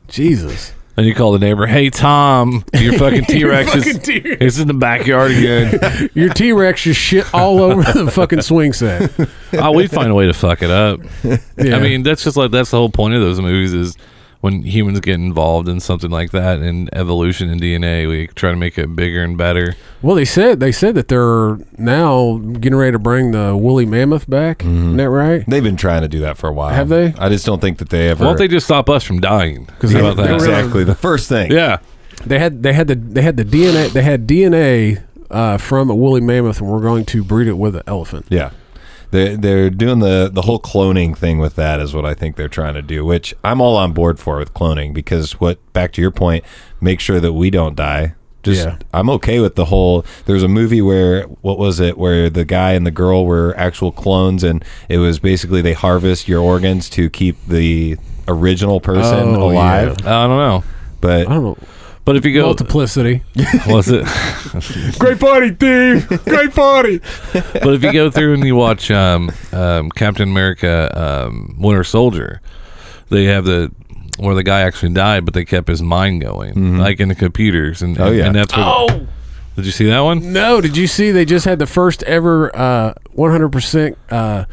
Jesus. 0.09 0.73
And 0.97 1.05
you 1.05 1.15
call 1.15 1.33
the 1.33 1.39
neighbor, 1.39 1.67
"Hey 1.67 1.91
Tom, 1.91 2.65
your 2.73 2.93
fucking 2.99 3.27
T 3.27 3.45
Rex 3.45 3.75
is 3.75 3.99
T-Rex. 3.99 4.41
is 4.41 4.59
in 4.59 4.67
the 4.69 4.75
backyard 4.75 5.31
again." 5.33 6.11
Your 6.15 6.33
T 6.33 6.53
Rex 6.53 6.83
just 6.83 6.99
shit 6.99 7.33
all 7.35 7.61
over 7.61 7.83
the 7.83 8.11
fucking 8.11 8.41
swing 8.41 8.73
set. 8.73 9.13
oh, 9.53 9.73
we'd 9.73 9.91
find 9.91 10.11
a 10.11 10.15
way 10.15 10.27
to 10.27 10.33
fuck 10.33 10.63
it 10.63 10.71
up. 10.71 11.01
Yeah. 11.23 11.77
I 11.77 11.81
mean, 11.81 12.03
that's 12.03 12.25
just 12.25 12.37
like 12.37 12.51
that's 12.51 12.71
the 12.71 12.79
whole 12.79 12.89
point 12.89 13.15
of 13.15 13.21
those 13.21 13.41
movies 13.41 13.75
is 13.75 13.97
when 14.47 14.63
humans 14.63 15.01
get 15.01 15.17
involved 15.17 15.69
in 15.69 15.81
something 15.81 16.09
like 16.09 16.31
that 16.31 16.61
in 16.61 16.89
evolution 16.93 17.51
and 17.51 17.61
DNA, 17.61 18.09
we 18.09 18.29
try 18.29 18.51
to 18.53 18.57
make 18.57 18.79
it 18.79 18.95
bigger 18.95 19.25
and 19.25 19.37
better. 19.37 19.75
Well, 20.03 20.15
they 20.15 20.25
said 20.25 20.61
they 20.61 20.71
said 20.71 20.95
that 20.95 21.09
they're 21.09 21.59
now 21.79 22.39
getting 22.39 22.77
ready 22.79 22.93
to 22.93 22.99
bring 23.01 23.33
the 23.33 23.57
woolly 23.57 23.87
mammoth 23.87 24.31
back. 24.31 24.63
Isn't 24.63 24.99
that 24.99 25.11
right? 25.11 25.45
They've 25.49 25.65
been 25.65 25.77
trying 25.77 26.03
to 26.03 26.09
do 26.09 26.21
that 26.21 26.37
for 26.39 26.49
a 26.49 26.53
while. 26.53 26.73
Have 26.73 26.89
they? 26.89 27.13
I 27.19 27.29
just 27.29 27.45
don't 27.45 27.61
think 27.61 27.79
that 27.79 27.89
they 27.89 28.09
ever. 28.09 28.23
Why 28.25 28.31
don't 28.31 28.39
they 28.39 28.47
just 28.47 28.67
stop 28.67 28.89
us 28.89 29.03
from 29.03 29.21
dying? 29.21 29.67
How 29.83 29.89
they- 29.89 29.99
about 29.99 30.17
they 30.17 30.23
that? 30.29 30.35
exactly 30.37 30.85
the 30.85 30.95
first 30.95 31.29
thing. 31.29 31.51
Yeah. 31.51 31.79
They 32.25 32.39
had 32.39 32.63
they 32.63 32.73
had 32.73 32.87
the 32.87 32.95
they 32.95 33.23
had 33.23 33.37
the 33.37 33.45
DNA 33.45 33.93
they 33.93 34.03
had 34.03 34.29
DNA 34.29 35.03
uh, 35.29 35.59
from 35.59 35.91
a 35.91 35.95
woolly 35.97 36.21
mammoth, 36.21 36.61
and 36.61 36.71
we're 36.71 36.81
going 36.81 37.05
to 37.07 37.25
breed 37.25 37.49
it 37.49 37.59
with 37.59 37.75
an 37.75 37.83
elephant. 37.89 38.27
Yeah. 38.31 38.51
They're, 39.11 39.37
they're 39.37 39.71
doing 39.71 40.01
the, 40.01 40.31
the 40.33 40.43
whole 40.43 40.59
cloning 40.61 41.17
thing 41.17 41.39
with 41.39 41.55
that 41.57 41.81
is 41.81 41.95
what 41.95 42.05
I 42.05 42.15
think 42.15 42.37
they're 42.37 42.49
trying 42.49 42.75
to 42.75 42.83
do, 42.83 43.05
which 43.05 43.35
I'm 43.45 43.61
all 43.61 43.77
on 43.77 43.93
board 43.93 44.19
for 44.19 44.39
with 44.39 44.53
cloning 44.55 44.93
because 44.93 45.33
what 45.41 45.59
back 45.73 45.93
to 45.93 46.01
your 46.03 46.11
point, 46.11 46.45
make 46.81 47.01
sure 47.01 47.21
that 47.21 47.33
we 47.33 47.51
don't 47.51 47.75
die. 47.77 48.15
Just 48.43 48.65
Yeah. 48.65 48.77
I'm 48.95 49.11
okay 49.11 49.41
with 49.41 49.57
the 49.57 49.65
whole 49.67 50.05
there's 50.27 50.43
a 50.45 50.49
movie 50.49 50.81
where 50.83 51.23
what 51.43 51.59
was 51.59 51.81
it 51.81 51.99
where 51.99 52.31
the 52.31 52.45
guy 52.45 52.73
and 52.73 52.87
the 52.87 52.93
girl 52.93 53.27
were 53.27 53.55
actual 53.57 53.91
clones 53.91 54.45
and 54.45 54.65
it 54.89 54.99
was 54.99 55.19
basically 55.19 55.63
they 55.63 55.73
harvest 55.73 56.29
your 56.29 56.41
organs 56.41 56.89
to 56.91 57.11
keep 57.11 57.37
the 57.49 57.97
original 58.29 58.81
person 58.81 59.35
Oh, 59.35 59.51
alive. 59.51 59.97
I 60.07 60.27
don't 60.29 60.37
know. 60.39 60.65
But 61.01 61.27
I 61.29 61.35
don't 61.35 61.43
know 61.43 61.59
But 62.07 62.15
if 62.17 62.25
you 62.25 62.33
go, 62.33 62.45
multiplicity. 62.45 63.23
was 63.67 63.89
it? 63.91 64.07
Great 64.99 65.19
party, 65.19 65.53
Steve. 65.57 66.09
Great 66.25 66.55
party. 66.55 67.01
but 67.33 67.75
if 67.75 67.83
you 67.83 67.93
go 67.93 68.11
through 68.13 68.35
and 68.35 68.45
you 68.45 68.55
watch 68.55 68.91
um, 68.93 69.31
um, 69.53 69.91
Captain 69.91 70.29
America, 70.31 71.27
um, 71.27 71.57
Winter 71.59 71.83
Soldier, 71.83 72.41
they 73.11 73.25
have 73.25 73.45
the 73.45 73.73
where 74.19 74.37
the 74.37 74.45
guy 74.45 74.61
actually 74.61 74.95
died, 74.95 75.25
but 75.25 75.35
they 75.35 75.45
kept 75.45 75.67
his 75.69 75.83
mind 75.83 76.23
going, 76.23 76.79
like 76.79 77.01
in 77.01 77.09
the 77.09 77.15
computers, 77.17 77.83
and 77.83 78.01
Oh, 78.01 78.11
yeah. 78.13 78.27
and 78.27 78.37
that's 78.37 78.57
what. 78.57 78.65
Oh 78.91 79.07
Did 79.57 79.67
you 79.67 79.73
see 79.73 79.87
that 79.87 80.01
one? 80.01 80.33
no! 80.33 80.61
Did 80.61 80.77
you 80.77 80.87
see 80.87 81.11
they 81.11 81.25
just 81.25 81.45
had 81.45 81.59
the 81.59 81.67
first 81.67 82.05
ever 82.05 82.55
uh, 82.57 82.95
100% 83.17 83.97
uh, 84.11 84.45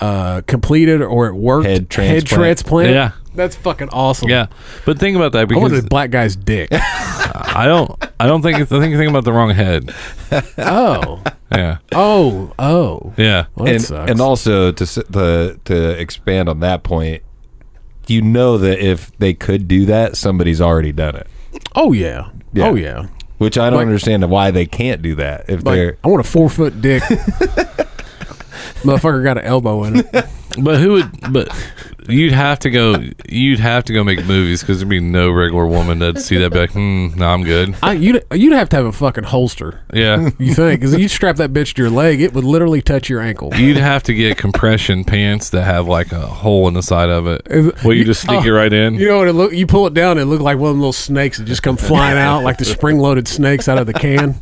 uh, 0.00 0.40
completed 0.46 1.02
or 1.02 1.26
it 1.28 1.34
worked 1.34 1.66
Head 1.66 1.90
transplant. 1.90 2.26
transplant? 2.28 2.90
Yeah. 2.90 3.10
That's 3.34 3.56
fucking 3.56 3.88
awesome. 3.90 4.28
Yeah, 4.28 4.46
but 4.84 4.98
think 4.98 5.16
about 5.16 5.32
that 5.32 5.42
I 5.42 5.44
because 5.46 5.62
wanted 5.62 5.84
a 5.84 5.88
black 5.88 6.10
guy's 6.10 6.36
dick. 6.36 6.68
I 6.72 7.64
don't. 7.66 7.90
I 8.20 8.26
don't 8.26 8.42
think. 8.42 8.58
It's, 8.60 8.70
I 8.72 8.78
think 8.78 8.90
you're 8.90 8.98
thinking 8.98 9.10
about 9.14 9.24
the 9.24 9.32
wrong 9.32 9.50
head. 9.50 9.92
oh, 10.58 11.22
Yeah, 11.52 11.78
oh, 11.92 12.52
oh. 12.58 13.12
yeah. 13.16 13.46
Well, 13.56 13.66
that 13.66 13.74
and, 13.74 13.82
sucks. 13.84 14.10
and 14.10 14.20
also 14.20 14.70
to 14.72 14.82
s- 14.84 14.94
the 15.10 15.58
to 15.64 15.90
expand 16.00 16.48
on 16.48 16.60
that 16.60 16.82
point, 16.84 17.22
you 18.06 18.22
know 18.22 18.56
that 18.58 18.78
if 18.78 19.16
they 19.18 19.34
could 19.34 19.66
do 19.68 19.84
that, 19.86 20.16
somebody's 20.16 20.60
already 20.60 20.92
done 20.92 21.16
it. 21.16 21.26
oh 21.74 21.92
yeah. 21.92 22.30
Yeah. 22.52 22.68
oh 22.68 22.74
yeah. 22.76 23.06
Which 23.38 23.58
I 23.58 23.68
don't 23.68 23.78
Like- 23.80 23.86
understand 23.88 24.28
why 24.30 24.52
they 24.52 24.64
can't 24.66 25.02
do 25.02 25.16
that. 25.16 25.46
If 25.48 25.64
Like, 25.64 25.74
they're 25.74 25.98
I 26.04 26.08
want 26.08 26.20
a 26.20 26.28
four 26.28 26.48
foot 26.48 26.80
dick. 26.80 27.02
Motherfucker 28.82 29.24
got 29.24 29.38
an 29.38 29.44
elbow 29.44 29.84
in 29.84 29.96
it. 30.00 30.06
But 30.58 30.78
who 30.78 30.92
would? 30.92 31.32
But 31.32 31.48
you'd 32.08 32.32
have 32.32 32.58
to 32.60 32.70
go. 32.70 32.96
You'd 33.28 33.60
have 33.60 33.84
to 33.84 33.92
go 33.92 34.04
make 34.04 34.24
movies 34.24 34.60
because 34.60 34.78
there'd 34.78 34.88
be 34.88 35.00
no 35.00 35.30
regular 35.30 35.66
woman 35.66 35.98
that'd 35.98 36.20
see 36.20 36.36
that. 36.38 36.52
Be 36.52 36.58
like, 36.58 36.72
hmm, 36.72 37.08
no, 37.16 37.26
I'm 37.26 37.42
good. 37.42 37.76
I, 37.82 37.92
you'd 37.92 38.24
you'd 38.32 38.52
have 38.52 38.68
to 38.70 38.76
have 38.76 38.86
a 38.86 38.92
fucking 38.92 39.24
holster. 39.24 39.80
Yeah. 39.92 40.30
You 40.44 40.52
think? 40.52 40.80
Because 40.80 40.98
you 40.98 41.08
strap 41.08 41.36
that 41.36 41.52
bitch 41.52 41.74
to 41.74 41.82
your 41.82 41.90
leg, 41.90 42.20
it 42.20 42.34
would 42.34 42.44
literally 42.44 42.82
touch 42.82 43.08
your 43.08 43.20
ankle. 43.20 43.54
You'd 43.54 43.76
have 43.76 44.02
to 44.04 44.14
get 44.14 44.36
compression 44.36 45.04
pants 45.04 45.50
that 45.50 45.62
have 45.62 45.86
like 45.86 46.12
a 46.12 46.20
hole 46.26 46.68
in 46.68 46.74
the 46.74 46.82
side 46.82 47.08
of 47.08 47.26
it. 47.26 47.46
Well, 47.82 47.94
you 47.94 48.04
just 48.04 48.22
stick 48.22 48.42
oh, 48.42 48.44
it 48.44 48.50
right 48.50 48.72
in. 48.72 48.94
You 48.94 49.08
know 49.08 49.18
what 49.18 49.28
it 49.28 49.32
look? 49.32 49.52
You 49.52 49.66
pull 49.66 49.86
it 49.86 49.94
down, 49.94 50.18
it 50.18 50.24
look 50.24 50.40
like 50.40 50.58
one 50.58 50.70
of 50.70 50.74
them 50.74 50.80
little 50.80 50.92
snakes 50.92 51.38
that 51.38 51.44
just 51.44 51.62
come 51.62 51.76
flying 51.76 52.18
out, 52.18 52.42
like 52.42 52.58
the 52.58 52.64
spring 52.64 52.98
loaded 52.98 53.26
snakes 53.28 53.68
out 53.68 53.78
of 53.78 53.86
the 53.86 53.94
can. 53.94 54.38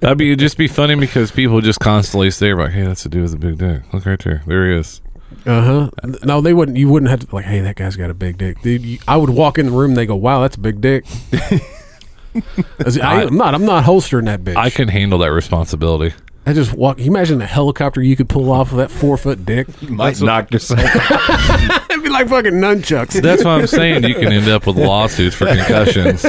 That'd 0.00 0.18
be 0.18 0.28
it'd 0.28 0.38
just 0.38 0.56
be 0.56 0.68
funny 0.68 0.94
because 0.94 1.30
people 1.30 1.60
just 1.60 1.80
constantly 1.80 2.30
say 2.30 2.54
like, 2.54 2.72
"Hey, 2.72 2.82
that's 2.84 3.02
the 3.02 3.08
dude 3.08 3.22
with 3.22 3.34
a 3.34 3.38
big 3.38 3.58
dick. 3.58 3.82
Look 3.92 4.06
right 4.06 4.18
there. 4.22 4.42
There 4.46 4.70
he 4.70 4.78
is." 4.78 5.00
Uh 5.46 5.62
huh. 5.62 5.90
No, 6.22 6.40
they 6.40 6.54
wouldn't. 6.54 6.78
You 6.78 6.88
wouldn't 6.88 7.10
have 7.10 7.20
to 7.20 7.34
like, 7.34 7.44
hey, 7.44 7.60
that 7.60 7.76
guy's 7.76 7.96
got 7.96 8.10
a 8.10 8.14
big 8.14 8.38
dick, 8.38 8.62
dude. 8.62 8.82
You, 8.82 8.98
I 9.06 9.16
would 9.16 9.30
walk 9.30 9.58
in 9.58 9.66
the 9.66 9.72
room, 9.72 9.90
and 9.90 9.96
they 9.96 10.06
go, 10.06 10.16
wow, 10.16 10.40
that's 10.40 10.56
a 10.56 10.60
big 10.60 10.80
dick. 10.80 11.04
As- 12.84 12.98
I, 12.98 13.22
am 13.22 13.36
not. 13.36 13.54
I'm 13.54 13.64
not 13.64 13.84
holstering 13.84 14.24
that 14.24 14.42
bitch. 14.42 14.56
I 14.56 14.70
can 14.70 14.88
handle 14.88 15.18
that 15.18 15.32
responsibility. 15.32 16.14
I 16.46 16.52
just 16.52 16.72
walk. 16.72 16.96
Can 16.96 17.06
you 17.06 17.10
imagine 17.10 17.40
a 17.40 17.46
helicopter 17.46 18.02
you 18.02 18.16
could 18.16 18.28
pull 18.28 18.50
off 18.50 18.70
of 18.70 18.78
that 18.78 18.90
four 18.90 19.16
foot 19.16 19.44
dick? 19.44 19.66
You 19.80 19.90
might 19.90 20.20
knock 20.20 20.50
yourself. 20.52 20.80
Like 22.14 22.28
fucking 22.28 22.52
nunchucks. 22.52 23.20
That's 23.22 23.42
what 23.42 23.50
I'm 23.58 23.66
saying. 23.66 24.04
You 24.04 24.14
can 24.14 24.30
end 24.30 24.48
up 24.48 24.68
with 24.68 24.76
lawsuits 24.76 25.34
for 25.34 25.46
concussions. 25.46 26.24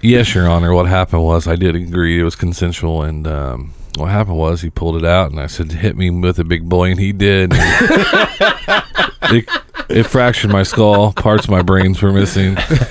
yes, 0.00 0.34
Your 0.34 0.48
Honor. 0.48 0.72
What 0.72 0.86
happened 0.86 1.22
was 1.22 1.46
I 1.46 1.54
did 1.56 1.76
agree 1.76 2.18
it 2.18 2.24
was 2.24 2.34
consensual, 2.34 3.02
and 3.02 3.26
um, 3.26 3.74
what 3.98 4.06
happened 4.06 4.38
was 4.38 4.62
he 4.62 4.70
pulled 4.70 4.96
it 4.96 5.04
out, 5.04 5.30
and 5.30 5.38
I 5.38 5.48
said, 5.48 5.72
"Hit 5.72 5.98
me 5.98 6.08
with 6.08 6.38
a 6.38 6.44
big 6.44 6.66
boy," 6.66 6.92
and 6.92 6.98
he 6.98 7.12
did. 7.12 7.50
it, 7.54 9.46
it 9.90 10.04
fractured 10.04 10.50
my 10.50 10.62
skull. 10.62 11.12
Parts 11.12 11.44
of 11.44 11.50
my 11.50 11.60
brains 11.60 12.00
were 12.00 12.12
missing. 12.12 12.56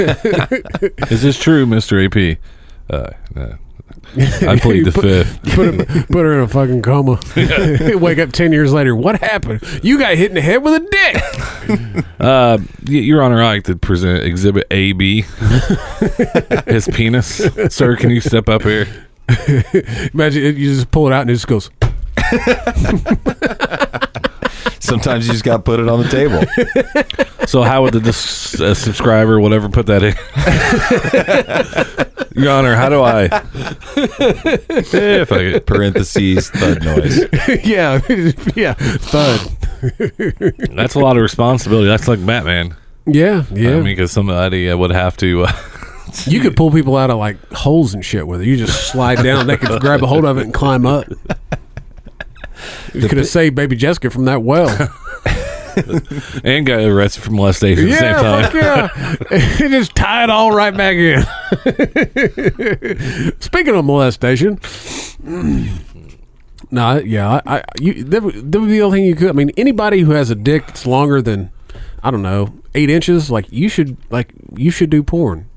Is 1.10 1.24
this 1.24 1.40
true, 1.40 1.66
Mister 1.66 2.00
AP? 2.00 2.38
Uh, 2.88 3.10
uh, 3.36 3.54
I 4.18 4.58
plead 4.62 4.86
the 4.86 4.92
Put- 4.92 5.04
fifth. 5.04 5.44
Put, 5.56 5.74
him, 5.74 6.04
put 6.06 6.26
her 6.26 6.34
in 6.34 6.40
a 6.40 6.48
fucking 6.48 6.82
coma. 6.82 7.20
Wake 7.98 8.18
up 8.20 8.32
ten 8.32 8.52
years 8.52 8.72
later. 8.74 8.96
What 8.96 9.20
happened? 9.20 9.62
You 9.84 10.00
got 10.00 10.16
hit 10.16 10.30
in 10.32 10.36
the 10.36 10.42
head 10.42 10.64
with 10.64 10.74
a 10.82 10.88
dick. 10.90 12.06
Uh, 12.20 12.58
y- 12.86 12.94
Your 12.96 13.22
Honor, 13.24 13.42
I 13.42 13.46
like 13.46 13.64
to 13.66 13.76
present 13.78 14.26
Exhibit 14.26 14.68
AB. 14.72 15.22
His 16.68 16.86
penis. 16.92 17.28
Sir, 17.70 17.96
can 17.96 18.10
you 18.10 18.20
step 18.20 18.50
up 18.50 18.64
here? 18.64 18.88
Imagine 20.14 20.44
it, 20.44 20.58
you 20.58 20.74
just 20.74 20.92
pull 20.92 21.08
it 21.08 21.14
out 21.14 21.22
and 21.22 21.30
it 21.30 21.36
just 21.36 21.48
goes. 21.48 21.70
Sometimes 24.80 25.28
you 25.28 25.34
just 25.34 25.44
got 25.44 25.58
to 25.58 25.64
put 25.64 25.80
it 25.80 25.88
on 25.90 26.02
the 26.02 26.10
table. 26.10 26.44
So 27.48 27.64
how 27.64 27.82
would 27.82 27.94
the 27.96 28.00
dis- 28.00 28.60
uh, 28.62 28.76
subscriber, 28.76 29.40
whatever, 29.40 29.70
put 29.70 29.88
that 29.88 30.04
in? 30.04 30.14
Your 32.44 32.52
Honor, 32.52 32.76
how 32.76 32.90
do 32.90 33.02
I? 33.02 33.24
if 33.96 35.32
I 35.32 35.54
could- 35.54 35.66
Parentheses 35.66 36.52
thud 36.52 36.84
noise. 36.84 37.18
yeah, 37.66 38.00
yeah, 38.56 38.74
thud. 38.74 39.40
that's 40.76 40.94
a 40.94 41.00
lot 41.00 41.18
of 41.18 41.24
responsibility. 41.24 41.88
That's 41.88 42.08
like 42.08 42.24
Batman. 42.24 42.76
Yeah, 43.08 43.46
yeah. 43.52 43.72
I 43.72 43.74
mean, 43.76 43.86
because 43.86 44.12
somebody 44.12 44.70
uh, 44.70 44.78
would 44.78 44.92
have 44.92 45.18
to. 45.18 45.46
Uh, 45.46 45.52
you 46.26 46.40
could 46.42 46.56
pull 46.56 46.70
people 46.70 46.98
out 46.98 47.10
of 47.10 47.18
like 47.18 47.38
holes 47.52 47.96
and 47.96 48.06
shit 48.06 48.28
with 48.28 48.42
it. 48.42 48.48
You 48.48 48.58
just 48.58 48.92
slide 48.92 49.24
down. 49.24 49.48
They 49.48 49.58
could 49.58 49.82
grab 49.82 50.04
a 50.04 50.08
hold 50.08 50.26
of 50.26 50.38
it 50.38 50.44
and 50.44 50.54
climb 50.54 50.86
up. 50.86 51.06
You 52.94 53.08
could 53.08 53.18
have 53.18 53.28
saved 53.28 53.56
baby 53.56 53.76
Jessica 53.76 54.10
from 54.10 54.26
that 54.26 54.44
well. 54.44 54.70
and 56.44 56.66
got 56.66 56.82
arrested 56.82 57.24
for 57.24 57.32
molestation 57.32 57.86
at 57.86 57.92
the 57.92 57.98
same 57.98 58.16
time. 58.16 58.44
fuck 58.44 59.32
yeah. 59.32 59.68
just 59.70 59.96
tie 59.96 60.24
it 60.24 60.30
all 60.30 60.52
right 60.52 60.76
back 60.76 60.96
in. 60.96 61.22
Speaking 63.40 63.76
of 63.76 63.86
molestation, 63.86 64.60
no, 66.72 66.98
yeah, 67.00 67.42
I, 67.46 67.58
I 67.58 67.64
you 67.80 68.04
that 68.06 68.24
would, 68.24 68.52
that 68.52 68.60
would 68.60 68.68
be 68.68 68.74
the 68.74 68.82
only 68.82 69.00
thing 69.00 69.08
you 69.08 69.16
could. 69.16 69.30
I 69.30 69.34
mean, 69.34 69.52
anybody 69.58 70.02
who 70.02 70.12
has 70.12 70.30
a 70.30 70.36
dick 70.36 70.68
that's 70.68 70.86
longer 70.86 71.22
than 71.22 71.52
I 72.04 72.12
don't 72.12 72.22
know 72.22 72.54
eight 72.76 72.90
inches, 72.90 73.32
like 73.32 73.52
you 73.52 73.70
should, 73.70 73.98
like 74.10 74.34
you 74.56 74.72
should 74.72 74.90
do 74.90 75.04
porn. 75.04 75.50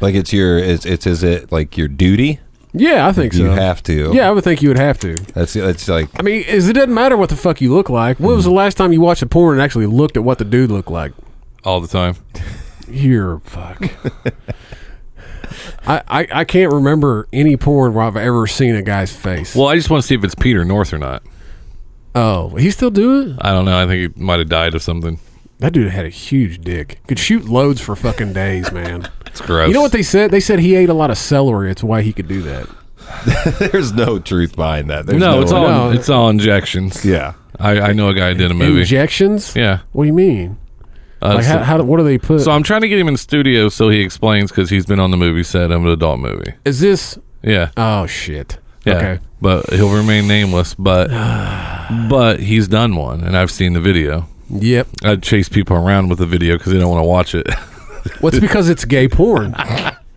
Like 0.00 0.14
it's 0.14 0.32
your, 0.32 0.58
it's, 0.58 0.84
it's 0.84 1.06
is 1.06 1.22
it 1.22 1.52
like 1.52 1.76
your 1.76 1.88
duty? 1.88 2.40
Yeah, 2.74 3.06
I 3.06 3.12
think 3.12 3.34
so. 3.34 3.42
You 3.42 3.50
have 3.50 3.82
to. 3.84 4.12
Yeah, 4.14 4.28
I 4.28 4.30
would 4.30 4.44
think 4.44 4.62
you 4.62 4.68
would 4.68 4.78
have 4.78 4.98
to. 5.00 5.14
That's 5.34 5.54
it's 5.56 5.88
like 5.88 6.08
I 6.18 6.22
mean, 6.22 6.42
is 6.42 6.68
it 6.68 6.72
doesn't 6.72 6.94
matter 6.94 7.16
what 7.16 7.28
the 7.28 7.36
fuck 7.36 7.60
you 7.60 7.72
look 7.72 7.90
like. 7.90 8.18
When 8.18 8.34
was 8.34 8.44
the 8.44 8.50
last 8.50 8.76
time 8.76 8.92
you 8.92 9.00
watched 9.00 9.22
a 9.22 9.26
porn 9.26 9.56
and 9.56 9.62
actually 9.62 9.86
looked 9.86 10.16
at 10.16 10.24
what 10.24 10.38
the 10.38 10.44
dude 10.44 10.70
looked 10.70 10.90
like? 10.90 11.12
All 11.64 11.80
the 11.80 11.88
time. 11.88 12.16
You're 12.88 13.40
fuck. 13.40 13.82
I, 15.86 16.02
I 16.08 16.28
I 16.32 16.44
can't 16.44 16.72
remember 16.72 17.28
any 17.32 17.56
porn 17.56 17.94
where 17.94 18.04
I've 18.04 18.16
ever 18.16 18.46
seen 18.46 18.74
a 18.74 18.82
guy's 18.82 19.14
face. 19.14 19.54
Well, 19.54 19.66
I 19.68 19.76
just 19.76 19.90
want 19.90 20.02
to 20.02 20.06
see 20.06 20.14
if 20.14 20.24
it's 20.24 20.34
Peter 20.34 20.64
North 20.64 20.92
or 20.92 20.98
not. 20.98 21.22
Oh, 22.14 22.50
he 22.56 22.70
still 22.70 22.90
do 22.90 23.20
it? 23.22 23.36
I 23.40 23.52
don't 23.52 23.64
know. 23.64 23.82
I 23.82 23.86
think 23.86 24.14
he 24.16 24.22
might 24.22 24.38
have 24.38 24.48
died 24.48 24.74
of 24.74 24.82
something. 24.82 25.18
That 25.58 25.72
dude 25.72 25.90
had 25.90 26.04
a 26.04 26.10
huge 26.10 26.60
dick. 26.60 26.98
Could 27.06 27.18
shoot 27.18 27.44
loads 27.44 27.80
for 27.80 27.94
fucking 27.96 28.32
days, 28.32 28.70
man. 28.72 29.08
It's 29.32 29.40
gross. 29.40 29.68
You 29.68 29.74
know 29.74 29.82
what 29.82 29.92
they 29.92 30.02
said? 30.02 30.30
They 30.30 30.40
said 30.40 30.60
he 30.60 30.74
ate 30.76 30.88
a 30.88 30.94
lot 30.94 31.10
of 31.10 31.18
celery. 31.18 31.70
It's 31.70 31.82
why 31.82 32.02
he 32.02 32.12
could 32.12 32.28
do 32.28 32.42
that. 32.42 32.68
there's 33.72 33.92
no 33.92 34.18
truth 34.18 34.54
behind 34.56 34.88
that. 34.90 35.06
There's 35.06 35.20
no, 35.20 35.42
it's 35.42 35.52
all 35.52 35.66
No. 35.68 35.90
it's 35.90 36.08
all 36.08 36.28
injections. 36.30 37.04
yeah. 37.04 37.34
I, 37.58 37.80
I 37.80 37.92
know 37.92 38.08
a 38.08 38.14
guy 38.14 38.32
who 38.32 38.38
did 38.38 38.50
a 38.50 38.54
movie. 38.54 38.80
Injections? 38.80 39.54
yeah. 39.54 39.80
What 39.92 40.04
do 40.04 40.06
you 40.08 40.12
mean? 40.14 40.58
Uh, 41.20 41.34
Like 41.34 41.44
so, 41.44 41.58
how, 41.58 41.62
how? 41.78 41.82
What 41.82 41.98
do 41.98 42.04
they 42.04 42.18
put? 42.18 42.40
so 42.40 42.50
I'm 42.50 42.62
trying 42.62 42.80
to 42.80 42.88
get 42.88 42.98
him 42.98 43.08
in 43.08 43.16
studio 43.16 43.68
so 43.68 43.88
he 43.90 44.00
explains 44.00 44.50
because 44.50 44.70
he's 44.70 44.86
been 44.86 44.98
on 45.00 45.10
the 45.10 45.16
movie 45.16 45.42
set 45.44 45.70
of 45.70 45.82
an 45.82 45.88
adult 45.88 46.20
movie. 46.20 46.54
Is 46.64 46.80
this? 46.80 47.18
Yeah. 47.42 47.70
Oh 47.76 48.06
shit. 48.06 48.58
Yeah. 48.84 48.94
Okay. 48.96 49.18
but 49.40 49.70
he'll 49.72 49.94
remain 49.94 50.26
nameless. 50.26 50.74
But 50.74 51.08
but 52.08 52.40
he's 52.40 52.66
done 52.68 52.96
one, 52.96 53.22
and 53.22 53.36
I've 53.36 53.50
seen 53.50 53.74
the 53.74 53.80
video. 53.80 54.26
Yep. 54.50 54.88
I 55.04 55.16
chase 55.16 55.48
people 55.48 55.76
around 55.76 56.08
with 56.08 56.18
the 56.18 56.26
video 56.26 56.58
because 56.58 56.72
they 56.72 56.78
don't 56.78 56.90
want 56.90 57.02
to 57.04 57.08
watch 57.08 57.34
it. 57.34 57.46
What's 58.20 58.38
because 58.40 58.68
it's 58.68 58.84
gay 58.84 59.08
porn, 59.08 59.54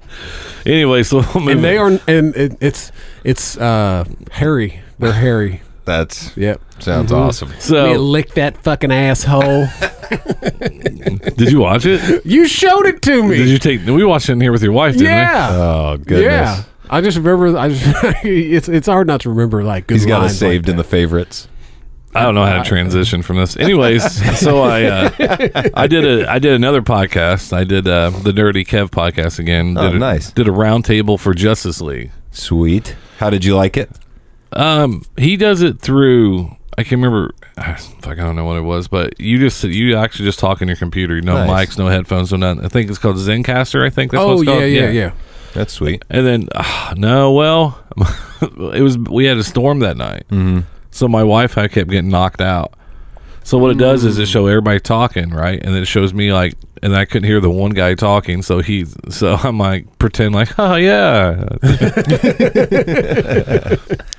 anyway, 0.66 1.04
so 1.04 1.24
we'll 1.36 1.50
and 1.50 1.64
they 1.64 1.78
are, 1.78 1.88
and 2.08 2.36
it, 2.36 2.58
it's 2.62 2.92
it's 3.24 3.58
uh 3.58 4.06
hairy. 4.32 4.80
They're 5.00 5.14
hairy. 5.14 5.62
That's 5.86 6.36
Yep. 6.36 6.62
sounds 6.80 7.12
Mhm. 7.12 7.18
awesome. 7.18 7.50
Me 7.50 7.56
So 7.60 7.92
lick 7.94 8.34
that 8.34 8.58
fucking 8.64 8.92
asshole. 8.92 9.68
did 11.38 11.52
you 11.52 11.60
watch 11.60 11.86
it? 11.86 12.26
you 12.26 12.48
showed 12.48 12.86
it 12.88 13.02
to 13.04 13.24
me. 13.24 13.38
Did 13.38 13.50
you 13.50 13.60
take? 13.60 13.86
We 13.86 14.04
watched 14.04 14.30
it 14.30 14.34
in 14.34 14.42
here 14.42 14.52
with 14.52 14.64
your 14.64 14.72
wife, 14.72 14.94
didn't 14.94 15.08
yeah. 15.14 15.50
Oh 15.52 15.98
goodness. 15.98 16.24
Yeah. 16.24 16.64
I 16.90 17.02
just 17.02 17.18
remember. 17.18 17.58
I 17.58 17.70
just 17.70 17.86
it's 18.24 18.70
it's 18.70 18.88
hard 18.88 19.08
not 19.08 19.22
to 19.22 19.30
remember 19.30 19.64
like 19.64 19.88
good 19.88 19.96
He's 19.96 20.06
got 20.06 20.26
it 20.26 20.30
saved 20.30 20.66
like 20.66 20.72
in 20.72 20.78
the 20.78 20.84
favorites. 20.84 21.48
I 22.16 22.24
don't 22.24 22.36
know 22.36 22.46
how 22.46 22.58
to 22.62 22.68
transition 22.68 23.22
from 23.22 23.38
this. 23.38 23.58
Anyways, 23.58 24.40
so 24.40 24.62
I 24.62 24.84
uh, 24.84 25.70
I 25.74 25.88
did 25.88 26.06
a 26.06 26.30
I 26.32 26.40
did 26.40 26.54
another 26.54 26.82
podcast. 26.82 27.54
I 27.54 27.64
did 27.64 27.88
uh, 27.88 28.10
the 28.10 28.32
Nerdy 28.32 28.66
Kev 28.66 28.90
podcast 28.90 29.40
again. 29.40 29.78
Oh, 29.78 29.84
Did 29.84 29.96
a, 29.96 30.00
nice. 30.00 30.32
Did 30.32 30.48
a 30.48 30.52
roundtable 30.52 31.20
for 31.20 31.34
Justice 31.34 31.82
League. 31.82 32.12
Sweet. 32.32 32.96
How 33.18 33.30
did 33.30 33.44
you 33.46 33.56
like 33.56 33.78
it? 33.78 33.90
Um, 34.54 35.04
he 35.18 35.38
does 35.38 35.62
it 35.62 35.80
through. 35.80 36.56
I 36.78 36.84
can't 36.84 37.02
remember. 37.02 37.34
Fuck, 38.02 38.20
I 38.20 38.24
don't 38.24 38.36
know 38.36 38.46
what 38.46 38.58
it 38.58 38.62
was, 38.62 38.88
but 38.88 39.20
you 39.20 39.38
just 39.40 39.64
you 39.64 39.96
actually 39.96 40.26
just 40.26 40.40
talk 40.40 40.62
in 40.62 40.68
your 40.68 40.78
computer. 40.78 41.22
No 41.22 41.46
Nice. 41.46 41.70
mics, 41.70 41.78
no 41.78 41.88
headphones, 41.88 42.32
no 42.32 42.38
nothing. 42.38 42.66
I 42.66 42.68
think 42.70 42.90
it's 42.90 43.00
called 43.00 43.18
Zencastr. 43.18 43.86
I 43.86 43.90
think 43.90 44.12
that's 44.12 44.24
what 44.24 44.30
Oh 44.30 44.42
it's 44.42 44.46
called. 44.50 44.62
yeah, 44.62 44.66
yeah, 44.66 44.90
yeah. 44.90 45.12
That's 45.54 45.72
sweet. 45.74 46.04
And 46.10 46.26
then 46.26 46.50
ah, 46.56 46.94
no, 46.98 47.32
well, 47.32 47.80
it 48.74 48.82
was 48.82 48.98
we 48.98 49.26
had 49.26 49.38
a 49.38 49.44
storm 49.44 49.80
that 49.80 49.96
night, 49.98 50.26
mm-hmm. 50.30 50.62
So 50.96 51.10
my 51.10 51.20
Wi-Fi 51.20 51.68
kept 51.68 51.90
getting 51.90 52.10
knocked 52.10 52.40
out. 52.40 52.74
So 53.44 53.58
what 53.58 53.70
it 53.70 53.78
does 53.78 54.06
is 54.06 54.18
it 54.18 54.28
show 54.28 54.48
everybody 54.48 54.80
talking, 54.80 55.30
right? 55.30 55.62
And 55.62 55.76
then 55.76 55.84
it 55.84 55.88
shows 55.88 56.14
me 56.14 56.32
like, 56.32 56.56
and 56.82 56.96
I 56.96 57.04
couldn't 57.04 57.28
hear 57.28 57.42
the 57.42 57.50
one 57.50 57.72
guy 57.72 57.96
talking, 57.96 58.42
so 58.42 58.62
he, 58.62 58.86
so 59.10 59.36
I'm 59.44 59.60
like 59.60 60.00
pretend 60.00 60.34
like, 60.34 60.58
oh 60.58 60.76
yeah. 60.76 61.36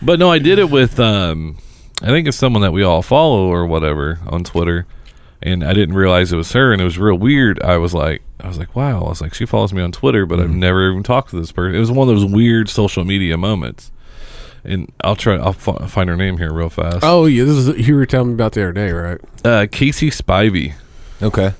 but 0.02 0.18
no, 0.18 0.30
I 0.30 0.38
did 0.38 0.58
it 0.58 0.68
with, 0.70 1.00
um, 1.00 1.56
I 2.02 2.08
think 2.08 2.28
it's 2.28 2.36
someone 2.36 2.60
that 2.60 2.72
we 2.72 2.82
all 2.82 3.00
follow 3.00 3.46
or 3.46 3.66
whatever 3.66 4.20
on 4.26 4.44
Twitter, 4.44 4.86
and 5.40 5.64
I 5.64 5.72
didn't 5.72 5.94
realize 5.94 6.30
it 6.30 6.36
was 6.36 6.52
her, 6.52 6.74
and 6.74 6.82
it 6.82 6.84
was 6.84 6.98
real 6.98 7.16
weird. 7.16 7.58
I 7.62 7.78
was 7.78 7.94
like, 7.94 8.20
I 8.38 8.48
was 8.48 8.58
like, 8.58 8.76
wow. 8.76 9.02
I 9.02 9.08
was 9.08 9.22
like, 9.22 9.32
she 9.32 9.46
follows 9.46 9.72
me 9.72 9.80
on 9.80 9.92
Twitter, 9.92 10.26
but 10.26 10.40
I've 10.40 10.50
never 10.50 10.90
even 10.90 11.02
talked 11.02 11.30
to 11.30 11.40
this 11.40 11.52
person. 11.52 11.74
It 11.74 11.80
was 11.80 11.90
one 11.90 12.06
of 12.06 12.14
those 12.14 12.30
weird 12.30 12.68
social 12.68 13.02
media 13.02 13.38
moments. 13.38 13.90
And 14.66 14.90
I'll 15.02 15.16
try. 15.16 15.36
I'll 15.36 15.52
fi- 15.52 15.86
find 15.86 16.08
her 16.10 16.16
name 16.16 16.38
here 16.38 16.52
real 16.52 16.70
fast. 16.70 16.98
Oh 17.02 17.26
yeah, 17.26 17.44
this 17.44 17.56
is 17.56 17.86
you 17.88 17.94
were 17.94 18.06
telling 18.06 18.28
me 18.28 18.34
about 18.34 18.52
the 18.52 18.62
other 18.62 18.72
day, 18.72 18.90
right? 18.90 19.20
Uh, 19.44 19.66
Casey 19.70 20.10
Spivey. 20.10 20.74
Okay. 21.22 21.52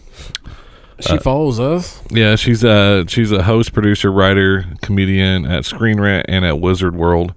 She 1.01 1.13
Uh, 1.13 1.19
follows 1.21 1.61
us. 1.61 2.03
Yeah, 2.11 2.37
she's 2.37 2.65
a 2.65 3.05
she's 3.07 3.31
a 3.31 3.43
host, 3.45 3.73
producer, 3.73 4.11
writer, 4.11 4.65
comedian 4.83 5.45
at 5.47 5.65
Screen 5.65 6.01
Rant 6.01 6.27
and 6.29 6.45
at 6.45 6.59
Wizard 6.61 6.97
World. 6.97 7.35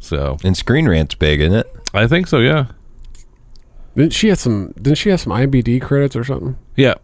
So 0.00 0.36
And 0.44 0.56
Screen 0.56 0.88
Rant's 0.88 1.14
big, 1.14 1.40
isn't 1.40 1.54
it? 1.58 1.72
I 1.94 2.06
think 2.06 2.26
so. 2.26 2.38
Yeah, 2.38 2.66
Didn't 3.96 4.12
she 4.12 4.28
have 4.28 4.38
some? 4.38 4.72
Didn't 4.80 4.98
she 4.98 5.10
have 5.10 5.20
some 5.20 5.32
IBD 5.32 5.80
credits 5.80 6.14
or 6.16 6.24
something? 6.24 6.56
yeah, 6.76 6.94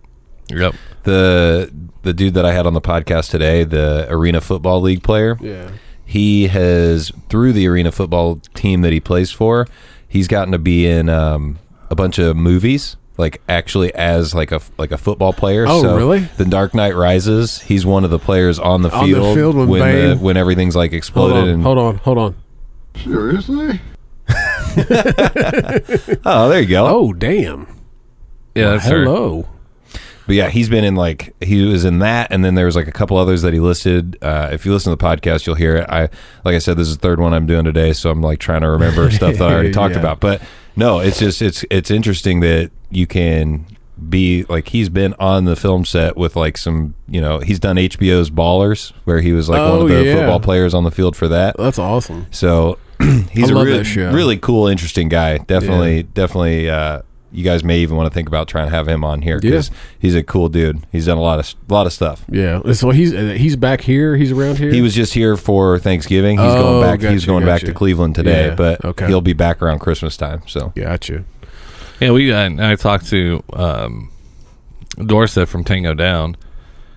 yep. 0.49 0.75
The 1.05 1.71
the 2.03 2.13
dude 2.13 2.35
that 2.35 2.45
I 2.45 2.53
had 2.53 2.67
on 2.67 2.75
the 2.75 2.81
podcast 2.81 3.31
today, 3.31 3.65
the 3.65 4.07
Arena 4.11 4.41
Football 4.41 4.81
League 4.83 5.03
player, 5.03 5.39
Yeah. 5.41 5.71
He 6.05 6.49
has 6.49 7.11
through 7.29 7.53
the 7.53 7.67
Arena 7.67 7.91
Football 7.93 8.37
team 8.55 8.83
that 8.83 8.93
he 8.93 9.01
plays 9.01 9.31
for, 9.31 9.67
he's 10.09 10.29
gotten 10.29 10.53
to 10.53 10.59
be 10.59 10.87
in 10.87 11.09
um, 11.09 11.59
a 11.91 11.95
bunch 11.95 12.19
of 12.19 12.37
movies. 12.37 12.97
Like 13.17 13.41
actually, 13.49 13.95
as 13.95 14.35
like 14.35 14.51
a 14.51 14.61
like 14.77 14.91
a 14.91 14.99
football 14.99 15.33
player. 15.33 15.67
Oh, 15.69 15.83
So 15.83 15.97
really? 15.97 16.21
The 16.37 16.45
Dark 16.45 16.75
Knight 16.75 16.97
Rises. 16.97 17.61
He's 17.63 17.87
one 17.87 18.05
of 18.05 18.11
the 18.11 18.19
players 18.19 18.59
on 18.59 18.83
the 18.83 18.91
On 18.91 19.09
the 19.09 19.15
field, 19.15 19.37
field 19.37 19.55
when 19.55 19.69
when 19.69 20.09
the, 20.11 20.17
when 20.17 20.37
everything's 20.37 20.75
like 20.75 20.91
Hold 20.91 20.97
exploded. 20.99 21.37
on, 21.45 21.49
and 21.49 21.63
hold 21.63 21.79
on, 21.79 21.97
hold 21.99 22.19
on. 22.19 22.35
Seriously? 23.05 23.81
oh, 26.25 26.49
there 26.49 26.61
you 26.61 26.67
go. 26.67 26.87
Oh 26.89 27.13
damn! 27.13 27.69
Yeah, 28.57 28.71
that's 28.71 28.87
her. 28.87 29.45
But 30.27 30.37
yeah, 30.37 30.49
he's 30.49 30.69
been 30.69 30.85
in 30.85 30.95
like 30.95 31.35
he 31.43 31.65
was 31.67 31.85
in 31.85 31.99
that, 31.99 32.29
and 32.33 32.45
then 32.45 32.55
there 32.55 32.67
was 32.67 32.77
like 32.77 32.89
a 32.89 32.93
couple 32.93 33.17
others 33.19 33.43
that 33.43 33.53
he 33.53 33.61
listed. 33.61 34.17
Uh, 34.23 34.49
if 34.53 34.65
you 34.65 34.73
listen 34.73 34.91
to 34.91 34.97
the 34.97 35.05
podcast, 35.05 35.47
you'll 35.47 35.55
hear 35.57 35.77
it. 35.77 35.87
I 35.91 36.03
like 36.45 36.55
I 36.55 36.59
said, 36.59 36.77
this 36.77 36.89
is 36.89 36.97
the 36.97 37.03
third 37.03 37.21
one 37.21 37.35
I'm 37.35 37.47
doing 37.47 37.65
today, 37.65 37.93
so 37.93 38.11
I'm 38.11 38.23
like 38.23 38.39
trying 38.39 38.63
to 38.63 38.71
remember 38.71 39.11
stuff 39.11 39.37
that 39.37 39.49
I 39.49 39.53
already 39.53 39.73
talked 39.73 39.95
Yeah. 39.95 40.01
about. 40.01 40.21
But 40.21 40.41
no, 40.77 40.99
it's 41.01 41.19
just 41.19 41.43
it's 41.43 41.65
it's 41.71 41.91
interesting 41.91 42.41
that 42.41 42.71
you 42.91 43.07
can 43.07 43.67
be 44.09 44.45
like 44.49 44.69
he's 44.69 44.89
been 44.89 45.15
on 45.21 45.45
the 45.45 45.55
film 45.55 45.85
set 45.85 46.17
with 46.17 46.35
like 46.37 46.57
some 46.59 46.95
you 47.07 47.21
know 47.21 47.39
he's 47.39 47.61
done 47.61 47.77
HBO's 47.77 48.29
Ballers 48.31 48.93
where 49.05 49.21
he 49.21 49.33
was 49.33 49.49
like 49.49 49.61
one 49.61 49.71
Oh, 49.71 49.83
of 49.83 49.89
the 49.89 50.05
yeah. 50.05 50.15
football 50.17 50.41
players 50.41 50.75
on 50.75 50.85
the 50.85 50.91
field 50.91 51.15
for 51.17 51.29
that. 51.29 51.57
That's 51.59 51.79
awesome. 51.79 52.27
So 52.31 52.79
he's 53.31 53.51
I 53.51 53.61
a 53.61 53.65
really, 53.65 53.97
really 54.15 54.37
cool, 54.39 54.67
interesting 54.69 55.09
guy. 55.09 55.39
Definitely, 55.39 56.03
definitely. 56.05 56.69
Uh, 56.71 57.03
you 57.35 57.43
guys 57.45 57.65
may 57.65 57.79
even 57.81 57.97
want 57.97 58.09
to 58.11 58.15
think 58.15 58.29
about 58.29 58.47
trying 58.49 58.67
to 58.67 58.71
have 58.71 58.87
him 58.89 59.03
on 59.05 59.23
here 59.23 59.41
because 59.41 59.71
he's 59.99 60.15
a 60.15 60.23
cool 60.23 60.49
dude. 60.49 60.87
He's 60.93 61.07
done 61.07 61.19
a 61.19 61.23
lot 61.23 61.39
of 61.41 61.55
a 61.69 61.73
lot 61.73 61.87
of 61.87 61.93
stuff. 61.93 62.25
Yeah. 62.31 62.73
So 62.73 62.91
he's 62.91 63.13
uh, 63.13 63.35
he's 63.37 63.57
back 63.57 63.81
here. 63.81 64.17
He's 64.17 64.31
around 64.31 64.59
here. 64.59 64.71
He 64.71 64.81
was 64.83 64.95
just 64.95 65.15
here 65.15 65.37
for 65.37 65.79
Thanksgiving. 65.79 66.39
He's 66.39 66.47
Oh, 66.47 66.63
going 66.63 66.83
back. 66.83 67.01
he's 67.01 67.23
gotcha, 67.23 67.27
going 67.27 67.45
back 67.45 67.61
to 67.63 67.75
Cleveland 67.75 68.15
today, 68.15 68.47
Yeah, 68.49 68.55
but 68.55 68.85
okay. 68.85 69.07
he'll 69.09 69.21
be 69.21 69.33
back 69.33 69.61
around 69.63 69.81
Christmas 69.81 70.17
time. 70.17 70.43
So 70.47 70.73
Gotcha. 70.77 71.25
Yeah, 72.01 72.13
we 72.13 72.33
I, 72.33 72.73
I 72.73 72.77
talked 72.77 73.07
to 73.11 73.43
um, 73.53 74.11
Dorset 75.05 75.49
from 75.49 75.65
Tango 75.65 75.95
Down. 75.95 76.37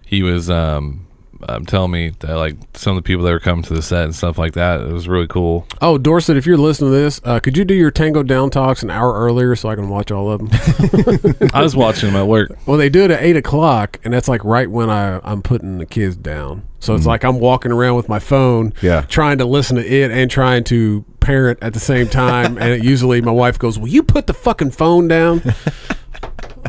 He 0.05 0.21
was 0.23 0.49
um, 0.49 1.06
um, 1.47 1.65
telling 1.65 1.91
me 1.91 2.09
that 2.19 2.35
like 2.35 2.55
some 2.73 2.97
of 2.97 3.03
the 3.03 3.07
people 3.07 3.23
that 3.25 3.31
were 3.31 3.39
coming 3.39 3.63
to 3.63 3.73
the 3.73 3.81
set 3.81 4.03
and 4.05 4.15
stuff 4.15 4.37
like 4.37 4.53
that. 4.53 4.81
It 4.81 4.91
was 4.91 5.07
really 5.07 5.27
cool. 5.27 5.65
Oh, 5.81 5.97
Dorset, 5.97 6.37
if 6.37 6.45
you're 6.45 6.57
listening 6.57 6.91
to 6.91 6.97
this, 6.97 7.19
uh, 7.23 7.39
could 7.39 7.57
you 7.57 7.65
do 7.65 7.73
your 7.73 7.91
Tango 7.91 8.23
Down 8.23 8.49
talks 8.49 8.83
an 8.83 8.89
hour 8.89 9.13
earlier 9.13 9.55
so 9.55 9.69
I 9.69 9.75
can 9.75 9.89
watch 9.89 10.11
all 10.11 10.31
of 10.31 10.39
them? 10.39 11.49
I 11.53 11.61
was 11.61 11.75
watching 11.75 12.09
them 12.11 12.15
at 12.21 12.27
work. 12.27 12.51
well, 12.65 12.77
they 12.77 12.89
do 12.89 13.03
it 13.03 13.11
at 13.11 13.21
eight 13.21 13.35
o'clock, 13.37 13.99
and 14.03 14.13
that's 14.13 14.27
like 14.27 14.43
right 14.43 14.69
when 14.69 14.89
I 14.89 15.19
I'm 15.23 15.41
putting 15.41 15.77
the 15.77 15.85
kids 15.85 16.15
down. 16.15 16.67
So 16.79 16.93
it's 16.93 17.05
like 17.07 17.23
I'm 17.23 17.39
walking 17.39 17.71
around 17.71 17.95
with 17.95 18.07
my 18.07 18.19
phone, 18.19 18.71
Yeah. 18.81 19.01
trying 19.01 19.39
to 19.39 19.45
listen 19.45 19.77
to 19.77 19.85
it 19.85 20.11
and 20.11 20.29
trying 20.29 20.63
to 20.65 21.03
parent 21.19 21.57
at 21.61 21.73
the 21.73 21.79
same 21.79 22.07
time. 22.07 22.57
and 22.57 22.69
it, 22.73 22.83
usually 22.83 23.19
my 23.21 23.31
wife 23.31 23.57
goes, 23.57 23.79
"Will 23.79 23.87
you 23.87 24.03
put 24.03 24.27
the 24.27 24.33
fucking 24.33 24.71
phone 24.71 25.07
down?" 25.07 25.41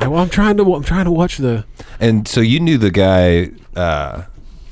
I, 0.01 0.07
well, 0.09 0.21
I'm 0.23 0.29
trying 0.31 0.57
to 0.59 0.75
I'm 0.75 0.83
trying 0.85 1.05
to 1.07 1.11
watch 1.11 1.39
the. 1.39 1.65
and 2.01 2.27
so 2.29 2.41
you 2.41 2.61
knew 2.61 2.79
the 2.79 2.91
guy 2.91 3.51
uh, 3.77 4.23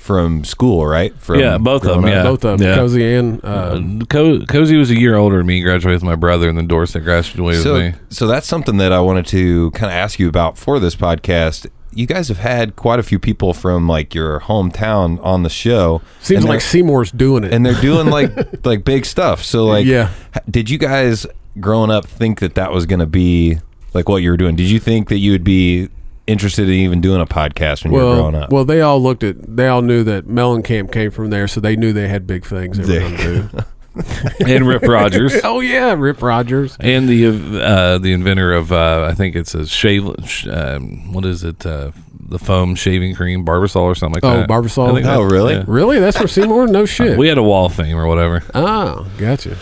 from 0.06 0.44
school, 0.44 0.86
right? 0.86 1.12
From 1.20 1.40
Yeah, 1.40 1.58
both 1.58 1.84
of 1.84 1.96
them, 1.96 2.04
up? 2.04 2.10
Yeah. 2.10 2.22
both 2.22 2.44
of 2.44 2.58
them, 2.58 2.66
yeah. 2.68 2.76
Cozy 2.76 3.14
and 3.14 3.44
uh, 3.44 3.48
Uh, 3.48 4.04
Co- 4.08 4.40
Cozy 4.46 4.76
was 4.76 4.90
a 4.90 4.98
year 4.98 5.16
older 5.16 5.38
than 5.38 5.46
me. 5.46 5.60
Graduated 5.60 5.96
with 6.00 6.04
my 6.04 6.14
brother, 6.14 6.48
and 6.48 6.56
then 6.56 6.66
Dorset 6.66 7.02
graduated 7.04 7.62
So, 7.62 7.74
with 7.74 7.94
me. 7.94 8.00
so 8.08 8.26
that's 8.26 8.46
something 8.46 8.76
that 8.78 8.92
I 8.92 9.00
wanted 9.00 9.26
to 9.26 9.70
kind 9.72 9.86
of 9.90 9.96
ask 9.96 10.18
you 10.18 10.28
about 10.28 10.56
for 10.56 10.78
this 10.78 10.94
podcast. 10.96 11.66
You 11.92 12.06
guys 12.06 12.28
have 12.28 12.38
had 12.38 12.76
quite 12.76 12.98
a 13.00 13.02
few 13.02 13.18
people 13.18 13.54
from 13.54 13.88
like 13.88 14.14
your 14.14 14.40
hometown 14.40 15.18
on 15.24 15.42
the 15.42 15.48
show. 15.48 16.02
seems 16.20 16.44
like 16.44 16.60
Seymour's 16.60 17.10
doing 17.10 17.42
it. 17.44 17.52
and 17.54 17.64
they're 17.64 17.80
doing 17.80 18.08
like 18.08 18.30
like 18.66 18.84
big 18.84 19.06
stuff. 19.06 19.42
So 19.42 19.64
like, 19.64 19.86
Yeah. 19.86 20.10
Did 20.50 20.68
you 20.68 20.76
guys 20.78 21.26
growing 21.58 21.90
up 21.90 22.04
think 22.06 22.40
that 22.40 22.54
that 22.54 22.70
was 22.70 22.84
going 22.84 22.98
to 23.00 23.06
be 23.06 23.58
like 23.94 24.10
what 24.10 24.18
you 24.22 24.30
were 24.30 24.36
doing? 24.36 24.56
Did 24.56 24.68
you 24.70 24.78
think 24.78 25.08
that 25.08 25.18
you 25.18 25.32
would 25.32 25.44
be 25.44 25.88
interested 26.26 26.68
in 26.68 26.74
even 26.74 27.00
doing 27.00 27.20
a 27.20 27.26
podcast 27.26 27.84
when 27.84 27.92
you 27.92 27.98
were 28.00 28.14
growing 28.16 28.34
up? 28.34 28.50
well, 28.50 28.64
they 28.64 28.80
all 28.80 29.00
looked 29.02 29.22
at. 29.24 29.36
They 29.56 29.68
all 29.68 29.82
knew 29.82 30.02
that 30.04 30.26
Mellencamp 30.26 30.92
came 30.92 31.10
from 31.10 31.30
there, 31.30 31.46
so 31.48 31.60
they 31.60 31.76
knew 31.76 31.92
they 31.92 32.08
had 32.08 32.26
big 32.26 32.44
things. 32.44 32.78
They 32.78 32.98
were 33.02 33.08
going 33.08 33.16
to 33.16 33.42
do. 33.48 33.58
and 34.46 34.68
Rip 34.68 34.82
Rogers. 34.82 35.34
Oh 35.44 35.60
yeah, 35.60 35.94
Rip 35.94 36.20
Rogers. 36.20 36.76
and 36.80 37.08
the 37.08 37.26
uh, 37.64 37.96
the 37.96 38.12
inventor 38.12 38.52
of 38.52 38.70
uh, 38.70 39.08
I 39.10 39.14
think 39.14 39.34
it's 39.34 39.54
a 39.54 39.66
shave. 39.66 40.06
sh- 40.26 40.46
Um, 40.48 41.14
what 41.14 41.24
is 41.24 41.42
it? 41.44 41.64
Uh, 41.64 41.92
the 42.28 42.38
foam 42.38 42.74
shaving 42.74 43.14
cream, 43.14 43.46
Barbasol 43.46 43.82
or 43.82 43.94
something 43.94 44.20
like 44.20 44.24
Oh, 44.24 44.40
that. 44.40 44.48
Barbasol? 44.50 44.88
Oh, 44.90 45.00
that- 45.00 45.32
really? 45.34 45.54
yeah. 45.54 45.64
Really? 45.66 45.98
That's 46.00 46.18
from 46.18 46.26
Seymour? 46.28 46.66
No 46.66 46.84
shit. 46.84 47.16
We 47.16 47.28
had 47.28 47.38
a 47.38 47.42
wall 47.42 47.66
of 47.66 47.74
fame 47.74 47.96
or 47.96 48.06
whatever. 48.06 48.42
oh, 48.54 49.06
gotcha. 49.16 49.56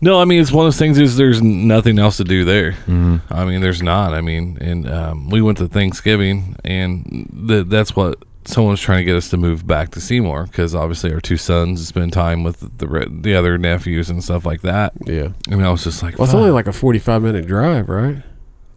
No, 0.00 0.20
I 0.20 0.24
mean 0.24 0.40
it's 0.40 0.50
one 0.52 0.66
of 0.66 0.72
those 0.72 0.78
things. 0.78 0.98
Is 0.98 1.16
there's 1.16 1.42
nothing 1.42 1.98
else 1.98 2.16
to 2.18 2.24
do 2.24 2.44
there? 2.44 2.72
Mm-hmm. 2.72 3.16
I 3.32 3.44
mean, 3.44 3.60
there's 3.60 3.82
not. 3.82 4.14
I 4.14 4.20
mean, 4.20 4.56
and 4.60 4.88
um, 4.90 5.28
we 5.30 5.42
went 5.42 5.58
to 5.58 5.68
Thanksgiving, 5.68 6.56
and 6.64 7.28
th- 7.48 7.66
that's 7.66 7.94
what 7.94 8.22
someone's 8.46 8.80
trying 8.80 8.98
to 8.98 9.04
get 9.04 9.14
us 9.16 9.28
to 9.28 9.36
move 9.36 9.66
back 9.66 9.90
to 9.90 10.00
Seymour 10.00 10.46
because 10.46 10.74
obviously 10.74 11.12
our 11.12 11.20
two 11.20 11.36
sons 11.36 11.86
spend 11.86 12.12
time 12.14 12.42
with 12.42 12.78
the 12.78 12.88
re- 12.88 13.06
the 13.10 13.34
other 13.34 13.58
nephews 13.58 14.08
and 14.08 14.24
stuff 14.24 14.46
like 14.46 14.62
that. 14.62 14.92
Yeah. 15.04 15.28
And 15.50 15.64
I 15.64 15.70
was 15.70 15.84
just 15.84 16.02
like, 16.02 16.18
Well, 16.18 16.24
it's 16.24 16.34
only 16.34 16.50
like 16.50 16.66
a 16.66 16.72
forty-five 16.72 17.20
minute 17.22 17.46
drive, 17.46 17.88
right? 17.90 18.22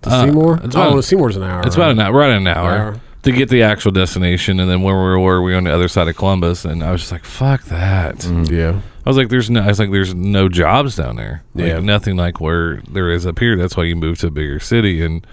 To 0.01 0.09
Uh, 0.09 0.25
Seymour. 0.25 0.55
it's 0.65 0.75
oh, 0.75 0.81
about- 0.81 0.93
well, 0.93 1.01
Seymour's 1.01 1.37
an 1.37 1.43
hour. 1.43 1.61
It's 1.65 1.77
right? 1.77 1.85
about 1.85 1.91
an 1.91 1.99
hour, 2.01 2.13
right 2.19 2.31
an 2.31 2.47
hour. 2.47 2.71
Hour. 2.71 3.01
To 3.23 3.31
get 3.31 3.49
the 3.49 3.63
actual 3.63 3.91
destination, 3.91 4.59
and 4.59 4.69
then 4.69 4.81
where 4.81 4.95
we 4.95 5.17
were, 5.21 5.41
we 5.41 5.51
were 5.51 5.57
on 5.57 5.63
the 5.63 5.73
other 5.73 5.87
side 5.87 6.07
of 6.07 6.15
Columbus, 6.15 6.65
and 6.65 6.83
I 6.83 6.91
was 6.91 7.01
just 7.01 7.11
like, 7.11 7.23
"Fuck 7.25 7.63
that." 7.65 8.17
Mm, 8.19 8.49
yeah. 8.49 8.81
I 9.05 9.09
was 9.09 9.17
like, 9.17 9.29
"There's 9.29 9.49
no," 9.49 9.61
I 9.61 9.67
was 9.67 9.79
like, 9.79 9.91
"There's 9.91 10.13
no 10.13 10.49
jobs 10.49 10.95
down 10.95 11.15
there. 11.15 11.43
Like, 11.55 11.67
Yeah. 11.67 11.79
nothing 11.79 12.15
like 12.15 12.39
where 12.39 12.81
there 12.89 13.09
is 13.11 13.25
up 13.25 13.39
here. 13.39 13.55
That's 13.57 13.75
why 13.75 13.85
you 13.85 13.95
move 13.95 14.19
to 14.19 14.27
a 14.27 14.31
bigger 14.31 14.59
city." 14.59 15.03
And 15.03 15.25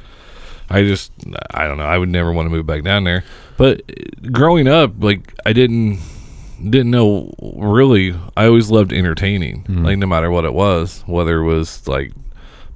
I 0.69 0.85
just, 0.85 1.13
I 1.53 1.67
don't 1.67 1.79
know. 1.79 1.85
I 1.85 1.99
would 1.99 2.09
never 2.09 2.33
want 2.33 2.47
to 2.47 2.51
move 2.51 2.67
back 2.67 2.85
down 2.85 3.05
there. 3.05 3.25
But 3.57 3.83
uh, 3.91 4.29
growing 4.31 4.69
up, 4.69 4.93
like, 5.03 5.35
I 5.45 5.53
didn't 5.53 5.99
didn't 6.63 6.91
know 6.91 7.35
really. 7.59 8.15
I 8.37 8.47
always 8.47 8.71
loved 8.71 8.93
entertaining, 8.93 9.63
mm-hmm. 9.65 9.85
like 9.85 9.99
no 9.99 10.07
matter 10.07 10.31
what 10.31 10.45
it 10.45 10.53
was, 10.55 11.03
whether 11.07 11.39
it 11.39 11.45
was 11.45 11.89
like 11.89 12.13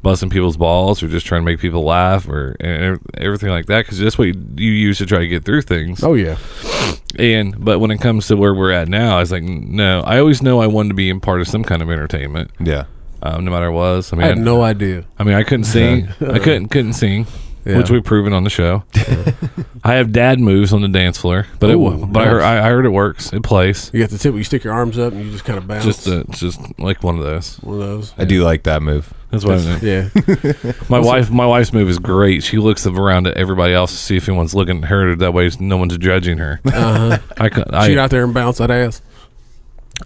busting 0.05 0.31
people's 0.31 0.57
balls 0.57 1.03
or 1.03 1.09
just 1.09 1.27
trying 1.27 1.41
to 1.41 1.45
make 1.45 1.59
people 1.59 1.83
laugh 1.83 2.29
or 2.29 2.55
and 2.61 3.01
everything 3.17 3.49
like 3.49 3.67
that 3.67 3.85
because 3.85 3.99
that's 3.99 4.17
what 4.17 4.29
you, 4.29 4.35
you 4.57 4.71
use 4.71 4.99
to 4.99 5.07
try 5.07 5.19
to 5.19 5.27
get 5.27 5.45
through 5.45 5.63
things 5.63 6.05
Oh 6.05 6.15
yeah. 6.15 6.37
and 7.19 7.65
but 7.65 7.81
when 7.81 7.91
it 7.91 7.99
comes 7.99 8.27
to 8.29 8.37
where 8.37 8.55
we're 8.55 8.71
at 8.71 8.87
now, 8.89 9.17
I 9.17 9.21
was 9.21 9.33
like, 9.33 9.43
no. 9.43 10.03
I 10.03 10.19
always 10.21 10.43
know 10.43 10.61
I 10.61 10.67
wanted 10.69 10.91
to 10.91 10.95
be 10.95 11.11
in 11.11 11.19
part 11.21 11.41
of 11.41 11.49
some 11.49 11.65
kind 11.65 11.83
of 11.83 11.91
entertainment, 11.91 12.51
Yeah. 12.61 12.85
um, 13.23 13.45
no 13.45 13.51
matter 13.51 13.71
what 13.73 13.83
it 13.85 13.95
was. 13.97 14.13
I 14.13 14.17
I 14.17 14.19
mean, 14.21 14.29
had 14.29 14.39
no 14.39 14.63
idea. 14.63 15.05
I 15.19 15.25
mean, 15.25 15.35
I 15.35 15.43
couldn't 15.43 15.65
sing. 15.65 16.09
I 16.21 16.39
couldn't 16.39 16.69
couldn't 16.69 16.93
sing, 16.95 17.27
Yeah. 17.65 17.79
which 17.79 17.89
we've 17.91 18.05
proven 18.05 18.33
on 18.35 18.45
the 18.45 18.51
show. 18.51 18.85
I 19.85 19.95
have 19.95 20.13
dad 20.13 20.39
moves 20.41 20.73
on 20.73 20.83
the 20.83 20.89
dance 20.89 21.17
floor, 21.19 21.47
but 21.61 21.71
it 21.71 21.75
Ooh, 21.77 21.79
wo- 21.79 22.07
but 22.07 22.23
I, 22.23 22.27
heard, 22.27 22.41
nice. 22.41 22.63
I, 22.63 22.67
I 22.67 22.71
heard 22.71 22.85
it 22.87 22.91
works. 22.91 23.33
It 23.33 23.43
plays. 23.43 23.91
You 23.95 24.01
got 24.01 24.11
the 24.11 24.19
tip 24.19 24.33
where 24.33 24.39
you 24.39 24.45
stick 24.45 24.65
your 24.65 24.73
arms 24.75 24.99
up 24.99 25.13
and 25.15 25.25
you 25.25 25.31
just 25.31 25.45
kind 25.45 25.57
of 25.59 25.67
bounce. 25.67 25.85
Just 25.85 26.07
it's 26.07 26.41
just 26.41 26.61
like 26.79 27.03
one 27.03 27.17
of 27.19 27.25
those. 27.25 27.57
one 27.63 27.75
of 27.77 27.81
those. 27.81 28.13
I 28.19 28.25
do 28.27 28.43
like 28.45 28.65
that 28.65 28.83
move. 28.83 29.13
That's 29.43 29.45
what 29.45 29.59
I 29.59 29.81
mean. 29.81 30.63
Yeah. 30.65 30.73
My 30.89 30.99
wife, 30.99 31.31
my 31.31 31.47
wife's 31.47 31.73
move 31.73 31.89
is 31.89 31.99
great. 31.99 32.43
She 32.43 32.59
looks 32.59 32.87
around 32.87 33.27
at 33.27 33.37
everybody 33.37 33.75
else 33.75 33.91
to 33.93 33.97
see 33.97 34.17
if 34.17 34.29
anyone's 34.29 34.55
looking 34.55 34.83
at 34.83 34.89
her. 34.91 35.15
That 35.17 35.33
way, 35.35 35.51
no 35.61 35.77
one's 35.77 35.97
judging 35.99 36.39
her. 36.39 36.61
Uh-huh. 36.65 37.19
I, 37.39 37.51
I, 37.71 37.89
Shoot 37.89 37.99
out 37.99 38.11
there 38.11 38.25
and 38.25 38.35
bounce 38.35 38.59
that 38.59 38.71
ass. 38.71 39.03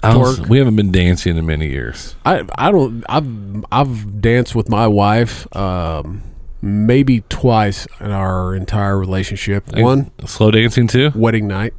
I 0.03 0.17
was- 0.17 0.41
we 0.41 0.59
haven't 0.59 0.77
been 0.77 0.93
dancing 0.93 1.37
in 1.37 1.47
many 1.47 1.69
years. 1.69 2.15
I 2.25 2.45
I 2.57 2.71
don't 2.71 3.05
I've 3.09 3.65
I've 3.73 4.21
danced 4.21 4.55
with 4.55 4.69
my 4.69 4.87
wife 4.87 5.47
um 5.57 6.23
maybe 6.61 7.23
twice 7.29 7.87
in 8.01 8.11
our 8.11 8.55
entire 8.55 8.99
relationship. 8.99 9.65
One 9.77 10.11
slow 10.27 10.51
dancing 10.51 10.89
too. 10.89 11.11
wedding 11.15 11.47
night. 11.47 11.73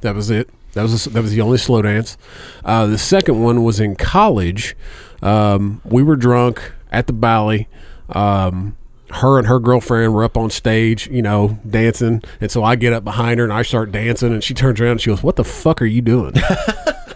That 0.00 0.14
was 0.14 0.30
it. 0.30 0.50
That 0.72 0.82
was 0.82 1.04
that 1.04 1.22
was 1.22 1.30
the 1.30 1.40
only 1.40 1.58
slow 1.58 1.80
dance. 1.82 2.16
Uh, 2.64 2.86
the 2.86 2.98
second 2.98 3.40
one 3.42 3.62
was 3.62 3.78
in 3.78 3.94
college. 3.94 4.76
Um, 5.22 5.80
we 5.84 6.02
were 6.02 6.16
drunk 6.16 6.72
at 6.94 7.06
the 7.06 7.12
Valley. 7.12 7.68
Um, 8.08 8.76
her 9.10 9.38
and 9.38 9.46
her 9.46 9.58
girlfriend 9.58 10.14
were 10.14 10.24
up 10.24 10.36
on 10.36 10.50
stage, 10.50 11.08
you 11.08 11.22
know, 11.22 11.58
dancing. 11.68 12.22
And 12.40 12.50
so 12.50 12.64
I 12.64 12.74
get 12.76 12.92
up 12.92 13.04
behind 13.04 13.38
her 13.38 13.44
and 13.44 13.52
I 13.52 13.62
start 13.62 13.92
dancing. 13.92 14.32
And 14.32 14.42
she 14.42 14.54
turns 14.54 14.80
around 14.80 14.92
and 14.92 15.00
she 15.00 15.10
goes, 15.10 15.22
"What 15.22 15.36
the 15.36 15.44
fuck 15.44 15.80
are 15.82 15.86
you 15.86 16.00
doing?" 16.02 16.32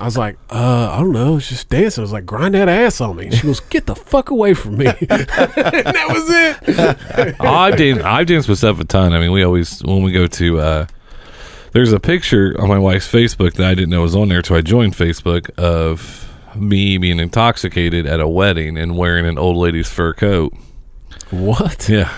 I 0.01 0.05
was 0.05 0.17
like, 0.17 0.39
uh, 0.51 0.93
I 0.93 1.01
don't 1.01 1.13
know. 1.13 1.39
It's 1.39 1.49
just 1.49 1.69
dancing. 1.71 2.03
I 2.03 2.05
was 2.05 2.13
like, 2.13 2.25
grind 2.25 2.55
that 2.55 2.69
ass 2.69 3.01
on 3.01 3.17
me. 3.17 3.27
And 3.27 3.35
she 3.35 3.43
goes, 3.43 3.59
get 3.59 3.87
the 3.87 3.97
fuck 3.97 4.31
away 4.31 4.55
from 4.55 4.77
me. 4.79 4.87
and 4.87 4.97
that 5.09 6.07
was 6.09 6.25
it. 6.29 7.41
I've 7.41 7.77
danced. 7.77 8.05
I've 8.05 8.27
danced 8.29 8.49
with 8.49 8.59
Steph 8.59 8.79
a 8.79 8.85
ton. 8.85 9.13
I 9.13 9.19
mean, 9.19 9.33
we 9.33 9.43
always 9.43 9.83
when 9.83 10.05
we 10.05 10.13
go 10.13 10.29
to. 10.29 10.61
uh 10.61 10.87
There's 11.73 11.93
a 11.93 11.99
picture 11.99 12.55
on 12.61 12.69
my 12.69 12.79
wife's 12.79 13.11
Facebook 13.11 13.55
that 13.55 13.67
I 13.69 13.75
didn't 13.75 13.91
know 13.91 14.03
was 14.03 14.15
on 14.15 14.29
there, 14.29 14.43
so 14.45 14.55
I 14.55 14.61
joined 14.61 14.95
Facebook 14.95 15.51
of 15.59 16.28
me 16.61 16.99
being 16.99 17.19
intoxicated 17.21 18.07
at 18.07 18.21
a 18.21 18.29
wedding 18.29 18.77
and 18.79 18.97
wearing 18.97 19.27
an 19.27 19.39
old 19.39 19.57
lady's 19.57 19.89
fur 19.89 20.13
coat. 20.13 20.53
What? 21.31 21.89
Yeah, 21.89 22.11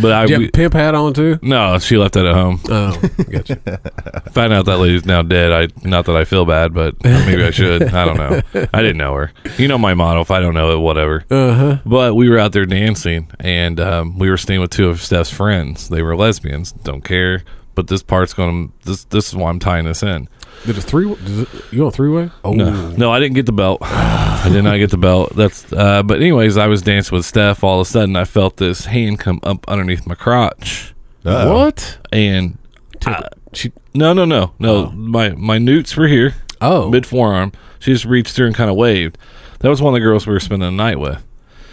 but 0.00 0.12
I 0.12 0.22
Did 0.26 0.30
you 0.30 0.34
have 0.40 0.48
a 0.48 0.52
pimp 0.52 0.74
hat 0.74 0.94
on 0.94 1.12
too? 1.12 1.38
no, 1.42 1.78
she 1.78 1.98
left 1.98 2.14
that 2.14 2.24
at 2.24 2.34
home. 2.34 2.60
Oh, 2.70 2.98
gotcha. 3.30 3.56
Found 4.32 4.52
out 4.52 4.64
that 4.66 4.78
lady's 4.78 5.04
now 5.04 5.22
dead. 5.22 5.52
I 5.52 5.86
not 5.86 6.06
that 6.06 6.16
I 6.16 6.24
feel 6.24 6.44
bad, 6.46 6.72
but 6.72 6.94
maybe 7.04 7.44
I 7.44 7.50
should. 7.50 7.82
I 7.82 8.04
don't 8.04 8.16
know. 8.16 8.68
I 8.72 8.80
didn't 8.82 8.98
know 8.98 9.14
her. 9.14 9.32
You 9.58 9.68
know 9.68 9.78
my 9.78 9.94
motto: 9.94 10.20
if 10.20 10.30
I 10.30 10.40
don't 10.40 10.54
know 10.54 10.70
it, 10.76 10.78
whatever. 10.80 11.24
Uh 11.30 11.54
huh. 11.54 11.78
But 11.84 12.14
we 12.14 12.30
were 12.30 12.38
out 12.38 12.52
there 12.52 12.66
dancing, 12.66 13.30
and 13.40 13.78
um, 13.80 14.18
we 14.18 14.30
were 14.30 14.38
staying 14.38 14.60
with 14.60 14.70
two 14.70 14.88
of 14.88 15.02
Steph's 15.02 15.30
friends. 15.30 15.88
They 15.88 16.02
were 16.02 16.16
lesbians. 16.16 16.72
Don't 16.72 17.02
care. 17.04 17.42
But 17.74 17.88
this 17.88 18.02
part's 18.02 18.32
going 18.32 18.68
to. 18.68 18.74
This 18.86 19.04
this 19.04 19.28
is 19.28 19.36
why 19.36 19.50
I'm 19.50 19.58
tying 19.58 19.84
this 19.84 20.02
in. 20.02 20.28
Did 20.66 20.76
a 20.78 20.80
three? 20.82 21.08
Did 21.14 21.38
it, 21.40 21.48
you 21.72 21.82
on 21.82 21.88
a 21.88 21.90
three 21.90 22.10
way? 22.10 22.30
Oh, 22.44 22.52
No, 22.52 22.90
no, 22.90 23.10
I 23.12 23.18
didn't 23.18 23.34
get 23.34 23.46
the 23.46 23.52
belt. 23.52 23.78
I 23.82 24.48
did 24.52 24.62
not 24.62 24.76
get 24.76 24.90
the 24.90 24.98
belt. 24.98 25.34
That's. 25.34 25.70
Uh, 25.72 26.02
but 26.02 26.18
anyways, 26.20 26.56
I 26.56 26.66
was 26.66 26.82
dancing 26.82 27.16
with 27.16 27.24
Steph. 27.26 27.64
All 27.64 27.80
of 27.80 27.86
a 27.86 27.90
sudden, 27.90 28.16
I 28.16 28.24
felt 28.24 28.56
this 28.58 28.84
hand 28.86 29.18
come 29.18 29.40
up 29.42 29.66
underneath 29.68 30.06
my 30.06 30.14
crotch, 30.14 30.94
Uh-oh. 31.24 31.52
what? 31.54 31.98
and 32.12 32.58
Took- 33.00 33.24
she, 33.52 33.72
no, 33.94 34.12
no, 34.12 34.24
no, 34.24 34.52
no. 34.58 34.90
My 34.90 35.30
my 35.30 35.58
newts 35.58 35.96
were 35.96 36.06
here, 36.08 36.34
oh, 36.60 36.90
mid 36.90 37.06
forearm. 37.06 37.52
She 37.78 37.92
just 37.92 38.04
reached 38.04 38.34
through 38.34 38.46
and 38.46 38.54
kind 38.54 38.70
of 38.70 38.76
waved. 38.76 39.16
That 39.60 39.68
was 39.70 39.80
one 39.82 39.94
of 39.94 40.00
the 40.00 40.04
girls 40.04 40.26
we 40.26 40.32
were 40.34 40.40
spending 40.40 40.68
the 40.68 40.82
night 40.82 40.98
with. 41.00 41.22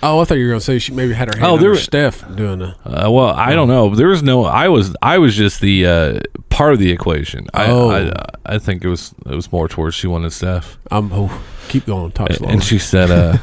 Oh, 0.03 0.19
I 0.19 0.25
thought 0.25 0.35
you 0.35 0.45
were 0.45 0.51
gonna 0.51 0.61
say 0.61 0.79
she 0.79 0.91
maybe 0.93 1.13
had 1.13 1.33
her 1.33 1.39
hand 1.39 1.51
Oh, 1.53 1.57
there 1.57 1.69
were- 1.71 1.75
Steph 1.77 2.23
doing 2.35 2.59
the. 2.59 2.75
Uh, 2.85 3.09
well, 3.11 3.27
I 3.29 3.53
don't 3.53 3.67
know. 3.67 3.93
There 3.95 4.07
was 4.09 4.23
no. 4.23 4.45
I 4.45 4.67
was. 4.69 4.95
I 5.01 5.17
was 5.17 5.35
just 5.35 5.61
the 5.61 5.85
uh, 5.85 6.19
part 6.49 6.73
of 6.73 6.79
the 6.79 6.91
equation. 6.91 7.47
I, 7.53 7.67
Oh. 7.71 7.89
I. 7.91 8.11
I 8.45 8.59
think 8.59 8.83
it 8.83 8.87
was. 8.89 9.13
It 9.25 9.35
was 9.35 9.51
more 9.51 9.67
towards 9.67 9.95
she 9.95 10.07
wanted 10.07 10.31
Steph, 10.31 10.77
I'm. 10.91 11.11
Oh, 11.11 11.41
keep 11.67 11.85
going. 11.85 12.11
Talk 12.11 12.31
slow. 12.33 12.47
and 12.49 12.63
she 12.63 12.79
said. 12.79 13.11
Uh, 13.11 13.37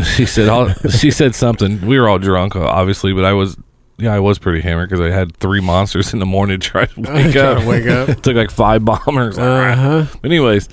she 0.16 0.26
said. 0.26 0.48
All, 0.48 0.68
she 0.88 1.10
said 1.10 1.34
something. 1.34 1.84
We 1.86 1.98
were 1.98 2.08
all 2.08 2.18
drunk, 2.18 2.56
obviously, 2.56 3.12
but 3.12 3.24
I 3.24 3.32
was. 3.32 3.56
Yeah, 3.98 4.14
I 4.14 4.20
was 4.20 4.38
pretty 4.38 4.62
hammered 4.62 4.88
because 4.88 5.04
I 5.04 5.10
had 5.10 5.36
three 5.36 5.60
monsters 5.60 6.12
in 6.12 6.18
the 6.18 6.26
morning 6.26 6.58
to 6.60 6.68
try 6.70 6.86
to 6.86 7.00
wake 7.00 7.36
up. 7.36 7.64
wake 7.66 7.86
up. 7.86 8.22
Took 8.22 8.36
like 8.36 8.50
five 8.50 8.84
bombers. 8.84 9.38
Uh 9.38 9.74
huh. 9.76 10.18
Anyways, 10.24 10.68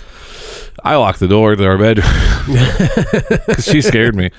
I 0.84 0.96
locked 0.96 1.20
the 1.20 1.28
door 1.28 1.56
to 1.56 1.66
our 1.66 1.78
bedroom 1.78 2.08
'Cause 3.56 3.66
she 3.66 3.82
scared 3.82 4.16
me. 4.16 4.30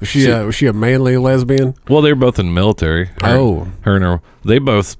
Was 0.00 0.08
she? 0.08 0.30
Uh, 0.30 0.44
was 0.46 0.54
she 0.54 0.66
a 0.66 0.72
manly 0.72 1.16
lesbian? 1.16 1.74
Well, 1.88 2.02
they 2.02 2.12
were 2.12 2.18
both 2.20 2.38
in 2.38 2.46
the 2.46 2.52
military. 2.52 3.06
Her, 3.22 3.36
Oh. 3.36 3.68
her 3.82 3.96
and 3.96 4.04
her, 4.04 4.20
they 4.44 4.58
both 4.58 4.96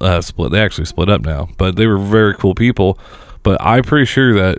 uh, 0.00 0.20
split. 0.20 0.52
They 0.52 0.60
actually 0.60 0.84
split 0.86 1.08
up 1.08 1.22
now, 1.22 1.48
but 1.56 1.76
they 1.76 1.86
were 1.86 1.98
very 1.98 2.34
cool 2.34 2.54
people. 2.54 2.98
But 3.42 3.60
I'm 3.62 3.84
pretty 3.84 4.04
sure 4.06 4.34
that 4.34 4.58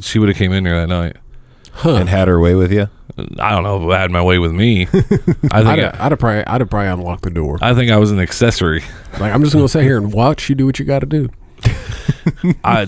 she 0.00 0.18
would 0.18 0.28
have 0.28 0.36
came 0.38 0.52
in 0.52 0.64
here 0.66 0.78
that 0.80 0.88
night. 0.88 1.16
Huh. 1.72 1.94
And 1.96 2.08
had 2.08 2.28
her 2.28 2.38
way 2.40 2.54
with 2.54 2.70
you. 2.72 2.88
I 3.38 3.50
don't 3.50 3.62
know 3.62 3.82
if 3.88 3.94
I 3.94 4.00
had 4.00 4.10
my 4.10 4.22
way 4.22 4.38
with 4.38 4.52
me. 4.52 4.82
I 4.82 4.86
think 4.86 5.52
I'd, 5.52 5.66
I, 5.66 5.76
have, 5.82 6.00
I'd 6.00 6.12
have 6.12 6.18
probably. 6.18 6.46
I'd 6.46 6.60
have 6.60 6.70
probably 6.70 6.88
unlocked 6.88 7.22
the 7.24 7.30
door. 7.30 7.58
I 7.62 7.74
think 7.74 7.90
I 7.90 7.96
was 7.98 8.10
an 8.10 8.18
accessory. 8.20 8.82
Like 9.18 9.32
I'm 9.34 9.42
just 9.42 9.54
gonna 9.54 9.68
sit 9.68 9.82
here 9.82 9.96
and 9.98 10.12
watch 10.12 10.48
you 10.48 10.54
do 10.54 10.66
what 10.66 10.78
you 10.78 10.84
got 10.84 11.00
to 11.00 11.06
do. 11.06 11.28
I 12.64 12.86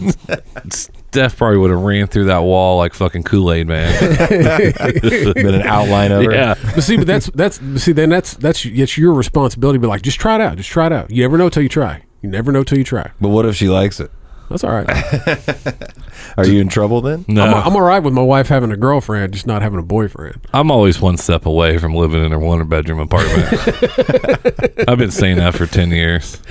Steph 1.14 1.36
probably 1.36 1.58
would 1.58 1.70
have 1.70 1.80
ran 1.80 2.08
through 2.08 2.24
that 2.24 2.40
wall 2.40 2.76
like 2.78 2.92
fucking 2.92 3.22
Kool 3.22 3.52
Aid 3.52 3.68
man. 3.68 3.88
Been 4.28 5.54
an 5.54 5.62
outline 5.62 6.10
of 6.10 6.24
her. 6.24 6.32
yeah, 6.32 6.54
But 6.74 6.82
see, 6.82 6.96
but 6.96 7.06
that's 7.06 7.26
that's 7.30 7.60
see 7.80 7.92
then 7.92 8.08
that's 8.08 8.34
that's 8.34 8.66
it's 8.66 8.98
your 8.98 9.14
responsibility. 9.14 9.78
But 9.78 9.86
like, 9.86 10.02
just 10.02 10.18
try 10.18 10.34
it 10.34 10.40
out. 10.40 10.56
Just 10.56 10.70
try 10.70 10.86
it 10.86 10.92
out. 10.92 11.12
You 11.12 11.22
never 11.22 11.38
know 11.38 11.48
till 11.48 11.62
you 11.62 11.68
try. 11.68 12.02
You 12.20 12.30
never 12.30 12.50
know 12.50 12.64
till 12.64 12.78
you 12.78 12.84
try. 12.84 13.12
But 13.20 13.28
what 13.28 13.46
if 13.46 13.54
she 13.54 13.68
likes 13.68 14.00
it? 14.00 14.10
That's 14.50 14.64
all 14.64 14.72
right. 14.72 14.88
Are 16.36 16.44
you 16.44 16.60
in 16.60 16.68
trouble 16.68 17.00
then? 17.00 17.24
no, 17.28 17.44
I'm, 17.44 17.68
I'm 17.68 17.76
all 17.76 17.82
right 17.82 18.00
with 18.00 18.12
my 18.12 18.22
wife 18.22 18.48
having 18.48 18.72
a 18.72 18.76
girlfriend, 18.76 19.32
just 19.34 19.46
not 19.46 19.62
having 19.62 19.78
a 19.78 19.82
boyfriend. 19.84 20.44
I'm 20.52 20.70
always 20.72 21.00
one 21.00 21.16
step 21.16 21.46
away 21.46 21.78
from 21.78 21.94
living 21.94 22.24
in 22.24 22.32
a 22.32 22.38
one 22.40 22.66
bedroom 22.68 22.98
apartment. 22.98 23.46
I've 24.88 24.98
been 24.98 25.12
saying 25.12 25.36
that 25.36 25.54
for 25.54 25.66
ten 25.66 25.90
years. 25.92 26.42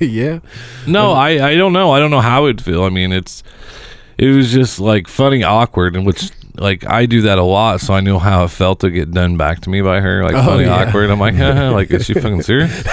yeah. 0.00 0.38
No, 0.86 1.10
um, 1.10 1.18
I, 1.18 1.50
I 1.50 1.54
don't 1.56 1.74
know. 1.74 1.90
I 1.90 2.00
don't 2.00 2.10
know 2.10 2.22
how 2.22 2.46
it'd 2.46 2.62
feel. 2.64 2.84
I 2.84 2.88
mean, 2.88 3.12
it's 3.12 3.42
it 4.18 4.28
was 4.34 4.50
just 4.52 4.78
like 4.80 5.08
funny, 5.08 5.42
awkward, 5.44 5.96
and 5.96 6.04
which 6.04 6.30
like 6.54 6.84
I 6.86 7.06
do 7.06 7.22
that 7.22 7.38
a 7.38 7.42
lot, 7.44 7.80
so 7.80 7.94
I 7.94 8.00
know 8.00 8.18
how 8.18 8.44
it 8.44 8.48
felt 8.48 8.80
to 8.80 8.90
get 8.90 9.12
done 9.12 9.36
back 9.36 9.60
to 9.60 9.70
me 9.70 9.80
by 9.80 10.00
her, 10.00 10.24
like 10.24 10.34
Oh, 10.34 10.42
funny, 10.44 10.64
yeah. 10.64 10.86
awkward. 10.88 11.08
I'm 11.10 11.20
like, 11.20 11.34
like 11.72 11.90
is 11.92 12.04
she 12.06 12.14
fucking 12.14 12.42
serious? 12.42 12.82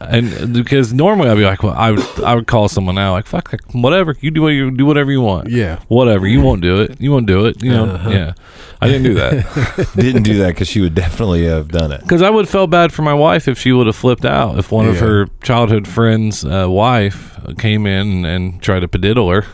and 0.00 0.52
because 0.52 0.92
normally 0.92 1.28
I'd 1.28 1.36
be 1.36 1.44
like, 1.44 1.62
well, 1.62 1.74
I 1.76 1.92
would 1.92 2.20
I 2.24 2.34
would 2.34 2.46
call 2.46 2.68
someone 2.68 2.98
out 2.98 3.12
like, 3.12 3.26
fuck, 3.26 3.52
like, 3.52 3.62
whatever, 3.74 4.16
you 4.20 4.30
do 4.30 4.42
what 4.42 4.48
you 4.48 4.70
do 4.70 4.84
whatever 4.86 5.10
you 5.12 5.20
want, 5.20 5.48
Yeah. 5.50 5.80
whatever 5.88 6.26
you 6.26 6.40
won't 6.40 6.60
do 6.62 6.80
it, 6.82 7.00
you 7.00 7.10
won't 7.12 7.26
do 7.26 7.46
it, 7.46 7.62
you 7.62 7.70
know, 7.70 7.84
Uh-huh. 7.86 8.10
yeah. 8.10 8.32
I 8.80 8.88
didn't 8.88 9.04
do 9.04 9.14
that. 9.14 9.92
Didn't 9.96 10.24
do 10.24 10.38
that 10.38 10.48
because 10.48 10.68
she 10.68 10.80
would 10.82 10.94
definitely 10.94 11.46
have 11.46 11.68
done 11.68 11.90
it. 11.90 12.02
Because 12.02 12.20
I 12.20 12.28
would 12.28 12.44
have 12.44 12.50
felt 12.50 12.68
bad 12.68 12.92
for 12.92 13.00
my 13.00 13.14
wife 13.14 13.48
if 13.48 13.58
she 13.58 13.72
would 13.72 13.86
have 13.86 13.96
flipped 13.96 14.26
out. 14.26 14.58
If 14.58 14.70
one 14.70 14.86
of 14.86 14.98
her 14.98 15.26
childhood 15.42 15.88
friends' 15.88 16.44
uh, 16.44 16.66
wife 16.68 17.40
came 17.56 17.86
in 17.86 18.08
and, 18.08 18.26
and 18.26 18.62
tried 18.62 18.80
to 18.80 18.88
pediddle 18.88 19.32
her. 19.32 19.46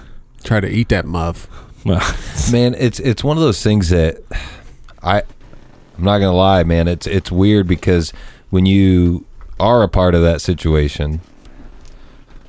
Try 0.42 0.58
to 0.58 0.68
eat 0.68 0.88
that 0.88 1.04
muff. 1.06 1.46
Well, 1.84 2.00
Man, 2.52 2.74
it's 2.74 2.98
it's 2.98 3.22
one 3.22 3.36
of 3.36 3.42
those 3.44 3.62
things 3.62 3.90
that 3.90 4.20
I 5.00 5.18
I'm 5.96 6.04
not 6.04 6.18
gonna 6.18 6.32
lie, 6.32 6.64
man. 6.64 6.88
It's 6.88 7.06
it's 7.06 7.30
weird 7.30 7.68
because 7.68 8.12
when 8.48 8.66
you 8.66 9.26
are 9.60 9.82
a 9.82 9.88
part 9.88 10.14
of 10.14 10.22
that 10.22 10.40
situation, 10.40 11.20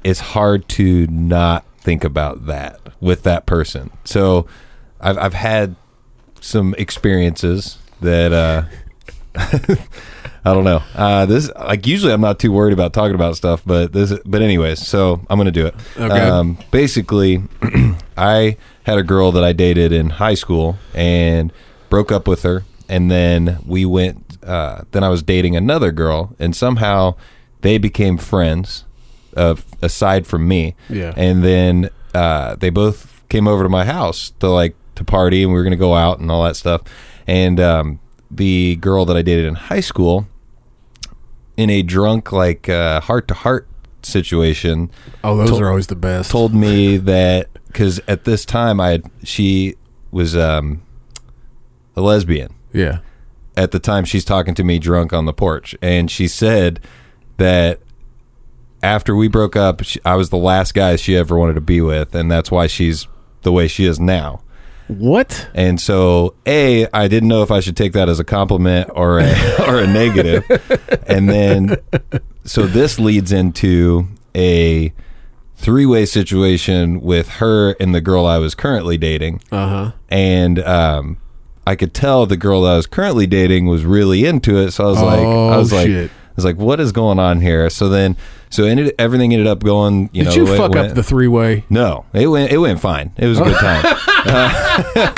it's 0.03 0.20
hard 0.20 0.68
to 0.70 1.05
not 1.07 1.66
think 1.78 2.03
about 2.03 2.45
that 2.47 2.80
with 2.99 3.24
that 3.24 3.45
person. 3.45 3.91
So 4.03 4.47
I've 4.99 5.18
I've 5.18 5.34
had 5.34 5.76
some 6.39 6.74
experiences 6.78 7.78
that 8.01 8.32
uh 8.34 8.64
I 10.43 10.55
don't 10.55 10.64
know. 10.64 10.82
Uh, 10.95 11.26
this 11.28 11.51
like 11.55 11.86
usually 11.86 12.12
I'm 12.12 12.22
not 12.22 12.39
too 12.39 12.51
worried 12.51 12.74
about 12.74 12.93
talking 12.93 13.14
about 13.14 13.36
stuff, 13.36 13.62
but 13.66 13.93
this 13.93 14.18
but 14.26 14.41
anyways, 14.41 14.86
so 14.86 15.22
I'm 15.30 15.38
gonna 15.38 15.51
do 15.51 15.68
it. 15.68 15.76
Okay. 15.97 16.20
Um, 16.20 16.57
basically, 16.72 17.43
I 18.18 18.57
had 18.84 18.97
a 18.97 19.03
girl 19.03 19.32
that 19.34 19.43
I 19.43 19.53
dated 19.53 19.91
in 19.91 20.12
high 20.12 20.34
school 20.34 20.78
and 20.95 21.53
broke 21.89 22.12
up 22.12 22.28
with 22.28 22.43
her, 22.43 22.64
and 22.89 23.12
then 23.12 23.59
we 23.66 23.86
went. 23.86 24.30
Uh, 24.43 24.83
then 24.91 25.03
I 25.03 25.09
was 25.09 25.21
dating 25.23 25.55
another 25.55 25.91
girl, 25.91 26.35
and 26.39 26.55
somehow 26.55 27.15
they 27.61 27.77
became 27.77 28.17
friends. 28.17 28.85
Uh, 29.35 29.55
aside 29.81 30.27
from 30.27 30.45
me, 30.45 30.75
Yeah. 30.89 31.13
and 31.15 31.41
then 31.41 31.89
uh, 32.13 32.55
they 32.57 32.69
both 32.69 33.23
came 33.29 33.47
over 33.47 33.63
to 33.63 33.69
my 33.69 33.85
house 33.85 34.33
to 34.41 34.49
like 34.49 34.75
to 34.95 35.05
party, 35.05 35.41
and 35.43 35.53
we 35.53 35.57
were 35.57 35.63
gonna 35.63 35.77
go 35.77 35.93
out 35.95 36.19
and 36.19 36.29
all 36.29 36.43
that 36.43 36.57
stuff. 36.57 36.81
And 37.25 37.57
um, 37.61 37.99
the 38.29 38.75
girl 38.75 39.05
that 39.05 39.15
I 39.15 39.21
dated 39.21 39.45
in 39.45 39.55
high 39.55 39.79
school, 39.79 40.27
in 41.55 41.69
a 41.69 41.81
drunk 41.81 42.33
like 42.33 42.67
heart 42.67 43.29
to 43.29 43.33
heart 43.33 43.69
situation, 44.03 44.91
Oh, 45.23 45.37
those 45.37 45.49
Told- 45.51 45.61
are 45.61 45.69
always 45.69 45.87
the 45.87 45.95
best. 45.95 46.29
told 46.29 46.53
me 46.53 46.97
that 47.13 47.47
because 47.67 48.01
at 48.09 48.25
this 48.25 48.43
time 48.43 48.81
I 48.81 48.89
had 48.89 49.03
she 49.23 49.75
was 50.11 50.35
um, 50.35 50.81
a 51.95 52.01
lesbian. 52.01 52.53
yeah. 52.73 52.99
At 53.57 53.71
the 53.71 53.79
time, 53.79 54.05
she's 54.05 54.25
talking 54.25 54.55
to 54.55 54.63
me 54.63 54.79
drunk 54.79 55.13
on 55.13 55.25
the 55.25 55.33
porch, 55.33 55.75
and 55.81 56.09
she 56.09 56.27
said 56.27 56.79
that 57.37 57.79
after 58.83 59.15
we 59.15 59.27
broke 59.27 59.55
up, 59.55 59.83
she, 59.83 59.99
I 60.05 60.15
was 60.15 60.29
the 60.29 60.37
last 60.37 60.73
guy 60.73 60.95
she 60.95 61.15
ever 61.15 61.37
wanted 61.37 61.55
to 61.55 61.61
be 61.61 61.81
with, 61.81 62.15
and 62.15 62.31
that's 62.31 62.49
why 62.49 62.67
she's 62.67 63.07
the 63.41 63.51
way 63.51 63.67
she 63.67 63.85
is 63.85 63.99
now. 63.99 64.41
What? 64.87 65.47
And 65.53 65.79
so, 65.79 66.35
a, 66.45 66.87
I 66.93 67.07
didn't 67.07 67.29
know 67.29 67.43
if 67.43 67.51
I 67.51 67.61
should 67.61 67.77
take 67.77 67.93
that 67.93 68.09
as 68.09 68.19
a 68.19 68.25
compliment 68.25 68.89
or 68.93 69.19
a, 69.19 69.33
or 69.67 69.79
a 69.79 69.87
negative. 69.87 70.43
And 71.07 71.29
then, 71.29 71.77
so 72.43 72.67
this 72.67 72.99
leads 72.99 73.31
into 73.31 74.07
a 74.35 74.93
three 75.55 75.85
way 75.85 76.05
situation 76.05 76.99
with 77.01 77.29
her 77.29 77.71
and 77.79 77.93
the 77.95 78.01
girl 78.01 78.25
I 78.25 78.37
was 78.39 78.53
currently 78.53 78.97
dating. 78.97 79.41
Uh 79.51 79.67
huh. 79.67 79.91
And 80.09 80.59
um, 80.59 81.17
I 81.66 81.76
could 81.76 81.93
tell 81.93 82.26
the 82.26 82.38
girl 82.38 82.64
that 82.64 82.74
I 82.74 82.76
was 82.78 82.88
currently 82.88 83.28
dating 83.28 83.68
was 83.68 83.86
really 83.86 84.26
into 84.26 84.57
it. 84.57 84.72
So 84.72 84.86
I 84.86 84.88
was 84.88 85.01
like, 85.01 85.20
I 85.20 85.24
Oh, 85.24 85.57
was 85.59 85.72
like, 85.72 85.88
shit. 85.88 86.09
I 86.12 86.34
was 86.36 86.45
like, 86.45 86.57
what 86.57 86.80
is 86.80 86.91
going 86.91 87.20
on 87.20 87.41
here? 87.41 87.70
So 87.70 87.89
then, 87.89 88.18
so 88.49 88.64
ended, 88.64 88.95
everything 88.97 89.34
ended 89.34 89.47
up 89.47 89.64
going. 89.64 90.09
You 90.14 90.24
Did 90.24 90.30
know, 90.30 90.36
you 90.36 90.45
the 90.45 90.51
way 90.51 90.57
it 90.57 90.59
fuck 90.59 90.72
went. 90.72 90.88
up 90.89 90.95
the 90.95 91.03
three 91.03 91.28
way? 91.28 91.66
No, 91.70 92.05
it 92.14 92.28
went 92.28 92.51
it 92.51 92.57
went 92.57 92.80
fine. 92.80 93.12
It 93.18 93.28
was 93.28 93.39
a 93.39 93.43
good 93.43 93.57
time. 93.57 93.84
uh, 94.26 95.14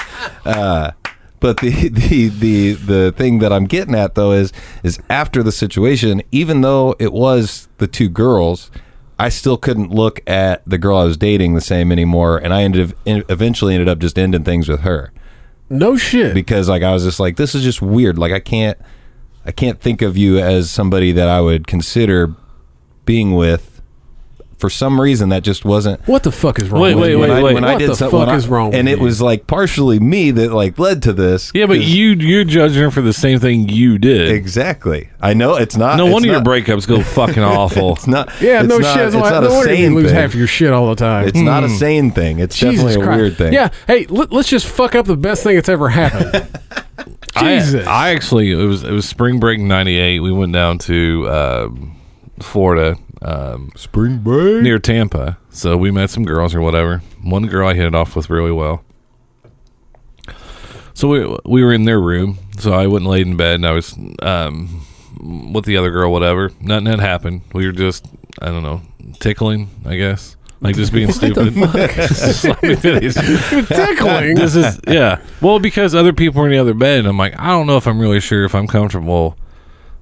uh, 0.46 0.92
but 1.40 1.58
the, 1.60 1.90
the 1.90 2.28
the 2.30 2.74
the 2.74 3.12
thing 3.16 3.40
that 3.40 3.52
I'm 3.54 3.66
getting 3.66 3.96
at 3.96 4.16
though 4.16 4.32
is 4.32 4.52
is 4.84 5.00
after 5.10 5.44
the 5.44 5.52
situation, 5.52 6.22
even 6.32 6.62
though 6.62 6.96
it 7.00 7.14
was 7.14 7.68
the 7.78 7.88
two 7.88 8.10
girls, 8.10 8.72
I 9.20 9.30
still 9.30 9.58
couldn't 9.58 9.92
look 9.92 10.20
at 10.28 10.62
the 10.66 10.78
girl 10.78 10.98
I 10.98 11.04
was 11.06 11.18
dating 11.18 11.54
the 11.54 11.62
same 11.62 11.92
anymore, 11.92 12.38
and 12.38 12.54
I 12.54 12.64
ended 12.64 12.94
eventually 13.06 13.74
ended 13.76 13.88
up 13.90 14.00
just 14.00 14.18
ending 14.18 14.44
things 14.44 14.68
with 14.68 14.82
her 14.82 15.12
No 15.70 15.98
shit. 15.98 16.34
because 16.34 16.70
like 16.70 16.84
I 16.84 16.94
was 16.94 17.04
just 17.04 17.20
like 17.20 17.36
this 17.38 17.56
is 17.56 17.64
just 17.64 17.82
weird. 17.82 18.18
Like 18.18 18.32
I 18.32 18.40
can't 18.40 18.78
I 19.46 19.52
can't 19.52 19.80
think 19.80 20.02
of 20.02 20.18
you 20.18 20.38
as 20.40 20.70
somebody 20.72 21.12
that 21.12 21.28
I 21.28 21.42
would 21.42 21.68
consider 21.68 22.36
being 23.06 23.34
with. 23.36 23.73
For 24.64 24.70
some 24.70 25.02
reason, 25.02 25.28
that 25.28 25.44
just 25.44 25.66
wasn't 25.66 26.00
what 26.08 26.24
the 26.24 26.32
fuck 26.32 26.58
is 26.58 26.70
wrong 26.70 26.82
Wait, 26.84 26.96
with 26.96 27.02
wait, 27.04 27.10
you? 27.12 27.20
wait, 27.20 27.28
when 27.28 27.38
I, 27.38 27.44
wait. 27.44 27.54
when 27.56 27.64
I 27.66 27.74
What 27.74 27.80
did 27.80 27.90
the 27.90 27.96
some- 27.98 28.12
fuck 28.12 28.20
when 28.22 28.30
I- 28.30 28.36
is 28.38 28.48
wrong 28.48 28.74
and 28.74 28.86
with 28.88 28.94
it 28.94 28.98
you? 29.00 29.04
was 29.04 29.22
like 29.22 29.46
partially 29.46 30.00
me 30.00 30.32
that 30.32 30.54
like 30.54 30.80
led 30.80 31.04
to 31.04 31.12
this. 31.12 31.52
Yeah, 31.54 31.66
but 31.66 31.80
'cause- 31.80 31.90
you 31.90 32.12
you're 32.12 32.46
judging 32.46 32.82
her 32.82 32.90
for 32.92 33.02
the 33.02 33.12
same 33.12 33.40
thing 33.40 33.68
you 33.68 33.98
did. 33.98 34.30
exactly. 34.32 35.10
I 35.22 35.34
know 35.34 35.56
it's 35.58 35.76
not. 35.76 35.98
no 35.98 36.06
it's 36.06 36.14
wonder 36.14 36.30
your 36.30 36.40
breakups 36.42 36.88
go 36.88 37.02
fucking 37.04 37.44
awful. 37.44 37.92
It's 37.96 38.08
not. 38.08 38.30
Yeah, 38.40 38.62
it's 38.62 38.70
no 38.70 38.78
not, 38.78 38.94
shit. 38.96 39.06
It's 39.08 39.16
That's 39.16 39.22
why- 39.22 39.30
not 39.32 39.44
no 39.44 39.50
a 39.50 39.54
wonder 39.54 39.74
you 39.74 39.78
sane 39.84 39.96
lose 39.96 40.06
thing. 40.06 40.16
half 40.16 40.34
your 40.34 40.48
shit 40.48 40.72
all 40.72 40.88
the 40.88 40.96
time. 40.96 41.28
It's 41.28 41.38
not 41.38 41.66
a 41.66 41.70
sane 41.70 42.12
thing. 42.12 42.40
It's 42.40 42.56
Jesus 42.58 42.76
definitely 42.86 43.02
a 43.04 43.06
Christ. 43.06 43.20
weird 43.20 43.38
thing. 43.38 43.52
Yeah. 43.52 43.70
Hey, 43.86 44.06
let, 44.08 44.32
us 44.32 44.48
just 44.48 44.66
fuck 44.66 44.96
up 44.96 45.06
the 45.08 45.18
best 45.18 45.44
thing 45.44 45.56
that's 45.56 45.68
ever 45.68 45.90
happened. 45.90 46.48
I- 47.36 47.58
Jesus. 47.58 47.86
I, 47.86 48.12
actually 48.12 48.50
it 48.54 48.56
was 48.56 48.84
it 48.86 48.92
was 48.94 49.06
spring 49.10 49.42
break 49.42 49.60
'98. 49.60 50.22
We 50.22 50.32
went 50.32 50.54
down 50.54 50.78
to 50.80 51.30
um, 51.30 51.98
Florida 52.40 52.96
um, 53.24 53.72
Spring 53.76 54.20
break. 54.20 54.64
near 54.64 54.80
Tampa. 54.80 55.38
So 55.50 55.78
we 55.78 55.92
met 55.92 56.10
some 56.10 56.26
girls 56.26 56.54
or 56.54 56.62
whatever. 56.62 57.00
One 57.22 57.48
girl 57.48 57.68
I 57.68 57.74
hit 57.74 57.86
it 57.86 57.96
off 57.96 58.16
with 58.16 58.30
really 58.30 58.52
well. 58.52 58.84
So 60.94 61.08
we 61.08 61.38
we 61.46 61.64
were 61.64 61.74
in 61.74 61.86
their 61.86 62.00
room. 62.00 62.38
So 62.60 62.74
I 62.74 62.86
went 62.88 63.04
and 63.04 63.08
laid 63.08 63.26
in 63.26 63.36
bed, 63.36 63.56
and 63.56 63.66
I 63.66 63.72
was 63.72 63.98
um, 64.22 64.86
with 65.54 65.66
the 65.66 65.78
other 65.78 65.90
girl. 65.90 66.12
Whatever, 66.12 66.52
nothing 66.62 66.86
had 66.86 67.00
happened. 67.00 67.42
We 67.54 67.66
were 67.66 67.72
just 67.72 68.06
I 68.42 68.48
don't 68.48 68.64
know 68.64 68.82
tickling. 69.20 69.70
I 69.86 69.96
guess 69.96 70.36
like 70.62 70.76
just 70.76 70.94
being 70.94 71.12
stupid. 71.12 71.56
Let 71.56 72.64
me 72.64 72.76
finish. 72.76 73.14
Tickling. 73.16 74.36
this 74.36 74.56
is 74.56 74.80
yeah. 74.88 75.20
Well, 75.42 75.60
because 75.60 75.94
other 75.96 76.14
people 76.14 76.42
were 76.42 76.48
in 76.48 76.54
the 76.54 76.60
other 76.60 76.74
bed, 76.74 77.00
and 77.00 77.08
I'm 77.08 77.18
like, 77.18 77.40
I 77.40 77.48
don't 77.48 77.68
know 77.68 77.78
if 77.78 77.88
I'm 77.88 78.00
really 78.00 78.20
sure 78.20 78.46
if 78.46 78.56
I'm 78.56 78.68
comfortable. 78.68 79.38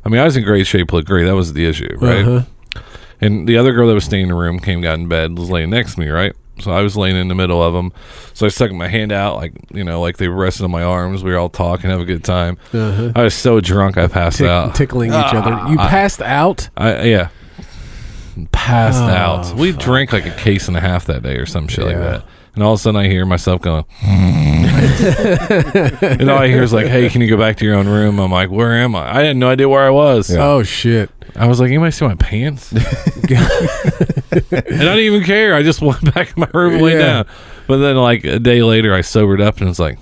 I 0.03 0.09
mean, 0.09 0.19
I 0.19 0.25
was 0.25 0.35
in 0.35 0.43
great 0.43 0.67
shape, 0.67 0.93
looked 0.93 1.07
great. 1.07 1.25
That 1.25 1.35
was 1.35 1.53
the 1.53 1.65
issue, 1.65 1.95
right? 1.99 2.25
Uh-huh. 2.25 2.45
And 3.21 3.47
the 3.47 3.57
other 3.57 3.71
girl 3.71 3.87
that 3.87 3.93
was 3.93 4.03
staying 4.05 4.23
in 4.23 4.29
the 4.29 4.35
room 4.35 4.59
came, 4.59 4.81
got 4.81 4.95
in 4.99 5.07
bed, 5.07 5.37
was 5.37 5.49
laying 5.49 5.69
next 5.69 5.93
to 5.95 5.99
me, 5.99 6.09
right? 6.09 6.33
So 6.59 6.71
I 6.71 6.81
was 6.81 6.95
laying 6.97 7.15
in 7.15 7.27
the 7.27 7.35
middle 7.35 7.61
of 7.63 7.73
them. 7.73 7.91
So 8.33 8.45
I 8.45 8.49
stuck 8.49 8.71
my 8.71 8.87
hand 8.87 9.11
out, 9.11 9.35
like 9.37 9.53
you 9.73 9.83
know, 9.83 10.01
like 10.01 10.17
they 10.17 10.27
rested 10.27 10.63
on 10.63 10.71
my 10.71 10.83
arms. 10.83 11.23
We 11.23 11.31
were 11.31 11.37
all 11.37 11.49
talking, 11.49 11.89
have 11.89 12.01
a 12.01 12.05
good 12.05 12.23
time. 12.23 12.57
Uh-huh. 12.73 13.11
I 13.15 13.23
was 13.23 13.33
so 13.33 13.61
drunk, 13.61 13.97
I 13.97 14.07
passed 14.07 14.39
Tick- 14.39 14.47
out. 14.47 14.75
tickling 14.75 15.09
each 15.11 15.33
other. 15.33 15.69
You 15.71 15.77
passed 15.77 16.21
out. 16.21 16.69
I 16.77 17.03
yeah, 17.03 17.29
passed 18.51 18.99
Oh, 19.01 19.05
out. 19.05 19.55
We 19.55 19.71
drank 19.71 20.13
like 20.13 20.25
a 20.25 20.35
case 20.35 20.67
and 20.67 20.77
a 20.77 20.81
half 20.81 21.05
that 21.05 21.23
day 21.23 21.35
or 21.37 21.45
some 21.45 21.67
shit 21.67 21.85
like 21.85 21.97
that. 21.97 22.25
And 22.53 22.63
all 22.63 22.73
of 22.73 22.79
a 22.79 22.81
sudden, 22.81 22.99
I 22.99 23.07
hear 23.07 23.25
myself 23.25 23.61
going, 23.61 23.85
and 24.03 24.69
all 26.29 26.37
I 26.37 26.47
hear 26.47 26.63
is 26.63 26.73
like, 26.73 26.87
"Hey, 26.87 27.09
can 27.09 27.21
you 27.21 27.29
go 27.29 27.37
back 27.37 27.57
to 27.57 27.65
your 27.65 27.75
own 27.75 27.87
room?" 27.87 28.19
I'm 28.19 28.31
like, 28.31 28.49
"Where 28.49 28.73
am 28.73 28.95
I?" 28.95 29.19
I 29.19 29.23
had 29.23 29.37
no 29.37 29.49
idea 29.49 29.69
where 29.69 29.83
I 29.83 29.89
was. 29.89 30.33
Oh 30.35 30.63
shit. 30.63 31.09
I 31.35 31.47
was 31.47 31.59
like, 31.61 31.69
"Anybody 31.69 31.91
see 31.91 32.05
my 32.05 32.15
pants?" 32.15 32.71
and 32.73 32.81
I 33.31 34.51
didn't 34.51 34.99
even 34.99 35.23
care. 35.23 35.55
I 35.55 35.63
just 35.63 35.81
went 35.81 36.13
back 36.13 36.35
in 36.35 36.41
my 36.41 36.49
room 36.53 36.73
and 36.73 36.81
laid 36.81 36.93
Yeah. 36.93 36.99
down. 37.23 37.25
But 37.67 37.77
then, 37.77 37.95
like 37.95 38.23
a 38.25 38.39
day 38.39 38.63
later, 38.63 38.93
I 38.93 39.01
sobered 39.01 39.39
up 39.41 39.57
and 39.59 39.69
was 39.69 39.79
like, 39.79 39.97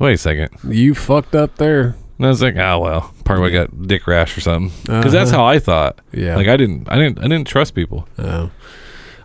"Wait 0.00 0.14
a 0.14 0.18
second. 0.18 0.50
You 0.66 0.94
fucked 0.94 1.34
up 1.34 1.56
there. 1.56 1.94
And 2.18 2.26
I 2.26 2.30
was 2.30 2.40
like, 2.40 2.56
"Oh 2.56 2.78
well, 2.78 3.12
probably 3.24 3.50
got 3.50 3.86
dick 3.86 4.06
rash 4.06 4.36
or 4.38 4.40
something." 4.40 4.72
Because 4.84 5.12
that's 5.12 5.30
Uh-huh. 5.30 5.40
how 5.42 5.46
I 5.46 5.58
thought. 5.58 6.00
Yeah. 6.12 6.36
Like 6.36 6.48
I 6.48 6.56
didn't, 6.56 6.90
I 6.90 6.96
didn't, 6.96 7.18
I 7.18 7.28
didn't 7.28 7.46
trust 7.46 7.74
people. 7.74 8.08
Oh. 8.18 8.50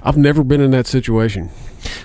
I've 0.04 0.18
never 0.18 0.43
been 0.43 0.62
in 0.62 0.72
that 0.72 0.88
situation. 0.88 1.49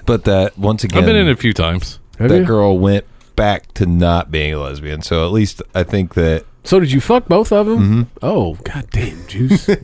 But 0.04 0.24
that 0.24 0.58
once 0.58 0.84
again, 0.84 0.98
I've 1.00 1.06
been 1.06 1.16
in 1.16 1.28
it 1.28 1.32
a 1.32 1.36
few 1.36 1.52
times. 1.52 1.98
Have 2.18 2.28
that 2.30 2.38
you? 2.38 2.44
girl 2.44 2.78
went 2.78 3.04
back 3.36 3.72
to 3.74 3.86
not 3.86 4.30
being 4.30 4.54
a 4.54 4.58
lesbian. 4.60 5.02
So 5.02 5.26
at 5.26 5.32
least 5.32 5.62
I 5.74 5.82
think 5.82 6.14
that. 6.14 6.44
So 6.64 6.80
did 6.80 6.90
you 6.90 7.00
fuck 7.00 7.26
both 7.26 7.52
of 7.52 7.66
them? 7.66 7.78
Mm-hmm. 7.78 8.02
Oh, 8.22 8.54
goddamn, 8.64 9.26
juice. 9.26 9.68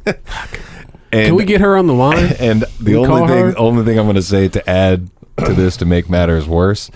And, 1.12 1.26
Can 1.26 1.34
we 1.34 1.45
get 1.45 1.61
her 1.61 1.76
on 1.76 1.86
the 1.86 1.93
line? 1.93 2.34
And 2.40 2.64
the 2.80 2.97
only 2.97 3.28
thing, 3.28 3.45
her? 3.51 3.59
only 3.59 3.84
thing 3.84 3.99
I'm 3.99 4.07
going 4.07 4.16
to 4.16 4.22
say 4.22 4.49
to 4.49 4.70
add 4.70 5.11
to 5.45 5.53
this 5.53 5.76
to 5.76 5.84
make 5.84 6.09
matters 6.09 6.49
worse 6.49 6.90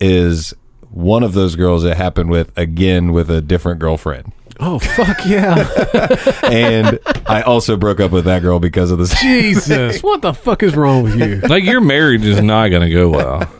is 0.00 0.54
one 0.90 1.22
of 1.22 1.34
those 1.34 1.54
girls 1.54 1.84
it 1.84 1.96
happened 1.96 2.30
with 2.30 2.50
again 2.56 3.12
with 3.12 3.30
a 3.30 3.42
different 3.42 3.78
girlfriend, 3.78 4.32
Oh 4.60 4.78
fuck 4.78 5.24
yeah, 5.26 5.66
and 6.44 6.98
I 7.26 7.42
also 7.42 7.76
broke 7.76 8.00
up 8.00 8.10
with 8.10 8.24
that 8.26 8.42
girl 8.42 8.58
because 8.60 8.90
of 8.90 8.98
this. 8.98 9.18
Jesus! 9.20 10.02
What 10.02 10.22
the 10.22 10.32
fuck 10.34 10.62
is 10.62 10.76
wrong 10.76 11.02
with 11.04 11.18
you? 11.18 11.40
Like 11.40 11.64
your 11.64 11.80
marriage 11.80 12.24
is 12.24 12.40
not 12.40 12.68
going 12.68 12.88
to 12.88 12.94
go 12.94 13.08
well. 13.08 13.50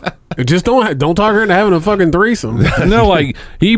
Just 0.44 0.64
don't 0.64 0.98
don't 0.98 1.14
talk 1.14 1.32
her 1.34 1.42
into 1.42 1.54
having 1.54 1.72
a 1.74 1.80
fucking 1.80 2.12
threesome. 2.12 2.62
no, 2.88 3.06
like 3.06 3.36
he, 3.60 3.76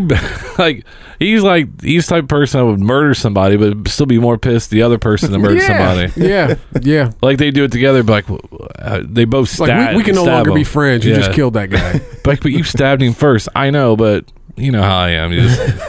like 0.58 0.84
he's 1.18 1.42
like 1.42 1.80
he's 1.82 2.06
the 2.06 2.10
type 2.16 2.24
of 2.24 2.28
person 2.28 2.60
that 2.60 2.66
would 2.66 2.80
murder 2.80 3.14
somebody, 3.14 3.56
but 3.56 3.88
still 3.88 4.06
be 4.06 4.18
more 4.18 4.38
pissed 4.38 4.70
the 4.70 4.82
other 4.82 4.98
person 4.98 5.32
that 5.32 5.38
murdered 5.38 5.62
yeah, 5.62 5.66
somebody. 5.66 6.28
yeah, 6.28 6.54
yeah. 6.80 7.12
Like 7.22 7.38
they 7.38 7.50
do 7.50 7.64
it 7.64 7.72
together, 7.72 8.02
but 8.02 8.28
like 8.28 8.40
uh, 8.78 9.02
they 9.04 9.24
both 9.24 9.48
stab. 9.48 9.68
Like 9.68 9.90
we, 9.90 9.96
we 9.96 10.02
can 10.04 10.14
no 10.14 10.22
stab 10.22 10.34
longer 10.46 10.52
be 10.52 10.64
friends. 10.64 11.04
You 11.04 11.12
Yeah. 11.12 11.18
just 11.18 11.32
killed 11.32 11.54
that 11.54 11.70
guy. 11.70 11.92
Like, 12.24 12.40
but 12.40 12.44
you 12.52 12.62
stabbed 12.64 13.02
him 13.02 13.14
first. 13.14 13.48
I 13.56 13.70
know, 13.70 13.96
but 13.96 14.24
you 14.56 14.70
know 14.72 14.82
how 14.82 14.98
I 14.98 15.10
am. 15.10 15.32
You 15.32 15.40
just, 15.48 15.88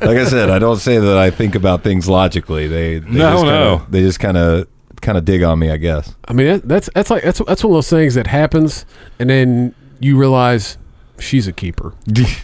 Like 0.00 0.16
I 0.18 0.24
said, 0.24 0.50
I 0.50 0.58
don't 0.58 0.78
say 0.78 0.98
that 0.98 1.16
I 1.18 1.30
think 1.30 1.54
about 1.54 1.82
things 1.82 2.08
logically. 2.08 2.66
They, 2.68 2.98
they 2.98 3.10
No, 3.10 3.30
just 3.32 3.44
kinda, 3.44 3.52
no. 3.52 3.86
they 3.90 4.00
just 4.00 4.20
kind 4.20 4.36
of 4.36 4.68
kind 5.02 5.18
of 5.18 5.24
dig 5.24 5.42
on 5.42 5.58
me, 5.58 5.70
I 5.70 5.76
guess. 5.76 6.14
I 6.26 6.32
mean, 6.32 6.60
that's 6.64 6.88
that's 6.94 7.10
like 7.10 7.22
that's 7.22 7.40
that's 7.46 7.62
one 7.64 7.72
of 7.72 7.76
those 7.76 7.90
things 7.90 8.14
that 8.14 8.26
happens, 8.28 8.86
and 9.18 9.28
then 9.30 9.74
you 10.00 10.18
realize 10.18 10.78
she's 11.18 11.46
a 11.48 11.52
keeper. 11.52 11.94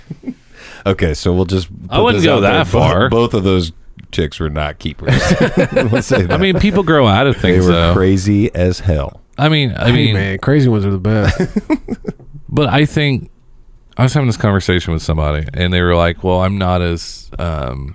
Okay, 0.84 1.14
so 1.14 1.32
we'll 1.32 1.44
just. 1.44 1.68
I 1.90 2.00
wouldn't 2.00 2.22
this 2.22 2.26
go 2.26 2.38
out 2.38 2.40
there. 2.40 2.52
that 2.54 2.66
far. 2.66 3.08
Both, 3.08 3.30
both 3.30 3.34
of 3.34 3.44
those 3.44 3.70
chicks 4.10 4.40
were 4.40 4.50
not 4.50 4.80
keepers. 4.80 5.10
we'll 5.92 6.02
say 6.02 6.22
that. 6.22 6.32
I 6.32 6.38
mean, 6.38 6.58
people 6.58 6.82
grow 6.82 7.06
out 7.06 7.28
of 7.28 7.36
things. 7.36 7.42
they 7.42 7.52
things. 7.58 7.66
were 7.66 7.72
though. 7.72 7.92
crazy 7.94 8.52
as 8.52 8.80
hell. 8.80 9.20
I 9.38 9.48
mean, 9.48 9.70
I 9.74 9.90
Hey, 9.90 9.92
mean, 9.92 10.14
man, 10.14 10.38
crazy 10.38 10.68
ones 10.68 10.84
are 10.84 10.90
the 10.90 10.98
best. 10.98 11.40
but 12.48 12.68
I 12.68 12.84
think 12.84 13.30
I 13.96 14.02
was 14.04 14.14
having 14.14 14.26
this 14.26 14.36
conversation 14.36 14.92
with 14.92 15.02
somebody, 15.02 15.46
and 15.54 15.72
they 15.72 15.82
were 15.82 15.94
like, 15.94 16.24
"Well, 16.24 16.42
I'm 16.42 16.56
not 16.58 16.80
as, 16.82 17.30
um, 17.38 17.94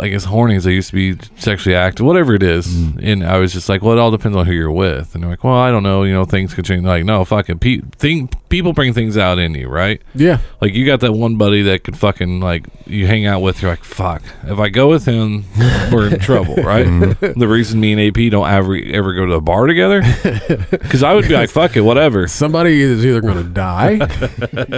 I 0.00 0.08
guess, 0.08 0.24
horny 0.24 0.56
as 0.56 0.66
I 0.66 0.70
used 0.70 0.90
to 0.90 0.94
be, 0.94 1.26
sexually 1.36 1.76
active, 1.76 2.04
whatever 2.06 2.34
it 2.34 2.42
is." 2.42 2.66
Mm-hmm. 2.66 2.98
And 3.02 3.24
I 3.24 3.38
was 3.38 3.52
just 3.52 3.68
like, 3.68 3.82
"Well, 3.82 3.92
it 3.96 4.00
all 4.00 4.10
depends 4.10 4.36
on 4.36 4.46
who 4.46 4.52
you're 4.52 4.70
with." 4.70 5.14
And 5.14 5.22
they're 5.22 5.30
like, 5.30 5.44
"Well, 5.44 5.54
I 5.54 5.70
don't 5.70 5.82
know. 5.82 6.02
You 6.02 6.12
know, 6.12 6.24
things 6.24 6.54
could 6.54 6.64
change." 6.64 6.84
Like, 6.84 7.04
no, 7.04 7.24
fucking 7.24 7.58
pe- 7.58 7.80
thing, 7.98 8.28
people 8.48 8.72
bring 8.72 8.92
things 8.92 9.16
out 9.16 9.38
in 9.38 9.54
you, 9.54 9.68
right? 9.68 10.00
Yeah. 10.14 10.38
Like, 10.60 10.74
you 10.74 10.84
got 10.86 11.00
that 11.00 11.12
one 11.12 11.36
buddy 11.36 11.62
that 11.62 11.84
could 11.84 11.96
fucking 11.96 12.40
like 12.40 12.66
you 12.86 13.06
hang 13.06 13.26
out 13.26 13.40
with. 13.42 13.62
You're 13.62 13.70
like, 13.70 13.84
"Fuck, 13.84 14.22
if 14.44 14.58
I 14.58 14.68
go 14.68 14.88
with 14.88 15.04
him, 15.06 15.44
we're 15.92 16.08
in 16.12 16.18
trouble," 16.18 16.56
right? 16.56 16.86
Mm-hmm. 16.86 17.38
the 17.38 17.48
reason 17.48 17.80
me 17.80 17.92
and 17.92 18.00
AP 18.00 18.30
don't 18.30 18.48
ever 18.48 18.76
ever 18.76 19.14
go 19.14 19.26
to 19.26 19.34
a 19.34 19.40
bar 19.40 19.66
together 19.66 20.00
because 20.70 21.02
I 21.02 21.14
would 21.14 21.28
be 21.28 21.34
like, 21.34 21.50
"Fuck 21.50 21.76
it, 21.76 21.82
whatever." 21.82 22.26
Somebody 22.28 22.80
is 22.80 23.04
either 23.04 23.20
going 23.20 23.36
to 23.36 23.44
die 23.44 23.98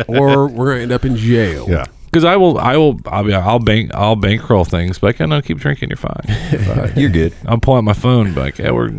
or 0.08 0.48
we're 0.48 0.66
going 0.66 0.76
to 0.78 0.82
end 0.82 0.92
up 0.92 1.04
in 1.04 1.16
jail. 1.16 1.68
Yeah. 1.68 1.84
Because 2.12 2.24
I 2.24 2.36
will, 2.36 2.58
I 2.58 2.76
will, 2.76 3.00
I'll 3.06 3.24
be, 3.24 3.32
I'll 3.32 3.58
bank, 3.58 3.90
I'll 3.94 4.16
bankroll 4.16 4.66
things, 4.66 4.98
but 4.98 5.06
I 5.08 5.12
can 5.12 5.30
no, 5.30 5.40
keep 5.40 5.56
drinking. 5.56 5.88
You're 5.88 5.96
fine. 5.96 6.92
You're 6.96 7.08
good. 7.08 7.32
I'm 7.46 7.58
pulling 7.58 7.78
out 7.78 7.84
my 7.84 7.94
phone, 7.94 8.26
and 8.26 8.34
be 8.34 8.40
like, 8.42 8.58
yeah, 8.58 8.70
we're. 8.70 8.90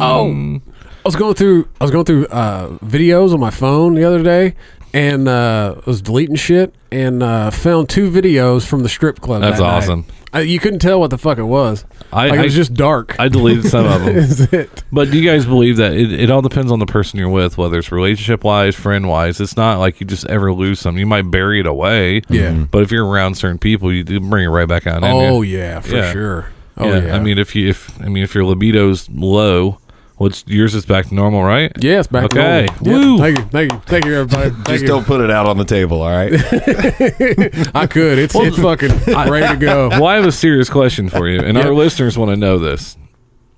Oh, 0.00 0.32
I 0.32 0.60
was 1.04 1.14
going 1.14 1.34
through. 1.34 1.68
I 1.78 1.84
was 1.84 1.90
going 1.90 2.06
through 2.06 2.26
uh, 2.28 2.70
videos 2.78 3.34
on 3.34 3.40
my 3.40 3.50
phone 3.50 3.96
the 3.96 4.04
other 4.04 4.22
day, 4.22 4.54
and 4.94 5.28
uh, 5.28 5.74
I 5.76 5.82
was 5.84 6.00
deleting 6.00 6.36
shit, 6.36 6.74
and 6.90 7.22
uh, 7.22 7.50
found 7.50 7.90
two 7.90 8.10
videos 8.10 8.66
from 8.66 8.82
the 8.82 8.88
strip 8.88 9.20
club. 9.20 9.42
That's 9.42 9.58
that 9.58 9.64
night. 9.64 9.76
awesome. 9.76 10.06
Uh, 10.36 10.40
you 10.40 10.58
couldn't 10.58 10.78
tell 10.80 11.00
what 11.00 11.10
the 11.10 11.18
fuck 11.18 11.38
it 11.38 11.44
was. 11.44 11.84
I- 12.12 12.28
like, 12.28 12.40
it 12.40 12.42
was 12.44 12.54
I- 12.54 12.56
just 12.56 12.74
dark. 12.74 13.16
I 13.18 13.28
deleted 13.28 13.64
some 13.66 13.86
of 13.86 14.00
them. 14.04 14.16
Is 14.16 14.40
it? 14.52 14.82
But 14.92 15.10
do 15.10 15.18
you 15.18 15.28
guys 15.28 15.44
believe 15.46 15.76
that 15.78 15.92
it, 15.92 16.12
it 16.12 16.30
all 16.30 16.42
depends 16.42 16.70
on 16.72 16.78
the 16.78 16.86
person 16.86 17.18
you're 17.18 17.28
with, 17.28 17.58
whether 17.58 17.78
it's 17.78 17.90
relationship 17.92 18.44
wise, 18.44 18.74
friend 18.74 19.08
wise? 19.08 19.40
It's 19.40 19.56
not 19.56 19.78
like 19.78 20.00
you 20.00 20.06
just 20.06 20.26
ever 20.26 20.52
lose 20.52 20.80
some. 20.80 20.98
You 20.98 21.06
might 21.06 21.30
bury 21.30 21.60
it 21.60 21.66
away. 21.66 22.22
Yeah. 22.28 22.52
But 22.70 22.82
if 22.82 22.90
you're 22.90 23.06
around 23.06 23.36
certain 23.36 23.58
people, 23.58 23.92
you 23.92 24.04
do 24.04 24.20
bring 24.20 24.44
it 24.44 24.48
right 24.48 24.68
back 24.68 24.86
out. 24.86 24.98
in 24.98 25.04
Oh 25.04 25.42
yeah, 25.42 25.80
for 25.80 25.96
Yeah. 25.96 26.12
sure. 26.12 26.50
Oh 26.76 26.94
yeah. 26.94 27.14
I 27.16 27.18
mean, 27.20 27.38
if 27.38 27.54
you, 27.56 27.68
if 27.70 28.00
I 28.02 28.08
mean, 28.08 28.22
if 28.22 28.34
your 28.34 28.44
libido's 28.44 29.08
low, 29.08 29.78
what's 30.16 30.44
yours 30.46 30.74
is 30.74 30.86
back 30.86 31.06
to 31.06 31.14
normal, 31.14 31.42
right? 31.42 31.72
yeah, 31.80 31.98
it's 32.00 32.08
back. 32.08 32.24
Okay. 32.24 32.66
To 32.78 32.84
normal. 32.84 33.00
Woo. 33.02 33.16
Yeah. 33.16 33.18
Thank 33.22 33.38
you, 33.38 33.44
thank 33.50 33.72
you, 33.72 33.78
thank 33.86 34.04
you, 34.04 34.14
everybody. 34.16 34.50
Thank 34.54 34.66
Just 34.68 34.82
you. 34.82 34.88
don't 34.88 35.04
put 35.06 35.20
it 35.20 35.30
out 35.30 35.46
on 35.46 35.56
the 35.58 35.64
table, 35.64 36.02
all 36.02 36.10
right? 36.10 36.32
I 37.74 37.86
could. 37.86 38.18
It's 38.18 38.34
it's 38.34 38.58
fucking 38.58 38.90
ready 39.30 39.48
to 39.54 39.56
go. 39.60 39.88
Well, 39.90 40.06
I 40.06 40.16
have 40.16 40.26
a 40.26 40.32
serious 40.32 40.68
question 40.70 41.08
for 41.08 41.28
you, 41.28 41.40
and 41.40 41.56
Yeah. 41.56 41.64
our 41.66 41.74
listeners 41.74 42.16
want 42.18 42.30
to 42.30 42.36
know 42.36 42.58
this. 42.58 42.96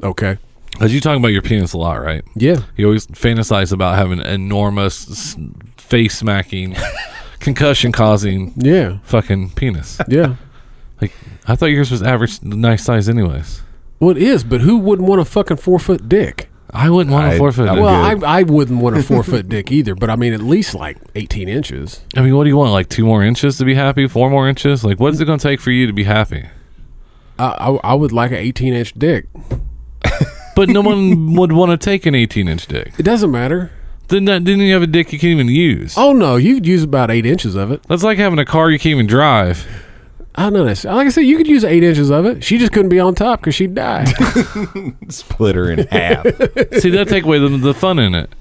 Okay. 0.02 0.38
Because 0.72 0.94
you 0.94 1.00
talk 1.00 1.16
about 1.16 1.28
your 1.28 1.42
penis 1.42 1.72
a 1.72 1.78
lot, 1.78 2.00
right? 2.00 2.22
Yeah. 2.36 2.58
You 2.76 2.86
always 2.86 3.06
fantasize 3.08 3.72
about 3.72 3.96
having 3.96 4.20
enormous 4.20 5.36
face 5.76 6.16
smacking, 6.18 6.76
concussion 7.40 7.90
causing 7.92 8.52
Yeah. 8.56 8.98
fucking 9.02 9.50
penis. 9.50 9.98
Yeah. 10.08 10.36
Like 11.00 11.12
I 11.46 11.56
thought 11.56 11.66
yours 11.66 11.90
was 11.90 12.02
average, 12.02 12.42
nice 12.42 12.84
size, 12.84 13.08
anyways. 13.08 13.62
Well, 14.00 14.10
it 14.10 14.18
is, 14.22 14.44
but 14.44 14.60
who 14.60 14.76
wouldn't 14.78 15.08
want 15.08 15.20
a 15.20 15.24
fucking 15.24 15.56
four 15.56 15.78
foot 15.80 16.08
dick? 16.08 16.47
I 16.70 16.90
wouldn't 16.90 17.12
want 17.12 17.26
I- 17.26 17.34
a 17.34 17.38
four 17.38 17.52
foot. 17.52 17.68
I'm 17.68 17.76
dick. 17.76 17.84
Well, 17.84 18.04
I, 18.04 18.14
good. 18.14 18.24
I 18.24 18.42
wouldn't 18.42 18.82
want 18.82 18.96
a 18.96 19.02
four 19.02 19.22
foot 19.22 19.48
dick 19.48 19.72
either, 19.72 19.94
but 19.94 20.10
I 20.10 20.16
mean 20.16 20.32
at 20.32 20.40
least 20.42 20.74
like 20.74 20.98
eighteen 21.14 21.48
inches. 21.48 22.02
I 22.16 22.20
mean, 22.22 22.36
what 22.36 22.44
do 22.44 22.50
you 22.50 22.56
want? 22.56 22.72
Like 22.72 22.88
two 22.88 23.04
more 23.06 23.22
inches 23.22 23.58
to 23.58 23.64
be 23.64 23.74
happy? 23.74 24.06
Four 24.06 24.30
more 24.30 24.48
inches? 24.48 24.84
Like 24.84 25.00
what 25.00 25.12
is 25.14 25.20
it 25.20 25.24
going 25.24 25.38
to 25.38 25.42
take 25.42 25.60
for 25.60 25.70
you 25.70 25.86
to 25.86 25.92
be 25.92 26.04
happy? 26.04 26.46
I, 27.38 27.46
I, 27.46 27.70
I 27.90 27.94
would 27.94 28.12
like 28.12 28.30
an 28.32 28.38
eighteen 28.38 28.74
inch 28.74 28.94
dick. 28.94 29.26
But 30.56 30.68
no 30.70 30.80
one 30.80 31.34
would 31.36 31.52
want 31.52 31.70
to 31.70 31.76
take 31.76 32.04
an 32.04 32.16
eighteen 32.16 32.48
inch 32.48 32.66
dick. 32.66 32.92
It 32.98 33.04
doesn't 33.04 33.30
matter. 33.30 33.70
Then 34.08 34.24
that, 34.24 34.42
didn't 34.42 34.62
you 34.62 34.72
have 34.72 34.82
a 34.82 34.88
dick 34.88 35.12
you 35.12 35.18
can't 35.20 35.30
even 35.30 35.46
use? 35.46 35.94
Oh 35.96 36.12
no, 36.12 36.34
you 36.34 36.54
could 36.54 36.66
use 36.66 36.82
about 36.82 37.12
eight 37.12 37.24
inches 37.24 37.54
of 37.54 37.70
it. 37.70 37.84
That's 37.84 38.02
like 38.02 38.18
having 38.18 38.40
a 38.40 38.44
car 38.44 38.68
you 38.68 38.76
can't 38.78 38.94
even 38.94 39.06
drive. 39.06 39.64
I 40.38 40.50
know 40.50 40.62
that. 40.64 40.84
Like 40.84 41.08
I 41.08 41.10
said, 41.10 41.22
you 41.22 41.36
could 41.36 41.48
use 41.48 41.64
eight 41.64 41.82
inches 41.82 42.10
of 42.10 42.24
it. 42.24 42.44
She 42.44 42.58
just 42.58 42.70
couldn't 42.70 42.90
be 42.90 43.00
on 43.00 43.16
top 43.16 43.40
because 43.40 43.56
she'd 43.56 43.74
die. 43.74 44.04
Split 45.08 45.56
her 45.56 45.68
in 45.68 45.86
half. 45.88 46.22
See, 46.80 46.90
that 46.90 47.06
take 47.08 47.24
away 47.24 47.40
the, 47.40 47.48
the 47.48 47.74
fun 47.74 47.98
in 47.98 48.14
it. 48.14 48.32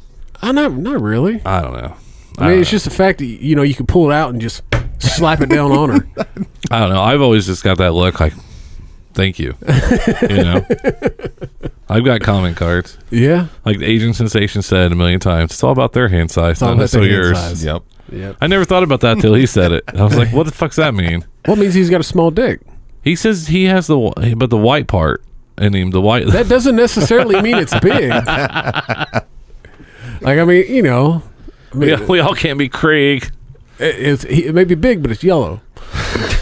I 0.43 0.51
not 0.51 0.73
not 0.73 1.01
really. 1.01 1.41
I 1.43 1.59
don't 1.59 1.73
know. 1.73 1.95
I 2.37 2.49
mean, 2.49 2.59
it's 2.59 2.69
just 2.69 2.85
the 2.85 2.91
fact 2.91 3.17
that 3.17 3.25
you 3.25 3.55
know 3.55 3.63
you 3.63 3.73
can 3.73 3.87
pull 3.87 4.11
it 4.11 4.13
out 4.13 4.29
and 4.29 4.39
just 4.39 4.61
slap 4.99 5.41
it 5.41 5.49
down 5.49 5.71
on 5.71 5.89
her. 5.89 6.07
I 6.69 6.79
don't 6.81 6.89
know. 6.91 7.01
I've 7.01 7.21
always 7.21 7.47
just 7.47 7.63
got 7.63 7.79
that 7.79 7.93
look 7.93 8.19
like, 8.19 8.33
thank 9.15 9.39
you. 9.39 9.55
you 10.29 10.43
know, 10.43 10.63
I've 11.89 12.05
got 12.05 12.21
comment 12.21 12.57
cards. 12.57 12.95
Yeah. 13.09 13.47
Like 13.65 13.79
the 13.79 13.85
Asian 13.87 14.13
sensation 14.13 14.61
said 14.61 14.91
a 14.91 14.95
million 14.95 15.19
times, 15.19 15.49
it's 15.53 15.63
all 15.63 15.71
about 15.71 15.93
their 15.93 16.09
hand 16.09 16.29
size, 16.29 16.61
all 16.61 16.67
not 16.67 16.73
about 16.73 16.81
necessarily 16.81 17.09
their 17.09 17.23
hand 17.23 17.35
yours. 17.35 17.39
size. 17.39 17.63
yep. 17.65 17.81
Yep. 18.11 18.37
I 18.39 18.47
never 18.47 18.65
thought 18.65 18.83
about 18.83 19.01
that 19.01 19.19
till 19.19 19.33
he 19.33 19.45
said 19.47 19.71
it. 19.71 19.83
I 19.93 20.03
was 20.03 20.15
like, 20.15 20.31
what 20.31 20.45
the 20.45 20.53
fuck's 20.53 20.77
that 20.77 20.93
mean? 20.93 21.25
What 21.47 21.57
means 21.57 21.73
he's 21.73 21.89
got 21.89 22.01
a 22.01 22.03
small 22.03 22.29
dick? 22.29 22.59
He 23.03 23.15
says 23.15 23.47
he 23.47 23.65
has 23.65 23.87
the, 23.87 24.33
but 24.37 24.49
the 24.49 24.57
white 24.57 24.87
part 24.87 25.23
in 25.57 25.73
him, 25.73 25.91
the 25.91 26.01
white. 26.01 26.27
That 26.27 26.49
doesn't 26.49 26.75
necessarily 26.75 27.41
mean 27.41 27.57
it's 27.57 27.77
big. 27.79 28.09
like 30.21 30.39
I 30.39 30.43
mean, 30.45 30.73
you 30.73 30.81
know, 30.81 31.23
I 31.73 31.77
mean, 31.77 31.99
we, 32.01 32.05
we 32.05 32.19
all 32.19 32.35
can't 32.35 32.59
be 32.59 32.67
Craig. 32.69 33.31
it, 33.79 34.25
it 34.25 34.53
may 34.53 34.65
be 34.65 34.75
big, 34.75 35.01
but 35.01 35.11
it's 35.11 35.23
yellow. 35.23 35.61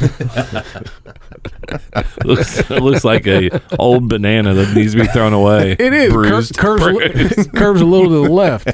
looks 2.24 2.60
it 2.72 2.82
looks 2.82 3.04
like 3.04 3.28
a 3.28 3.50
old 3.78 4.10
banana 4.10 4.54
that 4.56 4.74
needs 4.76 4.94
to 4.94 5.02
be 5.02 5.08
thrown 5.08 5.34
away. 5.34 5.74
It 5.78 5.94
is 5.94 6.12
Cur- 6.52 6.78
curves 6.80 7.48
curves 7.54 7.82
a 7.82 7.86
little 7.86 8.10
to 8.10 8.24
the 8.28 8.34
left. 8.34 8.70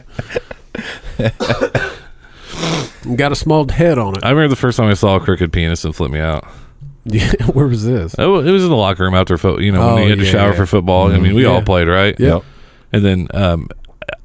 Got 3.15 3.31
a 3.31 3.35
small 3.35 3.67
head 3.69 3.97
on 3.97 4.15
it. 4.15 4.23
I 4.23 4.29
remember 4.29 4.49
the 4.49 4.55
first 4.55 4.77
time 4.77 4.89
I 4.89 4.93
saw 4.93 5.15
a 5.15 5.19
crooked 5.19 5.51
penis 5.51 5.83
and 5.85 5.95
flipped 5.95 6.13
me 6.13 6.19
out. 6.19 6.45
Yeah, 7.03 7.31
where 7.47 7.65
was 7.65 7.83
this? 7.83 8.13
It 8.13 8.27
wa- 8.27 8.41
it 8.41 8.51
was 8.51 8.63
in 8.63 8.69
the 8.69 8.75
locker 8.75 9.03
room 9.03 9.15
after 9.15 9.35
fo- 9.35 9.57
you 9.57 9.71
know 9.71 9.81
Oh, 9.81 9.93
when 9.95 10.03
you 10.03 10.09
had 10.11 10.19
to 10.19 10.25
yeah, 10.25 10.31
shower 10.31 10.51
yeah. 10.51 10.55
for 10.57 10.65
football. 10.67 11.11
I 11.11 11.17
mean, 11.17 11.33
we 11.33 11.45
all 11.45 11.63
played, 11.63 11.87
right? 11.87 12.13
Yep. 12.19 12.43
And 12.93 13.03
then 13.03 13.27
um, 13.33 13.69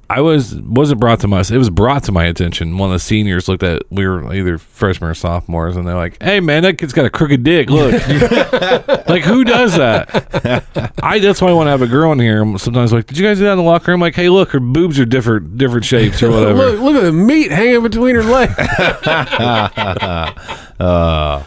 I 0.08 0.20
was 0.20 0.54
wasn't 0.54 1.00
brought 1.00 1.20
to 1.20 1.28
my 1.28 1.40
it 1.40 1.56
was 1.56 1.70
brought 1.70 2.04
to 2.04 2.12
my 2.12 2.26
attention. 2.26 2.78
One 2.78 2.90
of 2.90 2.94
the 2.94 3.00
seniors 3.00 3.48
looked 3.48 3.64
at 3.64 3.82
we 3.90 4.06
were 4.06 4.32
either 4.32 4.56
freshmen 4.56 5.10
or 5.10 5.14
sophomores, 5.14 5.76
and 5.76 5.86
they're 5.86 5.96
like, 5.96 6.22
"Hey, 6.22 6.38
man, 6.38 6.62
that 6.62 6.78
kid's 6.78 6.92
got 6.92 7.06
a 7.06 7.10
crooked 7.10 7.42
dick. 7.42 7.70
Look, 7.70 7.92
like 9.08 9.22
who 9.22 9.42
does 9.42 9.76
that? 9.76 10.94
I 11.02 11.18
that's 11.18 11.42
why 11.42 11.48
I 11.48 11.52
want 11.52 11.66
to 11.66 11.72
have 11.72 11.82
a 11.82 11.88
girl 11.88 12.12
in 12.12 12.20
here. 12.20 12.42
I'm 12.42 12.56
sometimes 12.58 12.92
like, 12.92 13.06
did 13.06 13.18
you 13.18 13.26
guys 13.26 13.38
do 13.38 13.44
that 13.44 13.52
in 13.52 13.58
the 13.58 13.64
locker 13.64 13.90
room? 13.90 14.00
Like, 14.00 14.14
hey, 14.14 14.28
look, 14.28 14.50
her 14.50 14.60
boobs 14.60 15.00
are 15.00 15.04
different 15.04 15.58
different 15.58 15.84
shapes 15.84 16.22
or 16.22 16.30
whatever. 16.30 16.70
Look, 16.70 16.80
look 16.80 16.96
at 16.96 17.02
the 17.02 17.12
meat 17.12 17.50
hanging 17.50 17.82
between 17.82 18.14
her 18.14 18.22
legs. 18.22 18.54
Uh, 20.78 21.42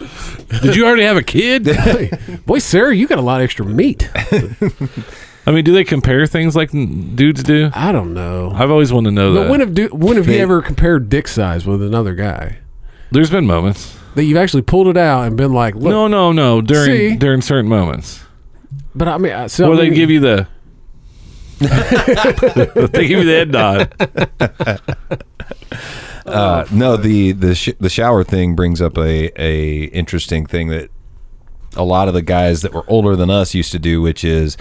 did 0.63 0.75
you 0.75 0.87
already 0.87 1.03
have 1.03 1.15
a 1.15 1.21
kid? 1.21 1.67
Boy, 2.47 2.57
Sarah, 2.57 2.95
you 2.95 3.07
got 3.07 3.19
a 3.19 3.21
lot 3.21 3.41
of 3.41 3.43
extra 3.43 3.63
meat. 3.63 4.09
I 5.49 5.51
mean, 5.51 5.63
do 5.65 5.73
they 5.73 5.83
compare 5.83 6.27
things 6.27 6.55
like 6.55 6.69
dudes 6.71 7.41
do? 7.41 7.71
I 7.73 7.91
don't 7.91 8.13
know. 8.13 8.51
I've 8.53 8.69
always 8.69 8.93
wanted 8.93 9.09
to 9.09 9.15
know 9.15 9.33
But 9.33 9.43
that. 9.45 9.49
when 9.49 9.59
have 9.61 9.73
do, 9.73 9.87
when 9.87 10.17
have 10.17 10.27
you 10.27 10.37
ever 10.37 10.61
compared 10.61 11.09
dick 11.09 11.27
size 11.27 11.65
with 11.65 11.81
another 11.81 12.13
guy? 12.13 12.59
There's 13.11 13.31
been 13.31 13.47
moments. 13.47 13.97
That 14.13 14.25
you've 14.25 14.37
actually 14.37 14.61
pulled 14.61 14.87
it 14.87 14.97
out 14.97 15.25
and 15.25 15.35
been 15.35 15.51
like, 15.53 15.73
look. 15.73 15.89
no, 15.89 16.07
no, 16.07 16.31
no. 16.31 16.61
During 16.61 16.85
See? 16.85 17.15
during 17.17 17.41
certain 17.41 17.67
moments. 17.67 18.23
But 18.93 19.07
I 19.07 19.17
mean, 19.17 19.33
I- 19.33 19.47
so 19.47 19.69
Or 19.69 19.73
I 19.73 19.77
they 19.77 19.83
mean, 19.85 19.93
give 19.95 20.11
you 20.11 20.19
the 20.19 20.47
they 21.59 23.07
give 23.07 23.19
you 23.19 23.25
the 23.25 23.33
head 23.33 23.51
nod. 23.51 25.21
Uh, 26.25 26.63
no, 26.71 26.95
the 26.95 27.31
the 27.31 27.55
sh- 27.55 27.73
the 27.79 27.89
shower 27.89 28.23
thing 28.23 28.55
brings 28.55 28.83
up 28.83 28.99
a 28.99 29.31
a 29.41 29.85
interesting 29.85 30.45
thing 30.45 30.67
that 30.67 30.91
a 31.75 31.83
lot 31.83 32.07
of 32.07 32.13
the 32.13 32.21
guys 32.21 32.61
that 32.61 32.71
were 32.71 32.83
older 32.87 33.15
than 33.15 33.31
us 33.31 33.55
used 33.55 33.71
to 33.71 33.79
do, 33.79 33.99
which 33.99 34.23
is 34.23 34.55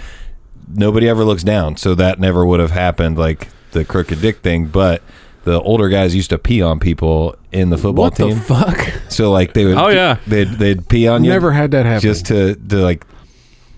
nobody 0.69 1.09
ever 1.09 1.23
looks 1.25 1.43
down. 1.43 1.77
So 1.77 1.95
that 1.95 2.19
never 2.19 2.45
would 2.45 2.59
have 2.59 2.71
happened, 2.71 3.17
like 3.17 3.47
the 3.71 3.83
crooked 3.85 4.21
dick 4.21 4.37
thing. 4.39 4.67
But 4.67 5.01
the 5.43 5.59
older 5.61 5.89
guys 5.89 6.13
used 6.15 6.29
to 6.31 6.37
pee 6.37 6.61
on 6.61 6.79
people 6.79 7.35
in 7.51 7.69
the 7.69 7.77
football 7.77 8.05
what 8.05 8.15
team. 8.15 8.29
the 8.29 8.35
fuck? 8.41 8.77
so 9.09 9.31
like 9.31 9.53
they 9.53 9.65
would, 9.65 9.77
Oh, 9.77 9.89
yeah. 9.89 10.17
they'd 10.27 10.47
they'd 10.49 10.87
pee 10.87 11.07
on 11.07 11.23
you. 11.23 11.31
Never 11.31 11.51
had 11.51 11.71
that 11.71 11.85
happen. 11.85 12.01
just 12.01 12.25
to 12.27 12.55
to 12.55 12.75
like 12.77 13.05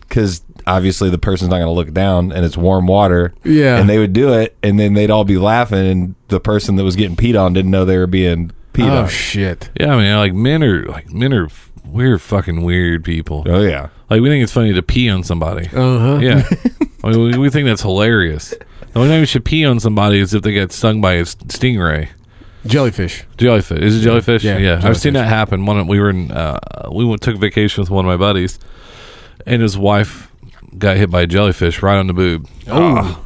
because 0.01 0.41
obviously 0.67 1.09
the 1.09 1.17
person's 1.17 1.49
not 1.49 1.57
going 1.57 1.67
to 1.67 1.71
look 1.71 1.91
down 1.93 2.31
and 2.31 2.45
it's 2.45 2.57
warm 2.57 2.85
water 2.85 3.33
Yeah. 3.43 3.77
and 3.79 3.89
they 3.89 3.97
would 3.97 4.13
do 4.13 4.33
it 4.33 4.55
and 4.61 4.79
then 4.79 4.93
they'd 4.93 5.09
all 5.09 5.23
be 5.23 5.37
laughing 5.37 5.87
and 5.87 6.15
the 6.27 6.39
person 6.39 6.75
that 6.75 6.83
was 6.83 6.95
getting 6.95 7.15
peed 7.15 7.39
on 7.41 7.53
didn't 7.53 7.71
know 7.71 7.83
they 7.85 7.97
were 7.97 8.07
being 8.07 8.51
peed 8.73 8.89
oh 8.89 8.97
on 8.97 9.05
Oh 9.05 9.07
shit. 9.07 9.69
Yeah, 9.79 9.95
I 9.95 9.97
mean, 9.97 10.15
like 10.17 10.33
men 10.33 10.63
are 10.63 10.83
like 10.85 11.09
men 11.11 11.33
are 11.33 11.45
f- 11.45 11.71
we're 11.85 12.19
fucking 12.19 12.61
weird 12.63 13.03
people. 13.03 13.43
oh 13.47 13.61
yeah 13.61 13.89
Like 14.11 14.21
we 14.21 14.29
think 14.29 14.43
it's 14.43 14.51
funny 14.53 14.73
to 14.73 14.83
pee 14.83 15.09
on 15.09 15.23
somebody. 15.23 15.67
Uh 15.67 15.99
huh. 15.99 16.19
Yeah, 16.21 16.47
I 17.03 17.09
mean, 17.11 17.31
we, 17.31 17.37
we 17.37 17.49
think 17.49 17.65
that's 17.65 17.81
hilarious. 17.81 18.49
The 18.49 18.99
only 18.99 19.09
time 19.09 19.21
you 19.21 19.25
should 19.25 19.45
pee 19.45 19.65
on 19.65 19.79
somebody 19.79 20.19
is 20.19 20.33
if 20.33 20.43
they 20.43 20.51
get 20.51 20.71
stung 20.71 21.01
by 21.01 21.13
a 21.13 21.21
s- 21.21 21.35
stingray. 21.35 22.09
Jellyfish. 22.65 23.23
Jellyfish. 23.37 23.79
Is 23.79 23.97
it 23.97 24.01
jellyfish? 24.03 24.43
Yeah, 24.43 24.57
Yeah. 24.57 24.73
I've 24.75 24.81
jellyfish. 24.81 25.01
seen 25.01 25.13
that 25.13 25.27
happen. 25.27 25.65
One 25.65 25.87
we 25.87 25.99
were 25.99 26.09
in 26.11 26.29
uh, 26.31 26.59
we 26.91 27.05
went 27.05 27.21
took 27.21 27.37
vacation 27.37 27.81
with 27.81 27.89
one 27.89 28.05
of 28.05 28.09
my 28.09 28.17
buddies 28.17 28.59
and 29.47 29.61
his 29.63 29.77
wife 29.77 30.29
got 30.77 30.97
hit 30.97 31.09
by 31.09 31.21
a 31.21 31.27
jellyfish 31.27 31.81
right 31.81 31.97
on 31.97 32.07
the 32.07 32.13
boob. 32.13 32.47
Oh. 32.67 33.25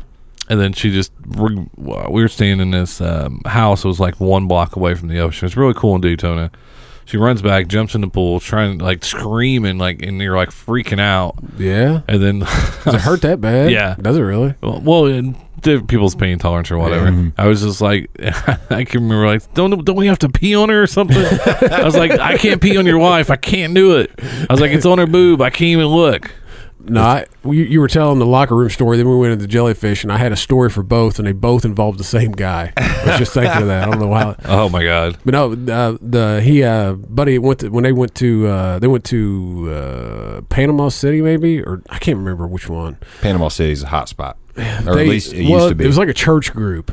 and 0.49 0.59
then 0.61 0.71
she 0.73 0.89
just 0.91 1.11
we 1.27 1.65
were 2.21 2.27
staying 2.29 2.59
in 2.61 2.71
this 2.71 3.01
um, 3.01 3.41
house. 3.45 3.83
It 3.83 3.87
was 3.87 3.99
like 3.99 4.19
one 4.19 4.47
block 4.47 4.75
away 4.75 4.93
from 4.95 5.07
the 5.09 5.19
ocean. 5.19 5.47
It's 5.47 5.57
really 5.57 5.73
cool 5.73 5.95
in 5.95 6.01
Daytona. 6.01 6.51
She 7.05 7.17
runs 7.17 7.41
back, 7.41 7.67
jumps 7.67 7.93
in 7.93 8.01
the 8.01 8.07
pool, 8.07 8.39
trying 8.39 8.79
like 8.79 9.03
screaming, 9.05 9.77
like 9.77 10.01
and 10.01 10.19
you're 10.19 10.35
like 10.35 10.49
freaking 10.49 10.99
out. 10.99 11.35
Yeah. 11.57 12.01
And 12.07 12.21
then 12.21 12.39
Does 12.39 12.95
it 12.95 13.01
hurt 13.01 13.21
that 13.21 13.39
bad? 13.39 13.71
Yeah. 13.75 13.95
Does 13.95 14.17
it 14.17 14.21
really? 14.21 14.55
Well, 14.61 14.81
well, 14.81 15.33
people's 15.61 16.15
pain 16.15 16.37
tolerance 16.37 16.69
or 16.71 16.77
whatever. 16.77 17.31
I 17.37 17.47
was 17.47 17.61
just 17.61 17.81
like, 17.81 18.09
I 18.69 18.83
can 18.85 19.03
remember 19.03 19.27
like, 19.27 19.53
don't 19.53 19.83
don't 19.83 19.95
we 19.95 20.07
have 20.07 20.19
to 20.19 20.29
pee 20.29 20.55
on 20.55 20.69
her 20.69 20.83
or 20.83 20.87
something? 20.87 21.17
I 21.17 21.83
was 21.83 21.95
like, 21.95 22.11
I 22.11 22.37
can't 22.37 22.61
pee 22.61 22.77
on 22.77 22.85
your 22.85 22.99
wife. 22.99 23.29
I 23.29 23.35
can't 23.35 23.73
do 23.73 23.97
it. 23.97 24.11
I 24.21 24.47
was 24.49 24.61
like, 24.61 24.71
it's 24.71 24.85
on 24.85 24.97
her 24.97 25.07
boob. 25.07 25.41
I 25.41 25.49
can't 25.49 25.69
even 25.69 25.87
look. 25.87 26.31
No, 26.87 27.01
I, 27.01 27.25
you, 27.43 27.51
you 27.63 27.79
were 27.79 27.87
telling 27.87 28.19
the 28.19 28.25
locker 28.25 28.55
room 28.55 28.69
story. 28.69 28.97
Then 28.97 29.09
we 29.09 29.15
went 29.17 29.33
into 29.33 29.41
the 29.43 29.47
jellyfish, 29.51 30.03
and 30.03 30.11
I 30.11 30.17
had 30.17 30.31
a 30.31 30.35
story 30.35 30.69
for 30.69 30.83
both, 30.83 31.17
and 31.19 31.27
they 31.27 31.31
both 31.31 31.65
involved 31.65 31.99
the 31.99 32.03
same 32.03 32.31
guy. 32.31 32.73
I 32.77 33.03
was 33.07 33.17
just 33.17 33.33
thinking 33.33 33.61
of 33.61 33.67
that. 33.67 33.87
I 33.87 33.91
don't 33.91 33.99
know 33.99 34.07
why. 34.07 34.35
Oh 34.45 34.69
my 34.69 34.83
god. 34.83 35.17
But 35.25 35.33
no, 35.33 35.51
uh, 35.53 35.97
the 36.01 36.41
he 36.43 36.63
uh, 36.63 36.93
buddy 36.93 37.37
went 37.39 37.59
to, 37.61 37.69
when 37.69 37.83
they 37.83 37.91
went 37.91 38.15
to 38.15 38.47
uh, 38.47 38.79
they 38.79 38.87
went 38.87 39.03
to 39.05 39.71
uh, 39.71 40.41
Panama 40.49 40.89
City 40.89 41.21
maybe 41.21 41.61
or 41.61 41.81
I 41.89 41.97
can't 41.99 42.17
remember 42.17 42.47
which 42.47 42.69
one. 42.69 42.97
Panama 43.21 43.47
City's 43.49 43.83
a 43.83 43.87
hot 43.87 44.07
spot, 44.09 44.37
or 44.57 44.61
They- 44.63 45.01
at 45.03 45.07
least 45.07 45.33
it 45.33 45.49
well, 45.49 45.59
used 45.61 45.69
to 45.69 45.75
be. 45.75 45.83
It 45.83 45.87
was 45.87 45.97
like 45.97 46.09
a 46.09 46.13
church 46.13 46.53
group. 46.53 46.91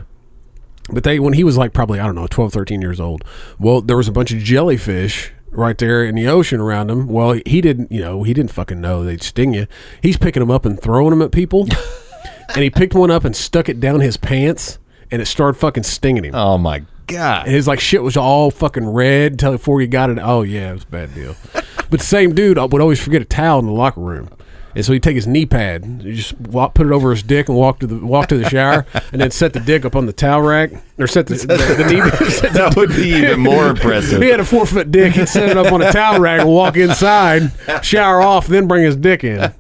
But 0.91 1.05
they 1.05 1.19
when 1.21 1.35
he 1.35 1.45
was 1.45 1.57
like 1.57 1.73
probably 1.73 2.01
I 2.01 2.07
don't 2.07 2.15
know 2.15 2.27
12 2.27 2.53
13 2.53 2.81
years 2.83 2.99
old. 3.01 3.23
Well, 3.59 3.81
there 3.81 3.97
was 3.97 4.09
a 4.09 4.13
bunch 4.13 4.33
of 4.33 4.39
jellyfish 4.41 5.33
right 5.53 5.77
there 5.79 6.05
in 6.05 6.15
the 6.15 6.27
ocean 6.27 6.61
around 6.61 6.91
him. 6.91 7.07
Well, 7.07 7.41
he 7.47 7.61
didn't, 7.61 7.93
you 7.93 8.01
know, 8.01 8.23
he 8.23 8.35
didn't 8.35 8.51
fucking 8.51 8.81
know 8.81 9.05
they'd 9.05 9.23
sting 9.23 9.55
you. 9.55 9.67
He's 10.03 10.17
picking 10.17 10.41
them 10.41 10.51
up 10.51 10.65
and 10.65 10.81
throwing 10.81 11.11
them 11.11 11.23
at 11.23 11.33
people. 11.33 11.69
and 12.55 12.63
he 12.63 12.71
picked 12.71 12.95
one 12.95 13.11
up 13.11 13.25
and 13.25 13.37
stuck 13.37 13.69
it 13.69 13.81
down 13.81 14.01
his 14.01 14.17
pants 14.17 14.79
and 15.13 15.21
it 15.21 15.27
started 15.27 15.59
fucking 15.59 15.85
stinging 15.85 16.25
him. 16.25 16.35
oh 16.35 16.59
my 16.59 16.83
god! 17.07 17.47
And 17.47 17.55
his 17.55 17.69
like 17.69 17.79
shit 17.79 18.03
was 18.03 18.17
all 18.17 18.51
fucking 18.51 18.89
red 18.89 19.33
until 19.33 19.53
before 19.53 19.81
he 19.81 19.87
got 19.87 20.11
it. 20.11 20.19
Oh 20.21 20.43
yeah, 20.43 20.71
it 20.71 20.75
was 20.75 20.85
a 20.85 20.87
bad 20.87 21.15
deal. 21.15 21.37
but 21.53 21.91
the 21.91 21.99
same 21.99 22.35
dude 22.35 22.59
uh, 22.59 22.67
would 22.71 22.81
always 22.81 23.01
forget 23.01 23.23
a 23.23 23.27
towel 23.27 23.61
in 23.61 23.67
the 23.67 23.73
locker 23.73 24.01
room. 24.01 24.31
And 24.75 24.85
so 24.85 24.93
he'd 24.93 25.03
take 25.03 25.17
his 25.17 25.27
knee 25.27 25.45
pad, 25.47 25.85
he 26.03 26.15
just 26.15 26.39
walk, 26.41 26.75
put 26.75 26.87
it 26.87 26.93
over 26.93 27.11
his 27.11 27.23
dick, 27.23 27.49
and 27.49 27.59
walk 27.59 27.81
to 27.81 27.87
the 27.87 28.05
walk 28.05 28.29
to 28.29 28.39
the 28.39 28.49
shower, 28.49 28.87
and 29.13 29.21
then 29.21 29.31
set 29.31 29.53
the 29.53 29.61
dick 29.61 29.85
up 29.85 29.95
on 29.95 30.07
the 30.07 30.13
towel 30.13 30.41
rack, 30.43 30.71
or 30.99 31.07
set 31.07 31.27
the, 31.27 31.35
the, 31.47 31.47
the 31.47 31.93
knee. 31.93 32.01
set 32.31 32.53
the- 32.53 32.59
that 32.59 32.77
would 32.77 32.91
be 32.91 33.09
even 33.11 33.41
more 33.41 33.69
impressive. 33.69 34.23
he 34.23 34.29
had 34.29 34.41
a 34.41 34.45
four 34.45 34.65
foot 34.67 34.91
dick. 34.91 35.13
He'd 35.15 35.29
set 35.29 35.51
it 35.51 35.57
up 35.59 35.73
on 35.73 35.83
a 35.83 35.93
towel 35.93 36.21
rack 36.21 36.41
and 36.41 36.49
walk 36.49 36.77
inside, 36.77 37.53
shower 37.83 38.21
off, 38.23 38.47
then 38.47 38.67
bring 38.67 38.85
his 38.85 38.97
dick 38.97 39.25
in. 39.25 39.53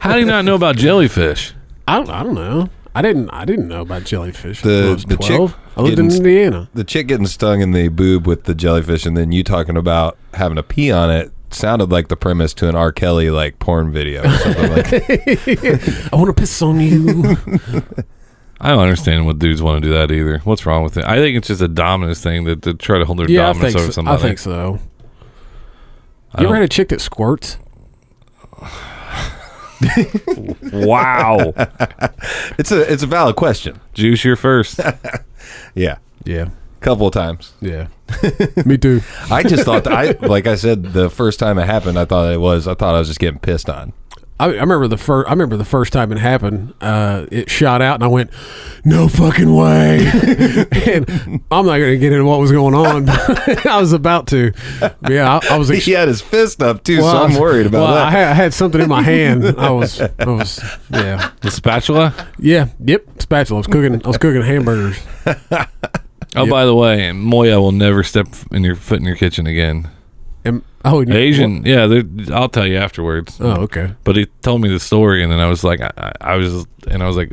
How 0.00 0.12
do 0.14 0.18
you 0.20 0.26
not 0.26 0.44
know 0.44 0.54
about 0.54 0.76
jellyfish? 0.76 1.54
I 1.88 1.96
don't, 1.96 2.10
I 2.10 2.22
don't 2.22 2.34
know. 2.34 2.68
I 2.94 3.00
didn't. 3.02 3.30
I 3.30 3.44
didn't 3.44 3.68
know 3.68 3.80
about 3.82 4.04
jellyfish. 4.04 4.60
The- 4.62 4.88
I 4.90 4.92
was 4.94 5.04
the 5.04 5.16
chick 5.16 5.36
12. 5.36 5.56
I 5.76 5.80
lived 5.82 5.98
in 5.98 6.08
getting- 6.08 6.16
Indiana. 6.24 6.68
The 6.74 6.84
chick 6.84 7.06
getting 7.06 7.26
stung 7.26 7.60
in 7.62 7.72
the 7.72 7.88
boob 7.88 8.26
with 8.26 8.44
the 8.44 8.54
jellyfish, 8.54 9.06
and 9.06 9.16
then 9.16 9.32
you 9.32 9.42
talking 9.42 9.76
about 9.76 10.18
having 10.34 10.56
to 10.56 10.62
pee 10.62 10.90
on 10.92 11.10
it 11.10 11.32
sounded 11.50 11.90
like 11.90 12.08
the 12.08 12.16
premise 12.16 12.52
to 12.54 12.68
an 12.68 12.74
R. 12.74 12.92
Kelly 12.92 13.30
like 13.30 13.58
porn 13.58 13.90
video 13.92 14.22
or 14.24 14.36
something 14.38 14.70
like. 14.72 14.90
that. 14.90 16.08
I 16.12 16.16
want 16.16 16.28
to 16.28 16.40
piss 16.40 16.60
on 16.62 16.80
you. 16.80 17.36
I 18.60 18.68
don't 18.70 18.78
understand 18.80 19.26
what 19.26 19.38
dudes 19.38 19.60
want 19.60 19.82
to 19.82 19.88
do 19.88 19.92
that 19.94 20.10
either. 20.12 20.38
What's 20.44 20.64
wrong 20.66 20.82
with 20.84 20.96
it? 20.96 21.04
I 21.04 21.16
think 21.16 21.36
it's 21.36 21.48
just 21.48 21.60
a 21.60 21.68
dominance 21.68 22.20
thing 22.22 22.44
that 22.44 22.62
to 22.62 22.74
try 22.74 22.98
to 22.98 23.04
hold 23.04 23.18
their 23.18 23.28
yeah, 23.30 23.48
I 23.50 23.52
dominance 23.54 23.74
think. 23.74 23.82
over 23.84 23.92
So. 23.92 24.02
I 24.02 24.04
somebody. 24.04 24.22
think 24.22 24.38
so. 24.38 24.78
I 26.34 26.40
You 26.42 26.46
ever 26.46 26.54
don't- 26.54 26.54
had 26.54 26.62
a 26.62 26.68
chick 26.68 26.88
that 26.90 27.00
squirts? 27.00 27.56
wow. 30.72 31.52
It's 32.58 32.70
a 32.70 32.92
it's 32.92 33.02
a 33.02 33.06
valid 33.06 33.36
question. 33.36 33.80
Juice, 33.94 34.24
you're 34.24 34.36
first. 34.36 34.80
Yeah, 35.74 35.96
Yeah. 36.24 36.50
couple 36.80 37.06
of 37.06 37.12
times. 37.12 37.52
Yeah. 37.60 37.88
Me 38.64 38.76
too. 38.78 39.00
I 39.30 39.42
just 39.42 39.64
thought 39.64 39.84
that 39.84 39.92
I 39.92 40.26
like 40.26 40.46
I 40.46 40.54
said 40.54 40.92
the 40.92 41.08
first 41.10 41.38
time 41.38 41.58
it 41.58 41.66
happened, 41.66 41.98
I 41.98 42.04
thought 42.04 42.32
it 42.32 42.40
was 42.40 42.68
I 42.68 42.74
thought 42.74 42.94
I 42.94 42.98
was 42.98 43.08
just 43.08 43.20
getting 43.20 43.38
pissed 43.40 43.68
on. 43.70 43.92
I, 44.42 44.46
I 44.46 44.60
remember 44.60 44.88
the 44.88 44.96
first. 44.96 45.28
I 45.28 45.32
remember 45.32 45.56
the 45.56 45.64
first 45.64 45.92
time 45.92 46.10
it 46.12 46.18
happened. 46.18 46.74
Uh, 46.80 47.26
it 47.30 47.48
shot 47.50 47.80
out, 47.80 47.94
and 47.96 48.04
I 48.04 48.08
went, 48.08 48.30
"No 48.84 49.06
fucking 49.08 49.54
way!" 49.54 50.06
and 50.86 51.08
I'm 51.50 51.66
not 51.66 51.78
going 51.78 51.92
to 51.92 51.98
get 51.98 52.12
into 52.12 52.24
what 52.24 52.40
was 52.40 52.50
going 52.50 52.74
on. 52.74 53.06
but 53.06 53.66
I 53.66 53.80
was 53.80 53.92
about 53.92 54.26
to. 54.28 54.52
But 54.80 54.96
yeah, 55.10 55.38
I, 55.42 55.54
I 55.54 55.58
was. 55.58 55.70
Ex- 55.72 55.84
He 55.84 55.92
had 55.92 56.08
his 56.08 56.20
fist 56.20 56.62
up 56.62 56.82
too, 56.82 56.98
well, 57.02 57.12
so 57.12 57.18
I 57.18 57.22
I'm 57.24 57.30
was- 57.30 57.38
worried 57.40 57.66
about 57.66 57.82
well, 57.88 57.94
I 57.94 58.04
that. 58.04 58.10
had, 58.12 58.28
I 58.28 58.34
had 58.34 58.54
something 58.54 58.80
in 58.80 58.88
my 58.88 59.02
hand. 59.02 59.44
I 59.58 59.70
was. 59.70 60.00
I 60.00 60.24
was. 60.26 60.60
Yeah. 60.90 61.30
The 61.40 61.50
spatula. 61.50 62.14
Yeah. 62.38 62.66
Yep. 62.84 63.22
Spatula. 63.22 63.58
I 63.58 63.60
was 63.60 63.66
cooking. 63.68 64.04
I 64.04 64.08
was 64.08 64.18
cooking 64.18 64.42
hamburgers. 64.42 64.98
Oh, 66.34 66.44
Yep. 66.44 66.48
by 66.50 66.64
the 66.64 66.74
way, 66.74 67.12
Moya 67.12 67.60
will 67.60 67.72
never 67.72 68.02
step 68.02 68.26
in 68.50 68.64
your 68.64 68.74
foot 68.74 68.98
in 68.98 69.04
your 69.04 69.16
kitchen 69.16 69.46
again. 69.46 69.90
Oh, 70.44 70.48
and, 70.48 70.62
oh, 70.84 71.04
Asian, 71.14 71.64
yeah. 71.64 72.02
I'll 72.32 72.48
tell 72.48 72.66
you 72.66 72.76
afterwards. 72.76 73.38
Oh, 73.40 73.62
okay. 73.62 73.94
But 74.04 74.16
he 74.16 74.26
told 74.42 74.60
me 74.60 74.68
the 74.68 74.80
story, 74.80 75.22
and 75.22 75.30
then 75.30 75.38
I 75.40 75.46
was 75.48 75.62
like, 75.62 75.80
I, 75.80 76.12
I- 76.20 76.36
was, 76.36 76.66
and 76.90 77.02
I 77.02 77.06
was 77.06 77.16
like, 77.16 77.30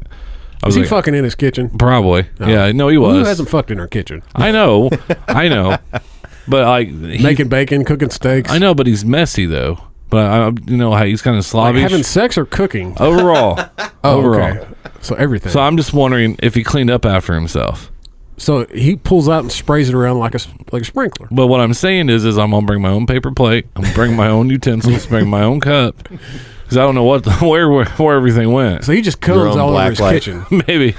I 0.62 0.68
Was 0.68 0.76
was 0.76 0.76
he 0.76 0.82
like, 0.82 0.90
fucking 0.90 1.16
in 1.16 1.24
his 1.24 1.36
kitchen? 1.36 1.70
probably, 1.70 2.26
Oh. 2.40 2.48
yeah. 2.48 2.72
No, 2.72 2.90
he 2.90 2.98
was. 2.98 3.18
Who 3.18 3.24
hasn't 3.26 3.50
fucked 3.50 3.72
in 3.72 3.78
her 3.80 3.88
kitchen? 3.88 4.22
I 4.36 4.52
know, 4.52 4.90
I 5.28 5.48
know, 5.48 5.78
but 6.48 6.66
like 6.68 6.90
Making 6.92 7.48
bacon, 7.50 7.84
cooking 7.86 8.10
steaks. 8.10 8.52
I 8.52 8.58
know, 8.60 8.74
but 8.76 8.86
he's 8.86 9.04
messy 9.06 9.46
though. 9.46 9.80
But 10.10 10.26
I, 10.26 10.48
you 10.66 10.76
know 10.78 10.92
how 10.94 11.06
he's 11.06 11.22
kind 11.22 11.38
of 11.38 11.54
Like 11.54 11.76
having 11.76 12.02
sex 12.04 12.38
or 12.38 12.46
cooking. 12.46 12.96
overall. 13.00 13.60
Oh, 14.04 14.18
overall. 14.20 14.52
okay. 14.58 14.68
So 15.02 15.14
everything. 15.16 15.52
So 15.52 15.60
I'm 15.60 15.76
just 15.76 15.94
wondering 15.94 16.38
if 16.42 16.56
he 16.56 16.64
cleaned 16.64 16.90
up 16.90 17.06
after 17.06 17.34
himself. 17.34 17.92
So 18.40 18.66
he 18.68 18.96
pulls 18.96 19.28
out 19.30 19.42
and 19.44 19.52
sprays 19.52 19.90
it 19.90 19.96
around 19.96 20.18
like 20.20 20.34
a 20.34 20.36
s- 20.40 20.48
like 20.72 20.82
a 20.82 20.86
sprinkler. 20.86 21.28
But 21.30 21.48
what 21.48 21.60
I'm 21.60 21.74
saying 21.74 22.10
is, 22.10 22.24
is 22.26 22.38
I'm 22.38 22.52
gonna 22.52 22.66
bring 22.66 22.82
my 22.82 22.90
own 22.90 23.06
paper 23.06 23.32
plate. 23.32 23.68
I'm 23.76 23.84
gonna 23.84 23.94
bring 23.94 24.16
my 24.16 24.30
own 24.30 24.50
utensils. 24.50 25.06
Bring 25.06 25.30
my 25.30 25.44
own 25.44 25.60
cup. 25.60 25.96
Because 26.04 26.78
I 26.78 26.82
don't 26.82 26.96
know 26.96 27.04
what 27.04 27.26
where, 27.42 27.70
where 27.70 27.86
where 27.86 28.16
everything 28.16 28.52
went. 28.52 28.86
So 28.86 28.94
he 28.94 29.02
just 29.02 29.20
comes 29.22 29.56
own 29.56 29.60
all 29.60 29.76
over 29.78 29.90
his 29.90 30.00
light. 30.00 30.14
kitchen. 30.24 30.46
Maybe 30.68 30.96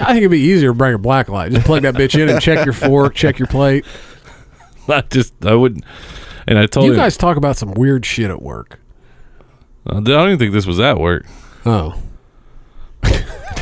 I 0.00 0.06
think 0.06 0.18
it'd 0.18 0.30
be 0.30 0.40
easier 0.40 0.70
to 0.70 0.74
bring 0.74 0.94
a 0.94 0.98
black 0.98 1.28
light. 1.28 1.52
Just 1.52 1.64
plug 1.64 1.82
that 1.82 1.94
bitch 1.94 2.20
in 2.20 2.28
and 2.28 2.40
check 2.40 2.64
your 2.64 2.74
fork, 2.74 3.14
check 3.14 3.38
your 3.38 3.48
plate. 3.48 3.84
I 4.88 5.02
just 5.02 5.34
I 5.46 5.54
wouldn't. 5.54 5.84
And 6.48 6.58
I 6.58 6.66
told 6.66 6.86
You 6.86 6.92
him, 6.92 6.98
guys 6.98 7.16
talk 7.16 7.36
about 7.36 7.56
some 7.56 7.72
weird 7.74 8.04
shit 8.04 8.28
at 8.30 8.42
work. 8.42 8.80
Uh, 9.86 9.98
I 9.98 10.00
don't 10.00 10.26
even 10.28 10.38
think 10.40 10.52
this 10.52 10.66
was 10.66 10.80
at 10.80 10.98
work. 10.98 11.24
Oh, 11.64 11.94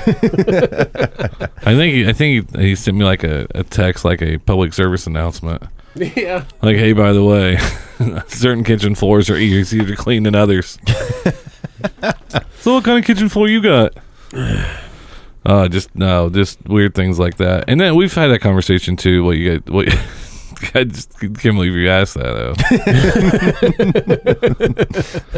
I 1.63 1.75
think 1.75 1.95
he, 1.95 2.09
I 2.09 2.13
think 2.13 2.55
he, 2.57 2.61
he 2.61 2.75
sent 2.75 2.97
me 2.97 3.05
like 3.05 3.25
a, 3.25 3.47
a 3.55 3.65
text, 3.65 4.05
like 4.05 4.23
a 4.23 4.39
public 4.39 4.73
service 4.73 5.07
announcement. 5.07 5.63
yeah. 5.95 6.45
Like, 6.63 6.77
hey, 6.77 6.93
by 6.93 7.13
the 7.13 7.25
way, 7.25 7.59
certain 8.29 8.65
kitchen 8.65 8.95
floors 8.95 9.29
are 9.29 9.37
easier 9.37 9.85
to 9.85 9.97
clean 9.97 10.23
than 10.23 10.35
others. 10.35 10.79
so, 12.59 12.75
what 12.75 12.85
kind 12.85 12.99
of 12.99 13.05
kitchen 13.05 13.29
floor 13.29 13.49
you 13.49 13.63
got? 13.63 13.95
Uh, 15.43 15.67
just 15.69 15.95
no, 15.97 16.29
just 16.29 16.63
weird 16.69 16.95
things 16.95 17.19
like 17.19 17.39
that. 17.39 17.65
And 17.67 17.81
then 17.81 17.97
we've 17.97 18.13
had 18.13 18.27
that 18.27 18.41
conversation 18.41 18.95
too. 18.95 19.25
What 19.25 19.39
you 19.39 19.59
got? 19.59 19.71
What? 19.71 19.89
I 20.75 20.85
just 20.85 21.19
can't 21.19 21.41
believe 21.43 21.75
you 21.75 21.89
asked 21.89 22.15
that 22.15 22.33
though. 22.35 22.55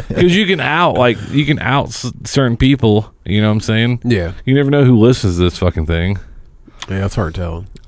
Because 0.07 0.35
you 0.35 0.45
can 0.45 0.59
out 0.59 0.93
like 0.93 1.17
you 1.31 1.45
can 1.45 1.59
out 1.59 1.87
s- 1.87 2.11
certain 2.25 2.57
people. 2.57 3.13
You 3.25 3.41
know 3.41 3.47
what 3.47 3.53
I'm 3.53 3.59
saying? 3.61 4.01
Yeah. 4.03 4.33
You 4.45 4.53
never 4.53 4.69
know 4.69 4.83
who 4.83 4.97
listens 4.97 5.37
to 5.37 5.43
this 5.43 5.57
fucking 5.57 5.85
thing. 5.85 6.19
Yeah, 6.89 7.05
it's 7.05 7.15
hard 7.15 7.35
telling. 7.35 7.67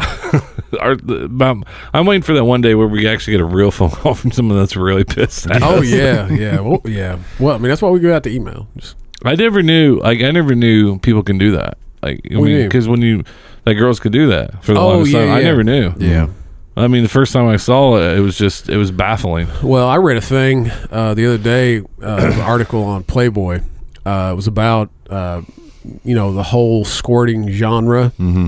Our, 0.80 0.96
the, 0.96 1.26
about- 1.26 1.66
I'm 1.94 2.06
waiting 2.06 2.22
for 2.24 2.34
that 2.34 2.46
one 2.46 2.62
day 2.62 2.76
where 2.76 2.88
we 2.88 3.08
actually 3.08 3.32
get 3.34 3.42
a 3.42 3.46
real 3.46 3.72
phone 3.72 3.90
call 3.92 4.14
from 4.16 4.32
someone 4.32 4.58
that's 4.58 4.76
really 4.76 5.04
pissed. 5.04 5.50
At 5.50 5.62
Oh 5.64 5.80
us. 5.80 5.88
yeah, 5.88 6.28
yeah, 6.30 6.60
well, 6.62 6.82
yeah. 6.86 7.20
Well, 7.40 7.56
I 7.56 7.58
mean 7.58 7.70
that's 7.70 7.82
why 7.82 7.90
we 7.90 8.00
go 8.00 8.14
out 8.16 8.24
to 8.24 8.30
email. 8.32 8.68
Just, 8.78 8.96
I 9.24 9.36
never 9.36 9.62
knew. 9.62 10.00
Like 10.00 10.22
I 10.22 10.32
never 10.32 10.56
knew 10.56 11.00
people 11.00 11.24
can 11.24 11.38
do 11.38 11.52
that. 11.52 11.78
Like 12.02 12.22
I 12.32 12.38
What 12.38 12.46
do 12.46 12.52
you 12.52 12.56
mean, 12.56 12.58
mean? 12.60 12.68
because 12.70 12.88
when 12.88 13.02
you 13.02 13.24
like 13.66 13.78
girls 13.78 14.00
could 14.00 14.12
do 14.14 14.28
that 14.28 14.64
for 14.64 14.74
the 14.74 14.80
Oh, 14.80 14.88
longest 14.90 15.14
yeah, 15.14 15.26
time, 15.26 15.36
I 15.36 15.42
never 15.42 15.64
knew. 15.64 15.94
yeah. 15.98 16.28
I 16.78 16.88
mean, 16.88 17.04
the 17.04 17.10
first 17.10 17.32
time 17.32 17.48
I 17.48 17.56
saw 17.56 17.98
it, 17.98 18.18
it 18.18 18.22
was 18.22 18.38
just 18.38 18.70
it 18.70 18.78
was 18.78 18.92
baffling. 18.92 19.48
Well, 19.64 19.88
I 19.88 19.96
read 19.98 20.18
a 20.18 20.22
thing 20.22 20.72
uh, 20.92 21.14
the 21.14 21.26
other 21.26 21.38
day, 21.38 21.80
uh, 21.80 22.32
an 22.34 22.42
article 22.42 22.84
on 22.84 23.04
Playboy. 23.04 23.62
Uh, 24.06 24.30
it 24.34 24.36
was 24.36 24.48
about 24.48 24.90
uh, 25.10 25.42
you 26.04 26.16
know 26.16 26.34
the 26.34 26.44
whole 26.44 26.84
squirting 26.84 27.50
genre, 27.50 28.12
mm-hmm. 28.20 28.48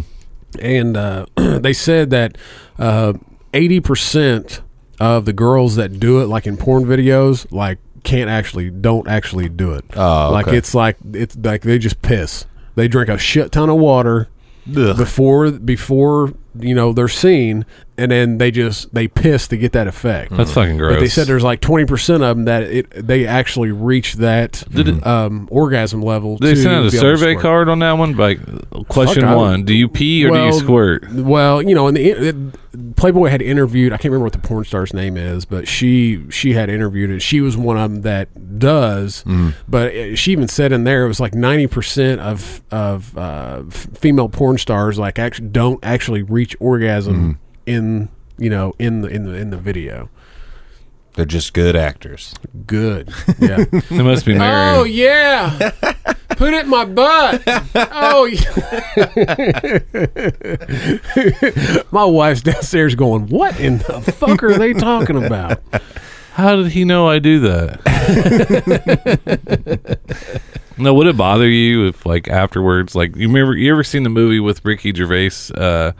and 0.59 0.97
uh, 0.97 1.25
they 1.36 1.73
said 1.73 2.09
that 2.09 2.38
uh, 2.78 3.13
eighty 3.53 3.80
percent 3.80 4.61
of 4.99 5.25
the 5.25 5.34
girls 5.34 5.75
that 5.75 5.99
do 5.99 6.21
it, 6.21 6.25
like 6.25 6.47
in 6.47 6.57
porn 6.57 6.84
videos, 6.84 7.49
like 7.51 7.80
can't 8.03 8.30
actually 8.30 8.69
don't 8.69 9.07
actually 9.07 9.47
do 9.47 9.73
it. 9.73 9.86
Oh, 9.95 10.32
like 10.32 10.47
it's 10.47 10.75
like 10.75 10.97
it's 11.13 11.38
like 11.38 11.61
they 11.61 11.78
just 11.80 12.01
piss. 12.01 12.45
They 12.75 12.88
drink 12.88 13.09
a 13.09 13.17
shit 13.17 13.51
ton 13.53 13.69
of 13.69 13.78
water 13.78 14.28
Ugh. 14.75 14.97
before 14.97 15.51
before 15.51 16.34
you 16.59 16.75
know 16.75 16.93
they're 16.93 17.07
seen 17.07 17.65
and 17.98 18.12
then 18.12 18.38
they 18.38 18.52
just 18.52 18.93
they 18.93 19.08
piss 19.08 19.48
to 19.50 19.58
get 19.58 19.72
that 19.74 19.88
effect. 19.88 20.32
That's 20.36 20.52
fucking 20.54 20.78
gross. 20.78 20.95
But 20.95 21.00
they 21.00 21.08
said 21.08 21.28
there's 21.28 21.43
like 21.43 21.62
twenty 21.62 21.86
percent 21.86 22.24
of 22.24 22.36
them 22.36 22.45
that 22.45 22.64
it 22.64 22.89
they 23.08 23.26
actually 23.26 23.72
reach 23.72 24.16
that 24.16 24.64
Did 24.70 24.88
it- 24.88 25.08
um, 25.08 25.48
orgasm 25.52 26.02
level. 26.02 26.38
They 26.38 26.52
to 26.54 26.56
sent 26.56 26.68
out 26.76 26.88
a 26.88 26.91
be 26.91 26.98
able 26.98 27.12
to 27.12 27.18
survey 27.18 27.36
card 27.36 27.70
on 27.70 27.80
that 27.80 27.93
one. 27.93 28.16
Like, 28.16 28.39
question 28.88 29.24
Fuck, 29.24 29.36
one: 29.36 29.64
Do 29.66 29.74
you 29.74 29.88
pee 29.88 30.26
or 30.26 30.30
do 30.32 30.43
you 30.45 30.54
squirt? 30.54 31.10
Well, 31.12 31.62
you 31.62 31.74
know, 31.76 31.88
and 31.88 31.98
the 31.98 32.10
it, 32.30 32.36
Playboy 32.95 33.30
had 33.30 33.41
interviewed. 33.41 33.91
I 33.91 33.98
can't 33.98 34.12
remember 34.12 34.26
what 34.26 34.34
the 34.34 34.39
porn 34.39 34.64
star's 34.64 34.93
name 34.93 35.18
is, 35.18 35.45
but 35.45 35.68
she 35.68 36.30
she 36.30 36.54
had 36.54 36.70
interviewed 36.70 37.10
it. 37.10 37.22
She 37.22 37.41
was 37.41 37.58
one 37.58 37.78
of 37.78 37.91
them 37.91 38.02
that 38.04 38.60
does. 38.60 39.24
Mm. 39.24 39.54
But 39.68 40.18
she 40.18 40.32
even 40.32 40.48
said 40.48 40.72
in 40.72 40.84
there 40.84 41.04
it 41.06 41.08
was 41.08 41.20
like 41.20 41.34
ninety 41.34 41.66
percent 41.68 42.22
of 42.22 42.62
of 42.72 43.18
uh, 43.18 43.64
f- 43.68 43.88
female 43.95 44.30
porn 44.30 44.58
stars 44.58 45.00
like 45.00 45.18
actually 45.18 45.50
don't 45.50 45.80
actually 45.84 46.22
reach 46.22 46.56
orgasm 46.60 47.08
Mm. 47.08 47.38
In 47.68 48.09
you 48.38 48.49
know 48.49 48.74
in 48.80 49.01
the 49.01 49.09
in 49.09 49.26
the 49.26 49.34
in 49.34 49.51
the 49.51 49.57
video. 49.57 50.09
They're 51.13 51.26
just 51.26 51.53
good 51.53 51.76
actors. 51.76 52.36
Good, 52.68 53.11
yeah. 53.39 53.65
They 53.89 54.03
must 54.03 54.24
be 54.24 54.38
married. 54.38 54.78
Oh 54.78 54.84
yeah, 54.84 55.72
put 56.30 56.53
it 56.53 56.65
in 56.65 56.70
my 56.70 56.86
butt. 56.86 57.41
Oh, 57.76 58.26
yeah. 58.26 59.80
my 61.91 62.05
wife's 62.05 62.41
downstairs 62.41 62.93
going, 62.93 63.30
"What 63.30 63.59
in 63.59 63.80
the 63.80 64.01
fuck 64.01 64.43
are 64.43 64.59
they 64.59 64.74
talking 64.74 65.24
about?" 65.24 65.59
How 66.38 66.55
did 66.55 66.68
he 66.68 66.86
know 66.86 67.09
I 67.09 67.18
do 67.18 67.39
that? 67.39 67.82
no, 70.78 70.93
would 70.93 71.07
it 71.07 71.18
bother 71.18 71.49
you 71.49 71.88
if, 71.88 72.05
like, 72.05 72.28
afterwards, 72.28 72.93
like, 72.93 73.15
you 73.15 73.28
remember, 73.28 73.55
you 73.55 73.72
ever 73.72 73.84
seen 73.84 74.03
the 74.03 74.11
movie 74.11 74.39
with 74.39 74.63
Ricky 74.63 74.93
Gervais, 74.93 75.32
uh, 75.55 75.93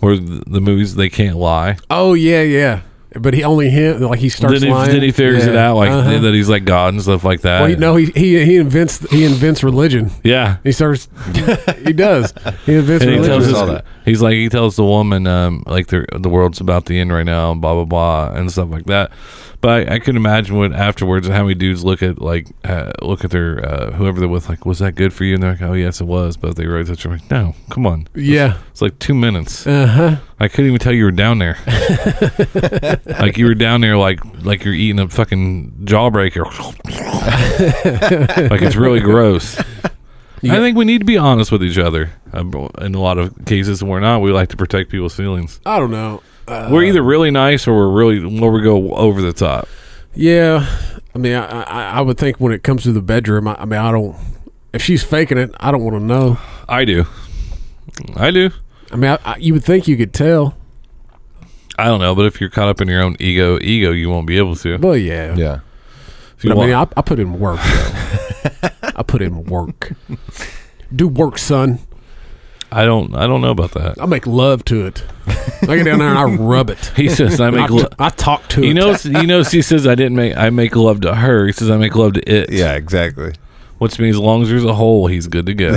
where 0.00 0.16
the, 0.16 0.42
the 0.46 0.60
movies 0.60 0.94
they 0.96 1.08
can't 1.08 1.36
lie? 1.36 1.76
Oh 1.90 2.14
yeah, 2.14 2.42
yeah. 2.42 2.80
But 3.18 3.34
he 3.34 3.42
only 3.42 3.70
him 3.70 4.02
like 4.02 4.20
he 4.20 4.28
starts 4.28 4.60
Then 4.60 4.68
he, 4.68 4.72
lying. 4.72 4.92
then 4.92 5.02
he 5.02 5.10
figures 5.10 5.44
it 5.44 5.56
out, 5.56 5.74
like 5.76 5.90
Uh-huh. 5.90 6.18
that 6.20 6.32
he's 6.32 6.48
like 6.48 6.64
God 6.64 6.94
and 6.94 7.02
stuff 7.02 7.24
like 7.24 7.40
that. 7.40 7.60
Well, 7.60 7.68
he, 7.70 7.74
no, 7.74 7.96
he, 7.96 8.06
he 8.14 8.44
he 8.44 8.56
invents 8.56 9.00
he 9.10 9.24
invents 9.24 9.64
religion. 9.64 10.12
yeah. 10.22 10.58
He 10.62 10.70
starts. 10.70 11.08
he 11.84 11.92
does. 11.92 12.32
He 12.66 12.74
invents 12.76 13.04
And 13.04 13.12
he 13.16 13.20
tells 13.20 13.50
Saw 13.50 13.66
his, 13.66 13.68
that. 13.74 13.84
he's 14.04 14.22
like 14.22 14.34
he 14.34 14.48
tells 14.48 14.76
the 14.76 14.84
woman 14.84 15.26
um 15.26 15.64
like 15.66 15.88
the 15.88 16.06
the 16.20 16.28
world's 16.28 16.60
about 16.60 16.86
to 16.86 16.96
end 16.96 17.12
right 17.12 17.26
now 17.26 17.50
and 17.50 17.60
blah 17.60 17.74
blah 17.74 17.84
blah 17.84 18.30
and 18.38 18.50
stuff 18.52 18.70
like 18.70 18.86
that. 18.86 19.10
But 19.60 19.90
I, 19.90 19.96
I 19.96 19.98
could 19.98 20.16
imagine 20.16 20.56
what 20.56 20.72
afterwards 20.72 21.28
how 21.28 21.42
many 21.42 21.54
dudes 21.54 21.84
look 21.84 22.02
at 22.02 22.20
like 22.20 22.48
uh, 22.64 22.92
look 23.02 23.24
at 23.24 23.30
their 23.30 23.64
uh, 23.64 23.90
whoever 23.92 24.18
they're 24.18 24.28
with 24.28 24.48
like 24.48 24.64
was 24.64 24.78
that 24.78 24.94
good 24.94 25.12
for 25.12 25.24
you 25.24 25.34
and 25.34 25.42
they're 25.42 25.52
like 25.52 25.62
oh 25.62 25.74
yes 25.74 26.00
it 26.00 26.04
was 26.04 26.36
but 26.36 26.56
they 26.56 26.64
touch 26.84 27.02
them 27.02 27.12
like 27.12 27.30
no 27.30 27.54
come 27.68 27.86
on 27.86 28.08
yeah. 28.14 28.58
it's 28.70 28.80
like 28.80 28.98
two 28.98 29.14
minutes 29.14 29.66
Uh 29.66 29.86
huh. 29.86 30.16
I 30.38 30.48
couldn't 30.48 30.68
even 30.68 30.78
tell 30.78 30.94
you 30.94 31.04
were 31.04 31.10
down 31.10 31.38
there 31.38 31.58
like 33.20 33.36
you 33.36 33.44
were 33.44 33.54
down 33.54 33.82
there 33.82 33.98
like 33.98 34.20
like 34.42 34.64
you're 34.64 34.72
eating 34.72 34.98
a 34.98 35.08
fucking 35.08 35.72
jawbreaker 35.84 36.44
like 38.50 38.62
it's 38.62 38.76
really 38.76 39.00
gross. 39.00 39.60
I 40.42 40.56
think 40.56 40.76
we 40.76 40.86
need 40.86 40.98
to 40.98 41.04
be 41.04 41.18
honest 41.18 41.52
with 41.52 41.62
each 41.62 41.76
other. 41.76 42.10
Um, 42.32 42.70
in 42.80 42.94
a 42.94 43.00
lot 43.00 43.18
of 43.18 43.44
cases, 43.44 43.84
we're 43.84 44.00
not. 44.00 44.22
We 44.22 44.32
like 44.32 44.48
to 44.50 44.56
protect 44.56 44.90
people's 44.90 45.14
feelings. 45.14 45.60
I 45.66 45.78
don't 45.78 45.90
know. 45.90 46.22
Uh, 46.50 46.68
we're 46.70 46.84
either 46.84 47.02
really 47.02 47.30
nice 47.30 47.66
or 47.68 47.74
we're 47.74 47.88
really, 47.90 48.40
or 48.40 48.50
we 48.50 48.60
go 48.60 48.90
over 48.92 49.22
the 49.22 49.32
top. 49.32 49.68
Yeah, 50.14 50.66
I 51.14 51.18
mean, 51.18 51.34
I, 51.34 51.62
I, 51.62 51.90
I 51.98 52.00
would 52.00 52.18
think 52.18 52.40
when 52.40 52.52
it 52.52 52.62
comes 52.62 52.82
to 52.82 52.92
the 52.92 53.00
bedroom, 53.00 53.46
I, 53.46 53.54
I 53.54 53.64
mean, 53.64 53.78
I 53.78 53.92
don't. 53.92 54.16
If 54.72 54.82
she's 54.82 55.02
faking 55.02 55.38
it, 55.38 55.54
I 55.60 55.70
don't 55.70 55.82
want 55.84 55.96
to 55.96 56.00
know. 56.04 56.38
I 56.68 56.84
do. 56.84 57.06
I 58.16 58.30
do. 58.30 58.50
I 58.92 58.96
mean, 58.96 59.10
I, 59.10 59.18
I, 59.24 59.36
you 59.36 59.52
would 59.54 59.64
think 59.64 59.86
you 59.86 59.96
could 59.96 60.12
tell. 60.12 60.56
I 61.78 61.84
don't 61.84 62.00
know, 62.00 62.14
but 62.14 62.26
if 62.26 62.40
you're 62.40 62.50
caught 62.50 62.68
up 62.68 62.80
in 62.80 62.88
your 62.88 63.02
own 63.02 63.16
ego, 63.20 63.58
ego, 63.60 63.90
you 63.92 64.10
won't 64.10 64.26
be 64.26 64.36
able 64.36 64.56
to. 64.56 64.76
Well, 64.78 64.96
yeah. 64.96 65.34
Yeah. 65.34 65.60
If 66.36 66.44
you 66.44 66.54
But 66.54 66.62
I 66.62 66.66
mean, 66.66 66.74
I, 66.74 66.86
I 66.96 67.02
put 67.02 67.18
in 67.18 67.38
work. 67.38 67.60
Though. 67.60 68.68
I 68.96 69.02
put 69.02 69.22
in 69.22 69.44
work. 69.44 69.92
Do 70.94 71.06
work, 71.08 71.38
son. 71.38 71.78
I 72.72 72.84
don't. 72.84 73.14
I 73.16 73.26
don't 73.26 73.40
know 73.40 73.50
about 73.50 73.72
that. 73.72 74.00
I 74.00 74.06
make 74.06 74.26
love 74.26 74.64
to 74.66 74.86
it. 74.86 75.02
I 75.26 75.76
get 75.76 75.84
down 75.84 75.98
there 75.98 76.08
and 76.08 76.18
I 76.18 76.24
rub 76.24 76.70
it. 76.70 76.92
He 76.96 77.08
says 77.08 77.40
I 77.40 77.48
I, 77.48 77.50
make. 77.50 77.68
t- 77.68 77.74
Lo- 77.74 77.88
I 77.98 78.10
talk 78.10 78.46
to 78.50 78.62
you 78.64 78.70
it. 78.70 78.74
know. 78.74 78.94
He 79.20 79.26
knows. 79.26 79.50
He 79.50 79.62
says 79.62 79.86
I 79.86 79.94
didn't 79.94 80.16
make. 80.16 80.36
I 80.36 80.50
make 80.50 80.76
love 80.76 81.00
to 81.02 81.14
her. 81.14 81.46
He 81.46 81.52
says 81.52 81.70
I 81.70 81.76
make 81.76 81.94
love 81.96 82.12
to 82.14 82.20
it. 82.32 82.50
Yeah, 82.52 82.74
exactly. 82.74 83.32
Which 83.78 83.98
means 83.98 84.16
as 84.16 84.20
long 84.20 84.42
as 84.42 84.48
there's 84.50 84.64
a 84.64 84.74
hole, 84.74 85.06
he's 85.06 85.26
good 85.26 85.46
to 85.46 85.54
go. 85.54 85.70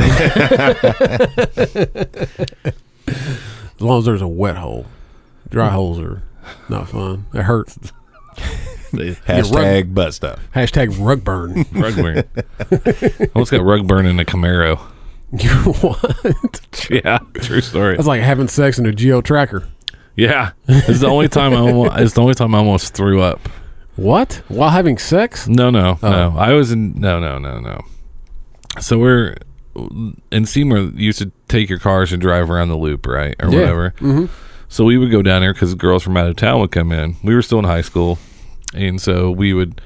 as 3.08 3.82
long 3.82 4.00
as 4.00 4.06
there's 4.06 4.22
a 4.22 4.28
wet 4.28 4.58
hole. 4.58 4.86
Dry 5.50 5.70
holes 5.70 6.00
are 6.00 6.22
not 6.70 6.90
fun. 6.90 7.26
It 7.34 7.44
hurts. 7.44 7.78
Hashtag 8.92 9.94
butt 9.94 10.14
stuff. 10.14 10.40
Hashtag 10.54 10.96
rug 11.00 11.24
burn. 11.24 11.66
rug 11.72 11.96
burn. 11.96 12.24
I 12.60 13.30
almost 13.36 13.52
got 13.52 13.64
rug 13.64 13.88
burn 13.88 14.06
in 14.06 14.20
a 14.20 14.26
Camaro. 14.26 14.80
what? 15.82 16.88
Yeah, 16.90 17.20
true 17.36 17.62
story. 17.62 17.96
That's 17.96 18.08
like 18.08 18.22
having 18.22 18.48
sex 18.48 18.78
in 18.78 18.86
a 18.86 18.92
geo 18.92 19.22
tracker. 19.22 19.68
Yeah, 20.16 20.52
it's 20.68 21.00
the 21.00 21.08
only 21.08 21.28
time 21.28 21.54
I 21.54 21.58
almost, 21.58 21.92
it's 21.98 22.14
the 22.14 22.22
only 22.22 22.36
time 22.36 22.54
I 22.54 22.60
almost 22.60 22.94
threw 22.94 23.22
up. 23.22 23.40
What? 23.96 24.42
While 24.48 24.70
having 24.70 24.98
sex? 24.98 25.48
No, 25.48 25.70
no, 25.70 25.98
Oh. 26.04 26.10
no. 26.10 26.36
I 26.38 26.54
was 26.54 26.72
in 26.72 26.94
no, 27.00 27.20
no, 27.20 27.38
no, 27.40 27.60
no. 27.60 27.82
So 28.80 28.98
we're 29.00 29.36
in 30.32 30.46
Seymour. 30.46 30.78
You 30.80 30.92
used 30.98 31.20
to 31.20 31.32
take 31.48 31.70
your 31.70 31.80
cars 31.80 32.12
and 32.12 32.22
drive 32.22 32.50
around 32.52 32.70
the 32.70 32.78
loop, 32.78 33.08
right, 33.08 33.36
or 33.40 33.50
Yeah. 33.50 33.60
whatever. 33.60 33.92
Mm-hmm. 34.00 34.26
So 34.70 34.84
we 34.86 34.98
would 34.98 35.12
go 35.12 35.22
down 35.22 35.42
there 35.42 35.54
because 35.54 35.74
girls 35.76 36.04
from 36.04 36.18
out 36.18 36.28
of 36.28 36.36
town 36.36 36.60
would 36.62 36.72
come 36.72 36.92
in. 36.92 37.16
We 37.24 37.34
were 37.36 37.42
still 37.44 37.60
in 37.60 37.66
high 37.66 37.82
school, 37.82 38.18
and 38.74 39.00
so 39.02 39.30
we 39.32 39.54
would 39.54 39.82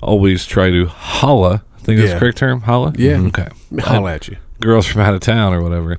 always 0.00 0.46
try 0.46 0.70
to 0.70 0.86
holla. 0.86 1.64
I 1.76 1.80
think 1.84 2.00
that's 2.00 2.12
the 2.12 2.18
correct 2.20 2.38
term, 2.38 2.60
holla. 2.62 2.92
Yeah. 2.96 3.18
Okay. 3.18 3.48
Holla 3.80 4.14
at 4.14 4.28
you. 4.28 4.36
Girls 4.62 4.86
from 4.86 5.00
out 5.00 5.14
of 5.14 5.20
town 5.20 5.52
or 5.52 5.62
whatever. 5.62 5.98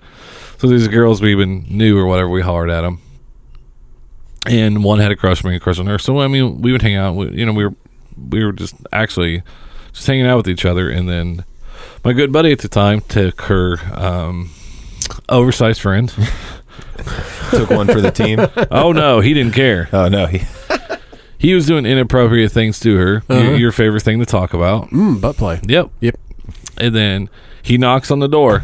So 0.58 0.68
these 0.68 0.88
girls 0.88 1.22
we 1.22 1.32
even 1.32 1.66
knew 1.70 1.98
or 1.98 2.06
whatever, 2.06 2.30
we 2.30 2.42
hollered 2.42 2.70
at 2.70 2.82
them. 2.82 3.02
And 4.46 4.84
one 4.84 5.00
had 5.00 5.12
a 5.12 5.16
crush 5.16 5.44
on 5.44 5.52
me, 5.52 5.58
a 5.58 5.60
crush 5.60 5.80
on 5.80 5.88
her. 5.88 6.00
So 6.00 6.20
I 6.20 6.28
mean, 6.28 6.62
we 6.62 6.72
would 6.72 6.82
hang 6.82 6.96
out. 6.96 7.16
We, 7.16 7.30
you 7.32 7.46
know, 7.46 7.54
we 7.54 7.66
were 7.66 7.76
we 8.30 8.44
were 8.44 8.52
just 8.52 8.76
actually 8.92 9.44
just 9.94 10.08
hanging 10.08 10.26
out 10.26 10.38
with 10.38 10.50
each 10.50 10.66
other. 10.66 10.90
And 10.90 11.08
then 11.08 11.46
my 12.04 12.14
good 12.14 12.32
buddy 12.32 12.52
at 12.52 12.60
the 12.60 12.68
time 12.68 13.02
took 13.02 13.42
her 13.44 13.78
um, 13.94 14.52
oversized 15.30 15.82
friend. 15.82 16.14
Took 17.52 17.70
one 17.70 17.88
for 17.88 18.02
the 18.02 18.12
team. 18.12 18.40
oh 18.72 18.94
no, 18.94 19.20
he 19.20 19.34
didn't 19.34 19.54
care. 19.54 19.90
Oh 19.92 20.08
no, 20.08 20.26
he 20.26 20.42
He 21.44 21.54
was 21.54 21.66
doing 21.66 21.86
inappropriate 21.86 22.54
things 22.54 22.80
to 22.80 22.96
her. 22.96 23.18
Uh-huh. 23.28 23.42
Your, 23.42 23.56
your 23.58 23.72
favorite 23.74 24.02
thing 24.04 24.20
to 24.20 24.26
talk 24.26 24.54
about. 24.54 24.92
Mm, 24.92 25.20
butt 25.20 25.36
play. 25.36 25.60
Yep. 25.68 25.92
Yep. 26.00 26.18
And 26.78 26.96
then 26.96 27.30
he 27.64 27.78
knocks 27.80 28.12
on 28.12 28.20
the 28.20 28.28
door, 28.28 28.64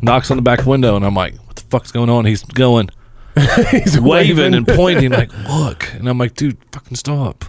knocks 0.00 0.30
on 0.30 0.36
the 0.36 0.42
back 0.42 0.64
window, 0.66 0.94
and 0.94 1.04
I'm 1.04 1.14
like, 1.14 1.34
"What 1.46 1.56
the 1.56 1.62
fuck's 1.62 1.90
going 1.90 2.10
on?" 2.10 2.24
He's 2.24 2.42
going. 2.44 2.90
He's 3.70 4.00
waving 4.00 4.54
and 4.54 4.66
pointing 4.80 5.12
like 5.12 5.30
look 5.48 5.92
and 5.94 6.08
i'm 6.08 6.18
like 6.18 6.34
dude 6.34 6.56
fucking 6.72 6.96
stop 6.96 7.44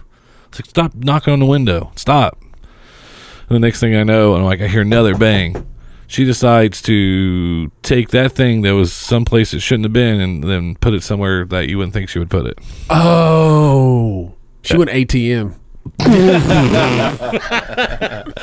it's 0.46 0.60
like 0.60 0.66
stop 0.66 0.94
knocking 0.94 1.32
on 1.32 1.40
the 1.40 1.46
window 1.46 1.90
stop 1.96 2.38
and 2.40 3.48
the 3.48 3.58
next 3.58 3.80
thing 3.80 3.96
i 3.96 4.04
know 4.04 4.34
i'm 4.36 4.44
like 4.44 4.60
i 4.60 4.68
hear 4.68 4.82
another 4.82 5.16
bang 5.16 5.66
she 6.06 6.24
decides 6.24 6.80
to 6.82 7.72
take 7.82 8.10
that 8.10 8.30
thing 8.30 8.60
that 8.62 8.70
was 8.76 8.92
someplace 8.92 9.52
it 9.52 9.58
shouldn't 9.60 9.84
have 9.84 9.92
been 9.92 10.20
and 10.20 10.44
then 10.44 10.76
put 10.76 10.94
it 10.94 11.02
somewhere 11.02 11.44
that 11.46 11.68
you 11.68 11.76
wouldn't 11.76 11.92
think 11.92 12.08
she 12.08 12.20
would 12.20 12.30
put 12.30 12.46
it 12.46 12.56
Oh. 12.88 14.34
She 14.62 14.76
went 14.76 14.90
ATM. 14.90 15.58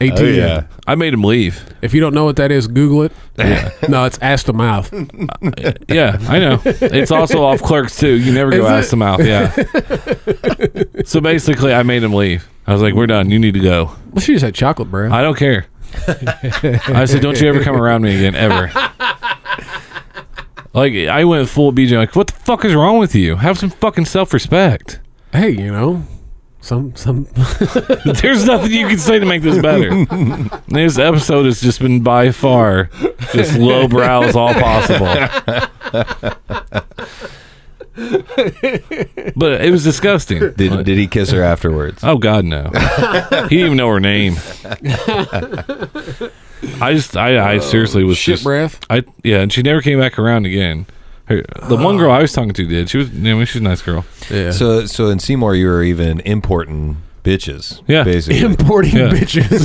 ATM. 0.00 0.18
Oh 0.18 0.24
yeah. 0.24 0.64
i 0.86 0.94
made 0.94 1.14
him 1.14 1.22
leave 1.22 1.64
If 1.80 1.94
you 1.94 2.00
don't 2.00 2.14
know 2.14 2.24
what 2.24 2.36
that 2.36 2.50
is, 2.50 2.66
Google 2.66 3.02
it. 3.02 3.12
no, 3.88 4.04
it's 4.04 4.18
ass 4.18 4.42
to 4.44 4.52
mouth. 4.52 4.92
yeah 5.88 6.18
i 6.28 6.38
know 6.38 6.60
it's 6.64 7.10
also 7.10 7.42
off 7.44 7.62
clerks 7.62 7.96
too 7.98 8.14
you 8.14 8.32
never 8.32 8.50
go 8.50 8.66
Is 8.66 8.70
ass 8.72 8.86
it? 8.86 8.90
them 8.90 9.02
out 9.02 9.24
yeah 9.24 9.54
so 11.04 11.20
basically 11.20 11.72
i 11.72 11.82
made 11.82 12.02
him 12.02 12.12
leave 12.12 12.48
i 12.66 12.72
was 12.72 12.82
like 12.82 12.94
we're 12.94 13.06
done 13.06 13.30
you 13.30 13.38
need 13.38 13.54
to 13.54 13.60
go 13.60 13.86
Well, 14.12 14.20
she 14.20 14.32
just 14.34 14.44
had 14.44 14.54
chocolate 14.54 14.90
bro. 14.90 15.10
I 15.12 15.22
don't 15.22 15.36
care. 15.38 15.66
I 16.08 17.04
said, 17.04 17.22
don't 17.22 17.40
you 17.40 17.48
ever 17.48 17.62
come 17.62 17.76
around 17.76 18.02
me 18.02 18.16
again, 18.16 18.34
ever. 18.34 18.68
Like 20.72 20.92
I 20.94 21.24
went 21.24 21.48
full 21.48 21.72
BJ. 21.72 21.96
Like, 21.96 22.16
what 22.16 22.26
the 22.26 22.32
fuck 22.32 22.64
is 22.64 22.74
wrong 22.74 22.98
with 22.98 23.14
you? 23.14 23.36
Have 23.36 23.58
some 23.58 23.70
fucking 23.70 24.06
self 24.06 24.32
respect. 24.34 24.98
hey, 25.32 25.50
you 25.50 25.70
know, 25.70 26.02
some 26.64 26.96
some. 26.96 27.24
There's 28.22 28.46
nothing 28.46 28.72
you 28.72 28.88
can 28.88 28.98
say 28.98 29.18
to 29.18 29.26
make 29.26 29.42
this 29.42 29.60
better. 29.60 30.06
this 30.68 30.98
episode 30.98 31.44
has 31.44 31.60
just 31.60 31.78
been 31.78 32.02
by 32.02 32.30
far 32.30 32.84
just 33.32 33.58
lowbrow 33.58 34.22
as 34.22 34.34
all 34.34 34.54
possible. 34.54 35.04
but 39.36 39.60
it 39.60 39.70
was 39.70 39.84
disgusting. 39.84 40.38
Did 40.38 40.84
did 40.84 40.96
he 40.96 41.06
kiss 41.06 41.30
her 41.32 41.42
afterwards? 41.42 42.02
Oh 42.02 42.16
God, 42.16 42.46
no. 42.46 42.70
he 42.72 43.56
didn't 43.58 43.66
even 43.66 43.76
know 43.76 43.90
her 43.90 44.00
name. 44.00 44.36
I 46.80 46.94
just, 46.94 47.14
I, 47.14 47.56
I 47.56 47.58
seriously 47.58 48.04
was 48.04 48.16
shit 48.16 48.36
just, 48.36 48.44
breath. 48.44 48.80
I 48.88 49.04
yeah, 49.22 49.40
and 49.40 49.52
she 49.52 49.62
never 49.62 49.82
came 49.82 49.98
back 49.98 50.18
around 50.18 50.46
again. 50.46 50.86
Her, 51.26 51.42
the 51.68 51.76
one 51.76 51.96
girl 51.96 52.10
I 52.12 52.20
was 52.20 52.32
talking 52.32 52.52
to 52.52 52.66
did. 52.66 52.90
She 52.90 52.98
was. 52.98 53.08
I 53.08 53.12
mean, 53.12 53.44
she's 53.46 53.60
a 53.60 53.64
nice 53.64 53.80
girl. 53.82 54.04
Yeah. 54.30 54.50
So 54.50 54.84
so 54.86 55.08
in 55.08 55.18
Seymour, 55.18 55.54
you 55.54 55.66
were 55.68 55.82
even 55.82 56.20
importing 56.20 56.98
bitches. 57.22 57.80
Yeah. 57.88 58.04
basically. 58.04 58.40
importing 58.40 58.96
Yeah. 58.96 59.08
bitches. 59.08 59.64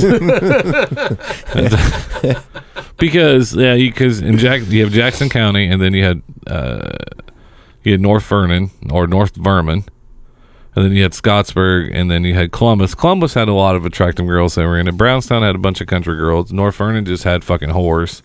Because 2.98 3.54
yeah, 3.56 3.76
because 3.76 4.20
in 4.20 4.36
Jack 4.36 4.62
you 4.66 4.82
have 4.84 4.92
Jackson 4.92 5.30
County, 5.30 5.66
and 5.66 5.80
then 5.80 5.94
you 5.94 6.04
had 6.04 6.22
uh, 6.46 6.90
you 7.82 7.92
had 7.92 8.00
North 8.02 8.24
Vernon 8.24 8.70
or 8.90 9.06
North 9.06 9.34
Vernon, 9.36 9.84
and 10.76 10.84
then 10.84 10.92
you 10.92 11.02
had 11.02 11.12
Scottsburg, 11.12 11.90
and 11.92 12.10
then 12.10 12.24
you 12.24 12.34
had 12.34 12.52
Columbus. 12.52 12.94
Columbus 12.94 13.34
had 13.34 13.48
a 13.48 13.52
lot 13.52 13.76
of 13.76 13.84
attractive 13.84 14.26
girls 14.26 14.54
that 14.54 14.64
were 14.64 14.78
in 14.78 14.86
it. 14.88 14.96
Brownstown 14.96 15.42
had 15.42 15.54
a 15.54 15.58
bunch 15.58 15.80
of 15.80 15.86
country 15.88 16.16
girls. 16.16 16.52
North 16.52 16.76
Vernon 16.76 17.04
just 17.04 17.24
had 17.24 17.42
fucking 17.42 17.70
whores. 17.70 18.22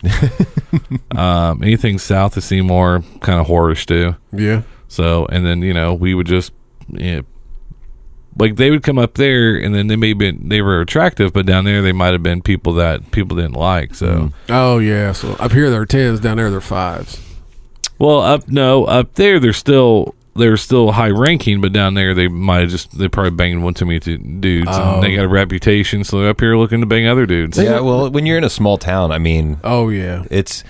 um, 1.18 1.64
anything 1.64 1.98
south 1.98 2.38
of 2.38 2.44
Seymour, 2.44 3.04
kind 3.22 3.40
of 3.40 3.48
whorish 3.48 3.86
too. 3.86 4.16
yeah. 4.32 4.62
So, 4.88 5.26
and 5.26 5.46
then 5.46 5.62
you 5.62 5.74
know 5.74 5.94
we 5.94 6.14
would 6.14 6.28
just, 6.28 6.54
you 6.90 7.18
know, 7.18 7.22
like 8.38 8.56
they 8.58 8.70
would 8.70 8.84
come 8.84 8.98
up 9.00 9.16
there, 9.16 9.58
and 9.58 9.74
then 9.74 9.88
they 9.88 9.96
may 9.96 10.14
been 10.14 10.48
they 10.48 10.62
were 10.62 10.82
attractive, 10.82 11.34
but 11.34 11.46
down 11.46 11.66
there 11.66 11.82
they 11.82 11.92
might 11.92 12.14
have 12.14 12.24
been 12.24 12.42
people 12.42 12.74
that 12.74 13.12
people 13.12 13.36
didn't 13.36 13.54
like. 13.54 13.96
So, 13.96 14.32
Oh 14.50 14.78
yeah. 14.80 15.12
So 15.12 15.34
up 15.34 15.52
here 15.52 15.70
they're 15.70 15.86
tens, 15.86 16.20
down 16.20 16.38
there 16.38 16.52
they're 16.52 16.62
fives. 16.62 17.22
well, 17.98 18.20
up 18.22 18.48
no, 18.48 18.86
up 18.86 19.16
there 19.16 19.40
they're 19.40 19.54
still 19.54 20.15
they're 20.36 20.58
still 20.58 20.92
high 20.92 21.10
ranking, 21.12 21.62
but 21.62 21.72
down 21.74 21.94
there 21.94 22.14
they 22.14 22.28
might 22.28 22.62
have 22.62 22.70
just 22.70 22.98
they 22.98 23.08
probably 23.08 23.32
banged 23.32 23.64
one 23.64 23.74
too 23.74 23.86
many 23.86 24.00
t- 24.00 24.18
dudes, 24.18 24.68
Oh. 24.72 24.96
and 24.96 25.04
they 25.04 25.16
got 25.16 25.26
a 25.26 25.30
reputation, 25.30 26.04
so 26.04 26.20
they're 26.20 26.30
up 26.30 26.40
here 26.40 26.58
looking 26.58 26.82
to 26.82 26.86
bang 26.86 27.08
other 27.08 27.26
dudes. 27.26 27.58
Yeah, 27.58 27.80
well, 27.80 28.10
when 28.10 28.26
you're 28.26 28.38
in 28.38 28.44
a 28.44 28.50
small 28.50 28.78
town, 28.78 29.12
I 29.12 29.18
mean, 29.18 29.60
Oh 29.64 29.90
yeah. 29.90 30.26
it's 30.30 30.64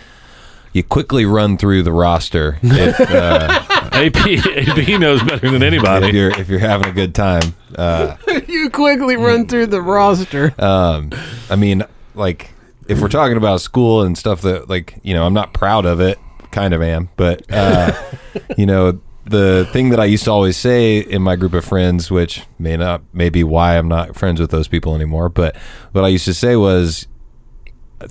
you 0.73 0.83
quickly 0.83 1.25
run 1.25 1.57
through 1.57 1.83
the 1.83 1.91
roster 1.93 2.59
if, 2.61 2.99
uh, 2.99 3.63
AP 3.93 4.17
AP 4.17 4.99
knows 4.99 5.23
better 5.23 5.49
than 5.49 5.63
if 5.63 5.73
anybody. 5.73 6.15
you're 6.17 6.31
if 6.31 6.49
you're 6.49 6.59
having 6.59 6.87
a 6.87 6.91
good 6.93 7.15
time. 7.15 7.55
Uh, 7.77 8.17
you 8.47 8.69
quickly 8.69 9.15
run 9.15 9.47
through 9.47 9.67
the 9.67 9.81
roster. 9.81 10.53
um, 10.61 11.11
I 11.49 11.55
mean, 11.55 11.83
like 12.13 12.51
if 12.87 12.99
we're 13.01 13.07
talking 13.07 13.37
about 13.37 13.61
school 13.61 14.01
and 14.03 14.17
stuff 14.17 14.41
that 14.41 14.69
like 14.69 14.95
you 15.01 15.13
know, 15.13 15.25
I'm 15.25 15.33
not 15.33 15.53
proud 15.53 15.85
of 15.85 15.99
it. 16.01 16.19
Kind 16.51 16.73
of 16.73 16.81
am, 16.81 17.09
but 17.15 17.41
uh, 17.51 17.91
you 18.57 18.65
know. 18.65 18.99
The 19.27 19.67
thing 19.73 19.89
that 19.89 19.99
I 19.99 20.05
used 20.05 20.25
to 20.25 20.31
always 20.31 20.55
say 20.55 20.99
in 20.99 21.21
my 21.21 21.35
group 21.35 21.53
of 21.53 21.65
friends, 21.65 22.11
which 22.11 22.43
may 22.59 22.77
not, 22.77 23.01
may 23.13 23.29
be 23.29 23.43
why 23.43 23.77
I'm 23.77 23.87
not 23.87 24.15
friends 24.15 24.39
with 24.39 24.51
those 24.51 24.67
people 24.67 24.93
anymore, 24.95 25.29
but 25.29 25.55
what 25.93 26.03
I 26.03 26.09
used 26.09 26.25
to 26.25 26.33
say 26.33 26.55
was, 26.55 27.07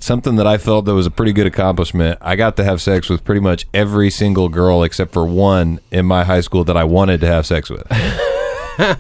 something 0.01 0.37
that 0.37 0.47
I 0.47 0.57
felt 0.59 0.87
that 0.87 0.95
was 0.95 1.07
a 1.07 1.11
pretty 1.11 1.33
good 1.33 1.47
accomplishment. 1.47 2.19
I 2.23 2.35
got 2.37 2.57
to 2.57 2.65
have 2.65 2.81
sex 2.83 3.09
with 3.09 3.23
pretty 3.23 3.41
much 3.43 3.67
every 3.75 4.11
single 4.11 4.49
girl 4.49 4.83
except 4.83 5.13
for 5.13 5.25
one 5.27 5.79
in 5.93 6.05
my 6.07 6.25
high 6.25 6.41
school 6.41 6.65
that 6.65 6.77
I 6.77 6.85
wanted 6.85 7.21
to 7.21 7.27
have 7.29 7.47
sex 7.47 7.69
with. 7.71 7.87
and 7.91 8.99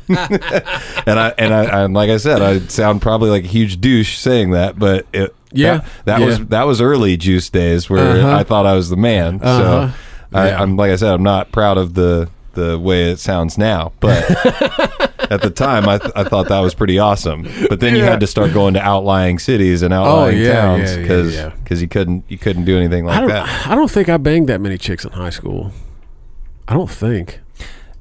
I 1.19 1.35
and 1.39 1.53
I 1.55 1.85
and 1.85 1.95
like 1.95 2.11
I 2.11 2.19
said, 2.19 2.43
I 2.43 2.61
sound 2.69 3.03
probably 3.03 3.31
like 3.31 3.45
a 3.45 3.49
huge 3.49 3.81
douche 3.81 4.19
saying 4.19 4.51
that, 4.53 4.79
but 4.79 5.07
it, 5.13 5.35
Yeah. 5.53 5.79
that, 5.79 5.87
that 6.05 6.21
Yeah. 6.21 6.27
was 6.27 6.47
that 6.47 6.63
was 6.67 6.81
early 6.81 7.17
juice 7.17 7.49
days 7.51 7.89
where 7.91 8.19
Uh-huh. 8.19 8.37
I 8.37 8.45
thought 8.45 8.67
I 8.67 8.75
was 8.75 8.91
the 8.91 8.97
man. 8.97 9.41
Uh-huh. 9.43 9.89
So 9.89 9.95
I, 10.35 10.49
Yeah. 10.49 10.63
I'm 10.63 10.77
like 10.77 10.91
I 10.91 10.97
said, 10.97 11.15
I'm 11.15 11.23
not 11.23 11.53
proud 11.53 11.79
of 11.79 11.95
the 11.95 12.29
the 12.55 12.79
way 12.79 13.11
it 13.11 13.19
sounds 13.19 13.59
now, 13.59 13.93
but 14.01 14.23
at 15.31 15.43
the 15.43 15.51
time 15.51 15.89
I, 15.89 15.99
th- 15.99 16.13
I 16.15 16.23
thought 16.23 16.49
that 16.49 16.61
was 16.61 16.73
pretty 16.75 17.01
awesome. 17.01 17.43
But 17.69 17.81
then 17.81 17.97
you 17.97 18.05
had 18.05 18.21
to 18.21 18.27
start 18.29 18.53
going 18.53 18.75
to 18.75 18.81
outlying 18.81 19.41
cities 19.41 19.83
and 19.83 19.93
oh, 19.93 20.03
outlying 20.03 20.39
yeah, 20.39 20.53
towns 20.53 20.91
yeah, 20.93 20.97
yeah, 20.97 21.03
because 21.03 21.35
yeah. 21.35 21.81
you 21.81 21.89
couldn't 21.89 22.25
you 22.29 22.39
couldn't 22.39 22.65
do 22.65 22.77
anything 22.77 23.05
like 23.07 23.19
don't. 23.21 23.29
that. 23.29 23.67
I 23.67 23.75
don't 23.75 23.91
think 23.91 24.09
I 24.09 24.17
banged 24.19 24.49
that 24.49 24.61
many 24.61 24.79
chicks 24.79 25.05
in 25.05 25.13
high 25.13 25.31
school. 25.31 25.73
I 26.69 26.75
don't 26.75 26.91
think. 26.91 27.41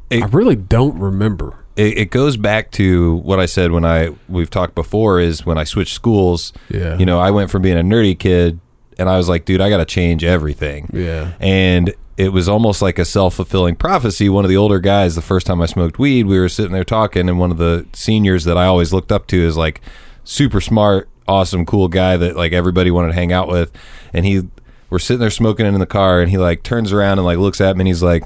It- 0.10 0.24
I 0.24 0.28
really 0.28 0.56
don't 0.56 0.98
remember. 1.00 1.58
It, 1.76 1.98
it 1.98 2.12
goes 2.12 2.38
back 2.38 2.70
to 2.74 3.16
what 3.18 3.40
I 3.40 3.48
said 3.48 3.72
when 3.72 3.84
I 3.84 4.12
we've 4.30 4.50
talked 4.52 4.76
before 4.76 5.20
is 5.20 5.44
when 5.46 5.58
I 5.58 5.64
switched 5.64 5.96
schools. 5.96 6.54
Yeah. 6.70 6.98
You 7.00 7.06
know, 7.08 7.20
I 7.20 7.32
went 7.32 7.50
from 7.50 7.64
being 7.64 7.78
a 7.80 7.82
nerdy 7.82 8.18
kid 8.18 8.60
and 9.00 9.10
I 9.10 9.18
was 9.18 9.28
like, 9.28 9.46
dude, 9.46 9.62
I 9.62 9.70
got 9.70 9.78
to 9.78 9.86
change 9.86 10.24
everything. 10.24 10.90
Yeah. 10.94 11.34
And 11.40 11.94
it 12.18 12.30
was 12.30 12.48
almost 12.48 12.82
like 12.82 13.00
a 13.00 13.06
self 13.06 13.36
fulfilling 13.36 13.76
prophecy. 13.76 14.30
One 14.30 14.46
of 14.46 14.50
the 14.50 14.58
older 14.58 14.80
guys, 14.80 15.16
the 15.16 15.22
first 15.22 15.48
time 15.48 15.62
I 15.62 15.66
smoked 15.66 15.98
weed, 15.98 16.26
we 16.26 16.40
were 16.40 16.50
sitting 16.50 16.72
there 16.72 16.84
talking, 16.84 17.28
and 17.28 17.40
one 17.40 17.52
of 17.52 17.58
the 17.58 17.86
seniors 17.94 18.44
that 18.46 18.58
I 18.58 18.66
always 18.66 18.94
looked 18.94 19.12
up 19.12 19.28
to 19.28 19.38
is 19.38 19.58
like 19.58 19.82
super 20.24 20.62
smart, 20.62 21.10
awesome, 21.28 21.66
cool 21.66 21.88
guy 21.88 22.18
that 22.18 22.36
like 22.36 22.54
everybody 22.54 22.92
wanted 22.92 23.10
to 23.10 23.14
hang 23.16 23.34
out 23.34 23.48
with. 23.48 23.72
And 24.14 24.26
he, 24.26 24.48
we're 24.90 25.00
sitting 25.00 25.22
there 25.22 25.32
smoking 25.32 25.66
in 25.66 25.80
the 25.80 25.86
car, 25.86 26.22
and 26.22 26.30
he 26.30 26.38
like 26.38 26.64
turns 26.64 26.94
around 26.94 27.18
and 27.20 27.26
like 27.26 27.40
looks 27.40 27.60
at 27.60 27.76
me, 27.76 27.82
and 27.82 27.88
he's 27.88 28.04
like, 28.04 28.24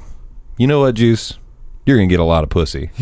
"You 0.58 0.68
know 0.68 0.82
what, 0.82 0.96
Juice? 0.96 1.38
You're 1.86 1.98
gonna 1.98 2.08
get 2.08 2.20
a 2.20 2.26
lot 2.26 2.44
of 2.44 2.50
pussy." 2.50 2.90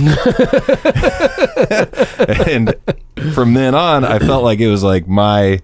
and 2.47 2.75
from 3.33 3.55
then 3.55 3.73
on, 3.73 4.05
I 4.05 4.19
felt 4.19 4.43
like 4.43 4.59
it 4.59 4.69
was 4.69 4.83
like 4.83 5.07
my 5.07 5.61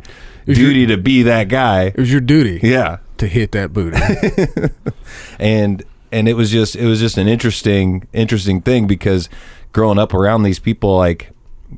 duty 0.47 0.87
to 0.87 0.97
be 0.97 1.21
that 1.23 1.47
guy. 1.47 1.83
It 1.85 1.97
was 1.97 2.11
your 2.11 2.21
duty 2.21 2.59
Yeah 2.63 2.97
to 3.21 3.27
hit 3.27 3.51
that 3.51 3.71
booty. 3.71 3.97
and 5.39 5.83
and 6.11 6.27
it 6.27 6.33
was 6.33 6.51
just 6.51 6.75
it 6.75 6.85
was 6.85 6.99
just 6.99 7.17
an 7.17 7.27
interesting 7.27 8.07
interesting 8.13 8.61
thing 8.61 8.87
because 8.87 9.29
growing 9.71 9.99
up 9.99 10.13
around 10.13 10.43
these 10.43 10.59
people 10.59 10.97
like 10.97 11.31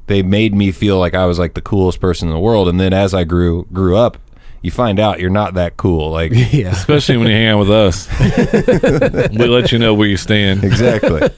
they 0.08 0.24
made 0.24 0.56
me 0.56 0.72
feel 0.72 0.98
like 0.98 1.14
I 1.14 1.26
was 1.26 1.38
like 1.38 1.54
the 1.54 1.62
coolest 1.62 2.00
person 2.00 2.30
in 2.30 2.34
the 2.34 2.40
world 2.40 2.68
and 2.70 2.80
then 2.80 2.94
as 2.94 3.14
I 3.14 3.26
grew 3.26 3.68
grew 3.74 3.98
up 3.98 4.18
you 4.62 4.72
find 4.72 5.00
out 5.00 5.20
you're 5.20 5.30
not 5.30 5.56
that 5.56 5.76
cool 5.76 6.10
like 6.10 6.32
yeah. 6.52 6.72
Especially 6.72 7.18
when 7.18 7.28
you 7.28 7.34
hang 7.34 7.48
out 7.48 7.60
with 7.60 7.70
us, 7.70 8.10
we 9.38 9.46
let 9.46 9.74
you 9.74 9.78
know 9.78 9.94
where 9.94 10.08
you 10.08 10.18
stand. 10.18 10.64
exactly 10.64 11.30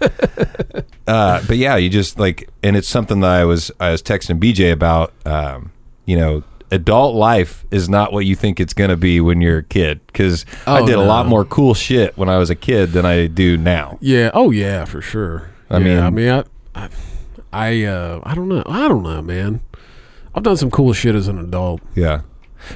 uh, 1.07 1.43
but 1.47 1.57
yeah 1.57 1.75
you 1.75 1.89
just 1.89 2.19
like 2.19 2.47
and 2.61 2.77
it's 2.77 2.87
something 2.87 3.21
that 3.21 3.31
I 3.31 3.43
was 3.43 3.71
I 3.79 3.89
was 3.89 4.03
texting 4.03 4.39
BJ 4.39 4.71
about 4.71 5.13
um, 5.25 5.71
you 6.05 6.15
know 6.15 6.43
adult 6.71 7.15
life 7.15 7.65
is 7.71 7.87
not 7.89 8.11
what 8.13 8.25
you 8.25 8.35
think 8.35 8.59
it's 8.59 8.73
going 8.73 8.89
to 8.89 8.97
be 8.97 9.21
when 9.21 9.41
you're 9.41 9.59
a 9.59 9.63
kid 9.63 10.05
because 10.07 10.45
I 10.65 10.79
Oh, 10.81 10.85
did 10.85 10.95
a 10.95 11.01
lot 11.03 11.27
more 11.27 11.45
cool 11.45 11.73
shit 11.73 12.17
when 12.17 12.27
I 12.29 12.37
was 12.37 12.49
a 12.49 12.55
kid 12.55 12.91
than 12.91 13.05
I 13.05 13.27
do 13.27 13.57
now 13.57 13.97
Yeah. 14.01 14.31
Oh 14.33 14.51
yeah, 14.51 14.85
for 14.85 15.01
sure. 15.01 15.49
I 15.69 15.77
Yeah, 15.77 15.83
mean- 15.83 15.99
I 15.99 16.09
mean, 16.09 16.29
I, 16.29 16.43
I, 16.75 16.89
I, 17.53 17.83
uh, 17.83 18.19
I 18.23 18.35
don't 18.35 18.49
know. 18.49 18.63
I 18.65 18.87
don't 18.87 19.03
know, 19.03 19.21
man. 19.21 19.61
I've 20.33 20.43
done 20.43 20.57
some 20.57 20.69
cool 20.71 20.91
shit 20.93 21.15
as 21.15 21.27
an 21.29 21.37
adult. 21.39 21.81
Yeah. 21.95 22.21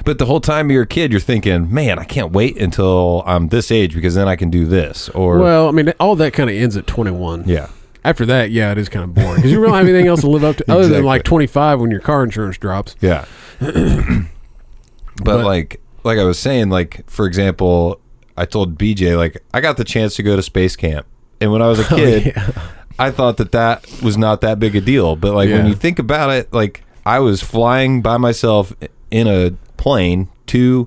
But 0.04 0.18
the 0.18 0.24
whole 0.26 0.40
time 0.40 0.70
you're 0.70 0.84
a 0.84 0.86
kid, 0.86 1.10
you're 1.10 1.20
thinking, 1.20 1.72
man, 1.74 1.98
I 1.98 2.04
can't 2.04 2.32
wait 2.32 2.56
until 2.56 3.22
I'm 3.26 3.48
this 3.48 3.70
age 3.70 3.94
because 3.94 4.14
then 4.14 4.28
I 4.28 4.36
can 4.36 4.48
do 4.48 4.64
this. 4.64 5.08
Or, 5.10 5.38
Well, 5.38 5.68
I 5.68 5.72
mean, 5.72 5.92
all 6.00 6.14
that 6.16 6.32
kind 6.32 6.48
of 6.48 6.56
ends 6.56 6.76
at 6.76 6.86
21. 6.86 7.44
yeah. 7.46 7.68
After 8.02 8.24
that, 8.24 8.50
yeah, 8.50 8.72
it 8.72 8.78
is 8.78 8.88
kind 8.88 9.04
of 9.04 9.12
boring 9.14 9.36
because 9.36 9.50
you 9.52 9.60
don't 9.62 9.74
have 9.74 9.86
anything 9.86 10.06
else 10.06 10.22
to 10.22 10.26
live 10.30 10.42
up 10.42 10.56
to 10.56 10.72
other 10.72 10.88
than 10.88 11.04
like 11.04 11.22
25 11.22 11.80
when 11.80 11.90
your 11.90 12.00
car 12.00 12.24
insurance 12.24 12.56
drops. 12.56 12.96
Yeah. 13.02 13.26
but, 15.22 15.44
like, 15.44 15.80
like 16.04 16.18
I 16.18 16.24
was 16.24 16.38
saying, 16.38 16.70
like, 16.70 17.08
for 17.08 17.26
example, 17.26 18.00
I 18.36 18.46
told 18.46 18.78
BJ, 18.78 19.16
like, 19.16 19.42
I 19.52 19.60
got 19.60 19.76
the 19.76 19.84
chance 19.84 20.16
to 20.16 20.22
go 20.22 20.36
to 20.36 20.42
space 20.42 20.76
camp. 20.76 21.06
And 21.40 21.52
when 21.52 21.62
I 21.62 21.68
was 21.68 21.78
a 21.78 21.84
kid, 21.88 22.26
yeah. 22.26 22.52
I 22.98 23.10
thought 23.10 23.38
that 23.38 23.52
that 23.52 23.86
was 24.02 24.18
not 24.18 24.42
that 24.42 24.58
big 24.58 24.76
a 24.76 24.80
deal. 24.80 25.16
But 25.16 25.32
like 25.34 25.48
when 25.48 25.66
you 25.66 25.74
think 25.74 25.98
about 25.98 26.28
it, 26.30 26.52
like 26.52 26.84
I 27.06 27.18
was 27.20 27.42
flying 27.42 28.02
by 28.02 28.18
myself 28.18 28.74
in 29.10 29.26
a 29.26 29.52
plane 29.78 30.28
to 30.48 30.86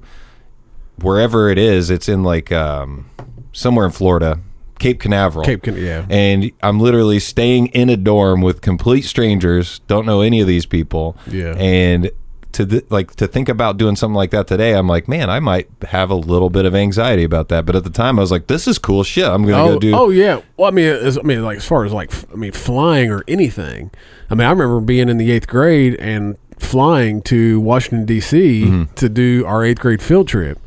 wherever 1.02 1.50
it 1.50 1.58
is. 1.58 1.90
It's 1.90 2.08
in 2.08 2.22
like 2.22 2.52
um, 2.52 3.10
somewhere 3.52 3.86
in 3.86 3.92
Florida, 3.92 4.40
Cape 4.78 5.00
Canaveral. 5.00 5.44
Cape 5.44 5.64
Can- 5.64 5.76
yeah. 5.76 6.06
And 6.08 6.52
I'm 6.62 6.80
literally 6.80 7.20
staying 7.20 7.68
in 7.68 7.90
a 7.90 7.98
dorm 7.98 8.42
with 8.42 8.62
complete 8.62 9.04
strangers. 9.06 9.80
Don't 9.88 10.06
know 10.06 10.22
any 10.22 10.40
of 10.40 10.46
these 10.48 10.68
people. 10.68 11.18
Yeah. 11.28 11.56
And 11.58 12.12
to 12.54 12.66
th- 12.66 12.86
like 12.90 13.16
to 13.18 13.28
think 13.28 13.50
about 13.50 13.78
doing 13.78 13.96
something 13.96 14.16
like 14.16 14.32
that 14.32 14.48
today, 14.48 14.74
I'm 14.74 14.88
like, 14.88 15.08
man, 15.08 15.30
I 15.30 15.40
might 15.40 15.68
have 15.90 16.10
a 16.10 16.16
little 16.16 16.50
bit 16.50 16.66
of 16.66 16.74
anxiety 16.74 17.24
about 17.24 17.50
that. 17.50 17.66
But 17.66 17.76
at 17.76 17.84
the 17.84 17.90
time, 17.90 18.18
I 18.18 18.22
was 18.22 18.32
like, 18.32 18.48
this 18.48 18.68
is 18.68 18.78
cool 18.80 19.04
shit. 19.04 19.26
I'm 19.26 19.44
gonna 19.46 19.64
Oh, 19.64 19.74
go 19.74 19.80
do. 19.80 19.96
oh 19.96 20.10
yeah. 20.10 20.42
Well, 20.58 20.68
I 20.68 20.72
mean, 20.72 20.86
as, 20.88 21.18
I 21.18 21.22
mean, 21.22 21.44
like 21.44 21.58
as 21.58 21.66
far 21.66 21.84
as 21.86 21.92
like, 21.94 22.12
I 22.32 22.36
mean, 22.36 22.52
flying 22.54 23.12
or 23.12 23.24
anything. 23.28 23.92
I 24.30 24.36
mean, 24.36 24.48
I 24.48 24.52
remember 24.52 24.80
being 24.82 25.10
in 25.10 25.18
the 25.18 25.32
eighth 25.32 25.48
grade 25.48 25.96
and 26.00 26.38
flying 26.60 27.22
to 27.24 27.60
Washington 27.60 28.06
D.C. 28.06 28.64
Mm-hmm. 28.66 28.94
to 28.96 29.10
do 29.10 29.46
our 29.46 29.64
eighth 29.66 29.80
grade 29.80 30.02
field 30.02 30.28
trip. 30.28 30.60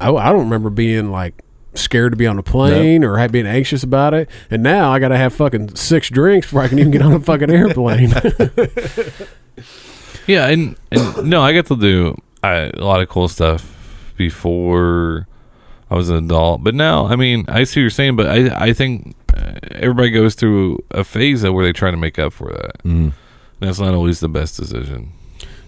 I, 0.00 0.12
I 0.12 0.30
don't 0.30 0.40
remember 0.44 0.68
being 0.70 1.10
like 1.10 1.42
scared 1.78 2.12
to 2.12 2.16
be 2.16 2.26
on 2.26 2.38
a 2.38 2.42
plane 2.42 3.04
or 3.04 3.16
ha- 3.18 3.28
being 3.28 3.46
anxious 3.46 3.82
about 3.82 4.14
it. 4.14 4.28
And 4.50 4.62
now 4.62 4.92
I 4.92 4.98
got 4.98 5.08
to 5.08 5.16
have 5.16 5.32
fucking 5.34 5.76
six 5.76 6.08
drinks 6.10 6.46
before 6.48 6.62
I 6.62 6.68
can 6.68 6.78
even 6.78 6.90
get 6.92 7.02
on 7.02 7.12
a 7.12 7.20
fucking 7.20 7.50
airplane. 7.50 8.12
Yeah, 10.26 10.46
and, 10.48 10.76
and 10.92 11.30
no, 11.30 11.40
I 11.40 11.54
got 11.54 11.64
to 11.66 11.76
do 11.76 12.14
uh, 12.44 12.68
a 12.74 12.84
lot 12.84 13.00
of 13.00 13.08
cool 13.08 13.28
stuff 13.28 14.12
before 14.18 15.26
I 15.90 15.94
was 15.94 16.10
an 16.10 16.16
adult. 16.26 16.62
But 16.62 16.74
now, 16.74 17.06
I 17.06 17.16
mean, 17.16 17.46
I 17.48 17.64
see 17.64 17.80
what 17.80 17.82
you're 17.84 17.90
saying, 17.90 18.16
but 18.16 18.26
I 18.26 18.66
I 18.68 18.72
think 18.74 19.16
uh, 19.34 19.54
everybody 19.72 20.10
goes 20.10 20.34
through 20.34 20.84
a 20.90 21.02
phase 21.02 21.44
of 21.44 21.54
where 21.54 21.64
they 21.64 21.72
try 21.72 21.90
to 21.90 21.96
make 21.96 22.18
up 22.18 22.34
for 22.34 22.52
that. 22.52 22.82
Mhm. 22.84 23.14
That's 23.60 23.80
not 23.80 23.94
always 23.94 24.20
the 24.20 24.28
best 24.28 24.58
decision. 24.58 25.12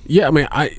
yeah, 0.06 0.28
I 0.28 0.30
mean, 0.30 0.46
I, 0.52 0.76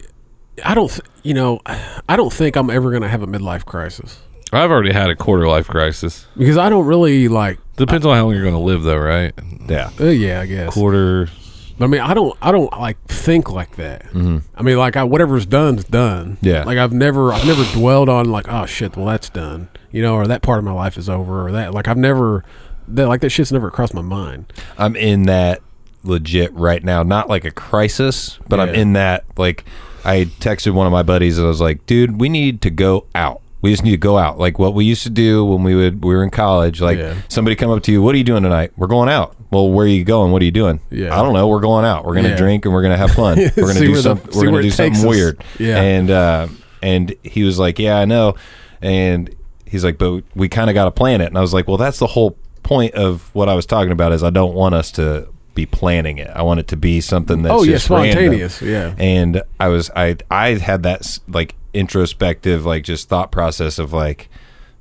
I 0.64 0.76
don't, 0.76 0.90
th- 0.90 1.02
you 1.24 1.34
know, 1.34 1.60
I 2.08 2.16
don't 2.16 2.32
think 2.32 2.56
I'm 2.56 2.70
ever 2.70 2.92
going 2.92 3.02
to 3.02 3.10
have 3.10 3.24
a 3.24 3.28
midlife 3.28 3.66
crisis. 3.66 4.22
I've 4.52 4.70
already 4.72 4.92
had 4.92 5.10
a 5.10 5.16
quarter 5.16 5.48
life 5.48 5.68
crisis. 5.68 6.28
because 6.38 6.58
I 6.58 6.70
don't 6.70 6.86
really 6.86 7.28
like. 7.28 7.60
Depends 7.78 8.06
on 8.06 8.16
how 8.16 8.26
long 8.26 8.34
you're 8.34 8.44
going 8.44 8.54
to 8.54 8.60
live, 8.60 8.84
though, 8.84 8.98
right? 8.98 9.34
Yeah. 9.68 9.90
Uh, 10.00 10.06
yeah, 10.06 10.42
I 10.42 10.46
guess. 10.46 10.74
Quarter. 10.74 11.30
But 11.78 11.86
I 11.86 11.88
mean, 11.88 12.02
I 12.02 12.14
don't, 12.14 12.38
I 12.42 12.52
don't 12.52 12.72
like 12.80 13.02
think 13.08 13.50
like 13.50 13.78
that. 13.78 14.06
I 14.14 14.62
mean, 14.62 14.78
like 14.78 14.96
I, 14.98 15.04
whatever's 15.04 15.46
done's 15.48 15.84
done. 15.86 16.38
Yeah. 16.42 16.64
Like 16.64 16.78
I've 16.78 16.94
never, 16.94 17.32
I've 17.34 17.46
never 17.48 17.64
dwelled 17.74 18.08
on 18.10 18.30
like, 18.30 18.46
oh 18.50 18.66
shit, 18.68 18.96
well 18.96 19.08
that's 19.08 19.30
done, 19.30 19.68
you 19.90 20.02
know, 20.04 20.14
or 20.16 20.28
that 20.28 20.44
part 20.44 20.60
of 20.60 20.66
my 20.66 20.74
life 20.74 20.96
is 20.98 21.10
over, 21.10 21.48
or 21.48 21.52
that. 21.54 21.74
Like 21.74 21.88
I've 21.88 21.98
never, 21.98 22.44
that 22.90 23.08
like 23.08 23.22
that 23.22 23.32
shit's 23.32 23.52
never 23.52 23.72
crossed 23.72 23.96
my 23.96 24.02
mind. 24.04 24.54
I'm 24.78 24.96
in 24.96 25.24
that 25.24 25.62
legit 26.04 26.54
right 26.54 26.84
now. 26.84 27.02
Not 27.02 27.30
like 27.30 27.46
a 27.46 27.52
crisis, 27.52 28.38
but 28.48 28.60
I'm 28.60 28.76
in 28.76 28.94
that 28.94 29.24
like 29.38 29.66
I 30.06 30.26
texted 30.40 30.74
one 30.74 30.86
of 30.86 30.92
my 30.92 31.04
buddies 31.04 31.38
and 31.40 31.46
I 31.46 31.50
was 31.50 31.62
like, 31.62 31.86
dude, 31.88 32.20
we 32.22 32.30
need 32.30 32.62
to 32.62 32.70
go 32.70 33.08
out. 33.16 33.42
We 33.62 33.70
just 33.72 33.84
need 33.84 33.92
to 33.92 33.98
go 33.98 34.18
out. 34.18 34.40
Like 34.40 34.58
what 34.58 34.74
we 34.74 34.86
used 34.86 35.04
to 35.04 35.10
do 35.10 35.46
when 35.46 35.64
we 35.64 35.76
would 35.76 36.04
we 36.04 36.16
were 36.16 36.24
in 36.24 36.30
college. 36.32 36.82
Like 36.82 36.98
Yeah. 36.98 37.16
somebody 37.28 37.56
come 37.56 37.70
up 37.70 37.84
to 37.84 37.92
you, 37.92 38.02
what 38.02 38.16
are 38.16 38.18
you 38.18 38.24
doing 38.24 38.44
tonight? 38.44 38.72
We're 38.76 38.88
going 38.88 39.10
out. 39.10 39.36
Well, 39.52 39.70
where 39.70 39.86
are 39.86 39.90
you 39.90 40.04
going? 40.04 40.32
What 40.32 40.42
are 40.42 40.46
you 40.46 40.52
doing? 40.52 40.80
Yeah. 40.90 41.14
I 41.18 41.22
don't 41.22 41.34
know. 41.34 41.48
We're 41.48 41.60
going 41.60 41.86
out. 41.86 42.06
We're 42.06 42.16
gonna 42.16 42.30
Yeah. 42.30 42.38
drink 42.38 42.66
and 42.66 42.74
we're 42.74 42.82
gonna 42.82 42.98
have 42.98 43.12
fun. 43.12 43.38
We're 43.38 43.50
gonna 43.50 43.74
See 43.74 43.80
do 43.82 43.92
where 43.92 43.96
the- 43.98 44.02
something. 44.02 44.32
see 44.32 44.38
We're 44.40 44.44
where 44.46 44.62
gonna 44.62 44.62
do 44.64 44.70
takes 44.72 44.78
something 45.00 45.02
us. 45.02 45.06
weird. 45.16 45.44
Yeah. 45.60 45.82
And 45.82 46.10
uh, 46.10 46.48
and 46.82 47.14
he 47.24 47.44
was 47.44 47.60
like, 47.60 47.78
yeah, 47.78 47.98
I 48.00 48.06
know. 48.06 48.36
And 48.82 49.34
he's 49.66 49.84
like, 49.86 49.98
but 49.98 50.24
we 50.36 50.50
kind 50.50 50.70
of 50.70 50.74
got 50.74 50.86
to 50.86 50.92
plan 50.92 51.22
it. 51.22 51.26
And 51.28 51.38
I 51.38 51.42
was 51.42 51.54
like, 51.54 51.68
well, 51.68 51.78
that's 51.78 52.00
the 52.00 52.08
whole 52.08 52.36
point 52.64 52.96
of 52.96 53.30
what 53.34 53.50
I 53.50 53.54
was 53.54 53.66
talking 53.66 53.92
about. 53.92 54.12
Is 54.14 54.24
I 54.24 54.30
don't 54.32 54.54
want 54.56 54.74
us 54.76 54.92
to 54.94 55.28
be 55.54 55.66
planning 55.66 56.18
it. 56.18 56.30
I 56.34 56.42
want 56.44 56.60
it 56.62 56.68
to 56.70 56.78
be 56.78 57.02
something 57.02 57.42
that's 57.44 57.54
oh 57.54 57.64
yeah, 57.64 57.74
just 57.74 57.90
random. 57.90 58.12
spontaneous. 58.14 58.62
Yeah. 58.62 58.96
And 58.98 59.44
I 59.60 59.68
was 59.68 59.92
I 59.96 60.16
I 60.32 60.56
had 60.56 60.84
that 60.84 61.02
s- 61.02 61.20
like 61.28 61.56
introspective 61.74 62.66
like 62.66 62.84
just 62.84 63.10
thought 63.10 63.32
process 63.32 63.80
of 63.80 63.94
like, 63.94 64.30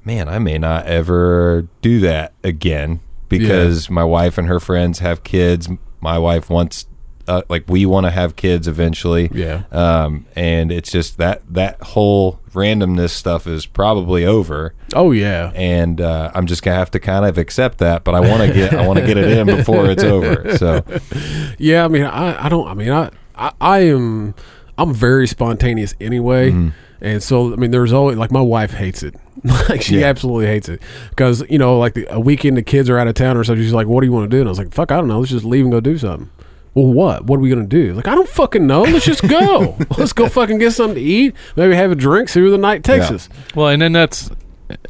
man, 0.04 0.28
I 0.28 0.38
may 0.38 0.58
not 0.58 0.86
ever 0.86 1.66
do 1.82 2.00
that 2.00 2.32
again 2.44 3.00
because 3.28 3.88
my 3.90 4.04
wife 4.04 4.38
and 4.38 4.48
her 4.48 4.60
friends 4.60 4.98
have 5.00 5.22
kids. 5.24 5.68
My 6.00 6.18
wife 6.18 6.50
wants 6.50 6.86
uh, 7.28 7.42
like 7.48 7.64
we 7.68 7.86
want 7.86 8.06
to 8.06 8.10
have 8.10 8.34
kids 8.34 8.66
eventually. 8.66 9.30
Yeah. 9.32 9.62
Um, 9.70 10.26
and 10.34 10.72
it's 10.72 10.90
just 10.90 11.18
that 11.18 11.42
that 11.52 11.80
whole 11.80 12.40
randomness 12.52 13.10
stuff 13.10 13.46
is 13.46 13.66
probably 13.66 14.24
over, 14.24 14.74
Oh 14.94 15.12
yeah. 15.12 15.52
and 15.54 16.00
uh, 16.00 16.32
I'm 16.34 16.46
just 16.46 16.62
gonna 16.64 16.76
have 16.76 16.90
to 16.92 16.98
kind 16.98 17.24
of 17.24 17.38
accept 17.38 17.78
that. 17.78 18.02
But 18.02 18.16
I 18.16 18.20
want 18.20 18.42
to 18.42 18.52
get 18.52 18.74
I 18.74 18.84
want 18.86 18.98
to 18.98 19.06
get 19.06 19.16
it 19.16 19.30
in 19.38 19.46
before 19.46 19.86
it's 19.90 20.02
over. 20.02 20.56
So 20.56 20.82
Yeah, 21.58 21.84
I 21.84 21.88
mean, 21.88 22.02
I, 22.04 22.46
I 22.46 22.48
don't. 22.48 22.66
I 22.66 22.74
mean, 22.74 22.90
I, 22.90 23.10
I, 23.36 23.52
I 23.60 23.78
am, 23.80 24.34
I'm 24.81 24.94
very 24.94 25.27
spontaneous 25.27 25.94
anyway, 26.01 26.51
Mm-hmm. 26.51 26.69
and 27.01 27.23
so 27.23 27.52
I 27.52 27.57
mean, 27.57 27.70
there's 27.70 27.93
always 27.93 28.16
like 28.16 28.31
my 28.32 28.40
wife 28.40 28.73
hates 28.73 29.02
it. 29.02 29.15
like 29.69 29.81
she 29.82 30.01
Yeah. 30.01 30.07
absolutely 30.07 30.47
hates 30.47 30.69
it 30.69 30.82
because 31.11 31.43
you 31.48 31.59
know, 31.59 31.78
like 31.78 31.94
the, 31.94 32.07
a 32.15 32.20
weekend 32.20 32.57
the 32.57 32.62
kids 32.62 32.90
are 32.90 32.98
out 32.98 33.07
of 33.09 33.15
town 33.15 33.36
or 33.36 33.44
something. 33.44 33.62
She's 33.65 33.73
like, 33.73 33.86
"What 33.86 34.01
do 34.01 34.07
you 34.07 34.12
want 34.12 34.31
to 34.31 34.36
do?" 34.36 34.40
And 34.40 34.48
I 34.48 34.51
was 34.51 34.59
like, 34.59 34.73
"Fuck, 34.73 34.93
I 34.93 34.97
don't 34.97 35.09
know. 35.09 35.19
Let's 35.20 35.31
just 35.31 35.44
leave 35.44 35.65
and 35.65 35.73
go 35.73 35.81
do 35.81 35.97
something." 35.98 36.28
Well, 36.74 36.86
what? 36.93 37.24
What 37.24 37.39
are 37.39 37.40
we 37.40 37.48
gonna 37.51 37.65
do? 37.66 37.94
Like, 37.94 38.07
I 38.07 38.15
don't 38.15 38.28
fucking 38.28 38.65
know. 38.66 38.82
Let's 38.82 39.05
just 39.05 39.27
go. 39.27 39.77
Let's 39.98 40.12
go 40.12 40.28
fucking 40.28 40.59
get 40.59 40.73
something 40.73 40.94
to 40.97 41.01
eat. 41.01 41.35
Maybe 41.57 41.74
have 41.74 41.90
a 41.90 41.94
drink. 41.97 42.28
See 42.28 42.40
where 42.40 42.51
the 42.51 42.59
night 42.59 42.85
takes 42.85 43.09
Yeah. 43.09 43.16
us. 43.16 43.28
Well, 43.55 43.69
and 43.69 43.81
then 43.82 43.93
that's 43.93 44.31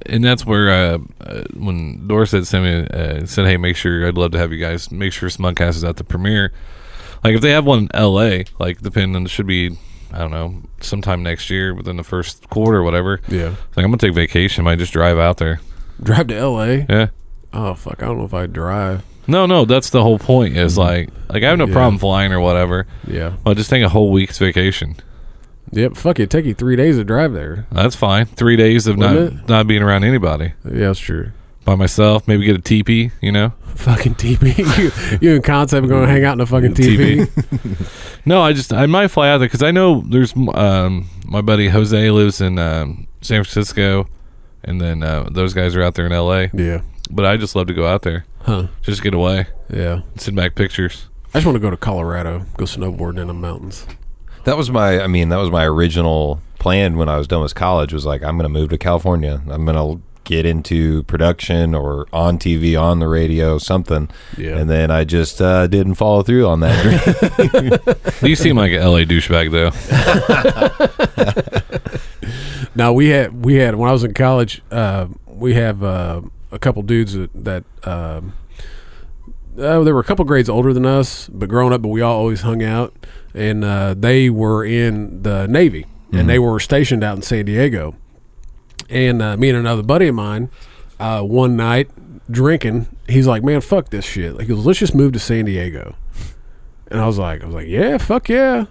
and 0.04 0.22
that's 0.22 0.44
where 0.44 0.68
uh, 0.70 0.98
uh, 1.22 1.44
when 1.54 2.06
Dorset 2.06 2.46
sent 2.46 2.64
me 2.64 2.86
uh, 2.92 3.24
said, 3.26 3.46
"Hey, 3.46 3.56
make 3.56 3.76
sure 3.76 4.06
I'd 4.06 4.18
love 4.18 4.32
to 4.32 4.38
have 4.38 4.52
you 4.52 4.58
guys 4.58 4.90
make 4.90 5.12
sure 5.12 5.28
Smugcast 5.30 5.70
is 5.76 5.84
at 5.84 5.96
the 5.96 6.04
premiere." 6.04 6.52
Like 7.22 7.34
if 7.34 7.40
they 7.40 7.50
have 7.50 7.64
one 7.66 7.80
in 7.80 7.88
L.A., 7.94 8.44
like 8.58 8.80
depending 8.80 9.16
on 9.16 9.24
it 9.24 9.28
should 9.28 9.46
be 9.46 9.76
I 10.12 10.18
don't 10.18 10.30
know 10.30 10.62
sometime 10.80 11.22
next 11.22 11.50
year 11.50 11.74
within 11.74 11.96
the 11.96 12.04
first 12.04 12.48
quarter 12.50 12.78
or 12.78 12.82
whatever. 12.82 13.20
Yeah. 13.28 13.48
Like 13.76 13.84
I'm 13.84 13.90
gonna 13.90 13.98
take 13.98 14.14
vacation. 14.14 14.64
Might 14.64 14.78
just 14.78 14.92
drive 14.92 15.18
out 15.18 15.36
there. 15.36 15.60
Drive 16.02 16.28
to 16.28 16.36
L.A. 16.36 16.86
Yeah. 16.88 17.08
Oh 17.52 17.74
fuck, 17.74 18.02
I 18.02 18.06
don't 18.06 18.18
know 18.18 18.24
if 18.24 18.34
I 18.34 18.46
drive. 18.46 19.02
No, 19.26 19.46
no, 19.46 19.64
that's 19.64 19.90
the 19.90 20.02
whole 20.02 20.18
point. 20.18 20.56
Is 20.56 20.72
mm-hmm. 20.72 20.80
like 20.80 21.10
like 21.28 21.42
I 21.42 21.48
have 21.50 21.58
no 21.58 21.66
Yeah. 21.66 21.72
problem 21.72 21.98
flying 21.98 22.32
or 22.32 22.40
whatever. 22.40 22.86
Yeah. 23.06 23.36
I'll 23.44 23.54
just 23.54 23.70
take 23.70 23.82
a 23.82 23.88
whole 23.88 24.10
week's 24.10 24.38
vacation. 24.38 24.96
Yep. 25.72 25.96
Fuck 25.96 26.18
it. 26.18 26.30
Take 26.30 26.46
you 26.46 26.54
three 26.54 26.74
days 26.74 26.96
to 26.96 27.04
drive 27.04 27.32
there. 27.32 27.66
That's 27.70 27.94
fine. 27.94 28.26
Three 28.26 28.56
days 28.56 28.88
of 28.88 28.96
Wouldn't 28.96 29.34
not 29.34 29.48
not 29.48 29.66
being 29.68 29.82
around 29.82 30.04
anybody 30.04 30.54
Yeah, 30.64 30.88
that's 30.88 30.98
true. 30.98 31.30
By 31.64 31.74
myself. 31.74 32.26
Maybe 32.28 32.44
get 32.44 32.56
a 32.56 32.60
teepee. 32.62 33.10
You 33.20 33.32
know. 33.32 33.52
Fucking 33.76 34.14
TV. 34.16 34.58
you, 35.20 35.28
you 35.28 35.34
and 35.36 35.44
concept 35.44 35.88
going 35.88 36.06
to 36.06 36.12
hang 36.12 36.24
out 36.24 36.34
in 36.34 36.40
a 36.40 36.46
fucking 36.46 36.74
TV. 36.74 37.28
No, 38.26 38.42
I 38.42 38.52
just 38.52 38.70
I 38.72 38.84
might 38.84 39.08
fly 39.08 39.30
out 39.30 39.38
there 39.38 39.48
because 39.48 39.62
I 39.62 39.70
know 39.70 40.02
there's 40.02 40.34
um 40.36 41.08
my 41.24 41.40
buddy 41.40 41.68
Jose 41.68 42.10
lives 42.10 42.42
in 42.42 42.58
um, 42.58 43.06
San 43.22 43.42
Francisco, 43.42 44.06
and 44.62 44.78
then 44.78 45.02
uh, 45.02 45.26
those 45.30 45.54
guys 45.54 45.74
are 45.74 45.82
out 45.82 45.94
there 45.94 46.04
in 46.04 46.12
L.A. 46.12 46.50
yeah. 46.52 46.82
But 47.10 47.24
I 47.24 47.38
just 47.38 47.56
love 47.56 47.66
to 47.68 47.74
go 47.74 47.86
out 47.86 48.02
there, 48.02 48.26
Huh. 48.42 48.66
just 48.82 49.02
get 49.02 49.14
away, 49.14 49.46
Yeah. 49.72 50.02
send 50.16 50.36
back 50.36 50.54
pictures. 50.54 51.08
I 51.32 51.38
just 51.38 51.46
want 51.46 51.56
to 51.56 51.60
go 51.60 51.70
to 51.70 51.78
Colorado, 51.78 52.44
go 52.58 52.64
snowboarding 52.66 53.20
in 53.22 53.28
the 53.28 53.34
mountains. 53.34 53.86
That 54.44 54.58
was 54.58 54.70
my 54.70 55.00
I 55.00 55.06
mean, 55.06 55.30
that 55.30 55.36
was 55.38 55.50
my 55.50 55.64
original 55.64 56.42
plan 56.58 56.98
when 56.98 57.08
I 57.08 57.16
was 57.16 57.26
done 57.26 57.40
with 57.40 57.54
college 57.54 57.94
was 57.94 58.04
like 58.04 58.22
I'm 58.22 58.36
going 58.36 58.44
to 58.52 58.60
move 58.60 58.68
to 58.68 58.76
California. 58.78 59.40
I'm 59.48 59.64
going 59.64 59.76
to 59.76 60.02
get 60.30 60.46
into 60.46 61.02
production 61.02 61.74
or 61.74 62.06
on 62.12 62.38
TV, 62.38 62.80
on 62.80 63.00
the 63.00 63.08
radio, 63.08 63.58
something. 63.58 64.08
Yeah. 64.38 64.56
And 64.56 64.70
then 64.70 64.90
I 64.90 65.02
just 65.02 65.42
uh, 65.42 65.66
didn't 65.66 65.96
follow 65.96 66.22
through 66.22 66.46
on 66.46 66.60
that. 66.60 68.00
You 68.22 68.36
seem 68.36 68.56
like 68.56 68.70
an 68.72 68.78
L.A. 68.78 69.06
douchebag 69.06 69.50
though. 69.50 69.70
Now 72.76 72.92
we 72.92 73.08
had 73.08 73.44
we 73.44 73.56
had 73.56 73.74
when 73.74 73.88
I 73.90 73.92
was 73.92 74.04
in 74.04 74.14
college, 74.14 74.62
uh, 74.70 75.08
we 75.26 75.54
have 75.54 75.82
uh, 75.82 76.20
a 76.52 76.58
couple 76.58 76.82
dudes 76.82 77.14
that, 77.14 77.30
that 77.34 77.64
um, 77.82 78.34
uh, 79.58 79.82
they 79.82 79.92
were 79.92 80.00
a 80.00 80.04
couple 80.04 80.24
grades 80.24 80.48
older 80.48 80.72
than 80.72 80.86
us, 80.86 81.28
but 81.28 81.48
growing 81.48 81.72
up, 81.72 81.82
but 81.82 81.88
we 81.88 82.00
all 82.00 82.16
always 82.16 82.42
hung 82.42 82.62
out, 82.62 82.94
and 83.34 83.64
uh, 83.64 83.94
they 83.94 84.30
were 84.30 84.64
in 84.64 85.22
the 85.22 85.48
Navy, 85.48 85.86
and 86.12 86.28
they 86.28 86.38
were 86.38 86.60
stationed 86.60 87.02
out 87.02 87.16
in 87.16 87.22
San 87.22 87.44
Diego, 87.44 87.96
and 88.90 89.22
uh, 89.22 89.36
me 89.36 89.48
and 89.48 89.58
another 89.58 89.82
buddy 89.82 90.08
of 90.08 90.14
mine, 90.14 90.50
uh, 90.98 91.22
one 91.22 91.56
night 91.56 91.90
drinking, 92.30 92.86
he's 93.08 93.26
like, 93.26 93.42
"Man, 93.42 93.60
fuck 93.60 93.90
this 93.90 94.04
shit." 94.04 94.34
Like, 94.34 94.46
he 94.46 94.54
goes, 94.54 94.66
"Let's 94.66 94.78
just 94.78 94.94
move 94.94 95.12
to 95.12 95.18
San 95.18 95.44
Diego," 95.44 95.94
and 96.88 97.00
I 97.00 97.06
was 97.06 97.18
like, 97.18 97.42
"I 97.42 97.46
was 97.46 97.54
like, 97.54 97.68
yeah, 97.68 97.98
fuck 97.98 98.28
yeah." 98.28 98.66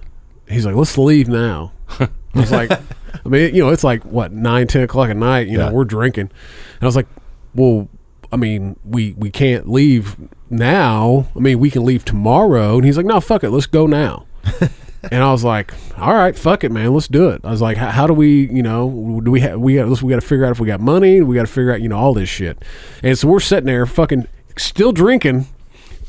He's 0.47 0.65
like, 0.65 0.75
"Let's 0.75 0.97
leave 0.97 1.27
now." 1.27 1.71
I 1.99 2.09
was 2.35 2.51
like, 2.51 2.71
I 2.71 3.29
mean, 3.29 3.55
you 3.55 3.63
know, 3.63 3.69
it's 3.69 3.83
like 3.83 4.03
what 4.05 4.31
nine, 4.31 4.67
ten 4.67 4.83
o'clock 4.83 5.09
at 5.09 5.17
night. 5.17 5.47
You 5.47 5.57
know, 5.57 5.71
we're 5.71 5.85
drinking, 5.85 6.29
and 6.29 6.81
I 6.81 6.85
was 6.85 6.95
like, 6.95 7.07
well, 7.55 7.89
I 8.31 8.37
mean, 8.37 8.75
we 8.85 9.13
we 9.13 9.31
can't 9.31 9.69
leave 9.69 10.15
now. 10.49 11.27
I 11.35 11.39
mean, 11.39 11.59
we 11.59 11.71
can 11.71 11.83
leave 11.83 12.05
tomorrow. 12.05 12.75
And 12.75 12.85
he's 12.85 12.97
like, 12.97 13.05
no, 13.05 13.19
fuck 13.19 13.43
it, 13.43 13.49
let's 13.49 13.65
go 13.65 13.87
now. 13.87 14.25
and 15.11 15.23
I 15.23 15.31
was 15.31 15.43
like, 15.43 15.73
all 15.97 16.13
right, 16.13 16.35
fuck 16.37 16.63
it, 16.63 16.71
man, 16.71 16.93
let's 16.93 17.07
do 17.07 17.29
it. 17.29 17.41
I 17.43 17.51
was 17.51 17.61
like, 17.61 17.77
how, 17.77 18.07
do 18.07 18.13
we, 18.13 18.49
you 18.51 18.63
know, 18.63 19.21
do 19.23 19.31
we 19.31 19.39
have 19.41 19.59
we 19.59 19.75
got 19.75 20.01
we 20.01 20.09
got 20.09 20.21
to 20.21 20.27
figure 20.27 20.45
out 20.45 20.51
if 20.51 20.59
we 20.59 20.67
got 20.67 20.79
money. 20.79 21.21
We 21.21 21.35
got 21.35 21.45
to 21.45 21.51
figure 21.51 21.73
out, 21.73 21.81
you 21.81 21.89
know, 21.89 21.97
all 21.97 22.13
this 22.13 22.29
shit. 22.29 22.63
And 23.03 23.17
so 23.17 23.27
we're 23.27 23.39
sitting 23.39 23.65
there, 23.65 23.85
fucking, 23.85 24.27
still 24.57 24.91
drinking 24.91 25.47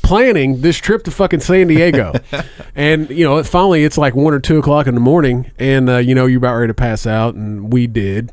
planning 0.03 0.61
this 0.61 0.77
trip 0.77 1.03
to 1.03 1.11
fucking 1.11 1.39
San 1.39 1.67
Diego. 1.67 2.13
and, 2.75 3.09
you 3.09 3.23
know, 3.23 3.41
finally 3.43 3.83
it's 3.83 3.97
like 3.97 4.15
one 4.15 4.33
or 4.33 4.39
two 4.39 4.57
o'clock 4.57 4.87
in 4.87 4.95
the 4.95 5.01
morning 5.01 5.51
and, 5.59 5.89
uh, 5.89 5.97
you 5.97 6.15
know, 6.15 6.25
you're 6.25 6.39
about 6.39 6.55
ready 6.55 6.67
to 6.67 6.73
pass 6.73 7.05
out 7.05 7.35
and 7.35 7.71
we 7.71 7.87
did. 7.87 8.31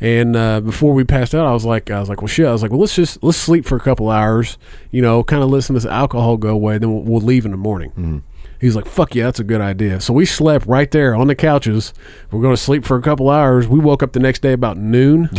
And, 0.00 0.36
uh, 0.36 0.60
before 0.60 0.92
we 0.92 1.04
passed 1.04 1.34
out, 1.34 1.46
I 1.46 1.52
was 1.52 1.64
like, 1.64 1.90
I 1.90 2.00
was 2.00 2.08
like, 2.08 2.22
well, 2.22 2.28
shit. 2.28 2.46
I 2.46 2.52
was 2.52 2.62
like, 2.62 2.70
well, 2.70 2.80
let's 2.80 2.94
just, 2.94 3.22
let's 3.22 3.38
sleep 3.38 3.64
for 3.64 3.76
a 3.76 3.80
couple 3.80 4.08
hours, 4.10 4.58
you 4.90 5.02
know, 5.02 5.22
kind 5.22 5.42
of 5.42 5.50
let 5.50 5.64
some 5.64 5.76
of 5.76 5.82
this 5.82 5.90
alcohol 5.90 6.36
go 6.36 6.50
away. 6.50 6.78
Then 6.78 6.92
we'll, 6.92 7.02
we'll 7.02 7.20
leave 7.20 7.44
in 7.44 7.50
the 7.50 7.56
morning. 7.56 8.22
He's 8.60 8.74
like, 8.74 8.86
fuck 8.86 9.14
yeah, 9.14 9.26
that's 9.26 9.38
a 9.38 9.44
good 9.44 9.60
idea. 9.60 10.00
So 10.00 10.12
we 10.12 10.26
slept 10.26 10.66
right 10.66 10.90
there 10.90 11.14
on 11.14 11.28
the 11.28 11.34
couches. 11.34 11.94
We're 12.30 12.42
going 12.42 12.54
to 12.54 12.60
sleep 12.60 12.84
for 12.84 12.96
a 12.96 13.02
couple 13.02 13.30
hours. 13.30 13.68
We 13.68 13.78
woke 13.78 14.02
up 14.02 14.12
the 14.12 14.20
next 14.20 14.42
day 14.42 14.52
about 14.52 14.76
noon. 14.76 15.30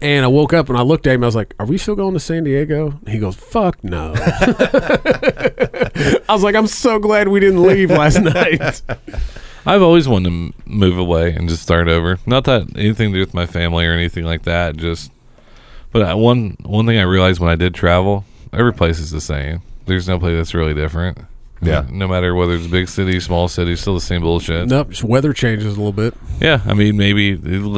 And 0.00 0.24
I 0.24 0.28
woke 0.28 0.52
up 0.52 0.68
and 0.68 0.78
I 0.78 0.82
looked 0.82 1.08
at 1.08 1.14
him. 1.14 1.24
I 1.24 1.26
was 1.26 1.34
like, 1.34 1.54
"Are 1.58 1.66
we 1.66 1.76
still 1.76 1.96
going 1.96 2.14
to 2.14 2.20
San 2.20 2.44
Diego?" 2.44 3.00
He 3.08 3.18
goes, 3.18 3.34
"Fuck 3.34 3.82
no." 3.82 4.12
I 4.16 6.20
was 6.28 6.44
like, 6.44 6.54
"I'm 6.54 6.68
so 6.68 7.00
glad 7.00 7.26
we 7.26 7.40
didn't 7.40 7.62
leave 7.62 7.90
last 7.90 8.20
night." 8.20 8.80
I've 9.66 9.82
always 9.82 10.06
wanted 10.06 10.30
to 10.30 10.52
move 10.66 10.98
away 10.98 11.34
and 11.34 11.48
just 11.48 11.62
start 11.62 11.88
over. 11.88 12.20
Not 12.26 12.44
that 12.44 12.76
anything 12.76 13.10
to 13.10 13.16
do 13.16 13.20
with 13.20 13.34
my 13.34 13.44
family 13.44 13.86
or 13.86 13.92
anything 13.92 14.24
like 14.24 14.42
that. 14.42 14.76
Just, 14.76 15.10
but 15.90 16.16
one 16.16 16.56
one 16.62 16.86
thing 16.86 16.98
I 16.98 17.02
realized 17.02 17.40
when 17.40 17.50
I 17.50 17.56
did 17.56 17.74
travel, 17.74 18.24
every 18.52 18.72
place 18.72 19.00
is 19.00 19.10
the 19.10 19.20
same. 19.20 19.62
There's 19.86 20.06
no 20.06 20.20
place 20.20 20.36
that's 20.36 20.54
really 20.54 20.74
different. 20.74 21.18
Yeah. 21.60 21.86
No 21.90 22.06
matter 22.06 22.34
whether 22.34 22.54
it's 22.54 22.66
a 22.66 22.70
big 22.70 22.88
city, 22.88 23.18
small 23.20 23.48
city, 23.48 23.74
still 23.76 23.94
the 23.94 24.00
same 24.00 24.22
bullshit. 24.22 24.68
nope, 24.68 24.90
just 24.90 25.04
weather 25.04 25.32
changes 25.32 25.66
a 25.66 25.76
little 25.76 25.92
bit. 25.92 26.14
Yeah, 26.40 26.60
I 26.64 26.74
mean, 26.74 26.96
maybe 26.96 27.32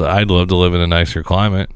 I'd 0.05 0.31
love 0.31 0.49
to 0.49 0.57
live 0.57 0.75
in 0.75 0.81
a 0.81 0.87
nicer 0.87 1.23
climate. 1.23 1.71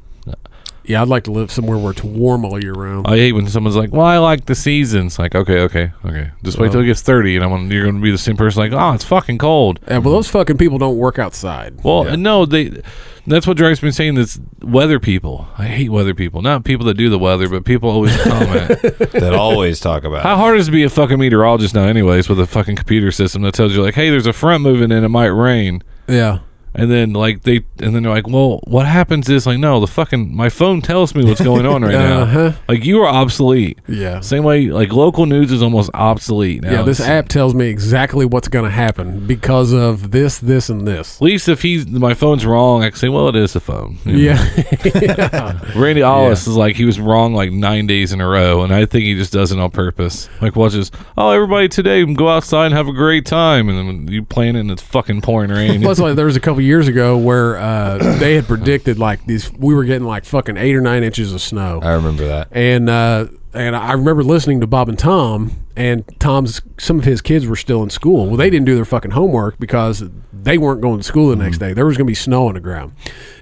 Yeah, 0.87 1.01
I'd 1.01 1.07
like 1.07 1.23
to 1.23 1.31
live 1.31 1.51
somewhere 1.51 1.79
where 1.79 1.93
it's 1.93 2.03
warm 2.03 2.45
all 2.45 2.61
year 2.61 2.73
round. 2.73 3.07
I 3.07 3.17
hate 3.17 3.31
when 3.31 3.47
someone's 3.47 3.75
like, 3.75 3.91
"Well, 3.91 4.05
I 4.05 4.19
like 4.19 4.45
the 4.45 4.53
seasons." 4.53 5.17
Like, 5.17 5.33
okay, 5.33 5.61
okay, 5.61 5.91
okay. 6.05 6.29
Just 6.43 6.59
wait 6.59 6.71
till 6.71 6.81
it 6.81 6.85
gets 6.85 7.01
thirty, 7.01 7.35
and 7.35 7.43
I'm 7.43 7.49
gonna, 7.49 7.73
you're 7.73 7.85
going 7.85 7.95
to 7.95 8.01
be 8.01 8.11
the 8.11 8.19
same 8.19 8.37
person. 8.37 8.59
Like, 8.61 8.71
oh, 8.71 8.93
it's 8.93 9.03
fucking 9.03 9.39
cold. 9.39 9.79
Yeah, 9.87 9.97
well, 9.97 10.13
those 10.13 10.29
fucking 10.29 10.59
people 10.59 10.77
don't 10.77 10.97
work 10.97 11.17
outside. 11.17 11.83
Well, 11.83 12.15
no, 12.15 12.45
they 12.45 12.83
That's 13.27 13.47
what 13.47 13.57
drives 13.57 13.81
me 13.81 13.87
insane. 13.87 14.15
This 14.15 14.39
weather 14.61 14.99
people. 14.99 15.47
I 15.57 15.65
hate 15.65 15.89
weather 15.89 16.13
people. 16.13 16.41
Not 16.41 16.63
people 16.63 16.85
that 16.87 16.93
do 16.95 17.09
the 17.09 17.17
weather, 17.19 17.49
but 17.49 17.65
people 17.65 17.89
always 17.89 18.15
comment. 18.23 18.79
that 18.81 19.33
always 19.33 19.79
talk 19.79 20.03
about. 20.03 20.23
How 20.23 20.35
hard 20.35 20.57
is 20.57 20.67
it 20.67 20.71
to 20.71 20.75
be 20.75 20.83
a 20.83 20.89
fucking 20.89 21.17
meteorologist 21.19 21.73
now, 21.73 21.85
anyways, 21.85 22.29
with 22.29 22.39
a 22.39 22.45
fucking 22.45 22.75
computer 22.75 23.11
system 23.11 23.41
that 23.41 23.53
tells 23.53 23.73
you 23.75 23.81
like, 23.81 23.95
hey, 23.95 24.09
there's 24.09 24.27
a 24.27 24.33
front 24.33 24.61
moving 24.63 24.91
in, 24.91 25.03
it 25.03 25.09
might 25.09 25.27
rain. 25.27 25.81
Yeah. 26.07 26.39
And 26.77 26.91
then 26.91 27.13
like 27.13 27.43
they, 27.43 27.57
and 27.79 27.95
then 27.95 28.03
they're 28.03 28.11
like, 28.11 28.27
well, 28.27 28.59
what 28.65 28.85
happens 28.85 29.29
is 29.29 29.47
like, 29.47 29.57
no, 29.59 29.79
the 29.79 29.87
fucking 29.87 30.35
my 30.35 30.49
phone 30.49 30.81
tells 30.81 31.15
me 31.15 31.23
what's 31.25 31.41
going 31.41 31.65
on 31.65 31.81
right 31.83 31.95
Uh-huh. 31.95 32.49
now. 32.49 32.55
Like 32.67 32.83
you 32.85 33.01
are 33.01 33.07
obsolete. 33.07 33.79
Yeah. 33.87 34.19
Same 34.19 34.43
way, 34.43 34.67
like 34.67 34.91
local 34.91 35.25
news 35.25 35.51
is 35.51 35.61
almost 35.63 35.89
obsolete 35.93 36.61
now. 36.63 36.71
Yeah, 36.71 36.81
this 36.83 36.99
It's- 36.99 37.09
app 37.09 37.27
tells 37.29 37.53
me 37.55 37.67
exactly 37.67 38.25
what's 38.25 38.47
going 38.47 38.65
to 38.65 38.71
happen 38.71 39.25
because 39.25 39.71
of 39.73 40.11
this, 40.11 40.37
this, 40.39 40.69
and 40.69 40.87
this. 40.87 41.15
At 41.17 41.21
least 41.21 41.47
if 41.49 41.61
he's 41.61 41.87
my 41.87 42.13
phone's 42.13 42.45
wrong, 42.45 42.83
I 42.83 42.89
can 42.89 42.97
say, 42.99 43.09
well, 43.09 43.29
it 43.29 43.35
is 43.35 43.55
a 43.55 43.59
phone. 43.59 43.97
You 44.05 44.13
know? 44.13 44.19
Yeah. 44.19 45.61
Randy 45.75 46.01
Ollis 46.03 46.47
is 46.47 46.55
like 46.55 46.75
he 46.75 46.85
was 46.85 46.99
wrong 46.99 47.33
like 47.33 47.51
nine 47.51 47.87
days 47.87 48.11
in 48.13 48.21
a 48.21 48.27
row, 48.27 48.63
and 48.63 48.73
I 48.73 48.85
think 48.85 49.05
he 49.05 49.15
just 49.15 49.31
does 49.33 49.51
it 49.51 49.59
on 49.59 49.71
purpose. 49.71 50.29
Like, 50.41 50.55
watch 50.55 50.73
this. 50.73 50.91
Oh, 51.17 51.31
everybody 51.31 51.67
today 51.69 52.03
go 52.13 52.27
outside 52.29 52.67
and 52.67 52.75
have 52.75 52.87
a 52.87 52.93
great 52.93 53.25
time, 53.25 53.69
and 53.69 53.77
then 54.07 54.07
you 54.13 54.23
plan 54.23 54.55
it 54.55 54.61
and 54.61 54.71
it's 54.71 54.81
fucking 54.81 55.21
pouring 55.21 55.51
rain. 55.51 55.81
Plus, 55.81 55.99
like 55.99 56.15
there 56.15 56.25
was 56.25 56.35
a 56.35 56.39
couple 56.39 56.61
years 56.65 56.87
ago 56.87 57.17
where 57.17 57.57
uh, 57.57 57.97
they 58.19 58.35
had 58.35 58.45
predicted 58.45 58.99
like 58.99 59.25
these, 59.25 59.51
we 59.53 59.73
were 59.73 59.83
getting 59.83 60.05
like 60.07 60.25
fucking 60.25 60.57
eight 60.57 60.75
or 60.75 60.81
nine 60.81 61.03
inches 61.03 61.33
of 61.33 61.41
snow, 61.41 61.79
I 61.81 61.93
remember 61.93 62.27
that. 62.27 62.49
and 62.51 62.89
uh, 62.89 63.27
and 63.53 63.75
I 63.75 63.93
remember 63.93 64.23
listening 64.23 64.59
to 64.61 64.67
Bob 64.67 64.89
and 64.89 64.99
Tom, 64.99 65.63
and 65.77 66.03
Tom's 66.19 66.61
some 66.77 66.99
of 66.99 67.05
his 67.05 67.21
kids 67.21 67.47
were 67.47 67.55
still 67.55 67.81
in 67.83 67.89
school. 67.89 68.27
Well, 68.27 68.35
they 68.35 68.49
didn't 68.49 68.65
do 68.65 68.75
their 68.75 68.85
fucking 68.85 69.11
homework 69.11 69.57
because 69.59 70.03
they 70.33 70.57
weren't 70.57 70.81
going 70.81 70.97
to 70.97 71.03
school 71.03 71.29
the 71.29 71.37
next 71.37 71.59
day. 71.59 71.71
There 71.73 71.85
was 71.85 71.95
going 71.95 72.05
to 72.05 72.11
be 72.11 72.15
snow 72.15 72.47
on 72.47 72.55
the 72.55 72.59
ground, 72.59 72.93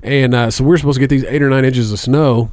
and 0.04 0.36
uh, 0.36 0.52
so 0.52 0.64
we're 0.64 0.78
supposed 0.78 0.98
to 0.98 1.00
get 1.00 1.10
these 1.10 1.24
eight 1.26 1.41
or 1.41 1.50
nine 1.50 1.66
inches 1.66 1.91
of 1.91 2.00
snow. 2.00 2.52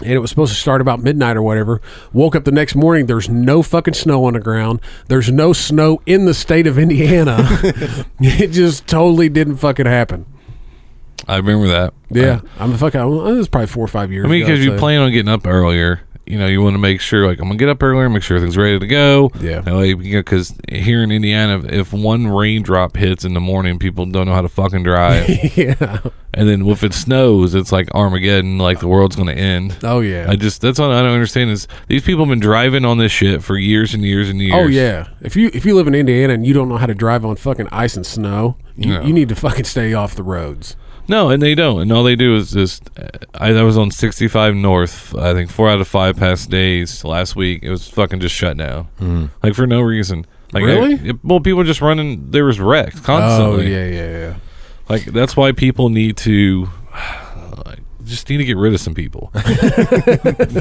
And 0.00 0.10
it 0.10 0.18
was 0.18 0.30
supposed 0.30 0.52
to 0.52 0.58
start 0.58 0.80
about 0.80 1.00
midnight 1.00 1.36
or 1.36 1.42
whatever. 1.42 1.80
Woke 2.12 2.34
up 2.34 2.44
the 2.44 2.50
next 2.50 2.74
morning. 2.74 3.06
There's 3.06 3.28
no 3.28 3.62
fucking 3.62 3.94
snow 3.94 4.24
on 4.24 4.32
the 4.32 4.40
ground. 4.40 4.80
There's 5.06 5.30
no 5.30 5.52
snow 5.52 6.02
in 6.06 6.24
the 6.24 6.34
state 6.34 6.66
of 6.66 6.78
Indiana. 6.78 7.36
it 8.20 8.48
just 8.48 8.86
totally 8.88 9.28
didn't 9.28 9.56
fucking 9.56 9.86
happen. 9.86 10.26
I 11.28 11.36
remember 11.36 11.68
that. 11.68 11.94
Yeah, 12.10 12.40
I'm 12.58 12.76
fucking. 12.76 13.00
It 13.00 13.04
was 13.04 13.48
probably 13.48 13.68
four 13.68 13.84
or 13.84 13.88
five 13.88 14.10
years. 14.10 14.26
I 14.26 14.28
mean, 14.28 14.40
because 14.40 14.64
you 14.64 14.72
say. 14.72 14.78
plan 14.78 15.02
on 15.02 15.12
getting 15.12 15.28
up 15.28 15.46
earlier. 15.46 16.00
You 16.24 16.38
know, 16.38 16.46
you 16.46 16.62
want 16.62 16.74
to 16.74 16.78
make 16.78 17.00
sure, 17.00 17.26
like, 17.26 17.40
I'm 17.40 17.46
gonna 17.48 17.58
get 17.58 17.68
up 17.68 17.82
earlier, 17.82 18.08
make 18.08 18.22
sure 18.22 18.36
everything's 18.36 18.56
ready 18.56 18.78
to 18.78 18.86
go. 18.86 19.30
Yeah. 19.40 19.60
Because 19.62 20.54
here 20.70 21.02
in 21.02 21.10
Indiana, 21.10 21.58
if- 21.58 21.72
if 21.72 21.92
one 21.92 22.28
raindrop 22.28 22.96
hits 22.96 23.24
in 23.24 23.34
the 23.34 23.40
morning, 23.40 23.78
people 23.80 24.06
don't 24.06 24.26
know 24.28 24.32
how 24.34 24.40
to 24.42 24.48
fucking 24.48 24.84
drive. 24.84 25.28
yeah. 25.56 25.98
and 26.32 26.48
then 26.48 26.64
if 26.68 26.84
it 26.84 26.94
snows, 26.94 27.56
it's 27.56 27.72
like 27.72 27.92
Armageddon, 27.92 28.58
like 28.58 28.78
the 28.78 28.86
world's 28.88 29.16
gonna 29.16 29.32
end. 29.32 29.76
Oh 29.82 29.98
yeah. 30.00 30.26
I 30.28 30.36
just 30.36 30.60
that's 30.60 30.78
what 30.78 30.90
I 30.92 31.02
don't 31.02 31.10
understand 31.12 31.50
is 31.50 31.66
these 31.88 32.02
people 32.02 32.24
have 32.24 32.30
been 32.30 32.38
driving 32.40 32.84
on 32.84 32.98
this 32.98 33.10
shit 33.12 33.42
for 33.42 33.58
years 33.58 33.92
and 33.92 34.04
years 34.04 34.30
and 34.30 34.40
oh, 34.40 34.44
years. 34.44 34.54
Oh 34.54 34.66
yeah. 34.68 35.08
If 35.22 35.34
you 35.34 35.50
if 35.52 35.64
you 35.66 35.74
live 35.74 35.88
in 35.88 35.94
Indiana 35.94 36.34
and 36.34 36.46
you 36.46 36.54
don't 36.54 36.68
know 36.68 36.76
how 36.76 36.86
to 36.86 36.94
drive 36.94 37.24
on 37.24 37.34
fucking 37.34 37.68
ice 37.72 37.96
and 37.96 38.06
snow, 38.06 38.56
you, 38.76 38.94
No. 38.94 39.02
you 39.02 39.12
need 39.12 39.28
to 39.30 39.34
fucking 39.34 39.64
stay 39.64 39.92
off 39.92 40.14
the 40.14 40.22
roads. 40.22 40.76
No, 41.08 41.30
and 41.30 41.42
they 41.42 41.54
don't. 41.54 41.82
And 41.82 41.92
all 41.92 42.02
they 42.02 42.16
do 42.16 42.36
is 42.36 42.52
just. 42.52 42.88
Uh, 42.98 43.08
I, 43.34 43.50
I 43.50 43.62
was 43.62 43.76
on 43.76 43.90
65 43.90 44.54
North. 44.54 45.14
I 45.16 45.34
think 45.34 45.50
four 45.50 45.68
out 45.68 45.80
of 45.80 45.88
five 45.88 46.16
past 46.16 46.50
days 46.50 47.04
last 47.04 47.36
week. 47.36 47.62
It 47.62 47.70
was 47.70 47.88
fucking 47.88 48.20
just 48.20 48.34
shut 48.34 48.56
down, 48.56 48.88
mm. 49.00 49.30
like 49.42 49.54
for 49.54 49.66
no 49.66 49.80
reason. 49.80 50.26
Like 50.52 50.64
Really? 50.64 51.18
Well, 51.24 51.40
people 51.40 51.58
were 51.58 51.64
just 51.64 51.80
running. 51.80 52.30
There 52.30 52.44
was 52.44 52.60
wrecks 52.60 53.00
constantly. 53.00 53.66
Oh 53.66 53.72
constantly. 53.72 53.72
yeah, 53.72 53.86
yeah, 53.86 54.18
yeah. 54.18 54.34
Like 54.88 55.04
that's 55.06 55.36
why 55.36 55.52
people 55.52 55.88
need 55.88 56.16
to. 56.18 56.68
Like, 57.66 57.80
just 58.04 58.28
need 58.30 58.38
to 58.38 58.44
get 58.44 58.56
rid 58.56 58.72
of 58.72 58.80
some 58.80 58.94
people. 58.94 59.30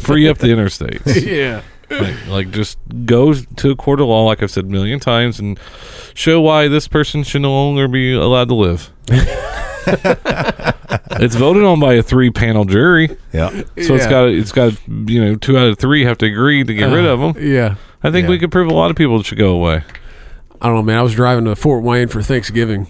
Free 0.01 0.27
up 0.27 0.38
the 0.38 0.47
interstates. 0.49 1.26
Yeah. 1.26 1.61
Like, 1.91 2.27
like 2.27 2.51
just 2.51 2.77
go 3.05 3.34
to 3.34 3.72
a 3.72 3.76
court 3.76 3.99
of 3.99 4.07
law, 4.07 4.26
like 4.26 4.41
I've 4.41 4.51
said 4.51 4.65
a 4.65 4.68
million 4.68 4.99
times, 4.99 5.39
and 5.39 5.59
show 6.13 6.41
why 6.41 6.68
this 6.68 6.88
person 6.88 7.23
should 7.23 7.41
no 7.41 7.51
longer 7.51 7.88
be 7.88 8.13
allowed 8.13 8.47
to 8.49 8.55
live. 8.55 8.91
it's 11.19 11.35
voted 11.35 11.63
on 11.63 11.80
by 11.80 11.95
a 11.95 12.03
three-panel 12.03 12.65
jury, 12.65 13.18
Yeah. 13.34 13.49
so 13.49 13.63
it's 13.76 14.05
Yeah. 14.05 14.09
got 14.09 14.30
it's 14.30 14.51
got 14.51 14.73
you 14.88 15.23
know 15.23 15.35
two 15.35 15.57
out 15.57 15.68
of 15.68 15.77
three 15.80 16.03
have 16.05 16.18
to 16.19 16.26
agree 16.26 16.63
to 16.63 16.73
get 16.73 16.85
rid 16.85 17.05
uh, 17.05 17.13
of 17.13 17.19
them. 17.19 17.43
Yeah. 17.43 17.76
I 18.03 18.11
think 18.11 18.26
yeah. 18.26 18.31
we 18.31 18.39
could 18.39 18.51
prove 18.51 18.69
a 18.69 18.73
lot 18.73 18.89
of 18.89 18.97
people 18.97 19.22
should 19.23 19.38
go 19.38 19.51
away. 19.51 19.84
I 20.61 20.68
don't 20.68 20.76
know, 20.76 20.84
man. 20.84 20.97
I 20.97 21.01
was 21.01 21.15
driving 21.15 21.45
to 21.45 21.55
Fort 21.55 21.84
Wayne 21.84 22.07
for 22.07 22.22
Thanksgiving, 22.22 22.88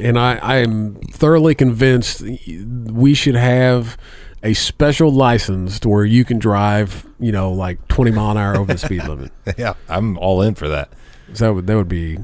and 0.00 0.18
I, 0.18 0.36
I 0.36 0.56
am 0.58 0.94
thoroughly 1.12 1.54
convinced 1.54 2.22
we 2.22 3.14
should 3.14 3.34
have 3.34 3.96
a 4.42 4.54
special 4.54 5.10
license 5.10 5.80
to 5.80 5.88
where 5.88 6.04
you 6.04 6.24
can 6.24 6.38
drive, 6.38 7.06
you 7.18 7.32
know, 7.32 7.52
like 7.52 7.86
20 7.88 8.10
mile 8.10 8.32
an 8.32 8.36
hour 8.36 8.56
over 8.56 8.72
the 8.72 8.78
speed 8.78 9.04
limit. 9.04 9.32
Yeah. 9.56 9.74
I'm 9.88 10.18
all 10.18 10.42
in 10.42 10.54
for 10.54 10.68
that. 10.68 10.90
So 11.32 11.46
that 11.46 11.54
would, 11.54 11.66
that 11.66 11.76
would 11.76 11.88
be, 11.88 12.18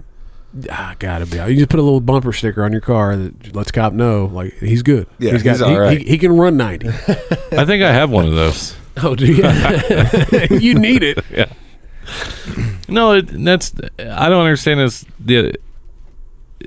ah, 0.71 0.95
gotta 0.99 1.27
be. 1.27 1.37
You 1.37 1.57
just 1.57 1.71
put 1.71 1.81
a 1.81 1.83
little 1.83 2.01
bumper 2.01 2.33
sticker 2.33 2.65
on 2.65 2.73
your 2.73 2.81
car 2.81 3.17
that 3.17 3.55
lets 3.55 3.71
cop 3.71 3.93
know, 3.93 4.27
like, 4.27 4.53
he's 4.55 4.83
good. 4.83 5.07
Yeah, 5.19 5.33
he's, 5.33 5.43
got, 5.43 5.53
he's 5.53 5.61
he, 5.61 5.65
all 5.65 5.81
right. 5.81 5.99
he, 5.99 6.05
he 6.05 6.19
can 6.19 6.37
run 6.37 6.57
90. 6.57 6.89
I 6.89 7.65
think 7.65 7.83
I 7.83 7.93
have 7.93 8.11
one 8.11 8.27
of 8.27 8.35
those. 8.35 8.77
oh, 8.99 9.15
do 9.15 9.27
you? 9.27 9.37
you 10.59 10.75
need 10.75 11.03
it. 11.03 11.25
Yeah. 11.31 11.53
No, 12.89 13.13
it, 13.13 13.29
that's 13.45 13.73
I 13.99 14.29
don't 14.29 14.41
understand 14.43 14.81
this. 14.81 15.05
The 15.19 15.55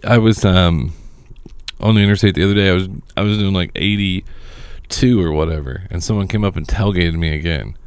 I 0.03 0.17
was 0.17 0.43
um 0.43 0.93
on 1.79 1.95
the 1.95 2.01
interstate 2.01 2.35
the 2.35 2.43
other 2.43 2.55
day. 2.55 2.69
I 2.69 2.73
was 2.73 2.89
I 3.15 3.21
was 3.21 3.37
doing 3.37 3.53
like 3.53 3.71
eighty 3.75 4.25
two 4.89 5.21
or 5.21 5.31
whatever, 5.31 5.83
and 5.89 6.03
someone 6.03 6.27
came 6.27 6.43
up 6.43 6.55
and 6.55 6.67
tailgated 6.67 7.13
me 7.15 7.35
again. 7.35 7.77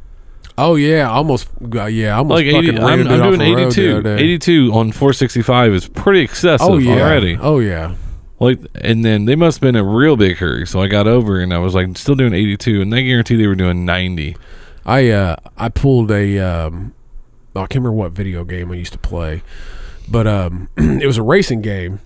Oh, 0.57 0.75
yeah. 0.75 1.09
Almost, 1.09 1.47
uh, 1.73 1.85
yeah. 1.85 2.17
Almost 2.17 2.43
Like 2.43 2.53
80, 2.53 2.71
ran 2.71 2.83
I'm, 2.83 3.07
I'm 3.07 3.21
doing 3.37 3.39
the 3.39 3.61
82. 3.61 4.07
82 4.07 4.71
on 4.73 4.91
465 4.91 5.73
is 5.73 5.87
pretty 5.87 6.19
excessive 6.19 6.67
Oh, 6.67 6.77
yeah. 6.77 6.95
already. 7.01 7.37
Oh, 7.39 7.59
yeah. 7.59 7.95
Like, 8.41 8.59
and 8.75 9.05
then 9.05 9.23
they 9.25 9.35
must 9.37 9.57
have 9.57 9.61
been 9.61 9.75
in 9.75 9.85
a 9.85 9.87
real 9.87 10.17
big 10.17 10.37
hurry. 10.37 10.67
So 10.67 10.81
I 10.81 10.87
got 10.87 11.07
over 11.07 11.39
and 11.39 11.53
I 11.53 11.59
was 11.59 11.75
like, 11.75 11.97
still 11.97 12.15
doing 12.15 12.33
82, 12.33 12.81
and 12.81 12.91
they 12.91 13.03
guarantee 13.03 13.35
they 13.37 13.47
were 13.47 13.55
doing 13.55 13.85
90. 13.85 14.35
I 14.85 15.09
uh 15.09 15.35
I 15.57 15.69
pulled 15.69 16.09
a 16.09 16.39
um 16.39 16.93
I 17.53 17.59
can't 17.61 17.75
remember 17.75 17.91
what 17.91 18.13
video 18.13 18.43
game 18.45 18.71
I 18.71 18.75
used 18.75 18.93
to 18.93 18.97
play, 18.97 19.43
but 20.09 20.25
um 20.25 20.69
it 20.77 21.05
was 21.05 21.17
a 21.17 21.21
racing 21.21 21.61
game, 21.61 21.99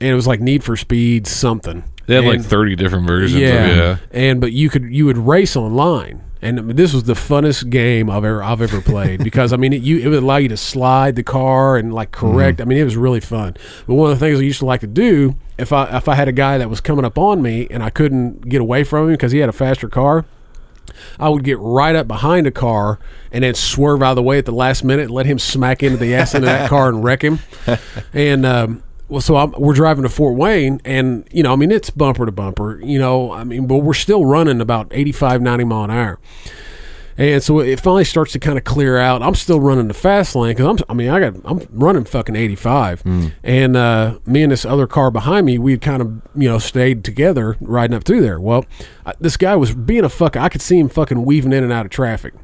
and 0.00 0.10
it 0.10 0.14
was 0.14 0.26
like 0.26 0.38
Need 0.40 0.62
for 0.62 0.76
Speed 0.76 1.26
something. 1.26 1.84
They 2.08 2.14
had 2.14 2.24
like 2.24 2.40
30 2.40 2.74
different 2.74 3.06
versions 3.06 3.40
yeah, 3.40 3.48
of 3.48 3.70
it. 3.70 3.76
Yeah. 3.76 3.96
and 4.12 4.40
but 4.40 4.52
you 4.52 4.70
could 4.70 4.84
you 4.84 5.04
would 5.04 5.18
race 5.18 5.56
online. 5.56 6.24
And 6.40 6.70
this 6.70 6.94
was 6.94 7.02
the 7.02 7.14
funnest 7.14 7.68
game 7.68 8.08
I've 8.08 8.24
ever 8.24 8.42
I've 8.42 8.62
ever 8.62 8.80
played 8.80 9.22
because 9.22 9.52
I 9.52 9.56
mean 9.56 9.74
it, 9.74 9.82
you 9.82 9.98
it 9.98 10.08
would 10.08 10.22
allow 10.22 10.36
you 10.38 10.48
to 10.48 10.56
slide 10.56 11.16
the 11.16 11.22
car 11.22 11.76
and 11.76 11.92
like 11.92 12.10
correct. 12.10 12.62
I 12.62 12.64
mean 12.64 12.78
it 12.78 12.84
was 12.84 12.96
really 12.96 13.20
fun. 13.20 13.56
But 13.86 13.94
one 13.94 14.10
of 14.10 14.18
the 14.18 14.24
things 14.24 14.38
I 14.38 14.42
used 14.42 14.60
to 14.60 14.64
like 14.64 14.80
to 14.80 14.86
do 14.86 15.36
if 15.58 15.70
I 15.70 15.96
if 15.96 16.08
I 16.08 16.14
had 16.14 16.28
a 16.28 16.32
guy 16.32 16.56
that 16.56 16.70
was 16.70 16.80
coming 16.80 17.04
up 17.04 17.18
on 17.18 17.42
me 17.42 17.66
and 17.70 17.82
I 17.82 17.90
couldn't 17.90 18.48
get 18.48 18.62
away 18.62 18.84
from 18.84 19.08
him 19.08 19.14
because 19.14 19.32
he 19.32 19.40
had 19.40 19.50
a 19.50 19.52
faster 19.52 19.88
car, 19.88 20.24
I 21.18 21.28
would 21.28 21.44
get 21.44 21.58
right 21.58 21.94
up 21.94 22.08
behind 22.08 22.46
a 22.46 22.50
car 22.50 22.98
and 23.32 23.44
then 23.44 23.54
swerve 23.54 24.02
out 24.02 24.10
of 24.10 24.16
the 24.16 24.22
way 24.22 24.38
at 24.38 24.46
the 24.46 24.52
last 24.52 24.84
minute 24.84 25.04
and 25.04 25.10
let 25.10 25.26
him 25.26 25.38
smack 25.38 25.82
into 25.82 25.98
the 25.98 26.14
ass 26.14 26.34
end 26.34 26.44
of 26.44 26.48
that 26.48 26.70
car 26.70 26.88
and 26.88 27.04
wreck 27.04 27.22
him. 27.22 27.40
And 28.14 28.46
um, 28.46 28.82
well, 29.08 29.20
so 29.20 29.36
I'm, 29.36 29.52
we're 29.52 29.74
driving 29.74 30.02
to 30.02 30.08
Fort 30.08 30.36
Wayne, 30.36 30.80
and 30.84 31.26
you 31.32 31.42
know, 31.42 31.52
I 31.52 31.56
mean, 31.56 31.70
it's 31.70 31.90
bumper 31.90 32.26
to 32.26 32.32
bumper. 32.32 32.80
You 32.80 32.98
know, 32.98 33.32
I 33.32 33.44
mean, 33.44 33.66
but 33.66 33.78
we're 33.78 33.94
still 33.94 34.24
running 34.24 34.60
about 34.60 34.88
85, 34.90 35.40
90 35.40 35.64
mile 35.64 35.84
an 35.84 35.90
hour. 35.90 36.20
And 37.16 37.42
so 37.42 37.58
it 37.58 37.80
finally 37.80 38.04
starts 38.04 38.30
to 38.32 38.38
kind 38.38 38.56
of 38.58 38.62
clear 38.62 38.96
out. 38.96 39.24
I'm 39.24 39.34
still 39.34 39.58
running 39.58 39.88
the 39.88 39.94
fast 39.94 40.36
lane 40.36 40.54
because 40.54 40.66
I'm. 40.66 40.84
I 40.88 40.94
mean, 40.94 41.08
I 41.08 41.18
got. 41.18 41.34
I'm 41.44 41.66
running 41.70 42.04
fucking 42.04 42.36
85, 42.36 43.02
and 43.42 43.76
uh, 43.76 44.18
me 44.24 44.44
and 44.44 44.52
this 44.52 44.64
other 44.64 44.86
car 44.86 45.10
behind 45.10 45.44
me, 45.44 45.58
we 45.58 45.72
had 45.72 45.80
kind 45.80 46.00
of 46.00 46.22
you 46.40 46.48
know 46.48 46.58
stayed 46.60 47.02
together 47.02 47.56
riding 47.60 47.96
up 47.96 48.04
through 48.04 48.20
there. 48.20 48.38
Well, 48.38 48.66
I, 49.04 49.14
this 49.18 49.36
guy 49.36 49.56
was 49.56 49.74
being 49.74 50.04
a 50.04 50.08
fuck. 50.08 50.36
I 50.36 50.48
could 50.48 50.62
see 50.62 50.78
him 50.78 50.88
fucking 50.88 51.24
weaving 51.24 51.52
in 51.52 51.64
and 51.64 51.72
out 51.72 51.86
of 51.86 51.90
traffic. 51.90 52.34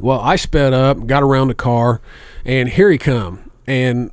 Well, 0.00 0.18
I 0.18 0.34
sped 0.34 0.72
up, 0.72 1.06
got 1.06 1.22
around 1.22 1.46
the 1.48 1.54
car, 1.54 2.00
and 2.44 2.68
here 2.68 2.90
he 2.90 2.98
come. 2.98 3.52
And 3.68 4.10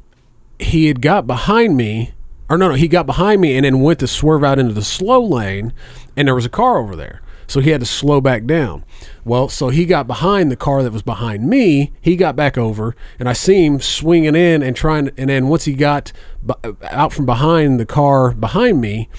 he 0.59 0.87
had 0.87 1.01
got 1.01 1.27
behind 1.27 1.77
me, 1.77 2.13
or 2.49 2.57
no, 2.57 2.69
no, 2.69 2.75
he 2.75 2.87
got 2.87 3.05
behind 3.05 3.41
me 3.41 3.55
and 3.55 3.65
then 3.65 3.81
went 3.81 3.99
to 3.99 4.07
swerve 4.07 4.43
out 4.43 4.59
into 4.59 4.73
the 4.73 4.83
slow 4.83 5.23
lane, 5.23 5.73
and 6.15 6.27
there 6.27 6.35
was 6.35 6.45
a 6.45 6.49
car 6.49 6.77
over 6.77 6.95
there. 6.95 7.21
So 7.47 7.59
he 7.59 7.71
had 7.71 7.81
to 7.81 7.85
slow 7.85 8.21
back 8.21 8.45
down. 8.45 8.85
Well, 9.25 9.49
so 9.49 9.69
he 9.69 9.85
got 9.85 10.07
behind 10.07 10.49
the 10.49 10.55
car 10.55 10.81
that 10.81 10.93
was 10.93 11.01
behind 11.01 11.47
me. 11.47 11.91
He 12.01 12.15
got 12.15 12.35
back 12.35 12.57
over, 12.57 12.95
and 13.19 13.27
I 13.27 13.33
see 13.33 13.65
him 13.65 13.79
swinging 13.79 14.35
in 14.35 14.63
and 14.63 14.75
trying. 14.75 15.11
And 15.17 15.29
then 15.29 15.49
once 15.49 15.65
he 15.65 15.73
got 15.73 16.11
out 16.83 17.13
from 17.13 17.25
behind 17.25 17.79
the 17.79 17.85
car 17.85 18.33
behind 18.33 18.79
me, 18.79 19.09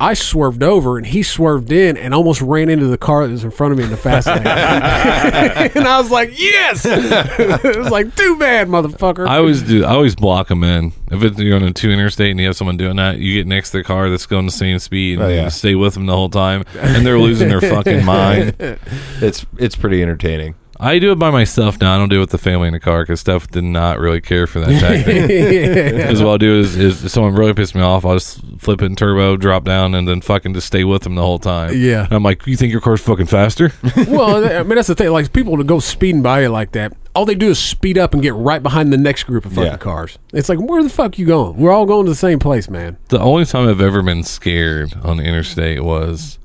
I 0.00 0.14
swerved 0.14 0.62
over 0.62 0.96
and 0.96 1.06
he 1.06 1.22
swerved 1.22 1.70
in 1.70 1.96
and 1.98 2.14
almost 2.14 2.40
ran 2.40 2.70
into 2.70 2.86
the 2.86 2.96
car 2.96 3.26
that 3.26 3.32
was 3.32 3.44
in 3.44 3.50
front 3.50 3.72
of 3.72 3.78
me 3.78 3.84
in 3.84 3.90
the 3.90 3.96
fast 3.98 4.26
lane. 4.26 4.38
and 4.46 5.86
I 5.86 6.00
was 6.00 6.10
like, 6.10 6.38
yes. 6.40 6.86
it 6.86 7.76
was 7.76 7.90
like, 7.90 8.14
too 8.16 8.36
bad, 8.38 8.68
motherfucker. 8.68 9.28
I 9.28 9.36
always 9.36 9.62
do. 9.62 9.84
I 9.84 9.90
always 9.90 10.16
block 10.16 10.48
them 10.48 10.64
in. 10.64 10.92
If 11.10 11.22
it's, 11.22 11.38
you're 11.38 11.56
on 11.56 11.62
a 11.64 11.72
two 11.72 11.90
interstate 11.90 12.30
and 12.30 12.40
you 12.40 12.46
have 12.46 12.56
someone 12.56 12.76
doing 12.78 12.96
that, 12.96 13.18
you 13.18 13.34
get 13.34 13.46
next 13.46 13.72
to 13.72 13.78
the 13.78 13.84
car 13.84 14.08
that's 14.08 14.26
going 14.26 14.46
the 14.46 14.52
same 14.52 14.78
speed 14.78 15.18
and 15.18 15.22
Oh, 15.22 15.28
yeah. 15.28 15.44
you 15.44 15.50
stay 15.50 15.74
with 15.74 15.94
them 15.94 16.06
the 16.06 16.14
whole 16.16 16.30
time, 16.30 16.64
and 16.78 17.04
they're 17.04 17.18
losing 17.18 17.48
their 17.48 17.60
fucking 17.60 18.04
mind. 18.04 18.56
It's 19.20 19.44
it's 19.58 19.76
pretty 19.76 20.02
entertaining. 20.02 20.54
I 20.80 20.98
do 20.98 21.12
it 21.12 21.18
by 21.18 21.30
myself 21.30 21.80
now. 21.80 21.94
I 21.94 21.98
don't 21.98 22.08
do 22.08 22.16
it 22.16 22.20
with 22.20 22.30
the 22.30 22.38
family 22.38 22.66
in 22.68 22.72
the 22.72 22.80
car 22.80 23.02
because 23.02 23.20
Steph 23.20 23.48
did 23.48 23.64
not 23.64 23.98
really 23.98 24.20
care 24.20 24.46
for 24.46 24.60
that 24.60 24.80
tactic. 24.80 25.90
Because 26.00 26.22
what 26.22 26.30
I'll 26.30 26.38
do 26.38 26.58
is, 26.58 26.76
is 26.76 27.04
if 27.04 27.10
someone 27.10 27.34
really 27.34 27.52
pissed 27.54 27.74
me 27.74 27.82
off, 27.82 28.04
I'll 28.04 28.14
just 28.14 28.40
flip 28.58 28.80
it 28.82 28.86
in 28.86 28.96
turbo, 28.96 29.36
drop 29.36 29.64
down, 29.64 29.94
and 29.94 30.08
then 30.08 30.20
fucking 30.20 30.54
just 30.54 30.66
stay 30.66 30.84
with 30.84 31.02
them 31.02 31.14
the 31.14 31.22
whole 31.22 31.38
time. 31.38 31.72
Yeah. 31.76 32.04
And 32.04 32.12
I'm 32.12 32.22
like, 32.22 32.46
you 32.46 32.56
think 32.56 32.72
your 32.72 32.80
car's 32.80 33.00
fucking 33.02 33.26
faster? 33.26 33.72
well, 34.08 34.44
I 34.44 34.62
mean, 34.62 34.76
that's 34.76 34.88
the 34.88 34.94
thing. 34.94 35.10
Like, 35.10 35.32
people 35.32 35.56
to 35.58 35.64
go 35.64 35.78
speeding 35.80 36.22
by 36.22 36.42
you 36.42 36.48
like 36.48 36.72
that, 36.72 36.96
all 37.14 37.26
they 37.26 37.34
do 37.34 37.50
is 37.50 37.58
speed 37.58 37.98
up 37.98 38.14
and 38.14 38.22
get 38.22 38.34
right 38.34 38.62
behind 38.62 38.92
the 38.92 38.96
next 38.98 39.24
group 39.24 39.44
of 39.44 39.52
fucking 39.52 39.72
Yeah. 39.72 39.76
cars. 39.76 40.18
It's 40.32 40.48
like, 40.48 40.58
where 40.60 40.82
the 40.82 40.88
fuck 40.88 41.18
you 41.18 41.26
going? 41.26 41.56
We're 41.56 41.72
all 41.72 41.86
going 41.86 42.06
to 42.06 42.10
the 42.12 42.16
same 42.16 42.38
place, 42.38 42.68
man. 42.70 42.96
the 43.08 43.20
only 43.20 43.44
time 43.44 43.68
I've 43.68 43.80
ever 43.80 44.02
been 44.02 44.22
scared 44.22 44.94
on 45.02 45.18
the 45.18 45.24
interstate 45.24 45.82
was 45.84 46.38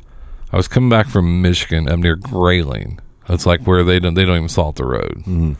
I 0.51 0.57
was 0.57 0.67
coming 0.67 0.89
back 0.89 1.07
from 1.07 1.41
Michigan 1.41 1.87
up 1.89 1.99
near 1.99 2.15
Grayling. 2.15 2.99
That's 3.27 3.45
like 3.45 3.61
where 3.61 3.83
they 3.83 3.99
don't 3.99 4.13
they 4.13 4.25
don't 4.25 4.35
even 4.37 4.49
salt 4.49 4.75
the 4.75 4.85
road. 4.85 5.17
Mm-hmm. 5.19 5.53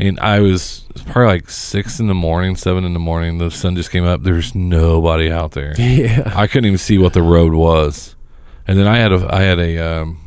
And 0.00 0.20
I 0.20 0.38
was 0.40 0.84
probably 1.06 1.24
like 1.26 1.50
six 1.50 1.98
in 1.98 2.06
the 2.06 2.14
morning, 2.14 2.54
seven 2.54 2.84
in 2.84 2.92
the 2.92 3.00
morning. 3.00 3.38
The 3.38 3.50
sun 3.50 3.74
just 3.74 3.90
came 3.90 4.04
up. 4.04 4.22
There's 4.22 4.54
nobody 4.54 5.30
out 5.30 5.52
there. 5.52 5.74
Yeah. 5.78 6.32
I 6.36 6.46
couldn't 6.46 6.66
even 6.66 6.78
see 6.78 6.98
what 6.98 7.14
the 7.14 7.22
road 7.22 7.52
was. 7.54 8.14
And 8.66 8.78
then 8.78 8.86
I 8.86 8.98
had 8.98 9.12
a 9.12 9.28
I 9.34 9.42
had 9.42 9.58
a 9.58 9.78
um, 9.78 10.20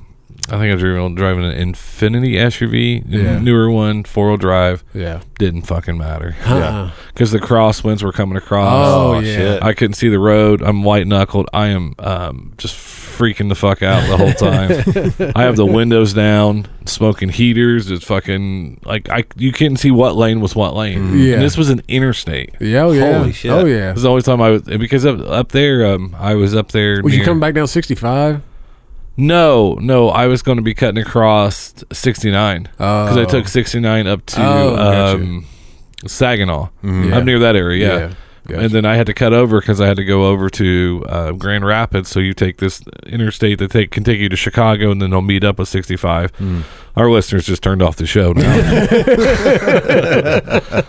I 0.49 0.58
think 0.58 0.72
I 0.72 0.74
was 0.74 0.82
driving, 0.82 1.16
driving 1.16 1.45
an 1.45 1.72
Infiniti 1.74 2.34
SUV, 2.34 3.03
Yeah. 3.08 3.40
newer 3.40 3.70
one, 3.72 4.03
four 4.03 4.28
wheel 4.30 4.38
drive. 4.38 4.84
Yeah. 4.94 5.22
Didn't 5.38 5.62
fucking 5.62 5.98
matter 5.98 6.36
Uh-uh. 6.45 6.91
because 7.14 7.32
the 7.32 7.40
crosswinds 7.40 8.03
were 8.03 8.12
coming 8.12 8.36
across. 8.38 8.74
Oh, 8.74 9.14
Oh, 9.14 9.20
yeah. 9.20 9.36
shit. 9.36 9.64
I 9.64 9.74
couldn't 9.74 9.94
see 9.94 10.10
the 10.10 10.20
road. 10.20 10.62
I'm 10.62 10.84
white 10.84 11.08
knuckled. 11.08 11.48
I 11.53 11.68
am 11.68 11.94
um, 11.99 12.53
just 12.58 12.76
freaking 13.12 13.50
the 13.50 13.56
fuck 13.56 13.82
out 13.84 14.08
the 14.08 14.18
whole 14.18 14.34
time. 14.34 15.32
I 15.36 15.44
have 15.44 15.56
the 15.56 15.66
windows 15.66 16.14
down, 16.14 16.68
smoking 16.86 17.30
heaters. 17.30 17.92
It's 17.92 18.04
fucking 18.06 18.82
like 18.86 19.10
I 19.10 19.26
you 19.36 19.52
couldn't 19.52 19.78
see 19.78 19.92
what 19.92 20.16
lane 20.16 20.42
was 20.42 20.56
what 20.56 20.76
lane. 20.76 21.18
Yeah. 21.20 21.34
And 21.34 21.42
this 21.44 21.58
was 21.58 21.70
an 21.70 21.82
interstate. 21.88 22.56
Yeah, 22.60 22.84
oh, 22.86 22.92
yeah. 22.92 23.18
Holy 23.20 23.32
shit. 23.34 23.52
Oh, 23.52 23.66
yeah. 23.66 23.90
This 23.90 23.98
is 23.98 24.04
the 24.04 24.10
only 24.10 24.22
time 24.24 24.42
I 24.42 24.50
was 24.52 24.62
because 24.64 25.06
up, 25.06 25.20
up 25.20 25.50
there. 25.50 25.86
Um, 25.86 26.16
I 26.18 26.36
was 26.36 26.56
up 26.56 26.72
there. 26.72 27.02
Was 27.04 27.14
you 27.14 27.20
near- 27.20 27.26
coming 27.26 27.40
back 27.42 27.54
down 27.54 27.68
65? 27.68 28.42
No, 29.18 29.74
no. 29.76 30.10
I 30.10 30.28
was 30.28 30.42
going 30.42 30.56
to 30.58 30.62
be 30.64 30.74
cutting 30.74 31.02
across 31.02 31.74
69 31.92 32.64
because 32.64 33.18
I 33.18 33.22
Oh. 33.22 33.26
took 33.26 33.48
69 33.48 34.08
up 34.08 34.26
to 34.28 34.42
Oh, 34.42 34.76
um, 35.16 35.46
Saginaw, 36.08 36.70
Yeah. 36.82 37.18
up 37.18 37.24
near 37.26 37.40
that 37.40 37.56
area. 37.56 37.88
Yeah. 37.88 38.00
Yeah, 38.08 38.14
gotcha. 38.52 38.64
And 38.64 38.72
then 38.73 38.86
I 38.86 38.95
had 38.95 39.07
to 39.07 39.14
cut 39.14 39.34
over 39.34 39.60
because 39.60 39.82
I 39.82 39.88
had 39.88 39.98
to 39.98 40.06
go 40.06 40.26
over 40.28 40.49
to 40.49 41.06
uh, 41.07 41.32
Grand 41.34 41.65
Rapids. 41.65 42.10
So 42.10 42.19
you 42.19 42.34
take 42.34 42.57
this 42.57 42.82
interstate 43.06 43.60
that 43.60 43.72
take, 43.72 43.91
can 43.91 44.03
take 44.03 44.19
you 44.19 44.30
to 44.30 44.36
Chicago, 44.36 44.91
and 44.91 45.02
then 45.02 45.11
they'll 45.11 45.22
meet 45.22 45.44
up 45.44 45.60
with 45.60 45.69
65. 45.69 46.32
Hmm. 46.36 46.61
Our 46.95 47.10
listeners 47.10 47.45
just 47.45 47.64
turned 47.64 47.82
off 47.82 47.95
the 47.95 48.06
show 48.06 48.34
now. 48.34 48.53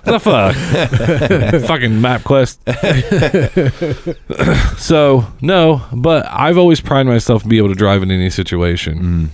the 0.04 0.20
fuck? 0.20 0.56
Fucking 1.66 1.92
MapQuest. 1.92 2.58
so, 4.78 5.26
no, 5.40 5.82
but 5.92 6.26
I've 6.28 6.58
always 6.58 6.80
prided 6.80 7.06
myself 7.06 7.42
to 7.44 7.48
be 7.48 7.58
able 7.58 7.68
to 7.68 7.76
drive 7.76 8.02
in 8.02 8.10
any 8.10 8.30
situation. 8.30 9.30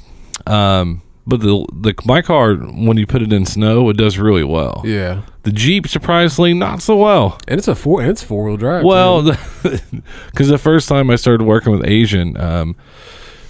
Um, 0.46 1.00
but 1.28 1.40
the, 1.40 1.66
the 1.74 1.94
my 2.06 2.22
car, 2.22 2.55
when 2.55 2.96
you 2.96 3.06
put 3.06 3.20
it 3.20 3.32
in 3.34 3.44
snow, 3.44 3.90
it 3.90 3.98
does 3.98 4.18
really 4.18 4.44
well. 4.44 4.80
Yeah. 4.84 5.22
The 5.42 5.52
Jeep, 5.52 5.86
surprisingly, 5.86 6.55
not 6.55 6.80
so 6.80 6.96
well. 6.96 7.38
And 7.46 7.59
it's 7.59 7.68
a 7.68 7.74
four 7.74 8.00
and 8.00 8.10
it's 8.10 8.22
four 8.22 8.44
wheel 8.44 8.56
drive. 8.56 8.82
Well, 8.82 9.22
because 9.62 10.48
the 10.48 10.59
first 10.59 10.88
time 10.88 11.10
I 11.10 11.16
started 11.16 11.44
working 11.44 11.70
with 11.72 11.86
Asian, 11.86 12.34
um, 12.38 12.76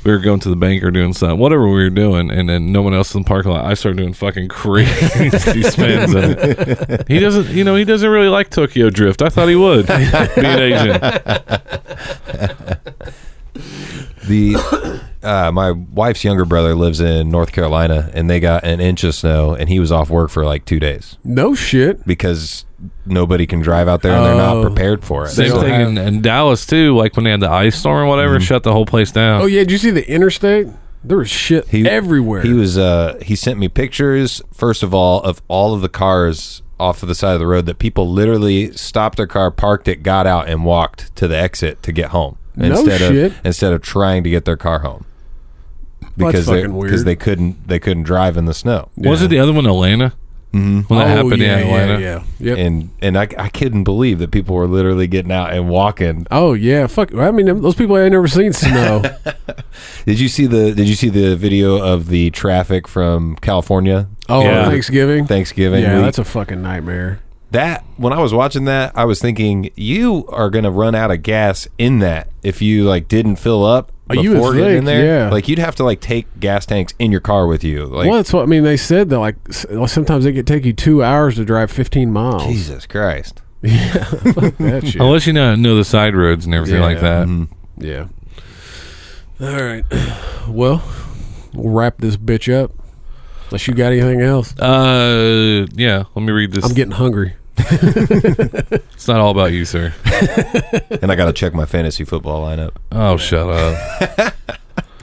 we 0.02 0.10
were 0.10 0.18
going 0.18 0.40
to 0.40 0.48
the 0.48 0.56
bank 0.56 0.82
or 0.82 0.90
doing 0.90 1.12
something, 1.12 1.38
whatever 1.38 1.68
we 1.68 1.84
were 1.84 1.90
doing, 1.90 2.32
and 2.32 2.48
then 2.48 2.72
no 2.72 2.82
one 2.82 2.94
else 2.94 3.14
in 3.14 3.22
the 3.22 3.28
parking 3.28 3.52
lot. 3.52 3.64
I 3.64 3.74
started 3.74 3.98
doing 3.98 4.12
fucking 4.12 4.48
crazy 4.48 5.62
spins. 5.62 6.14
And 6.14 7.04
he 7.06 7.20
doesn't, 7.20 7.48
you 7.54 7.62
know, 7.62 7.76
he 7.76 7.84
doesn't 7.84 8.08
really 8.10 8.28
like 8.28 8.50
Tokyo 8.50 8.90
Drift. 8.90 9.22
I 9.22 9.28
thought 9.28 9.48
he 9.48 9.54
would, 9.56 9.86
being 10.34 10.58
Asian. 10.58 11.00
The 14.26 15.00
uh, 15.22 15.50
my 15.52 15.70
wife's 15.72 16.22
younger 16.24 16.44
brother 16.44 16.74
lives 16.74 17.00
in 17.00 17.30
North 17.30 17.52
Carolina, 17.52 18.10
and 18.14 18.28
they 18.28 18.40
got 18.40 18.64
an 18.64 18.80
inch 18.80 19.04
of 19.04 19.14
snow, 19.14 19.54
and 19.54 19.68
he 19.68 19.80
was 19.80 19.90
off 19.90 20.10
work 20.10 20.30
for 20.30 20.44
like 20.44 20.64
two 20.64 20.78
days 20.80 21.16
no 21.24 21.54
shit. 21.54 22.06
because 22.06 22.64
nobody 23.06 23.46
can 23.46 23.60
drive 23.60 23.88
out 23.88 24.02
there, 24.02 24.12
and 24.12 24.24
they're 24.24 24.34
not 24.36 24.56
Oh. 24.58 24.62
prepared 24.62 25.04
for 25.04 25.24
it. 25.24 25.28
Same 25.30 25.48
don't 25.50 25.60
thing 25.64 25.80
in, 25.80 25.98
in 25.98 26.20
Dallas 26.22 26.66
too. 26.66 26.96
Like 26.96 27.16
when 27.16 27.24
they 27.24 27.30
had 27.30 27.40
the 27.40 27.50
ice 27.50 27.76
storm 27.78 28.04
or 28.04 28.06
whatever, 28.06 28.38
shut 28.40 28.62
the 28.62 28.72
whole 28.72 28.86
place 28.86 29.10
down. 29.12 29.40
Oh, 29.42 29.46
yeah. 29.46 29.60
Did 29.60 29.72
you 29.72 29.78
see 29.78 29.90
the 29.90 30.08
interstate? 30.08 30.68
There 31.04 31.18
was 31.18 31.30
shit 31.30 31.68
He- 31.68 31.88
everywhere. 31.88 32.42
He 32.42 32.52
was 32.52 32.76
uh 32.76 33.18
he 33.22 33.34
sent 33.36 33.58
me 33.58 33.68
pictures 33.68 34.42
first 34.52 34.82
of 34.82 34.92
all 34.92 35.20
of 35.22 35.40
all 35.48 35.74
of 35.74 35.80
the 35.80 35.88
cars 35.88 36.62
off 36.80 37.02
of 37.02 37.08
the 37.08 37.14
side 37.14 37.32
of 37.34 37.40
the 37.40 37.46
road 37.46 37.66
that 37.66 37.78
people 37.80 38.08
literally 38.08 38.70
stopped 38.72 39.16
their 39.16 39.26
car, 39.26 39.50
parked 39.50 39.88
it, 39.88 40.02
got 40.04 40.26
out 40.28 40.48
and 40.48 40.64
walked 40.64 41.14
to 41.16 41.26
the 41.26 41.36
exit 41.36 41.82
to 41.82 41.90
get 41.92 42.10
home 42.10 42.37
No 42.58 42.80
instead 42.80 43.00
shit. 43.00 43.32
of 43.32 43.46
instead 43.46 43.72
of 43.72 43.82
trying 43.82 44.24
to 44.24 44.30
get 44.30 44.44
their 44.44 44.56
car 44.56 44.80
home. 44.80 45.04
That's 46.00 46.12
Because 46.16 46.46
they 46.46 46.62
fucking 46.62 46.80
because 46.80 47.04
they 47.04 47.16
couldn't 47.16 47.68
they 47.68 47.78
couldn't 47.78 48.02
drive 48.02 48.36
in 48.36 48.46
the 48.46 48.54
snow. 48.54 48.90
Was 48.96 49.22
it 49.22 49.28
the 49.28 49.38
other 49.38 49.52
one, 49.52 49.66
Atlanta? 49.66 50.14
Mm-hmm. 50.52 50.92
When 50.92 50.98
that 50.98 51.06
oh, 51.06 51.24
happened 51.24 51.42
yeah, 51.42 51.58
in 51.58 51.66
Atlanta. 51.66 52.00
Yeah, 52.00 52.24
yeah. 52.40 52.48
Yep. 52.54 52.58
And 52.58 52.90
and 53.02 53.18
I, 53.18 53.28
I 53.38 53.48
couldn't 53.50 53.84
believe 53.84 54.18
that 54.18 54.30
people 54.30 54.56
were 54.56 54.66
literally 54.66 55.06
getting 55.06 55.30
out 55.30 55.52
and 55.52 55.68
walking. 55.68 56.26
oh, 56.30 56.54
yeah. 56.54 56.86
Fuck. 56.86 57.14
I 57.14 57.30
mean, 57.30 57.46
those 57.60 57.74
people 57.74 57.98
ain't 57.98 58.12
never 58.12 58.28
seen 58.28 58.52
snow. 58.54 59.02
Did 60.06 60.18
you 60.18 60.28
see 60.28 60.46
the 60.46 60.72
Did 60.72 60.88
you 60.88 60.94
see 60.94 61.10
the 61.10 61.36
video 61.36 61.76
of 61.76 62.08
the 62.08 62.30
traffic 62.30 62.88
from 62.88 63.36
California 63.36 64.08
Oh, 64.28 64.42
Yeah. 64.42 64.68
Thanksgiving? 64.68 65.26
Thanksgiving? 65.26 65.82
yeah, 65.82 65.96
week? 65.96 66.04
that's 66.04 66.18
a 66.18 66.24
fucking 66.24 66.62
nightmare. 66.62 67.20
That 67.50 67.84
when 67.96 68.12
I 68.12 68.20
was 68.20 68.32
watching 68.34 68.64
that, 68.66 68.92
I 68.96 69.04
was 69.04 69.20
thinking 69.20 69.70
you 69.74 70.26
are 70.28 70.50
gonna 70.50 70.70
run 70.70 70.94
out 70.94 71.10
of 71.10 71.22
gas 71.22 71.66
in 71.78 71.98
that 72.00 72.28
if 72.42 72.60
you 72.62 72.84
like 72.84 73.08
didn't 73.08 73.36
fill 73.36 73.64
up 73.64 73.92
Oh, 74.10 74.14
you 74.14 74.32
before 74.32 74.50
would 74.52 74.56
getting 74.58 74.78
in 74.78 74.84
there. 74.86 75.04
yeah. 75.04 75.30
Like 75.30 75.48
you'd 75.48 75.58
have 75.58 75.74
to 75.76 75.84
like 75.84 76.00
take 76.00 76.26
gas 76.40 76.64
tanks 76.64 76.94
in 76.98 77.10
your 77.12 77.20
car 77.20 77.46
with 77.46 77.62
you. 77.62 77.84
Like 77.86 78.06
well, 78.08 78.16
that's 78.16 78.32
what 78.32 78.42
I 78.42 78.46
mean. 78.46 78.62
They 78.64 78.76
said 78.78 79.10
that 79.10 79.18
like 79.18 79.36
s- 79.48 79.66
sometimes 79.92 80.24
it 80.24 80.32
could 80.32 80.46
take 80.46 80.64
you 80.64 80.72
two 80.72 81.02
hours 81.02 81.34
to 81.36 81.44
drive 81.44 81.70
15 81.70 82.10
miles. 82.10 82.44
Jesus 82.46 82.86
Christ. 82.86 83.42
That 83.60 84.82
shit. 84.86 85.00
Unless 85.00 85.26
you 85.26 85.32
know, 85.32 85.54
know 85.56 85.74
the 85.76 85.84
side 85.84 86.14
roads 86.16 86.46
and 86.46 86.54
everything 86.54 86.80
Yeah. 86.80 86.86
like 86.86 87.00
that. 87.00 87.26
Mhm. 87.26 87.48
Yeah. 87.76 88.06
All 89.40 89.62
right. 89.62 89.84
Well, 90.48 90.82
we'll 91.52 91.74
wrap 91.74 91.98
this 91.98 92.16
bitch 92.16 92.50
up. 92.50 92.72
Unless 93.48 93.66
you 93.66 93.74
got 93.74 93.92
anything 93.92 94.20
else. 94.20 94.56
Uh, 94.58 95.66
yeah. 95.72 96.04
Let 96.14 96.22
me 96.22 96.32
read 96.32 96.52
this. 96.52 96.64
I'm 96.64 96.74
getting 96.74 96.92
hungry. 96.92 97.34
it's 97.56 99.08
not 99.08 99.20
all 99.20 99.30
about 99.30 99.52
you, 99.52 99.64
sir. 99.64 99.94
And 101.00 101.12
I 101.12 101.16
got 101.16 101.26
to 101.26 101.32
check 101.32 101.54
my 101.54 101.64
fantasy 101.64 102.04
football 102.04 102.44
lineup. 102.44 102.72
Oh, 102.90 103.16
shut 103.16 103.48
up. 103.48 104.34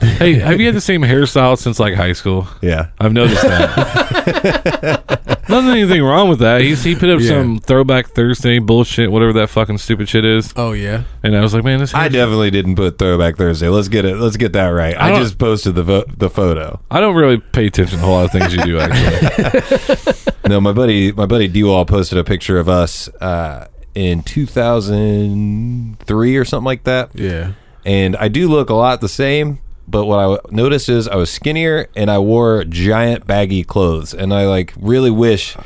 hey, 0.00 0.34
have 0.34 0.60
you 0.60 0.66
had 0.66 0.74
the 0.74 0.80
same 0.80 1.00
hairstyle 1.00 1.56
since 1.56 1.80
like 1.80 1.94
high 1.94 2.12
school? 2.12 2.46
Yeah. 2.60 2.88
I've 3.00 3.14
noticed 3.14 3.42
that. 3.42 5.35
Nothing 5.48 5.70
anything 5.70 6.02
wrong 6.02 6.28
with 6.28 6.40
that. 6.40 6.60
He's, 6.60 6.82
he 6.82 6.96
put 6.96 7.08
up 7.08 7.20
Yeah. 7.20 7.28
some 7.28 7.58
throwback 7.60 8.08
Thursday 8.08 8.58
bullshit, 8.58 9.10
whatever 9.12 9.32
that 9.34 9.48
fucking 9.50 9.78
stupid 9.78 10.08
shit 10.08 10.24
is. 10.24 10.52
Oh 10.56 10.72
yeah. 10.72 11.04
And 11.22 11.36
I 11.36 11.40
was 11.40 11.54
like, 11.54 11.62
man, 11.64 11.78
this 11.78 11.94
I 11.94 12.00
hair- 12.02 12.08
definitely 12.10 12.50
didn't 12.50 12.74
put 12.76 12.98
Throwback 12.98 13.36
Thursday. 13.36 13.68
Let's 13.68 13.86
get 13.88 14.04
it. 14.04 14.16
Let's 14.16 14.36
get 14.36 14.52
that 14.54 14.68
right. 14.68 14.96
I 14.96 15.06
I, 15.06 15.10
don't- 15.10 15.22
just 15.22 15.38
posted 15.38 15.74
the 15.76 15.82
vo- 15.84 16.04
the 16.16 16.28
photo. 16.30 16.80
I 16.90 16.98
don't 17.00 17.14
really 17.14 17.38
pay 17.38 17.66
attention 17.66 17.98
to 17.98 18.04
a 18.04 18.06
whole 18.06 18.16
lot 18.16 18.24
of 18.24 18.32
things 18.32 18.52
you 18.54 18.62
do, 18.64 18.78
actually. 18.80 20.14
No, 20.46 20.60
my 20.60 20.70
buddy, 20.72 21.10
my 21.10 21.26
buddy 21.26 21.48
Dewall 21.48 21.84
posted 21.84 22.18
a 22.18 22.24
picture 22.24 22.56
of 22.56 22.68
us 22.68 23.08
uh, 23.20 23.66
in 23.96 24.22
2003 24.22 26.36
or 26.36 26.44
something 26.44 26.64
like 26.64 26.84
that. 26.84 27.10
Yeah. 27.14 27.52
and 27.84 28.16
I 28.16 28.28
do 28.28 28.48
look 28.48 28.70
a 28.70 28.74
lot 28.74 29.00
the 29.00 29.08
same. 29.08 29.58
But 29.88 30.06
what 30.06 30.18
I 30.18 30.38
noticed 30.50 30.88
is 30.88 31.06
I 31.08 31.16
was 31.16 31.30
skinnier 31.30 31.88
and 31.94 32.10
I 32.10 32.18
wore 32.18 32.64
giant 32.64 33.26
baggy 33.26 33.62
clothes, 33.64 34.12
and 34.14 34.32
I 34.34 34.46
like 34.46 34.72
really 34.78 35.10
wish. 35.10 35.56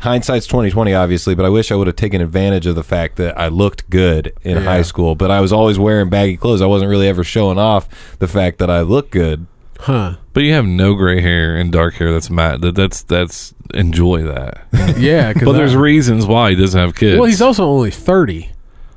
Hindsight's 0.00 0.46
twenty 0.46 0.70
twenty, 0.70 0.92
obviously, 0.92 1.34
but 1.34 1.46
I 1.46 1.48
wish 1.48 1.72
I 1.72 1.76
would 1.76 1.86
have 1.86 1.96
taken 1.96 2.20
advantage 2.20 2.66
of 2.66 2.74
the 2.74 2.82
fact 2.84 3.16
that 3.16 3.38
I 3.38 3.48
looked 3.48 3.88
good 3.88 4.34
in 4.42 4.58
Yeah. 4.58 4.64
high 4.64 4.82
school. 4.82 5.14
But 5.14 5.30
I 5.30 5.40
was 5.40 5.50
always 5.52 5.78
wearing 5.78 6.10
baggy 6.10 6.36
clothes. 6.36 6.60
I 6.60 6.66
wasn't 6.66 6.90
really 6.90 7.08
ever 7.08 7.24
showing 7.24 7.58
off 7.58 7.88
the 8.18 8.28
fact 8.28 8.58
that 8.58 8.68
I 8.68 8.82
look 8.82 9.10
good. 9.10 9.46
Huh. 9.80 10.16
but 10.32 10.42
you 10.44 10.52
have 10.54 10.64
no 10.66 10.94
gray 10.94 11.20
hair 11.20 11.56
and 11.56 11.70
dark 11.72 11.94
hair. 11.94 12.12
That's 12.12 12.30
matte. 12.30 12.60
That, 12.62 12.74
that's 12.74 13.02
that's 13.02 13.54
enjoy 13.74 14.22
that. 14.24 14.66
yeah 14.98 15.32
But 15.32 15.52
there's 15.52 15.76
reasons 15.76 16.26
why 16.26 16.50
he 16.50 16.56
doesn't 16.56 16.78
have 16.78 16.94
kids. 16.94 17.18
well, 17.18 17.28
he's 17.28 17.42
also 17.42 17.64
only 17.64 17.90
30. 17.90 18.50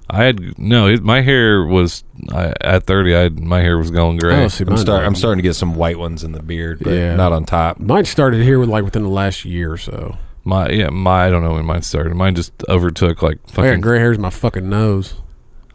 I 0.10 0.24
had 0.24 0.58
no. 0.58 0.88
It, 0.88 1.04
my 1.04 1.22
hair 1.22 1.66
was 1.66 2.04
I, 2.32 2.54
at 2.62 2.86
thirty. 2.86 3.14
I 3.16 3.24
had, 3.24 3.40
my 3.40 3.60
hair 3.62 3.78
was 3.78 3.92
going 3.92 4.18
gray. 4.18 4.44
Oh, 4.44 4.48
see, 4.48 4.64
I'm 4.64 4.70
mine 4.70 4.78
start. 4.78 5.04
I'm 5.06 5.16
starting 5.16 5.40
to 5.40 5.44
get 5.48 5.56
some 5.56 5.76
white 5.76 6.00
ones 6.00 6.24
in 6.24 6.32
the 6.32 6.42
beard, 6.42 6.80
but 6.82 6.94
Yeah. 6.94 7.16
not 7.16 7.32
on 7.34 7.44
top. 7.46 7.80
Mine 7.80 8.06
started 8.06 8.42
here 8.42 8.58
with 8.60 8.70
like 8.70 8.84
within 8.86 9.04
the 9.04 9.10
last 9.10 9.44
year 9.44 9.72
or 9.74 9.78
so. 9.78 10.18
my 10.46 10.70
yeah, 10.70 10.90
my 10.90 11.26
I 11.28 11.30
don't 11.30 11.44
know 11.44 11.54
when 11.54 11.66
mine 11.66 11.82
started. 11.82 12.16
Mine 12.16 12.36
just 12.36 12.54
overtook 12.70 13.22
like 13.22 13.40
fucking 13.48 13.64
I 13.66 13.76
got 13.76 13.82
gray 13.82 14.00
hairs 14.00 14.16
in 14.16 14.22
my 14.22 14.30
fucking 14.30 14.70
nose. 14.70 15.16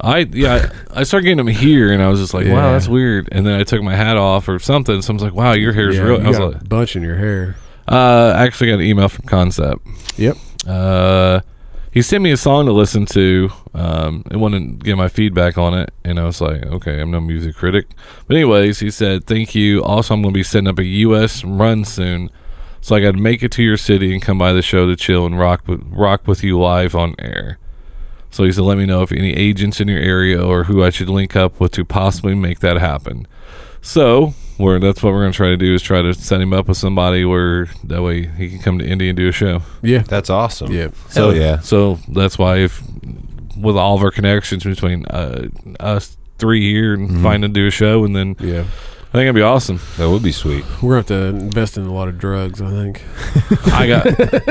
I 0.00 0.20
yeah, 0.32 0.70
I, 0.94 1.00
I 1.00 1.02
started 1.04 1.24
getting 1.26 1.36
them 1.36 1.46
here, 1.48 1.92
and 1.92 2.02
I 2.02 2.08
was 2.08 2.18
just 2.18 2.32
like, 2.34 2.46
Yeah. 2.46 2.54
wow, 2.54 2.72
that's 2.72 2.88
weird. 2.88 3.28
And 3.30 3.46
then 3.46 3.60
I 3.60 3.64
took 3.64 3.82
my 3.82 3.94
hat 3.94 4.16
off 4.16 4.48
or 4.48 4.58
something. 4.58 5.00
Someone's 5.02 5.22
like, 5.22 5.34
wow, 5.34 5.52
your 5.52 5.72
hair's 5.74 5.94
yeah, 5.96 6.02
real. 6.02 6.18
you 6.20 6.24
I 6.24 6.28
was 6.28 6.38
got 6.38 6.52
like, 6.54 6.62
a 6.62 6.64
bunch 6.64 6.96
in 6.96 7.02
your 7.02 7.16
hair. 7.18 7.54
uh, 7.86 8.32
I 8.36 8.44
actually 8.46 8.70
got 8.70 8.76
an 8.76 8.86
email 8.86 9.08
from 9.08 9.26
Concept. 9.26 9.86
Yep. 10.16 10.36
Uh, 10.66 11.40
he 11.92 12.00
sent 12.00 12.24
me 12.24 12.30
a 12.32 12.38
song 12.38 12.64
to 12.64 12.72
listen 12.72 13.04
to 13.06 13.50
um, 13.74 14.24
and 14.30 14.40
wanted 14.40 14.80
to 14.80 14.84
get 14.84 14.96
my 14.96 15.08
feedback 15.08 15.58
on 15.58 15.78
it. 15.78 15.92
And 16.04 16.18
I 16.18 16.24
was 16.24 16.40
like, 16.40 16.64
okay, 16.64 17.00
I'm 17.00 17.10
no 17.10 17.20
music 17.20 17.54
critic. 17.54 17.86
But, 18.26 18.36
anyways, 18.36 18.80
he 18.80 18.90
said, 18.90 19.26
thank 19.26 19.54
you. 19.54 19.84
Also, 19.84 20.14
I'm 20.14 20.22
going 20.22 20.32
to 20.32 20.38
be 20.38 20.42
setting 20.42 20.68
up 20.68 20.78
a 20.78 20.84
U.S. 20.84 21.44
run 21.44 21.84
soon. 21.84 22.30
So 22.80 22.96
I 22.96 23.00
got 23.00 23.12
to 23.12 23.20
make 23.20 23.42
it 23.42 23.52
to 23.52 23.62
your 23.62 23.76
city 23.76 24.10
and 24.10 24.22
come 24.22 24.38
by 24.38 24.54
the 24.54 24.62
show 24.62 24.86
to 24.86 24.96
chill 24.96 25.26
and 25.26 25.38
rock 25.38 25.68
with, 25.68 25.82
rock 25.86 26.26
with 26.26 26.42
you 26.42 26.58
live 26.58 26.94
on 26.94 27.14
air. 27.18 27.58
So 28.30 28.44
he 28.44 28.52
said, 28.52 28.64
let 28.64 28.78
me 28.78 28.86
know 28.86 29.02
if 29.02 29.12
any 29.12 29.34
agents 29.34 29.78
in 29.78 29.88
your 29.88 30.00
area 30.00 30.42
or 30.42 30.64
who 30.64 30.82
I 30.82 30.88
should 30.88 31.10
link 31.10 31.36
up 31.36 31.60
with 31.60 31.72
to 31.72 31.84
possibly 31.84 32.34
make 32.34 32.60
that 32.60 32.78
happen. 32.78 33.28
So 33.82 34.32
we're, 34.58 34.78
that's 34.78 35.02
what 35.02 35.12
we're 35.12 35.20
going 35.22 35.32
to 35.32 35.36
try 35.36 35.48
to 35.48 35.56
do 35.56 35.74
is 35.74 35.82
try 35.82 36.02
to 36.02 36.14
set 36.14 36.40
him 36.40 36.52
up 36.52 36.68
with 36.68 36.76
somebody 36.76 37.24
where 37.24 37.66
that 37.84 38.02
way 38.02 38.26
he 38.26 38.48
can 38.50 38.58
come 38.60 38.78
to 38.78 38.86
Indy 38.86 39.08
and 39.08 39.16
do 39.16 39.28
a 39.28 39.32
show. 39.32 39.62
Yeah. 39.82 40.00
That's 40.00 40.30
awesome. 40.30 40.70
Yeah. 40.72 40.88
So 41.08 41.30
Hell 41.30 41.36
yeah. 41.36 41.60
So 41.60 41.98
that's 42.08 42.38
why 42.38 42.58
if 42.58 42.82
with 43.56 43.76
all 43.76 43.96
of 43.96 44.02
our 44.02 44.10
connections 44.10 44.64
between 44.64 45.06
uh, 45.06 45.48
us 45.80 46.16
three 46.38 46.72
here 46.72 46.94
and 46.94 47.08
Mm-hmm. 47.10 47.22
find 47.22 47.42
to 47.42 47.48
do 47.48 47.66
a 47.66 47.70
show, 47.70 48.04
and 48.04 48.14
then 48.16 48.36
Yeah. 48.40 48.64
I 49.08 49.16
think 49.16 49.24
it'd 49.24 49.34
be 49.34 49.42
awesome. 49.42 49.78
That 49.98 50.08
would 50.08 50.22
be 50.22 50.32
sweet. 50.32 50.64
We're 50.80 50.94
going 50.94 51.04
to 51.04 51.14
have 51.14 51.34
to 51.34 51.38
invest 51.44 51.76
in 51.76 51.84
a 51.84 51.92
lot 51.92 52.08
of 52.08 52.18
drugs, 52.18 52.62
I 52.62 52.70
think. 52.70 53.02
I 53.66 53.86
got, 53.86 54.06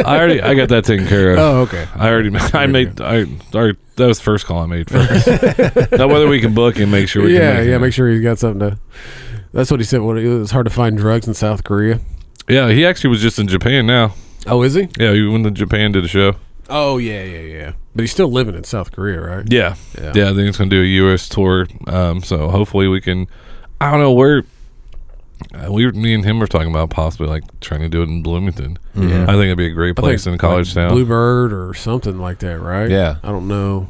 I 0.05 0.19
already, 0.19 0.39
I 0.39 0.53
got 0.53 0.69
that 0.69 0.85
taken 0.85 1.07
care 1.07 1.31
of. 1.31 1.39
Oh, 1.39 1.57
okay. 1.61 1.87
I 1.95 2.09
already, 2.09 2.29
made 2.29 2.53
I 2.53 2.67
made, 2.67 3.01
I, 3.01 3.21
I, 3.21 3.71
that 3.95 4.05
was 4.05 4.19
the 4.19 4.23
first 4.23 4.45
call 4.45 4.59
I 4.59 4.67
made 4.67 4.87
first. 4.87 5.27
now 5.93 6.07
whether 6.07 6.27
we 6.27 6.39
can 6.41 6.53
book 6.53 6.77
and 6.77 6.91
make 6.91 7.09
sure 7.09 7.23
we 7.23 7.33
yeah, 7.33 7.39
can, 7.39 7.57
make 7.57 7.67
yeah. 7.69 7.75
it. 7.75 7.79
Make 7.79 7.93
sure 7.93 8.11
he's 8.11 8.21
got 8.21 8.37
something 8.37 8.59
to. 8.69 8.77
That's 9.53 9.69
what 9.71 9.79
he 9.79 9.83
said. 9.85 10.01
What 10.01 10.17
it 10.17 10.27
was 10.27 10.51
hard 10.51 10.65
to 10.65 10.69
find 10.71 10.97
drugs 10.97 11.27
in 11.27 11.33
South 11.33 11.63
Korea. 11.63 11.99
Yeah, 12.47 12.69
he 12.69 12.85
actually 12.85 13.09
was 13.11 13.21
just 13.21 13.37
in 13.39 13.47
Japan 13.47 13.85
now. 13.85 14.13
Oh, 14.47 14.63
is 14.63 14.73
he? 14.73 14.87
Yeah, 14.97 15.13
he 15.13 15.25
went 15.27 15.43
to 15.43 15.51
Japan 15.51 15.91
did 15.91 16.05
a 16.05 16.07
show. 16.07 16.35
Oh, 16.69 16.97
yeah, 16.97 17.23
yeah, 17.23 17.39
yeah. 17.41 17.73
But 17.93 18.01
he's 18.03 18.11
still 18.11 18.29
living 18.31 18.55
in 18.55 18.63
South 18.63 18.91
Korea, 18.91 19.19
right? 19.21 19.45
Yeah, 19.51 19.75
Yeah. 19.97 20.13
yeah. 20.15 20.23
I 20.29 20.33
think 20.33 20.47
he's 20.47 20.57
going 20.57 20.69
to 20.69 20.75
do 20.75 20.81
a 20.81 20.85
U.S. 20.85 21.27
tour. 21.27 21.67
Um, 21.87 22.21
so 22.23 22.49
hopefully 22.49 22.87
we 22.87 23.01
can. 23.01 23.27
I 23.81 23.91
don't 23.91 23.99
know 23.99 24.13
where. 24.13 24.43
Uh, 25.53 25.71
we, 25.71 25.85
were, 25.85 25.91
me 25.91 26.13
and 26.13 26.23
him 26.23 26.39
were 26.39 26.47
talking 26.47 26.69
about 26.69 26.89
possibly 26.91 27.27
like 27.27 27.43
trying 27.59 27.81
to 27.81 27.89
do 27.89 28.01
it 28.01 28.07
in 28.09 28.23
Bloomington. 28.23 28.77
Yeah. 28.95 29.23
I 29.23 29.33
think 29.33 29.45
it'd 29.45 29.57
be 29.57 29.65
a 29.65 29.71
great 29.71 29.97
I 29.97 30.01
place 30.01 30.23
think, 30.23 30.33
in 30.35 30.37
College 30.39 30.75
like, 30.75 30.85
Town. 30.87 30.93
Bluebird 30.93 31.51
or 31.51 31.73
something 31.73 32.19
like 32.19 32.39
that, 32.39 32.59
right? 32.59 32.89
Yeah. 32.89 33.17
I 33.23 33.29
don't 33.29 33.47
know. 33.47 33.89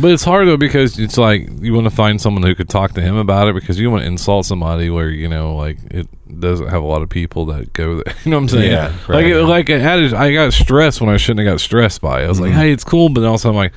But 0.00 0.12
it's 0.12 0.22
hard 0.24 0.46
though 0.48 0.56
because 0.56 0.98
it's 0.98 1.18
like 1.18 1.48
you 1.60 1.74
want 1.74 1.86
to 1.86 1.90
find 1.94 2.20
someone 2.20 2.42
who 2.44 2.54
could 2.54 2.68
talk 2.68 2.92
to 2.94 3.00
him 3.00 3.16
about 3.16 3.48
it 3.48 3.54
because 3.54 3.78
you 3.80 3.90
want 3.90 4.02
to 4.02 4.06
insult 4.06 4.46
somebody 4.46 4.90
where 4.90 5.08
you 5.10 5.28
know 5.28 5.56
like 5.56 5.78
it 5.90 6.06
doesn't 6.40 6.68
have 6.68 6.82
a 6.82 6.86
lot 6.86 7.02
of 7.02 7.08
people 7.08 7.46
that 7.46 7.72
go 7.72 8.02
there. 8.02 8.14
You 8.24 8.30
know 8.30 8.36
what 8.36 8.42
I'm 8.44 8.48
saying? 8.48 8.70
Yeah, 8.72 8.94
Like 9.08 9.26
it, 9.26 9.42
like 9.44 9.70
I 9.70 9.78
had 9.78 10.14
I 10.14 10.32
got 10.32 10.52
stressed 10.52 11.00
when 11.00 11.10
I 11.10 11.16
shouldn't 11.16 11.46
have 11.46 11.54
got 11.54 11.60
stressed 11.60 12.00
by 12.00 12.22
it. 12.22 12.26
I 12.26 12.28
was 12.28 12.38
Mm-hmm. 12.38 12.46
like, 12.46 12.54
hey, 12.54 12.72
it's 12.72 12.84
cool, 12.84 13.08
but 13.08 13.24
also 13.24 13.48
I'm 13.48 13.56
like, 13.56 13.72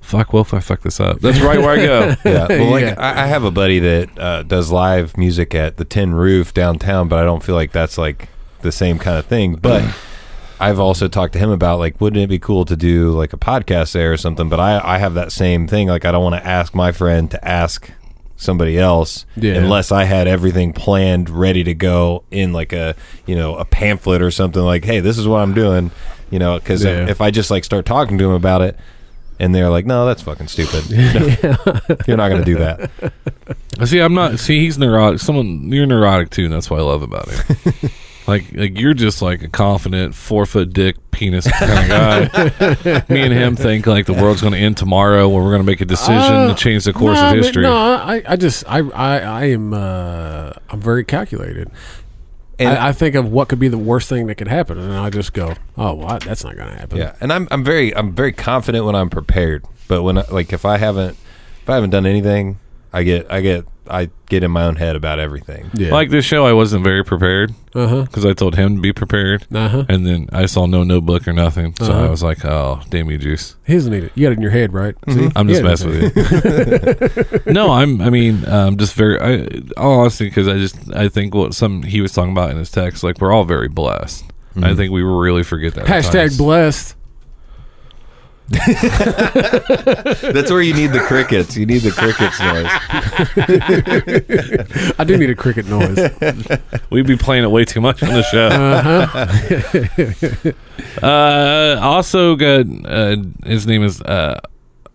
fuck, 0.00 0.32
Well, 0.32 0.42
if 0.42 0.54
I 0.54 0.60
fuck 0.60 0.80
this 0.82 0.98
up? 1.00 1.20
That's 1.20 1.40
right 1.40 1.58
where 1.58 1.70
I 1.70 1.76
go. 1.76 2.14
Yeah. 2.24 2.46
Well, 2.48 2.70
like 2.70 2.82
Yeah. 2.82 2.94
I, 2.98 3.24
I 3.24 3.26
have 3.26 3.44
a 3.44 3.50
buddy 3.50 3.78
that 3.80 4.18
uh, 4.18 4.42
does 4.44 4.70
live 4.72 5.18
music 5.18 5.54
at 5.54 5.76
the 5.76 5.84
Tin 5.84 6.14
Roof 6.14 6.54
downtown, 6.54 7.08
but 7.08 7.18
I 7.18 7.24
don't 7.24 7.42
feel 7.42 7.54
like 7.54 7.72
that's 7.72 7.98
like 7.98 8.28
the 8.62 8.72
same 8.72 8.98
kind 8.98 9.18
of 9.18 9.26
thing. 9.26 9.56
But 9.56 9.82
I've 10.60 10.78
also 10.78 11.08
talked 11.08 11.32
to 11.32 11.38
him 11.38 11.50
about 11.50 11.78
like, 11.78 12.00
wouldn't 12.00 12.22
it 12.22 12.28
be 12.28 12.38
cool 12.38 12.64
to 12.66 12.76
do 12.76 13.10
like 13.12 13.32
a 13.32 13.36
podcast 13.38 13.92
there 13.92 14.12
or 14.12 14.16
something? 14.16 14.48
But 14.48 14.60
I, 14.60 14.80
I 14.96 14.98
have 14.98 15.14
that 15.14 15.32
same 15.32 15.66
thing. 15.66 15.88
Like, 15.88 16.04
I 16.04 16.12
don't 16.12 16.22
want 16.22 16.36
to 16.36 16.46
ask 16.46 16.74
my 16.74 16.92
friend 16.92 17.30
to 17.30 17.42
ask 17.46 17.90
somebody 18.36 18.78
else 18.78 19.26
Yeah. 19.36 19.54
unless 19.54 19.92
I 19.92 20.04
had 20.04 20.26
everything 20.28 20.72
planned, 20.72 21.28
ready 21.30 21.62
to 21.64 21.74
go 21.74 22.24
in 22.30 22.52
like 22.52 22.72
a 22.72 22.94
you 23.26 23.34
know 23.36 23.56
a 23.56 23.64
pamphlet 23.64 24.22
or 24.22 24.30
something. 24.30 24.62
Like, 24.62 24.84
hey, 24.84 25.00
this 25.00 25.18
is 25.18 25.26
what 25.26 25.38
I'm 25.38 25.54
doing. 25.54 25.90
You 26.30 26.38
know, 26.38 26.58
because 26.58 26.84
Yeah. 26.84 27.08
if 27.08 27.20
I 27.20 27.30
just 27.30 27.50
like 27.50 27.64
start 27.64 27.86
talking 27.86 28.18
to 28.18 28.24
him 28.24 28.32
about 28.32 28.62
it. 28.62 28.76
And 29.42 29.54
they're 29.54 29.70
like, 29.70 29.86
"No, 29.86 30.04
that's 30.04 30.20
fucking 30.20 30.48
stupid. 30.48 30.84
You're 32.06 32.18
not 32.18 32.28
going 32.28 32.40
to 32.40 32.44
do 32.44 32.56
that." 32.56 32.90
See, 33.86 33.98
I'm 33.98 34.12
not. 34.12 34.38
See, 34.38 34.60
he's 34.60 34.76
neurotic. 34.76 35.18
Someone 35.18 35.72
you're 35.72 35.86
neurotic 35.86 36.28
too, 36.28 36.44
and 36.44 36.52
that's 36.52 36.68
what 36.68 36.78
I 36.78 36.82
love 36.82 37.00
about 37.00 37.26
him. 37.30 37.90
Like, 38.30 38.52
like 38.54 38.78
you're 38.78 38.94
just 38.94 39.20
like 39.20 39.42
a 39.42 39.48
confident 39.48 40.14
four 40.14 40.46
foot 40.46 40.72
dick 40.72 40.96
penis 41.10 41.46
kind 41.50 41.70
of 41.70 41.88
guy. 41.88 43.04
Me 43.14 43.20
and 43.20 43.32
him 43.32 43.56
think 43.56 43.86
like 43.86 44.06
the 44.06 44.14
world's 44.14 44.40
going 44.40 44.54
to 44.54 44.58
end 44.58 44.76
tomorrow, 44.78 45.28
or 45.28 45.42
we're 45.42 45.50
going 45.50 45.60
to 45.62 45.66
make 45.66 45.82
a 45.82 45.84
decision 45.84 46.14
Uh, 46.32 46.48
to 46.48 46.54
change 46.54 46.84
the 46.84 46.92
course 46.92 47.18
no, 47.18 47.28
of 47.28 47.36
history. 47.36 47.62
No, 47.64 47.74
I, 47.74 48.22
I 48.26 48.36
just, 48.36 48.64
I, 48.66 48.78
I, 48.78 49.18
I 49.18 49.44
am, 49.46 49.74
uh, 49.74 50.52
I'm 50.70 50.80
very 50.80 51.04
calculated. 51.04 51.70
And- 52.58 52.78
I, 52.78 52.88
I 52.88 52.92
think 52.92 53.14
of 53.14 53.30
what 53.30 53.48
could 53.48 53.58
be 53.58 53.68
the 53.68 53.78
worst 53.78 54.08
thing 54.08 54.26
that 54.26 54.36
could 54.36 54.48
happen, 54.48 54.78
and 54.78 54.92
I 54.92 55.08
just 55.08 55.32
go, 55.32 55.54
"Oh, 55.78 55.94
well, 55.94 56.18
that's 56.18 56.44
not 56.44 56.56
going 56.56 56.68
to 56.70 56.76
happen." 56.78 56.98
Yeah, 56.98 57.14
and 57.20 57.32
I'm 57.32 57.48
I'm 57.50 57.64
very 57.64 57.94
I'm 57.96 58.12
very 58.12 58.32
confident 58.32 58.84
when 58.84 58.94
I'm 58.94 59.08
prepared. 59.08 59.64
But 59.88 60.02
when 60.02 60.16
like 60.30 60.52
if 60.52 60.66
I 60.66 60.76
haven't 60.76 61.16
if 61.62 61.70
I 61.70 61.74
haven't 61.74 61.88
done 61.88 62.04
anything, 62.04 62.58
I 62.92 63.02
get 63.02 63.32
I 63.32 63.40
get 63.40 63.64
I 63.90 64.08
get 64.28 64.42
in 64.44 64.50
my 64.50 64.64
own 64.64 64.76
head 64.76 64.96
about 64.96 65.18
everything. 65.18 65.70
yeah. 65.74 65.90
Like 65.92 66.10
this 66.10 66.24
show, 66.24 66.46
I 66.46 66.52
wasn't 66.52 66.84
very 66.84 67.04
prepared 67.04 67.52
huh, 67.72 68.02
because 68.04 68.24
I 68.24 68.32
told 68.32 68.54
him 68.54 68.76
to 68.76 68.80
be 68.80 68.92
prepared, 68.92 69.46
uh 69.54 69.68
huh. 69.68 69.84
and 69.88 70.06
then 70.06 70.28
I 70.32 70.46
saw 70.46 70.66
no 70.66 70.84
notebook 70.84 71.26
or 71.28 71.32
nothing, 71.32 71.74
so 71.78 71.86
Uh-huh. 71.92 72.06
I 72.06 72.10
was 72.10 72.22
like, 72.22 72.44
"Oh, 72.44 72.80
damn 72.90 73.10
you, 73.10 73.18
juice." 73.18 73.56
He 73.66 73.74
doesn't 73.74 73.92
need 73.92 74.04
it. 74.04 74.12
You 74.14 74.26
got 74.26 74.32
it 74.32 74.36
in 74.36 74.42
your 74.42 74.50
head, 74.52 74.72
right? 74.72 74.94
See? 75.08 75.28
I'm 75.36 75.48
just 75.48 75.62
Yeah, 75.62 75.68
messing 75.68 75.88
with 75.90 77.44
you. 77.46 77.52
no, 77.52 77.70
I'm. 77.72 78.00
I 78.00 78.10
mean, 78.10 78.46
um, 78.48 78.76
just 78.76 78.94
very. 78.94 79.18
I, 79.20 79.46
all 79.76 80.00
honestly, 80.00 80.26
because 80.28 80.48
I 80.48 80.54
just 80.58 80.76
I 80.94 81.08
think 81.08 81.34
what 81.34 81.54
some 81.54 81.82
he 81.82 82.00
was 82.00 82.12
talking 82.12 82.32
about 82.32 82.50
in 82.50 82.56
his 82.56 82.70
text, 82.70 83.02
like 83.02 83.20
we're 83.20 83.32
all 83.32 83.44
very 83.44 83.68
blessed. 83.68 84.24
I 84.62 84.74
think 84.74 84.92
we 84.92 85.02
really 85.02 85.42
forget 85.44 85.74
that. 85.74 85.88
at 85.88 86.04
Hashtag 86.04 86.12
times. 86.12 86.36
blessed. 86.38 86.96
That's 90.32 90.50
where 90.50 90.60
you 90.60 90.74
need 90.74 90.88
the 90.88 91.04
crickets. 91.06 91.56
You 91.56 91.66
need 91.66 91.82
the 91.82 91.92
crickets 91.92 92.40
noise. 92.40 92.66
I 94.98 95.04
do 95.04 95.16
need 95.16 95.30
a 95.30 95.36
cricket 95.36 95.66
noise. 95.66 96.10
We'd 96.90 97.06
be 97.06 97.16
playing 97.16 97.44
it 97.44 97.50
way 97.52 97.64
too 97.64 97.80
much 97.80 98.02
on 98.02 98.08
the 98.08 98.24
show. 98.24 98.48
Uh-huh. 98.48 100.52
uh, 101.06 101.78
also 101.80 102.34
got 102.34 102.66
uh, 102.86 103.18
his 103.44 103.68
name 103.68 103.84
is 103.84 104.02
uh, 104.02 104.40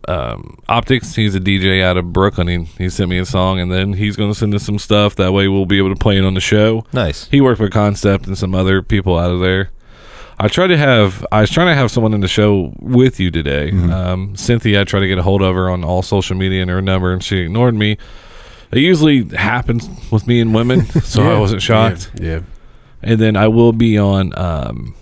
um, 0.10 0.62
Optics. 0.68 1.16
He's 1.16 1.34
a 1.34 1.40
DJ 1.40 1.82
out 1.82 1.96
of 1.96 2.12
Brooklyn. 2.12 2.50
He, 2.50 2.66
he 2.78 2.90
sent 2.90 3.10
me 3.10 3.20
a 3.20 3.26
song, 3.26 3.62
and 3.62 3.72
then 3.72 3.94
he's 3.94 4.18
going 4.18 4.32
to 4.32 4.38
send 4.38 4.54
us 4.54 4.64
some 4.64 4.80
stuff. 4.80 5.16
That 5.16 5.32
way, 5.32 5.48
we'll 5.48 5.66
be 5.66 5.78
able 5.78 5.94
to 5.94 6.00
play 6.00 6.18
it 6.18 6.26
on 6.26 6.34
the 6.34 6.42
show. 6.42 6.84
Nice. 6.92 7.30
He 7.30 7.40
worked 7.40 7.62
with 7.62 7.72
Concept 7.72 8.28
and 8.28 8.38
some 8.38 8.54
other 8.54 8.82
people 8.82 9.18
out 9.18 9.32
of 9.32 9.40
there. 9.40 9.72
I 10.38 10.48
tried 10.50 10.68
to 10.68 10.78
have. 10.78 11.26
I 11.32 11.42
was 11.42 11.50
trying 11.50 11.68
to 11.68 11.76
have 11.76 11.90
someone 11.92 12.14
in 12.14 12.22
the 12.22 12.28
show 12.28 12.74
with 12.80 13.20
you 13.20 13.32
today. 13.32 13.72
Um, 13.72 14.36
Cynthia, 14.36 14.82
I 14.82 14.84
tried 14.84 15.02
to 15.02 15.08
get 15.08 15.18
a 15.18 15.24
hold 15.24 15.42
of 15.42 15.56
her 15.56 15.70
on 15.70 15.84
all 15.84 16.02
social 16.02 16.36
media 16.36 16.62
and 16.62 16.70
her 16.70 16.82
number, 16.82 17.14
and 17.14 17.24
she 17.24 17.38
ignored 17.40 17.74
me. 17.76 17.98
It 18.72 18.80
usually 18.80 19.24
happens 19.30 19.88
with 20.12 20.28
me 20.28 20.42
and 20.42 20.54
women, 20.54 20.86
so 21.04 21.24
I 21.24 21.40
wasn't 21.40 21.62
shocked. 21.62 22.12
Yeah. 22.20 22.28
yeah. 22.28 22.40
And 23.02 23.20
then 23.20 23.38
I 23.38 23.48
will 23.48 23.72
be 23.72 23.98
on, 23.98 24.38
um, 24.38 24.96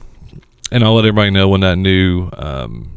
and 0.72 0.84
I'll 0.84 0.94
let 0.96 1.06
everybody 1.06 1.32
know 1.32 1.48
when 1.50 1.62
that 1.62 1.78
new 1.78 2.30
um, 2.34 2.96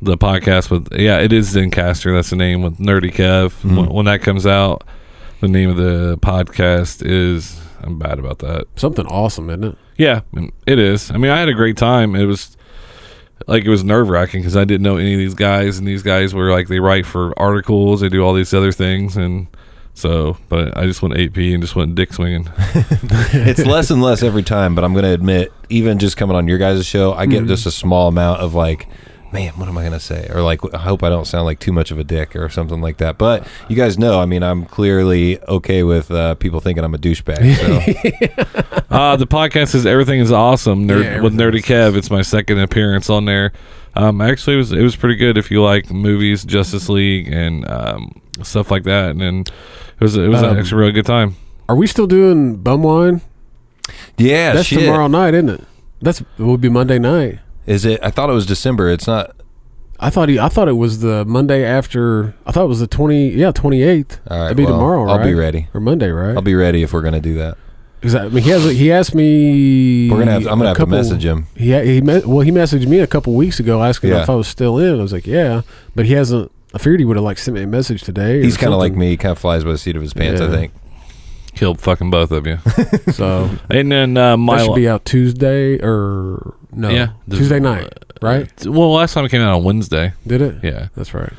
the 0.00 0.18
podcast 0.18 0.70
with 0.70 0.88
yeah, 0.98 1.18
it 1.18 1.32
is 1.32 1.54
Zencastr. 1.54 2.12
That's 2.12 2.30
the 2.30 2.36
name 2.36 2.62
with 2.62 2.78
Nerdy 2.78 3.12
Kev. 3.12 3.62
When, 3.64 3.86
when 3.88 4.04
that 4.06 4.22
comes 4.22 4.44
out, 4.46 4.82
the 5.40 5.46
name 5.48 5.70
of 5.70 5.76
the 5.76 6.18
podcast 6.18 7.06
is. 7.06 7.61
I'm 7.82 7.98
bad 7.98 8.18
about 8.18 8.38
that. 8.40 8.66
Something 8.76 9.06
awesome, 9.06 9.50
isn't 9.50 9.64
it? 9.64 9.78
Yeah, 9.96 10.20
it 10.66 10.78
is. 10.78 11.10
I 11.10 11.16
mean, 11.16 11.30
I 11.30 11.38
had 11.38 11.48
a 11.48 11.54
great 11.54 11.76
time. 11.76 12.14
It 12.14 12.24
was 12.24 12.56
like 13.46 13.64
it 13.64 13.70
was 13.70 13.84
nerve 13.84 14.08
wracking 14.08 14.40
because 14.40 14.56
I 14.56 14.64
didn't 14.64 14.82
know 14.82 14.96
any 14.96 15.14
of 15.14 15.18
these 15.18 15.34
guys, 15.34 15.78
and 15.78 15.86
these 15.86 16.02
guys 16.02 16.34
were 16.34 16.50
like 16.50 16.68
they 16.68 16.80
write 16.80 17.06
for 17.06 17.38
articles, 17.38 18.00
they 18.00 18.08
do 18.08 18.22
all 18.22 18.34
these 18.34 18.54
other 18.54 18.72
things, 18.72 19.16
and 19.16 19.48
so. 19.94 20.36
But 20.48 20.76
I 20.76 20.86
just 20.86 21.02
went 21.02 21.18
AP 21.18 21.36
and 21.36 21.62
just 21.62 21.76
went 21.76 21.94
dick 21.94 22.12
swinging. 22.12 22.48
It's 23.34 23.64
less 23.64 23.90
and 23.90 24.02
less 24.02 24.22
every 24.22 24.42
time, 24.42 24.74
but 24.74 24.84
I'm 24.84 24.92
going 24.92 25.04
to 25.04 25.12
admit, 25.12 25.52
even 25.68 25.98
just 25.98 26.16
coming 26.16 26.36
on 26.36 26.48
your 26.48 26.58
guys' 26.58 26.86
show, 26.86 27.12
I 27.14 27.26
get 27.26 27.40
mm-hmm. 27.40 27.48
just 27.48 27.66
a 27.66 27.70
small 27.70 28.08
amount 28.08 28.40
of 28.40 28.54
like, 28.54 28.88
man, 29.32 29.52
what 29.54 29.68
am 29.68 29.76
I 29.78 29.82
going 29.82 29.92
to 29.92 30.00
say? 30.00 30.28
Or 30.30 30.42
like, 30.42 30.60
I 30.74 30.78
hope 30.78 31.02
I 31.02 31.08
don't 31.08 31.24
sound 31.26 31.44
like 31.46 31.58
too 31.58 31.72
much 31.72 31.90
of 31.90 31.98
a 31.98 32.04
dick 32.04 32.36
or 32.36 32.48
something 32.48 32.80
like 32.80 32.98
that. 32.98 33.18
But 33.18 33.46
you 33.68 33.76
guys 33.76 33.98
know, 33.98 34.20
I 34.20 34.26
mean, 34.26 34.42
I'm 34.42 34.64
clearly 34.66 35.40
okay 35.44 35.82
with 35.82 36.10
uh, 36.10 36.34
people 36.36 36.60
thinking 36.60 36.84
I'm 36.84 36.94
a 36.94 36.98
douchebag. 36.98 37.56
So 37.56 38.82
Uh, 38.92 39.16
the 39.16 39.26
podcast 39.26 39.74
is 39.74 39.86
everything 39.86 40.20
is 40.20 40.30
awesome. 40.30 40.86
Nerd, 40.86 41.04
Yeah, 41.04 41.20
with 41.22 41.32
Nerdy 41.34 41.62
Kev, 41.62 41.96
it's 41.96 42.10
my 42.10 42.20
second 42.20 42.58
appearance 42.58 43.08
on 43.08 43.24
there. 43.24 43.52
Um, 43.94 44.20
actually, 44.20 44.54
it 44.54 44.58
was 44.58 44.72
it 44.72 44.82
was 44.82 44.96
pretty 44.96 45.16
good 45.16 45.38
if 45.38 45.50
you 45.50 45.62
like 45.62 45.90
movies, 45.90 46.44
Justice 46.44 46.88
League, 46.90 47.28
and 47.32 47.66
um, 47.70 48.20
stuff 48.42 48.70
like 48.70 48.84
that. 48.84 49.10
And 49.10 49.20
then 49.20 49.40
it 49.40 50.00
was 50.00 50.16
it 50.16 50.28
was 50.28 50.42
Um, 50.42 50.58
actually 50.58 50.76
a 50.76 50.80
really 50.80 50.92
good 50.92 51.06
time. 51.06 51.36
Are 51.70 51.76
we 51.76 51.86
still 51.86 52.06
doing 52.06 52.56
bum 52.56 52.82
wine? 52.82 53.22
Yeah, 54.18 54.52
That's 54.52 54.66
shit. 54.68 54.80
tomorrow 54.80 55.06
night, 55.08 55.32
isn't 55.34 55.48
it? 55.48 55.64
That's 56.02 56.20
it 56.20 56.26
would 56.38 56.60
be 56.60 56.68
Monday 56.68 56.98
night. 56.98 57.38
Is 57.66 57.84
it? 57.84 58.00
I 58.02 58.10
thought 58.10 58.28
it 58.30 58.32
was 58.34 58.46
December. 58.46 58.88
It's 58.90 59.06
not. 59.06 59.36
I 60.00 60.10
thought 60.10 60.28
he. 60.28 60.38
I 60.38 60.48
thought 60.48 60.68
it 60.68 60.72
was 60.72 61.00
the 61.00 61.24
Monday 61.24 61.64
after. 61.64 62.34
I 62.44 62.52
thought 62.52 62.64
it 62.64 62.68
was 62.68 62.80
the 62.80 62.86
twenty. 62.88 63.28
Yeah, 63.30 63.52
twenty 63.52 63.82
eighth. 63.82 64.20
All 64.28 64.36
right, 64.36 64.42
That'd 64.44 64.56
be 64.56 64.64
well, 64.64 64.74
tomorrow, 64.74 65.08
I'll 65.08 65.18
right? 65.18 65.24
be 65.26 65.34
ready. 65.34 65.68
Or 65.74 65.80
Monday, 65.80 66.10
right? 66.10 66.34
I'll 66.34 66.42
be 66.42 66.54
ready 66.56 66.82
if 66.82 66.92
we're 66.92 67.02
gonna 67.02 67.20
do 67.20 67.34
that. 67.34 67.56
Because 68.00 68.16
I 68.16 68.28
mean, 68.28 68.42
he 68.42 68.50
has. 68.50 68.64
He 68.64 68.90
asked 68.90 69.14
me. 69.14 70.10
We're 70.10 70.18
gonna 70.18 70.32
have. 70.32 70.42
I'm 70.48 70.58
gonna 70.58 70.68
have 70.70 70.76
couple- 70.76 70.92
to 70.96 71.02
message 71.02 71.24
him. 71.24 71.46
He 71.54 71.72
he 71.84 72.00
me- 72.00 72.22
well 72.26 72.40
he 72.40 72.50
messaged 72.50 72.86
me 72.88 72.98
a 72.98 73.06
couple 73.06 73.32
weeks 73.34 73.60
ago 73.60 73.80
asking 73.82 74.10
Yeah. 74.10 74.22
if 74.22 74.30
I 74.30 74.34
was 74.34 74.48
still 74.48 74.78
in. 74.78 74.98
I 74.98 75.02
was 75.02 75.12
like, 75.12 75.26
yeah, 75.26 75.62
but 75.94 76.06
he 76.06 76.14
hasn't. 76.14 76.50
I 76.74 76.78
figured 76.78 76.98
he 76.98 77.04
would 77.06 77.16
have 77.16 77.24
like 77.24 77.38
sent 77.38 77.54
me 77.56 77.62
a 77.62 77.66
message 77.68 78.02
today. 78.02 78.42
He's 78.42 78.56
kind 78.56 78.72
of 78.72 78.80
like 78.80 78.94
me. 78.94 79.10
He 79.10 79.16
kind 79.16 79.30
of 79.32 79.38
flies 79.38 79.62
by 79.62 79.70
the 79.72 79.78
seat 79.78 79.94
of 79.94 80.02
his 80.02 80.14
pants. 80.14 80.40
I 80.40 80.48
think. 80.50 80.72
Killed 81.54 81.80
fucking 81.80 82.10
both 82.10 82.30
of 82.32 82.46
you. 82.46 82.58
So 83.12 83.50
and 83.70 83.92
then 83.92 84.16
uh, 84.16 84.36
my 84.36 84.58
that 84.58 84.64
should 84.66 84.74
be 84.74 84.88
out 84.88 85.04
Tuesday 85.04 85.78
or 85.82 86.54
no? 86.72 86.88
Yeah. 86.88 87.08
Tuesday 87.28 87.60
night, 87.60 87.92
right? 88.22 88.50
well, 88.66 88.90
last 88.92 89.12
time 89.14 89.24
it 89.26 89.28
came 89.30 89.42
out 89.42 89.52
on 89.54 89.62
Wednesday. 89.64 90.14
Did 90.26 90.40
it? 90.42 90.56
Yeah. 90.62 90.88
that's 90.96 91.12
right. 91.14 91.32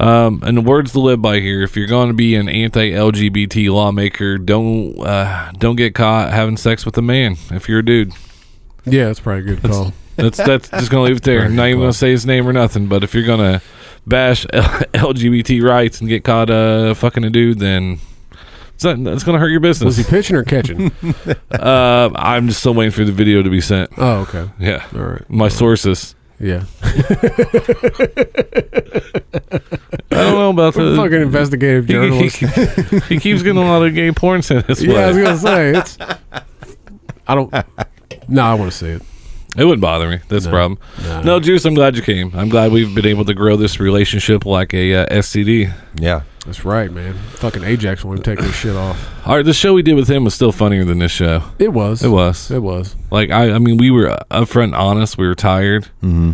Um, 0.00 0.42
and 0.44 0.56
the 0.56 0.60
words 0.62 0.92
to 0.92 1.00
live 1.00 1.20
by 1.20 1.40
here: 1.40 1.62
if 1.62 1.76
you're 1.76 1.88
going 1.88 2.08
to 2.08 2.14
be 2.14 2.34
an 2.36 2.48
anti-LGBT 2.48 3.68
lawmaker, 3.70 4.38
don't 4.38 4.98
uh, 5.00 5.50
don't 5.58 5.76
get 5.76 5.94
caught 5.94 6.32
having 6.32 6.56
sex 6.56 6.86
with 6.86 6.96
a 6.98 7.02
man. 7.02 7.36
If 7.50 7.68
you're 7.68 7.80
a 7.80 7.84
dude, 7.84 8.12
Yeah, 8.84 9.06
that's 9.06 9.20
probably 9.20 9.42
a 9.52 9.56
good 9.56 9.62
call. 9.70 9.92
that's 10.16 10.36
that's 10.38 10.68
just 10.70 10.90
gonna 10.90 11.02
leave 11.02 11.16
it 11.16 11.22
there. 11.24 11.48
Not 11.48 11.66
even 11.68 11.80
gonna 11.80 11.92
say 11.92 12.10
his 12.12 12.24
name 12.24 12.46
or 12.48 12.52
nothing. 12.52 12.86
But 12.86 13.02
if 13.04 13.12
you're 13.12 13.26
gonna 13.26 13.60
bash 14.06 14.46
L- 14.52 14.62
LGBT 14.94 15.62
rights 15.62 16.00
and 16.00 16.08
get 16.08 16.22
caught 16.24 16.48
uh, 16.48 16.94
fucking 16.94 17.24
a 17.24 17.30
dude, 17.30 17.58
then 17.58 17.98
it's, 18.78 18.84
not, 18.84 18.96
it's 19.12 19.24
gonna 19.24 19.40
hurt 19.40 19.48
your 19.50 19.58
business. 19.60 19.86
Was 19.86 19.96
he 19.96 20.04
pitching 20.04 20.36
or 20.36 20.44
catching? 20.44 20.92
uh, 21.50 22.10
I'm 22.14 22.46
just 22.46 22.60
still 22.60 22.74
waiting 22.74 22.92
for 22.92 23.04
the 23.04 23.10
video 23.10 23.42
to 23.42 23.50
be 23.50 23.60
sent. 23.60 23.90
oh, 23.98 24.20
okay. 24.20 24.48
Yeah, 24.60 24.86
All 24.94 25.00
right. 25.02 25.28
my 25.28 25.48
sources. 25.48 26.14
Yeah. 26.38 26.62
I 26.84 26.92
don't 30.10 30.38
know 30.38 30.50
about 30.50 30.74
the 30.74 30.94
Fucking 30.96 31.22
investigative 31.22 31.86
He, 31.86 31.92
he, 31.92 31.98
journalist. 31.98 32.36
he 33.08 33.18
keeps 33.18 33.42
getting 33.42 33.60
a 33.60 33.66
lot 33.66 33.82
of 33.84 33.92
gay 33.94 34.12
porn 34.12 34.42
sent 34.42 34.66
his 34.66 34.80
way. 34.86 34.94
yeah, 34.94 35.00
I 35.00 35.06
was 35.08 35.16
gonna 35.16 35.38
say 35.38 35.70
it's. 35.76 35.98
I 37.26 37.34
don't. 37.34 37.52
No, 38.28 38.42
I 38.42 38.54
want 38.54 38.70
to 38.70 38.76
see 38.78 38.90
it. 38.90 39.02
It 39.56 39.64
wouldn't 39.64 39.80
bother 39.80 40.08
me. 40.08 40.18
That's 40.28 40.44
the 40.44 40.50
No. 40.50 40.56
problem. 40.56 40.78
No. 41.02 41.22
No, 41.22 41.40
Juice, 41.40 41.64
I'm 41.64 41.74
glad 41.74 41.96
you 41.96 42.02
came. 42.02 42.30
I'm 42.36 42.48
glad 42.48 42.70
we've 42.70 42.94
been 42.94 43.06
able 43.06 43.24
to 43.24 43.34
grow 43.34 43.56
this 43.56 43.80
relationship 43.80 44.46
like 44.46 44.72
a 44.74 44.94
uh, 44.94 45.06
STD. 45.16 45.72
Yeah. 45.98 46.22
That's 46.48 46.64
right, 46.64 46.90
man. 46.90 47.12
Fucking 47.12 47.62
Ajax 47.62 48.02
won't 48.04 48.20
even 48.20 48.36
take 48.36 48.42
this 48.42 48.56
shit 48.56 48.74
off. 48.74 48.98
All 49.26 49.36
right, 49.36 49.44
the 49.44 49.52
show 49.52 49.74
we 49.74 49.82
did 49.82 49.94
with 49.96 50.08
him 50.08 50.24
was 50.24 50.32
still 50.34 50.50
funnier 50.50 50.82
than 50.82 50.98
this 50.98 51.12
show. 51.12 51.42
It 51.58 51.74
was. 51.74 52.02
It 52.02 52.08
was. 52.08 52.50
It 52.50 52.62
was. 52.62 52.96
Like 53.10 53.30
I, 53.30 53.52
I 53.52 53.58
mean, 53.58 53.76
we 53.76 53.90
were 53.90 54.16
upfront 54.30 54.64
and 54.64 54.74
honest. 54.74 55.18
We 55.18 55.26
were 55.28 55.34
tired. 55.34 55.84
Mm-hmm. 56.02 56.30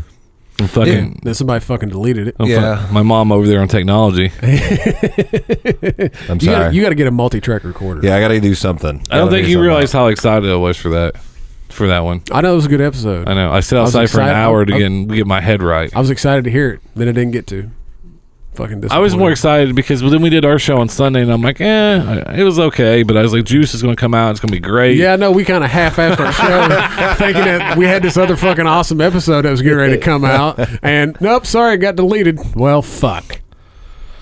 And 0.61 0.71
fucking, 0.71 1.21
Then 1.25 1.35
somebody 1.35 1.65
fucking 1.65 1.89
deleted 1.89 2.29
it. 2.29 2.37
I'm 2.39 2.47
fu- 2.47 2.53
Yeah. 2.53 2.89
my 2.93 3.03
mom 3.03 3.33
over 3.33 3.45
there 3.45 3.61
on 3.61 3.67
technology. 3.67 4.31
I'm 4.43 4.51
You 4.53 6.11
sorry. 6.21 6.39
gotta, 6.41 6.75
you 6.75 6.81
got 6.83 6.91
to 6.91 6.95
get 6.95 7.09
a 7.09 7.11
multi-track 7.11 7.65
recorder. 7.65 8.07
yeah, 8.07 8.15
I 8.15 8.21
got 8.21 8.29
to 8.29 8.39
do 8.41 8.55
something. 8.55 9.03
I 9.11 9.17
don't 9.17 9.31
think 9.31 9.49
you 9.49 9.55
something 9.55 9.67
realized 9.67 9.93
how 9.93 10.07
excited 10.07 10.49
I 10.49 10.55
was 10.55 10.77
for 10.77 10.91
that, 10.91 11.17
for 11.71 11.89
that 11.89 12.01
one. 12.05 12.23
I 12.31 12.41
know 12.41 12.53
it 12.53 12.57
was 12.57 12.67
a 12.67 12.69
good 12.69 12.81
episode. 12.81 13.29
I 13.29 13.35
know. 13.35 13.51
I 13.51 13.59
sat 13.61 13.81
I 13.81 13.83
outside 13.83 14.11
for 14.11 14.21
an 14.21 14.29
hour 14.29 14.65
to 14.65 14.75
I- 14.75 14.79
get 14.79 15.09
get 15.09 15.27
my 15.27 15.41
head 15.41 15.61
right. 15.61 15.95
I 15.95 15.99
was 15.99 16.11
excited 16.11 16.45
to 16.45 16.51
hear 16.53 16.71
it. 16.75 16.81
Then 16.95 17.09
I 17.09 17.13
didn't 17.13 17.33
get 17.33 17.49
to. 17.49 17.71
Fucking. 18.55 18.85
I 18.91 18.99
was 18.99 19.17
more 19.17 19.33
excited 19.33 19.75
because 19.75 20.01
then 20.01 20.23
we 20.23 20.31
did 20.31 20.45
our 20.45 20.61
show 20.61 20.79
on 20.79 20.89
Sunday, 20.89 21.23
and 21.23 21.33
I'm 21.33 21.43
like, 21.43 21.61
eh, 21.61 22.39
it 22.39 22.45
was 22.45 22.59
okay. 22.59 23.03
But 23.03 23.17
I 23.17 23.23
was 23.23 23.33
like, 23.33 23.45
Juice 23.45 23.75
is 23.75 23.83
going 23.83 23.97
to 23.97 24.01
come 24.01 24.15
out. 24.15 24.31
It's 24.31 24.41
going 24.41 24.49
to 24.49 24.55
be 24.55 24.61
great. 24.61 24.97
Yeah, 24.97 25.17
no, 25.17 25.33
we 25.33 25.45
kind 25.45 25.65
of 25.65 25.71
half-assed 25.71 26.21
our 26.21 26.33
show, 26.33 27.15
thinking 27.17 27.45
that 27.45 27.77
we 27.77 27.85
had 27.85 28.03
this 28.03 28.17
other 28.17 28.37
fucking 28.37 28.67
awesome 28.67 29.01
episode 29.01 29.43
that 29.43 29.51
was 29.51 29.61
getting 29.61 29.79
ready 29.79 29.95
to 29.95 30.01
come 30.01 30.25
out, 30.25 30.61
and 30.83 31.17
nope, 31.21 31.47
sorry, 31.47 31.75
it 31.75 31.79
got 31.79 31.97
deleted. 31.97 32.39
Well, 32.55 32.81
fuck. 32.81 33.41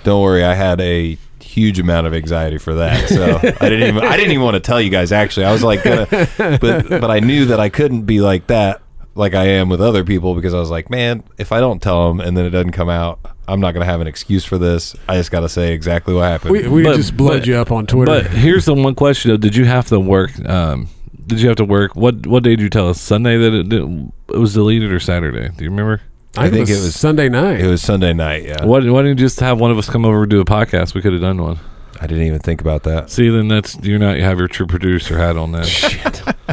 Don't 0.05 0.23
worry, 0.23 0.45
I 0.45 0.55
had 0.55 0.81
a 0.81 1.19
huge 1.41 1.79
amount 1.79 2.07
of 2.07 2.15
anxiety 2.15 2.57
for 2.57 2.75
that. 2.77 3.09
So 3.11 3.37
I 3.61 3.69
didn't 3.69 3.89
even 3.89 4.03
I 4.03 4.17
didn't 4.17 4.33
even 4.33 4.43
want 4.43 4.55
to 4.55 4.61
tell 4.61 4.81
you 4.81 4.89
guys 4.89 5.13
actually. 5.13 5.45
I 5.45 5.53
was 5.53 5.63
like 5.63 5.85
gonna, 5.85 6.07
but 6.39 6.89
but 6.89 7.11
I 7.11 7.21
knew 7.21 7.45
that 7.47 7.61
I 7.61 7.69
couldn't 7.69 8.03
be 8.03 8.23
like 8.23 8.47
that 8.47 8.81
like 9.15 9.35
I 9.35 9.45
am 9.45 9.69
with 9.69 9.81
other 9.81 10.05
people 10.05 10.35
because 10.35 10.55
I 10.55 10.59
was 10.59 10.71
like, 10.71 10.91
man, 10.91 11.23
if 11.39 11.53
I 11.53 11.61
don't 11.61 11.83
tell 11.83 12.09
them 12.09 12.21
and 12.21 12.37
then 12.37 12.47
it 12.47 12.51
doesn't 12.51 12.73
come 12.73 12.89
out, 12.89 13.21
I'm 13.49 13.61
not 13.61 13.73
going 13.73 13.85
to 13.85 13.91
have 13.91 14.01
an 14.01 14.07
excuse 14.07 14.45
for 14.45 14.57
this. 14.59 14.95
I 15.09 15.17
just 15.17 15.31
got 15.31 15.41
to 15.41 15.49
say 15.49 15.73
exactly 15.73 16.15
what 16.15 16.23
happened. 16.23 16.53
We, 16.53 16.69
we 16.69 16.83
But- 16.83 16.97
just 16.97 17.17
blowed 17.17 17.41
but- 17.41 17.47
you 17.47 17.57
up 17.57 17.71
on 17.73 17.87
Twitter. 17.87 18.23
But 18.23 18.31
here's 18.31 18.65
the 18.67 18.75
one 18.75 18.95
question: 18.95 19.31
though. 19.31 19.37
Did 19.37 19.57
you 19.57 19.65
have 19.65 19.87
to 19.89 19.99
work? 20.01 20.31
Um, 20.49 20.89
did 21.27 21.41
you 21.41 21.49
have 21.49 21.57
to 21.57 21.65
work? 21.65 21.95
What 21.97 22.27
what 22.27 22.43
day 22.43 22.51
did 22.51 22.61
you 22.61 22.71
tell 22.71 22.89
us? 22.89 23.01
Sunday 23.01 23.37
that 23.39 23.53
it, 23.55 23.69
did- 23.69 24.13
it 24.29 24.39
was 24.39 24.55
deleted 24.55 24.93
or 24.93 25.01
Saturday? 25.01 25.49
Do 25.57 25.65
you 25.65 25.71
remember? 25.71 26.01
I 26.35 26.49
think, 26.49 26.71
it 26.71 26.77
was 26.81 26.95
Sunday 26.95 27.29
night. 27.29 27.61
it 27.61 27.67
was 27.67 27.83
Sunday 27.83 28.15
night, 28.15 28.45
yeah. 28.45 28.65
Why, 28.65 28.79
why 28.79 29.03
didn't 29.03 29.19
you 29.19 29.25
just 29.27 29.39
have 29.41 29.61
one 29.61 29.71
of 29.71 29.77
us 29.77 29.91
come 29.91 30.07
over 30.07 30.23
and 30.23 30.31
do 30.31 30.41
a 30.41 30.47
podcast? 30.47 30.95
We 30.95 31.03
could 31.03 31.13
have 31.13 31.21
done 31.21 31.43
one. 31.43 31.59
I 32.03 32.07
didn't 32.09 32.25
even 32.27 32.41
think 32.41 32.61
about 32.61 32.83
that. 32.83 33.11
See, 33.11 33.29
then 33.29 33.47
that's 33.47 33.77
you're 33.83 33.99
not 34.01 34.17
you 34.17 34.25
have 34.25 34.39
your 34.39 34.49
true 34.49 34.67
producer 34.67 35.17
hat 35.19 35.37
on 35.37 35.53
that. 35.53 36.37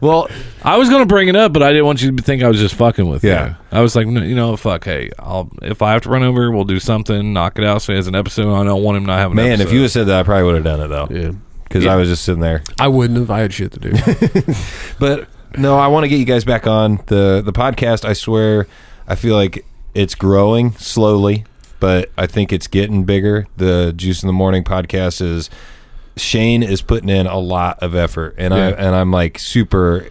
Well, 0.00 0.28
I 0.64 0.78
was 0.78 0.88
gonna 0.88 1.04
bring 1.06 1.28
it 1.28 1.36
up, 1.36 1.52
but 1.52 1.62
I 1.62 1.70
didn't 1.70 1.84
want 1.84 2.00
you 2.02 2.16
to 2.16 2.22
think 2.22 2.42
I 2.42 2.48
was 2.48 2.58
just 2.58 2.74
fucking 2.74 3.08
with 3.08 3.22
Yeah. 3.22 3.50
you. 3.50 3.56
I 3.72 3.80
was 3.82 3.94
like, 3.94 4.06
no, 4.06 4.22
you 4.22 4.34
know, 4.34 4.56
fuck. 4.56 4.84
Hey, 4.84 5.10
I'll 5.18 5.50
if 5.62 5.82
I 5.82 5.92
have 5.92 6.02
to 6.02 6.08
run 6.08 6.22
over, 6.22 6.50
we'll 6.50 6.64
do 6.64 6.80
something, 6.80 7.32
knock 7.34 7.58
it 7.58 7.64
out. 7.64 7.82
So 7.82 7.92
he 7.92 7.96
has 7.96 8.06
an 8.06 8.14
episode, 8.14 8.52
I 8.54 8.64
don't 8.64 8.82
want 8.82 8.96
him 8.96 9.04
not 9.04 9.18
having. 9.18 9.38
an 9.38 9.44
man, 9.44 9.60
if 9.60 9.72
you 9.72 9.82
had 9.82 9.90
said 9.90 10.06
that, 10.06 10.20
I 10.20 10.22
probably 10.22 10.44
would 10.44 10.54
have 10.54 10.64
done 10.64 10.80
it 10.80 10.88
though. 10.88 11.08
yeah, 11.10 11.32
Because 11.64 11.84
Yeah. 11.84 11.92
I 11.92 11.96
was 11.96 12.08
just 12.08 12.24
sitting 12.24 12.40
there. 12.40 12.62
I 12.80 12.88
wouldn't 12.88 13.18
have. 13.18 13.30
I 13.30 13.40
had 13.40 13.52
shit 13.52 13.72
to 13.72 13.78
do. 13.80 13.92
But 14.98 15.28
no, 15.58 15.78
I 15.78 15.88
want 15.88 16.04
to 16.04 16.08
get 16.08 16.16
you 16.18 16.24
guys 16.24 16.44
back 16.44 16.66
on 16.66 17.00
the 17.06 17.42
the 17.44 17.52
podcast. 17.52 18.04
I 18.06 18.14
swear, 18.14 18.66
I 19.06 19.14
feel 19.16 19.34
like 19.34 19.64
it's 19.94 20.14
growing 20.14 20.72
slowly, 20.72 21.44
but 21.80 22.10
I 22.16 22.26
think 22.26 22.52
it's 22.52 22.66
getting 22.66 23.04
bigger. 23.04 23.46
The 23.56 23.92
Juice 23.94 24.22
in 24.22 24.26
the 24.26 24.32
Morning 24.32 24.62
podcast 24.62 25.20
is 25.20 25.50
Shane 26.16 26.62
is 26.62 26.82
putting 26.82 27.08
in 27.08 27.26
a 27.26 27.38
lot 27.38 27.78
of 27.82 27.94
effort, 27.94 28.34
and 28.38 28.54
I 28.54 28.70
and 28.70 28.94
I'm 28.94 29.10
like 29.10 29.38
super 29.38 30.08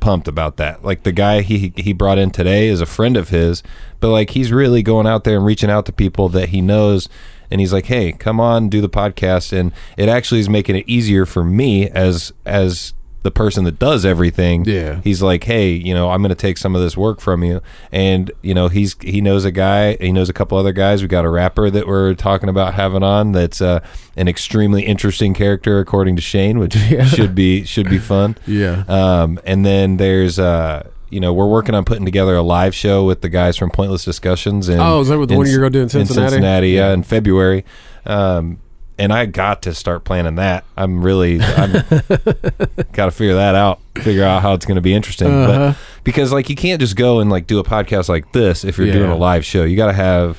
pumped 0.00 0.26
about 0.26 0.56
that. 0.56 0.84
Like 0.84 1.04
the 1.04 1.12
guy 1.12 1.42
he 1.42 1.72
he 1.76 1.92
brought 1.92 2.18
in 2.18 2.30
today 2.30 2.68
is 2.68 2.80
a 2.80 2.86
friend 2.86 3.16
of 3.16 3.28
his, 3.30 3.62
but 4.00 4.10
like 4.10 4.30
he's 4.30 4.52
really 4.52 4.82
going 4.82 5.06
out 5.06 5.24
there 5.24 5.36
and 5.36 5.46
reaching 5.46 5.70
out 5.70 5.86
to 5.86 5.92
people 5.92 6.28
that 6.30 6.50
he 6.50 6.60
knows 6.60 7.08
and 7.52 7.60
he's 7.60 7.72
like, 7.72 7.86
"Hey, 7.86 8.12
come 8.12 8.40
on, 8.40 8.68
do 8.68 8.80
the 8.80 8.88
podcast." 8.88 9.52
And 9.52 9.72
it 9.96 10.08
actually 10.08 10.40
is 10.40 10.48
making 10.48 10.74
it 10.74 10.88
easier 10.88 11.26
for 11.26 11.44
me 11.44 11.88
as 11.90 12.32
as 12.46 12.94
the 13.22 13.30
person 13.30 13.62
that 13.64 13.78
does 13.78 14.04
everything. 14.04 14.64
Yeah. 14.64 15.00
He's 15.04 15.22
like, 15.22 15.44
"Hey, 15.44 15.70
you 15.72 15.94
know, 15.94 16.10
I'm 16.10 16.22
going 16.22 16.30
to 16.30 16.34
take 16.34 16.58
some 16.58 16.74
of 16.74 16.82
this 16.82 16.96
work 16.96 17.20
from 17.20 17.44
you." 17.44 17.60
And, 17.92 18.30
you 18.42 18.52
know, 18.54 18.68
he's 18.68 18.96
he 19.00 19.20
knows 19.20 19.44
a 19.44 19.50
guy, 19.52 19.96
he 20.00 20.10
knows 20.12 20.28
a 20.28 20.32
couple 20.32 20.58
other 20.58 20.72
guys. 20.72 21.02
We 21.02 21.08
got 21.08 21.24
a 21.24 21.28
rapper 21.30 21.70
that 21.70 21.86
we're 21.86 22.14
talking 22.14 22.48
about 22.48 22.74
having 22.74 23.02
on 23.02 23.32
that's 23.32 23.60
uh, 23.60 23.80
an 24.16 24.26
extremely 24.28 24.82
interesting 24.84 25.34
character 25.34 25.78
according 25.78 26.16
to 26.16 26.22
Shane, 26.22 26.58
which 26.58 26.74
Yeah. 26.90 27.04
should 27.04 27.34
be 27.34 27.64
should 27.64 27.88
be 27.88 27.98
fun. 27.98 28.36
yeah. 28.46 28.84
Um, 28.88 29.38
and 29.44 29.64
then 29.64 29.96
there's, 29.98 30.38
uh, 30.38 30.88
you 31.10 31.20
know, 31.20 31.32
we're 31.32 31.46
working 31.46 31.74
on 31.74 31.84
putting 31.84 32.04
together 32.04 32.34
a 32.34 32.42
live 32.42 32.74
show 32.74 33.04
with 33.04 33.20
the 33.20 33.28
guys 33.28 33.56
from 33.56 33.70
Pointless 33.70 34.04
Discussions. 34.04 34.68
And 34.68 34.80
Oh, 34.80 35.00
is 35.00 35.08
that 35.08 35.18
what 35.18 35.28
the 35.28 35.36
one 35.36 35.46
you're 35.46 35.58
gonna 35.60 35.70
do 35.70 35.82
in 35.82 35.88
Cincinnati? 35.90 36.30
Cincinnati, 36.30 36.70
yeah, 36.70 36.88
Yeah. 36.88 36.94
in 36.94 37.02
February. 37.02 37.64
Um, 38.06 38.58
and 39.02 39.12
I 39.12 39.26
got 39.26 39.62
to 39.62 39.74
start 39.74 40.04
planning 40.04 40.36
that. 40.36 40.64
I'm 40.76 41.02
really, 41.02 41.40
I'm 41.42 41.72
got 42.92 43.06
to 43.06 43.10
figure 43.10 43.34
that 43.34 43.54
out. 43.56 43.80
Figure 43.96 44.22
out 44.24 44.42
how 44.42 44.54
it's 44.54 44.64
going 44.64 44.76
to 44.76 44.80
be 44.80 44.94
interesting. 44.94 45.28
Uh-huh. 45.28 45.72
But 45.72 45.76
because 46.04 46.32
like 46.32 46.48
you 46.48 46.56
can't 46.56 46.80
just 46.80 46.94
go 46.94 47.18
and 47.20 47.28
like 47.30 47.46
do 47.46 47.58
a 47.58 47.64
podcast 47.64 48.08
like 48.08 48.30
this 48.32 48.64
if 48.64 48.78
you're 48.78 48.86
Yeah. 48.86 48.92
doing 48.94 49.10
a 49.10 49.16
live 49.16 49.44
show. 49.44 49.64
You 49.64 49.76
got 49.76 49.86
to 49.86 49.92
have 49.92 50.38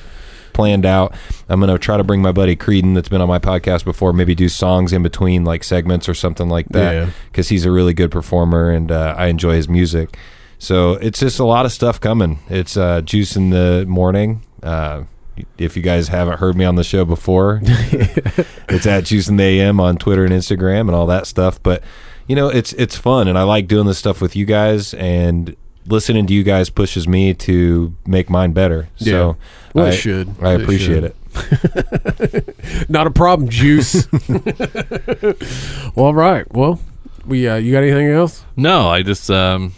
planned 0.54 0.86
out. 0.86 1.14
I'm 1.48 1.60
going 1.60 1.70
to 1.72 1.78
try 1.78 1.96
to 1.96 2.04
bring 2.04 2.22
my 2.22 2.32
buddy 2.32 2.56
Creedon 2.56 2.94
that's 2.94 3.08
been 3.08 3.20
on 3.20 3.28
my 3.28 3.38
podcast 3.38 3.84
before, 3.84 4.12
maybe 4.12 4.34
do 4.34 4.48
songs 4.48 4.92
in 4.92 5.02
between 5.02 5.44
like 5.44 5.62
segments 5.64 6.08
or 6.08 6.14
something 6.14 6.48
like 6.48 6.68
that 6.70 7.12
because 7.30 7.48
he's 7.50 7.64
a 7.66 7.70
really 7.70 7.92
good 7.92 8.10
performer 8.10 8.70
and 8.70 8.90
uh, 8.90 9.14
I 9.18 9.26
enjoy 9.26 9.56
his 9.56 9.68
music. 9.68 10.16
So 10.58 10.92
it's 10.92 11.18
just 11.20 11.38
a 11.38 11.44
lot 11.44 11.66
of 11.66 11.72
stuff 11.72 12.00
coming. 12.00 12.38
It's 12.48 12.76
uh, 12.76 13.02
Juice 13.02 13.36
in 13.36 13.50
the 13.50 13.84
Morning. 13.86 14.42
Uh, 14.62 15.04
if 15.58 15.76
you 15.76 15.82
guys 15.82 16.08
haven't 16.08 16.38
heard 16.38 16.56
me 16.56 16.64
on 16.64 16.76
the 16.76 16.84
show 16.84 17.04
before, 17.04 17.60
it's 17.64 18.86
at 18.86 19.04
Juice 19.04 19.28
in 19.28 19.36
the 19.36 19.44
AM 19.44 19.80
on 19.80 19.96
Twitter 19.96 20.24
and 20.24 20.32
Instagram 20.32 20.82
and 20.82 20.92
all 20.92 21.06
that 21.06 21.26
stuff. 21.26 21.62
But 21.62 21.82
you 22.26 22.36
know, 22.36 22.48
it's 22.48 22.72
it's 22.74 22.96
fun 22.96 23.28
and 23.28 23.36
I 23.38 23.42
like 23.42 23.66
doing 23.68 23.86
this 23.86 23.98
stuff 23.98 24.20
with 24.20 24.34
you 24.36 24.44
guys 24.46 24.94
and 24.94 25.56
listening 25.86 26.26
to 26.26 26.32
you 26.32 26.42
guys 26.42 26.70
pushes 26.70 27.06
me 27.06 27.34
to 27.34 27.94
make 28.06 28.30
mine 28.30 28.52
better. 28.52 28.88
So 28.96 29.36
Well, 29.74 29.86
it 29.86 29.88
I, 29.88 29.94
should. 29.96 30.34
I 30.40 30.54
It 30.54 30.62
appreciate 30.62 30.94
should. 31.02 31.04
it. 31.04 31.16
Not 32.88 33.06
a 33.06 33.10
problem, 33.10 33.48
Juice. 33.48 34.06
well, 35.94 36.06
all 36.06 36.14
right. 36.14 36.50
Well, 36.54 36.80
we. 37.26 37.48
Uh, 37.48 37.56
you 37.56 37.72
got 37.72 37.82
anything 37.82 38.08
else? 38.08 38.44
no, 38.56 38.88
I 38.88 39.02
just 39.02 39.30
um, 39.30 39.74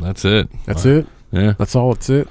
that's 0.00 0.24
it. 0.24 0.48
That's 0.66 0.84
it. 0.84 1.06
Yeah, 1.30 1.54
That's 1.56 1.74
all. 1.76 1.94
That's 1.94 2.10
it. 2.10 2.28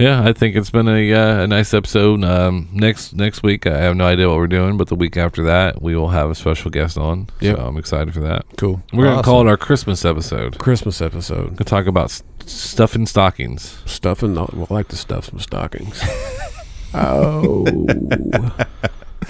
Yeah, 0.00 0.22
I 0.24 0.32
think 0.32 0.56
it's 0.56 0.70
been 0.70 0.88
a 0.88 1.12
uh, 1.12 1.42
a 1.42 1.46
nice 1.46 1.74
episode. 1.74 2.24
Um, 2.24 2.68
next 2.72 3.12
next 3.12 3.42
week, 3.42 3.66
I 3.66 3.76
have 3.76 3.94
no 3.96 4.06
idea 4.06 4.28
what 4.28 4.38
we're 4.38 4.46
doing, 4.46 4.78
but 4.78 4.88
the 4.88 4.94
week 4.94 5.18
after 5.18 5.42
that, 5.44 5.82
we 5.82 5.94
will 5.94 6.08
have 6.08 6.30
a 6.30 6.34
special 6.34 6.70
guest 6.70 6.96
on. 6.96 7.28
Yep. 7.40 7.56
So 7.56 7.62
I'm 7.62 7.76
excited 7.76 8.14
for 8.14 8.20
that. 8.20 8.46
Cool. 8.56 8.82
We're 8.94 9.04
gonna 9.04 9.22
call 9.22 9.42
it 9.42 9.46
our 9.46 9.58
Christmas 9.58 10.04
episode. 10.06 10.58
Christmas 10.58 11.02
episode. 11.02 11.48
Gonna 11.56 11.64
talk 11.64 11.86
about 11.86 12.06
s- 12.06 12.22
stuffing 12.46 13.06
stockings. 13.06 13.78
Stuffing. 13.84 14.34
Well, 14.36 14.66
I 14.70 14.74
like 14.74 14.88
to 14.88 14.96
stuff 14.96 15.26
some 15.26 15.38
stockings. 15.38 16.02
oh, 16.94 17.66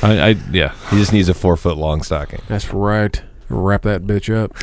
I, 0.02 0.20
I 0.20 0.28
yeah. 0.52 0.72
He 0.90 0.98
just 0.98 1.12
needs 1.12 1.28
a 1.28 1.34
four 1.34 1.56
foot 1.56 1.76
long 1.78 2.02
stocking. 2.04 2.42
that's 2.46 2.72
right. 2.72 3.20
Wrap 3.48 3.82
that 3.82 4.02
bitch 4.02 4.32
up. 4.32 4.54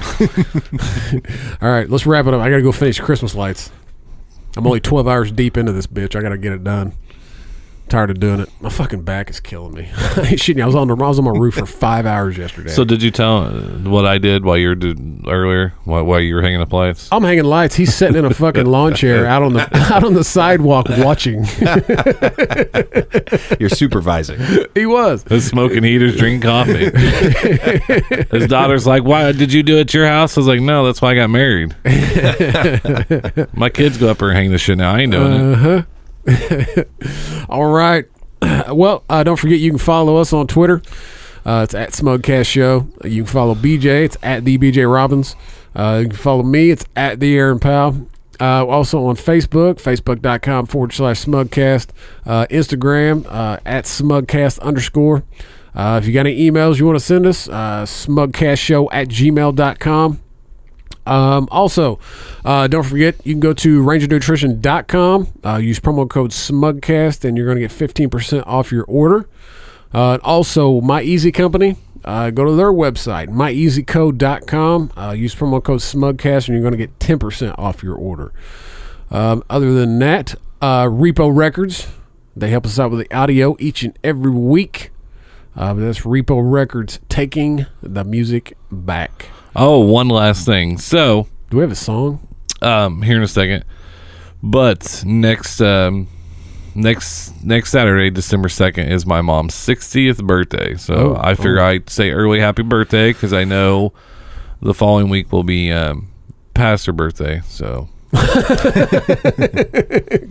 All 1.61 1.69
right, 1.69 1.89
let's 1.89 2.05
wrap 2.05 2.25
it 2.27 2.33
up. 2.33 2.39
I 2.39 2.49
gotta 2.49 2.61
go 2.61 2.71
finish 2.71 2.97
Christmas 3.01 3.35
lights. 3.35 3.69
I'm 4.57 4.65
only 4.65 4.79
12 4.79 5.07
hours 5.07 5.31
deep 5.31 5.55
into 5.55 5.71
this 5.71 5.85
bitch. 5.85 6.15
I 6.15 6.21
gotta 6.21 6.37
get 6.37 6.51
it 6.51 6.63
done. 6.63 6.93
Tired 7.89 8.09
of 8.09 8.19
doing 8.19 8.41
it. 8.41 8.49
My 8.59 8.67
fucking 8.67 9.03
back 9.03 9.29
is 9.29 9.39
killing 9.39 9.73
me. 9.73 9.83
I 9.95 10.19
ain't 10.19 10.39
shitting 10.39 10.57
you. 10.57 10.63
I 10.63 10.65
was 10.65 10.75
on 10.75 10.89
the 10.89 10.95
I 10.97 11.07
was 11.07 11.19
on 11.19 11.25
my 11.25 11.31
roof 11.31 11.53
for 11.53 11.65
five 11.65 12.05
hours 12.05 12.37
yesterday. 12.37 12.69
So 12.69 12.83
did 12.83 13.01
you 13.01 13.11
tell 13.11 13.45
uh, 13.45 13.51
what 13.89 14.05
I 14.05 14.17
did 14.17 14.43
while 14.43 14.57
you 14.57 14.69
were 14.69 14.75
did 14.75 15.25
earlier? 15.25 15.73
While, 15.85 16.03
while 16.03 16.19
you 16.19 16.35
were 16.35 16.41
hanging 16.41 16.59
up 16.59 16.73
lights? 16.73 17.07
I'm 17.13 17.23
hanging 17.23 17.45
lights. 17.45 17.75
He's 17.75 17.95
sitting 17.95 18.17
in 18.17 18.25
a 18.25 18.33
fucking 18.33 18.65
lawn 18.65 18.93
chair 18.93 19.25
out 19.25 19.41
on 19.41 19.53
the 19.53 19.69
out 19.93 20.03
on 20.03 20.15
the 20.15 20.23
sidewalk 20.25 20.87
watching. 20.97 21.45
You're 23.59 23.69
supervising. 23.69 24.37
he 24.75 24.85
was. 24.85 25.23
His 25.23 25.47
smoking 25.47 25.83
heaters, 25.83 26.17
drinking 26.17 26.41
coffee. 26.41 26.89
His 28.37 28.47
daughter's 28.47 28.85
like, 28.85 29.03
"Why 29.05 29.31
did 29.31 29.53
you 29.53 29.63
do 29.63 29.77
it 29.77 29.81
at 29.81 29.93
your 29.93 30.07
house?" 30.07 30.35
I 30.37 30.41
was 30.41 30.47
like, 30.47 30.59
"No, 30.59 30.85
that's 30.85 31.01
why 31.01 31.11
I 31.11 31.15
got 31.15 31.29
married." 31.29 31.73
My 33.53 33.69
kids 33.69 33.97
go 33.97 34.09
up 34.09 34.17
there 34.17 34.27
and 34.29 34.37
hang 34.37 34.51
this 34.51 34.61
shit 34.61 34.77
now. 34.77 34.93
I 34.93 34.99
ain't 34.99 35.13
doing 35.13 35.53
it. 35.53 35.85
All 37.49 37.71
right. 37.71 38.05
Well, 38.69 39.03
uh, 39.09 39.23
don't 39.23 39.37
forget 39.37 39.59
you 39.59 39.71
can 39.71 39.79
follow 39.79 40.17
us 40.17 40.33
on 40.33 40.45
Twitter. 40.47 40.81
Uh, 41.45 41.61
it's 41.63 41.73
at 41.73 41.91
Smugcast 41.91 42.47
Show. 42.47 42.87
You 43.03 43.23
can 43.23 43.31
follow 43.31 43.55
BJ. 43.55 44.03
It's 44.03 44.17
at 44.21 44.43
the 44.45 44.57
BJ 44.57 44.91
Robbins. 44.91 45.35
Uh, 45.73 46.01
you 46.03 46.09
can 46.09 46.17
follow 46.17 46.43
me. 46.43 46.69
It's 46.71 46.85
at 46.95 47.19
the 47.19 47.35
Aaron 47.37 47.59
Powell. 47.59 48.07
Uh, 48.39 48.65
also 48.65 49.05
on 49.05 49.15
Facebook, 49.15 49.75
facebook.com 49.81 50.65
forward 50.65 50.93
slash 50.93 51.23
smugcast. 51.23 51.89
Uh, 52.25 52.45
Instagram, 52.49 53.25
uh, 53.27 53.57
at 53.65 53.85
smugcast 53.85 54.59
underscore. 54.59 55.23
Uh, 55.73 55.99
if 56.01 56.07
you 56.07 56.13
got 56.13 56.25
any 56.25 56.39
emails 56.39 56.77
you 56.79 56.85
want 56.85 56.97
to 56.97 57.03
send 57.03 57.25
us, 57.25 57.47
uh, 57.47 57.83
smugcastshow 57.83 58.87
at 58.91 59.07
gmail.com. 59.07 60.19
Um, 61.07 61.47
also, 61.51 61.99
uh, 62.43 62.67
don't 62.67 62.83
forget, 62.83 63.15
you 63.25 63.33
can 63.33 63.39
go 63.39 63.53
to 63.53 63.81
rangernutrition.com, 63.81 65.27
uh, 65.45 65.55
use 65.55 65.79
promo 65.79 66.09
code 66.09 66.31
SMUGCAST, 66.31 67.23
and 67.23 67.37
you're 67.37 67.45
going 67.45 67.57
to 67.57 67.67
get 67.67 67.71
15% 67.71 68.45
off 68.45 68.71
your 68.71 68.83
order. 68.85 69.27
Uh, 69.93 70.17
also, 70.21 70.81
My 70.81 71.01
Easy 71.01 71.31
Company, 71.31 71.77
uh, 72.03 72.29
go 72.29 72.43
to 72.43 72.53
their 72.55 72.73
website, 72.73 73.29
myeasycode.com, 73.29 74.91
uh, 74.97 75.11
use 75.11 75.33
promo 75.33 75.63
code 75.63 75.79
SMUGCAST, 75.79 76.49
and 76.49 76.57
you're 76.57 76.69
going 76.69 76.71
to 76.71 76.77
get 76.77 76.99
10% 76.99 77.55
off 77.57 77.81
your 77.81 77.95
order. 77.95 78.33
Um, 79.09 79.43
other 79.49 79.73
than 79.73 79.99
that, 79.99 80.35
uh, 80.61 80.85
Repo 80.85 81.33
Records, 81.33 81.87
they 82.35 82.49
help 82.49 82.65
us 82.65 82.77
out 82.77 82.91
with 82.91 82.99
the 82.99 83.15
audio 83.15 83.55
each 83.59 83.83
and 83.83 83.97
every 84.03 84.31
week. 84.31 84.91
Uh, 85.55 85.73
that's 85.73 86.01
Repo 86.01 86.39
Records 86.43 86.99
taking 87.07 87.65
the 87.81 88.03
music 88.03 88.57
back. 88.69 89.29
Oh, 89.57 89.79
one 89.79 90.07
last 90.07 90.45
thing. 90.45 90.77
So, 90.77 91.27
Do 91.49 91.57
we 91.57 91.61
have 91.61 91.71
a 91.71 91.75
song? 91.75 92.19
um, 92.61 93.01
here 93.01 93.17
in 93.17 93.23
a 93.23 93.27
second, 93.27 93.65
but 94.43 95.03
next 95.05 95.59
um, 95.61 96.07
next 96.75 97.33
next 97.43 97.71
Saturday, 97.71 98.09
December 98.11 98.49
second, 98.49 98.91
is 98.91 99.05
my 99.05 99.21
mom's 99.21 99.55
sixtieth 99.55 100.21
birthday. 100.23 100.75
So 100.75 100.93
Oh, 101.15 101.19
I 101.19 101.33
figure 101.35 101.59
oh. 101.59 101.65
I'd 101.67 101.89
say 101.89 102.11
early 102.11 102.39
happy 102.39 102.61
birthday 102.63 103.11
because 103.13 103.33
I 103.33 103.43
know 103.45 103.93
the 104.61 104.73
following 104.73 105.09
week 105.09 105.31
will 105.31 105.43
be 105.43 105.71
um, 105.71 106.09
past 106.53 106.85
her 106.85 106.93
birthday. 106.93 107.41
So 107.45 107.89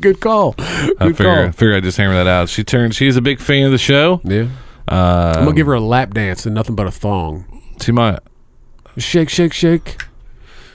Good 0.01 0.20
call. 0.20 0.55
I 0.59 1.12
figure 1.12 1.15
call. 1.44 1.53
figure 1.53 1.74
I 1.77 1.81
just 1.81 1.97
hammer 1.98 2.15
that 2.15 2.27
out. 2.27 2.48
She 2.48 2.65
turned. 2.65 2.94
She's 2.94 3.16
a 3.16 3.20
big 3.23 3.40
fan 3.40 3.66
of 3.66 3.73
the 3.73 3.78
show. 3.78 4.20
Yeah. 4.24 4.48
Uh, 4.89 5.35
I'm 5.36 5.44
gonna 5.44 5.57
give 5.57 5.66
her 5.66 5.74
a 5.74 5.81
lap 5.81 6.15
dance 6.15 6.47
and 6.47 6.55
nothing 6.55 6.74
but 6.77 6.86
a 6.86 6.90
thong. 6.93 7.44
she 7.82 7.90
might. 7.93 8.20
Shake, 8.98 9.28
shake, 9.28 9.52
shake. 9.52 10.02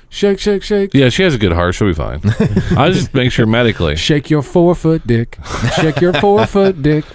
Shake, 0.10 0.40
shake, 0.40 0.62
shake. 0.64 0.94
Yeah, 0.94 1.08
she 1.10 1.24
has 1.24 1.34
a 1.34 1.38
good 1.38 1.54
heart. 1.54 1.74
She'll 1.74 1.88
be 1.88 1.94
fine. 1.94 2.20
I 2.78 2.90
just 2.92 3.14
make 3.14 3.32
sure 3.32 3.46
medically, 3.46 3.96
Shake 3.96 4.30
your 4.30 4.42
four 4.42 4.76
foot 4.76 5.08
dick. 5.08 5.38
Shake 5.80 6.02
your 6.02 6.14
four 6.14 6.46
foot 6.46 6.82
dick. 6.82 7.06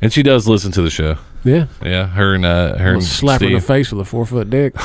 and 0.00 0.10
she 0.12 0.22
does 0.22 0.48
listen 0.48 0.72
to 0.72 0.80
the 0.82 0.88
show. 0.90 1.18
Yeah. 1.44 1.66
Yeah, 1.82 2.06
her 2.06 2.34
and 2.34 2.46
uh, 2.46 2.78
her 2.78 2.94
and 2.94 3.04
slap 3.04 3.42
her 3.42 3.46
in 3.46 3.52
the 3.52 3.60
Steve. 3.60 3.66
face 3.68 3.92
with 3.92 4.00
a 4.00 4.04
four 4.06 4.24
foot 4.24 4.48
dick. 4.48 4.74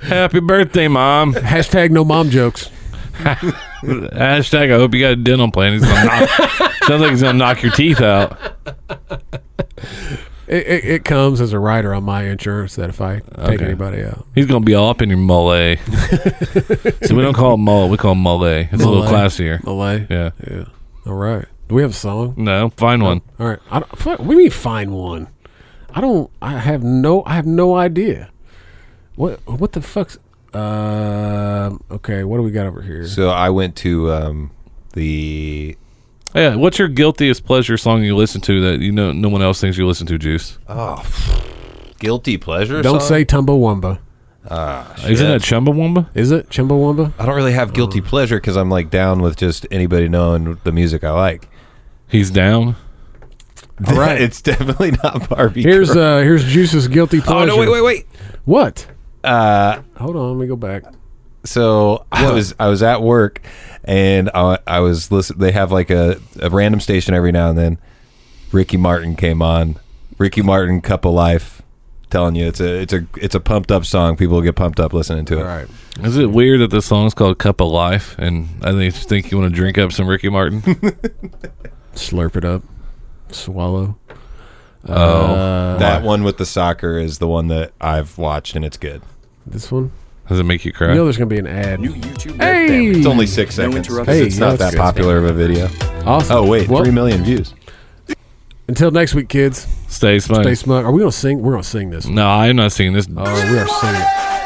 Happy 0.00 0.40
birthday, 0.40 0.88
mom. 0.88 1.34
Hashtag 1.34 1.90
no 1.90 2.04
mom 2.04 2.30
jokes. 2.30 2.70
Hashtag. 3.18 4.72
I 4.72 4.78
hope 4.78 4.94
you 4.94 5.00
got 5.00 5.12
a 5.12 5.16
dental 5.16 5.50
plan. 5.50 5.74
He's 5.74 5.82
gonna 5.82 6.04
knock, 6.04 6.28
sounds 6.84 7.02
like 7.02 7.10
he's 7.10 7.20
gonna 7.22 7.36
knock 7.36 7.62
your 7.62 7.72
teeth 7.72 8.00
out. 8.00 8.38
It, 10.48 10.66
it, 10.66 10.84
it 10.84 11.04
comes 11.04 11.42
as 11.42 11.52
a 11.52 11.58
rider 11.58 11.92
on 11.92 12.04
my 12.04 12.22
insurance 12.24 12.76
that 12.76 12.88
if 12.88 13.00
I 13.02 13.20
take 13.46 13.60
anybody 13.60 14.02
out. 14.02 14.26
He's 14.34 14.46
gonna 14.46 14.64
be 14.64 14.74
all 14.74 14.88
up 14.88 15.02
in 15.02 15.10
your 15.10 15.18
mole. 15.18 15.76
so 17.02 17.14
we 17.14 17.22
don't 17.22 17.34
call 17.34 17.54
it 17.54 17.58
mole. 17.58 17.90
We 17.90 17.98
call 17.98 18.12
it 18.12 18.16
mole. 18.16 18.44
It's 18.44 18.72
a 18.72 18.76
little 18.76 19.02
classier. 19.02 19.62
Malay. 19.62 20.06
Yeah. 20.08 20.30
Yeah. 20.50 20.64
All 21.06 21.14
right. 21.14 21.46
Do 21.68 21.74
we 21.74 21.82
have 21.82 21.90
a 21.90 21.94
song? 21.94 22.34
No, 22.38 22.70
find 22.78 23.02
one. 23.02 23.20
All 23.38 23.46
right. 23.46 23.58
I 23.70 23.80
don't, 23.80 23.98
fuck, 23.98 24.20
what 24.20 24.28
do 24.28 24.32
you 24.32 24.38
mean 24.38 24.50
find 24.50 24.90
one? 24.92 25.28
I 25.90 26.00
don't. 26.00 26.30
I 26.40 26.52
have 26.52 26.82
no. 26.82 27.22
I 27.26 27.34
have 27.34 27.46
no 27.46 27.74
idea. 27.74 28.30
What? 29.16 29.40
What 29.46 29.72
the 29.72 29.82
fuck's? 29.82 30.16
Uh, 30.54 31.76
okay. 31.90 32.24
What 32.24 32.38
do 32.38 32.42
we 32.42 32.52
got 32.52 32.66
over 32.66 32.80
here? 32.80 33.06
So 33.06 33.28
I 33.28 33.50
went 33.50 33.76
to 33.76 34.10
um, 34.12 34.50
the 34.94 35.76
Yeah. 36.38 36.54
What's 36.56 36.78
your 36.78 36.88
guiltiest 36.88 37.44
pleasure 37.44 37.76
song 37.76 38.02
you 38.04 38.16
listen 38.16 38.40
to 38.42 38.60
that 38.70 38.80
you 38.80 38.92
know 38.92 39.12
no 39.12 39.28
one 39.28 39.42
else 39.42 39.60
thinks 39.60 39.76
you 39.76 39.86
listen 39.86 40.06
to? 40.06 40.18
Juice. 40.18 40.58
Oh, 40.68 41.04
guilty 41.98 42.38
pleasure. 42.38 42.80
don't 42.82 43.00
song? 43.00 43.08
say 43.08 43.24
Chumbawamba. 43.24 43.98
Isn't 44.50 45.30
it 45.30 45.42
Chumbawamba? 45.42 46.08
Is 46.14 46.30
it 46.30 46.48
Chumbawamba? 46.48 47.12
I 47.18 47.26
don't 47.26 47.34
really 47.36 47.52
have 47.52 47.72
guilty 47.74 48.00
pleasure 48.00 48.36
because 48.36 48.56
I'm 48.56 48.70
like 48.70 48.88
down 48.90 49.20
with 49.20 49.36
just 49.36 49.66
anybody 49.70 50.08
knowing 50.08 50.58
the 50.64 50.72
music 50.72 51.04
I 51.04 51.10
like. 51.12 51.48
He's 52.08 52.30
down. 52.30 52.76
All 53.86 53.94
right. 53.94 54.20
it's 54.20 54.40
definitely 54.40 54.92
not 55.04 55.28
Barbie. 55.28 55.62
Here's 55.62 55.92
Girl. 55.92 56.18
uh 56.18 56.22
here's 56.22 56.44
Juice's 56.44 56.88
guilty 56.88 57.20
pleasure. 57.20 57.50
oh 57.50 57.54
pleasure. 57.56 57.64
no! 57.66 57.72
Wait, 57.72 57.82
wait, 57.82 57.82
wait. 57.82 58.06
What? 58.44 58.86
Uh, 59.22 59.82
Hold 59.98 60.16
on. 60.16 60.38
Let 60.38 60.40
me 60.42 60.46
go 60.46 60.56
back. 60.56 60.84
So 61.48 62.04
I 62.12 62.30
was 62.30 62.54
I 62.60 62.68
was 62.68 62.82
at 62.82 63.02
work 63.02 63.40
and 63.84 64.30
I, 64.34 64.58
I 64.66 64.80
was 64.80 65.10
listen. 65.10 65.38
They 65.38 65.52
have 65.52 65.72
like 65.72 65.90
a, 65.90 66.20
a 66.40 66.50
random 66.50 66.80
station 66.80 67.14
every 67.14 67.32
now 67.32 67.48
and 67.50 67.58
then. 67.58 67.78
Ricky 68.52 68.76
Martin 68.76 69.16
came 69.16 69.42
on. 69.42 69.76
Ricky 70.18 70.42
Martin, 70.42 70.80
"Cup 70.80 71.04
of 71.04 71.12
Life." 71.14 71.62
Telling 72.10 72.34
you, 72.36 72.46
it's 72.46 72.60
a 72.60 72.80
it's 72.80 72.92
a 72.94 73.06
it's 73.16 73.34
a 73.34 73.40
pumped 73.40 73.70
up 73.70 73.84
song. 73.84 74.16
People 74.16 74.36
will 74.36 74.42
get 74.42 74.56
pumped 74.56 74.80
up 74.80 74.94
listening 74.94 75.26
to 75.26 75.34
it. 75.38 75.42
All 75.42 75.46
right. 75.46 75.68
Is 76.02 76.16
it 76.16 76.30
weird 76.30 76.60
that 76.60 76.70
the 76.70 76.80
song's 76.80 77.12
called 77.12 77.38
"Cup 77.38 77.60
of 77.60 77.68
Life" 77.70 78.16
and 78.18 78.48
I 78.62 78.72
think 78.72 78.94
think 78.94 79.30
you 79.30 79.38
want 79.38 79.52
to 79.52 79.54
drink 79.54 79.76
up 79.76 79.92
some 79.92 80.06
Ricky 80.06 80.30
Martin? 80.30 80.62
Slurp 81.94 82.36
it 82.36 82.44
up. 82.46 82.62
Swallow. 83.30 83.98
Oh. 84.88 84.94
Uh, 84.94 85.78
That 85.78 86.02
one 86.02 86.22
with 86.22 86.38
the 86.38 86.46
soccer 86.46 86.98
is 86.98 87.18
the 87.18 87.28
one 87.28 87.48
that 87.48 87.72
I've 87.80 88.16
watched 88.16 88.56
and 88.56 88.64
it's 88.64 88.76
good. 88.78 89.02
this 89.46 89.70
one. 89.70 89.90
Does 90.28 90.38
it 90.40 90.44
make 90.44 90.64
you 90.64 90.72
cry? 90.72 90.88
You 90.90 90.94
know 90.96 91.04
there's 91.04 91.16
gonna 91.16 91.26
be 91.26 91.38
an 91.38 91.46
ad. 91.46 91.80
New 91.80 91.92
YouTube 91.94 92.40
Hey! 92.40 92.86
It's 92.88 93.06
only 93.06 93.26
six 93.26 93.56
No 93.56 93.64
seconds. 93.64 93.76
interruptions. 93.88 94.18
Hey, 94.18 94.26
it's 94.26 94.36
not 94.38 94.58
that's 94.58 94.72
that 94.72 94.76
good. 94.76 94.82
popular 94.82 95.18
of 95.18 95.24
a 95.24 95.32
video. 95.32 95.68
Awesome. 96.04 96.36
Oh 96.36 96.46
wait, 96.46 96.68
Well, 96.68 96.82
three 96.82 96.92
million 96.92 97.24
views. 97.24 97.54
Until 98.68 98.90
next 98.90 99.14
week, 99.14 99.30
kids. 99.30 99.66
Stay 99.88 100.18
smug. 100.18 100.42
Stay 100.42 100.54
smug. 100.54 100.84
Are 100.84 100.92
we 100.92 100.98
gonna 101.00 101.10
sing? 101.12 101.40
We're 101.40 101.52
gonna 101.52 101.62
sing 101.62 101.88
this. 101.90 102.06
No, 102.06 102.26
I'm 102.28 102.56
not 102.56 102.72
singing 102.72 102.92
this. 102.92 103.08
Oh, 103.16 103.50
we 103.50 103.58
are 103.58 103.66
singing. 103.68 104.37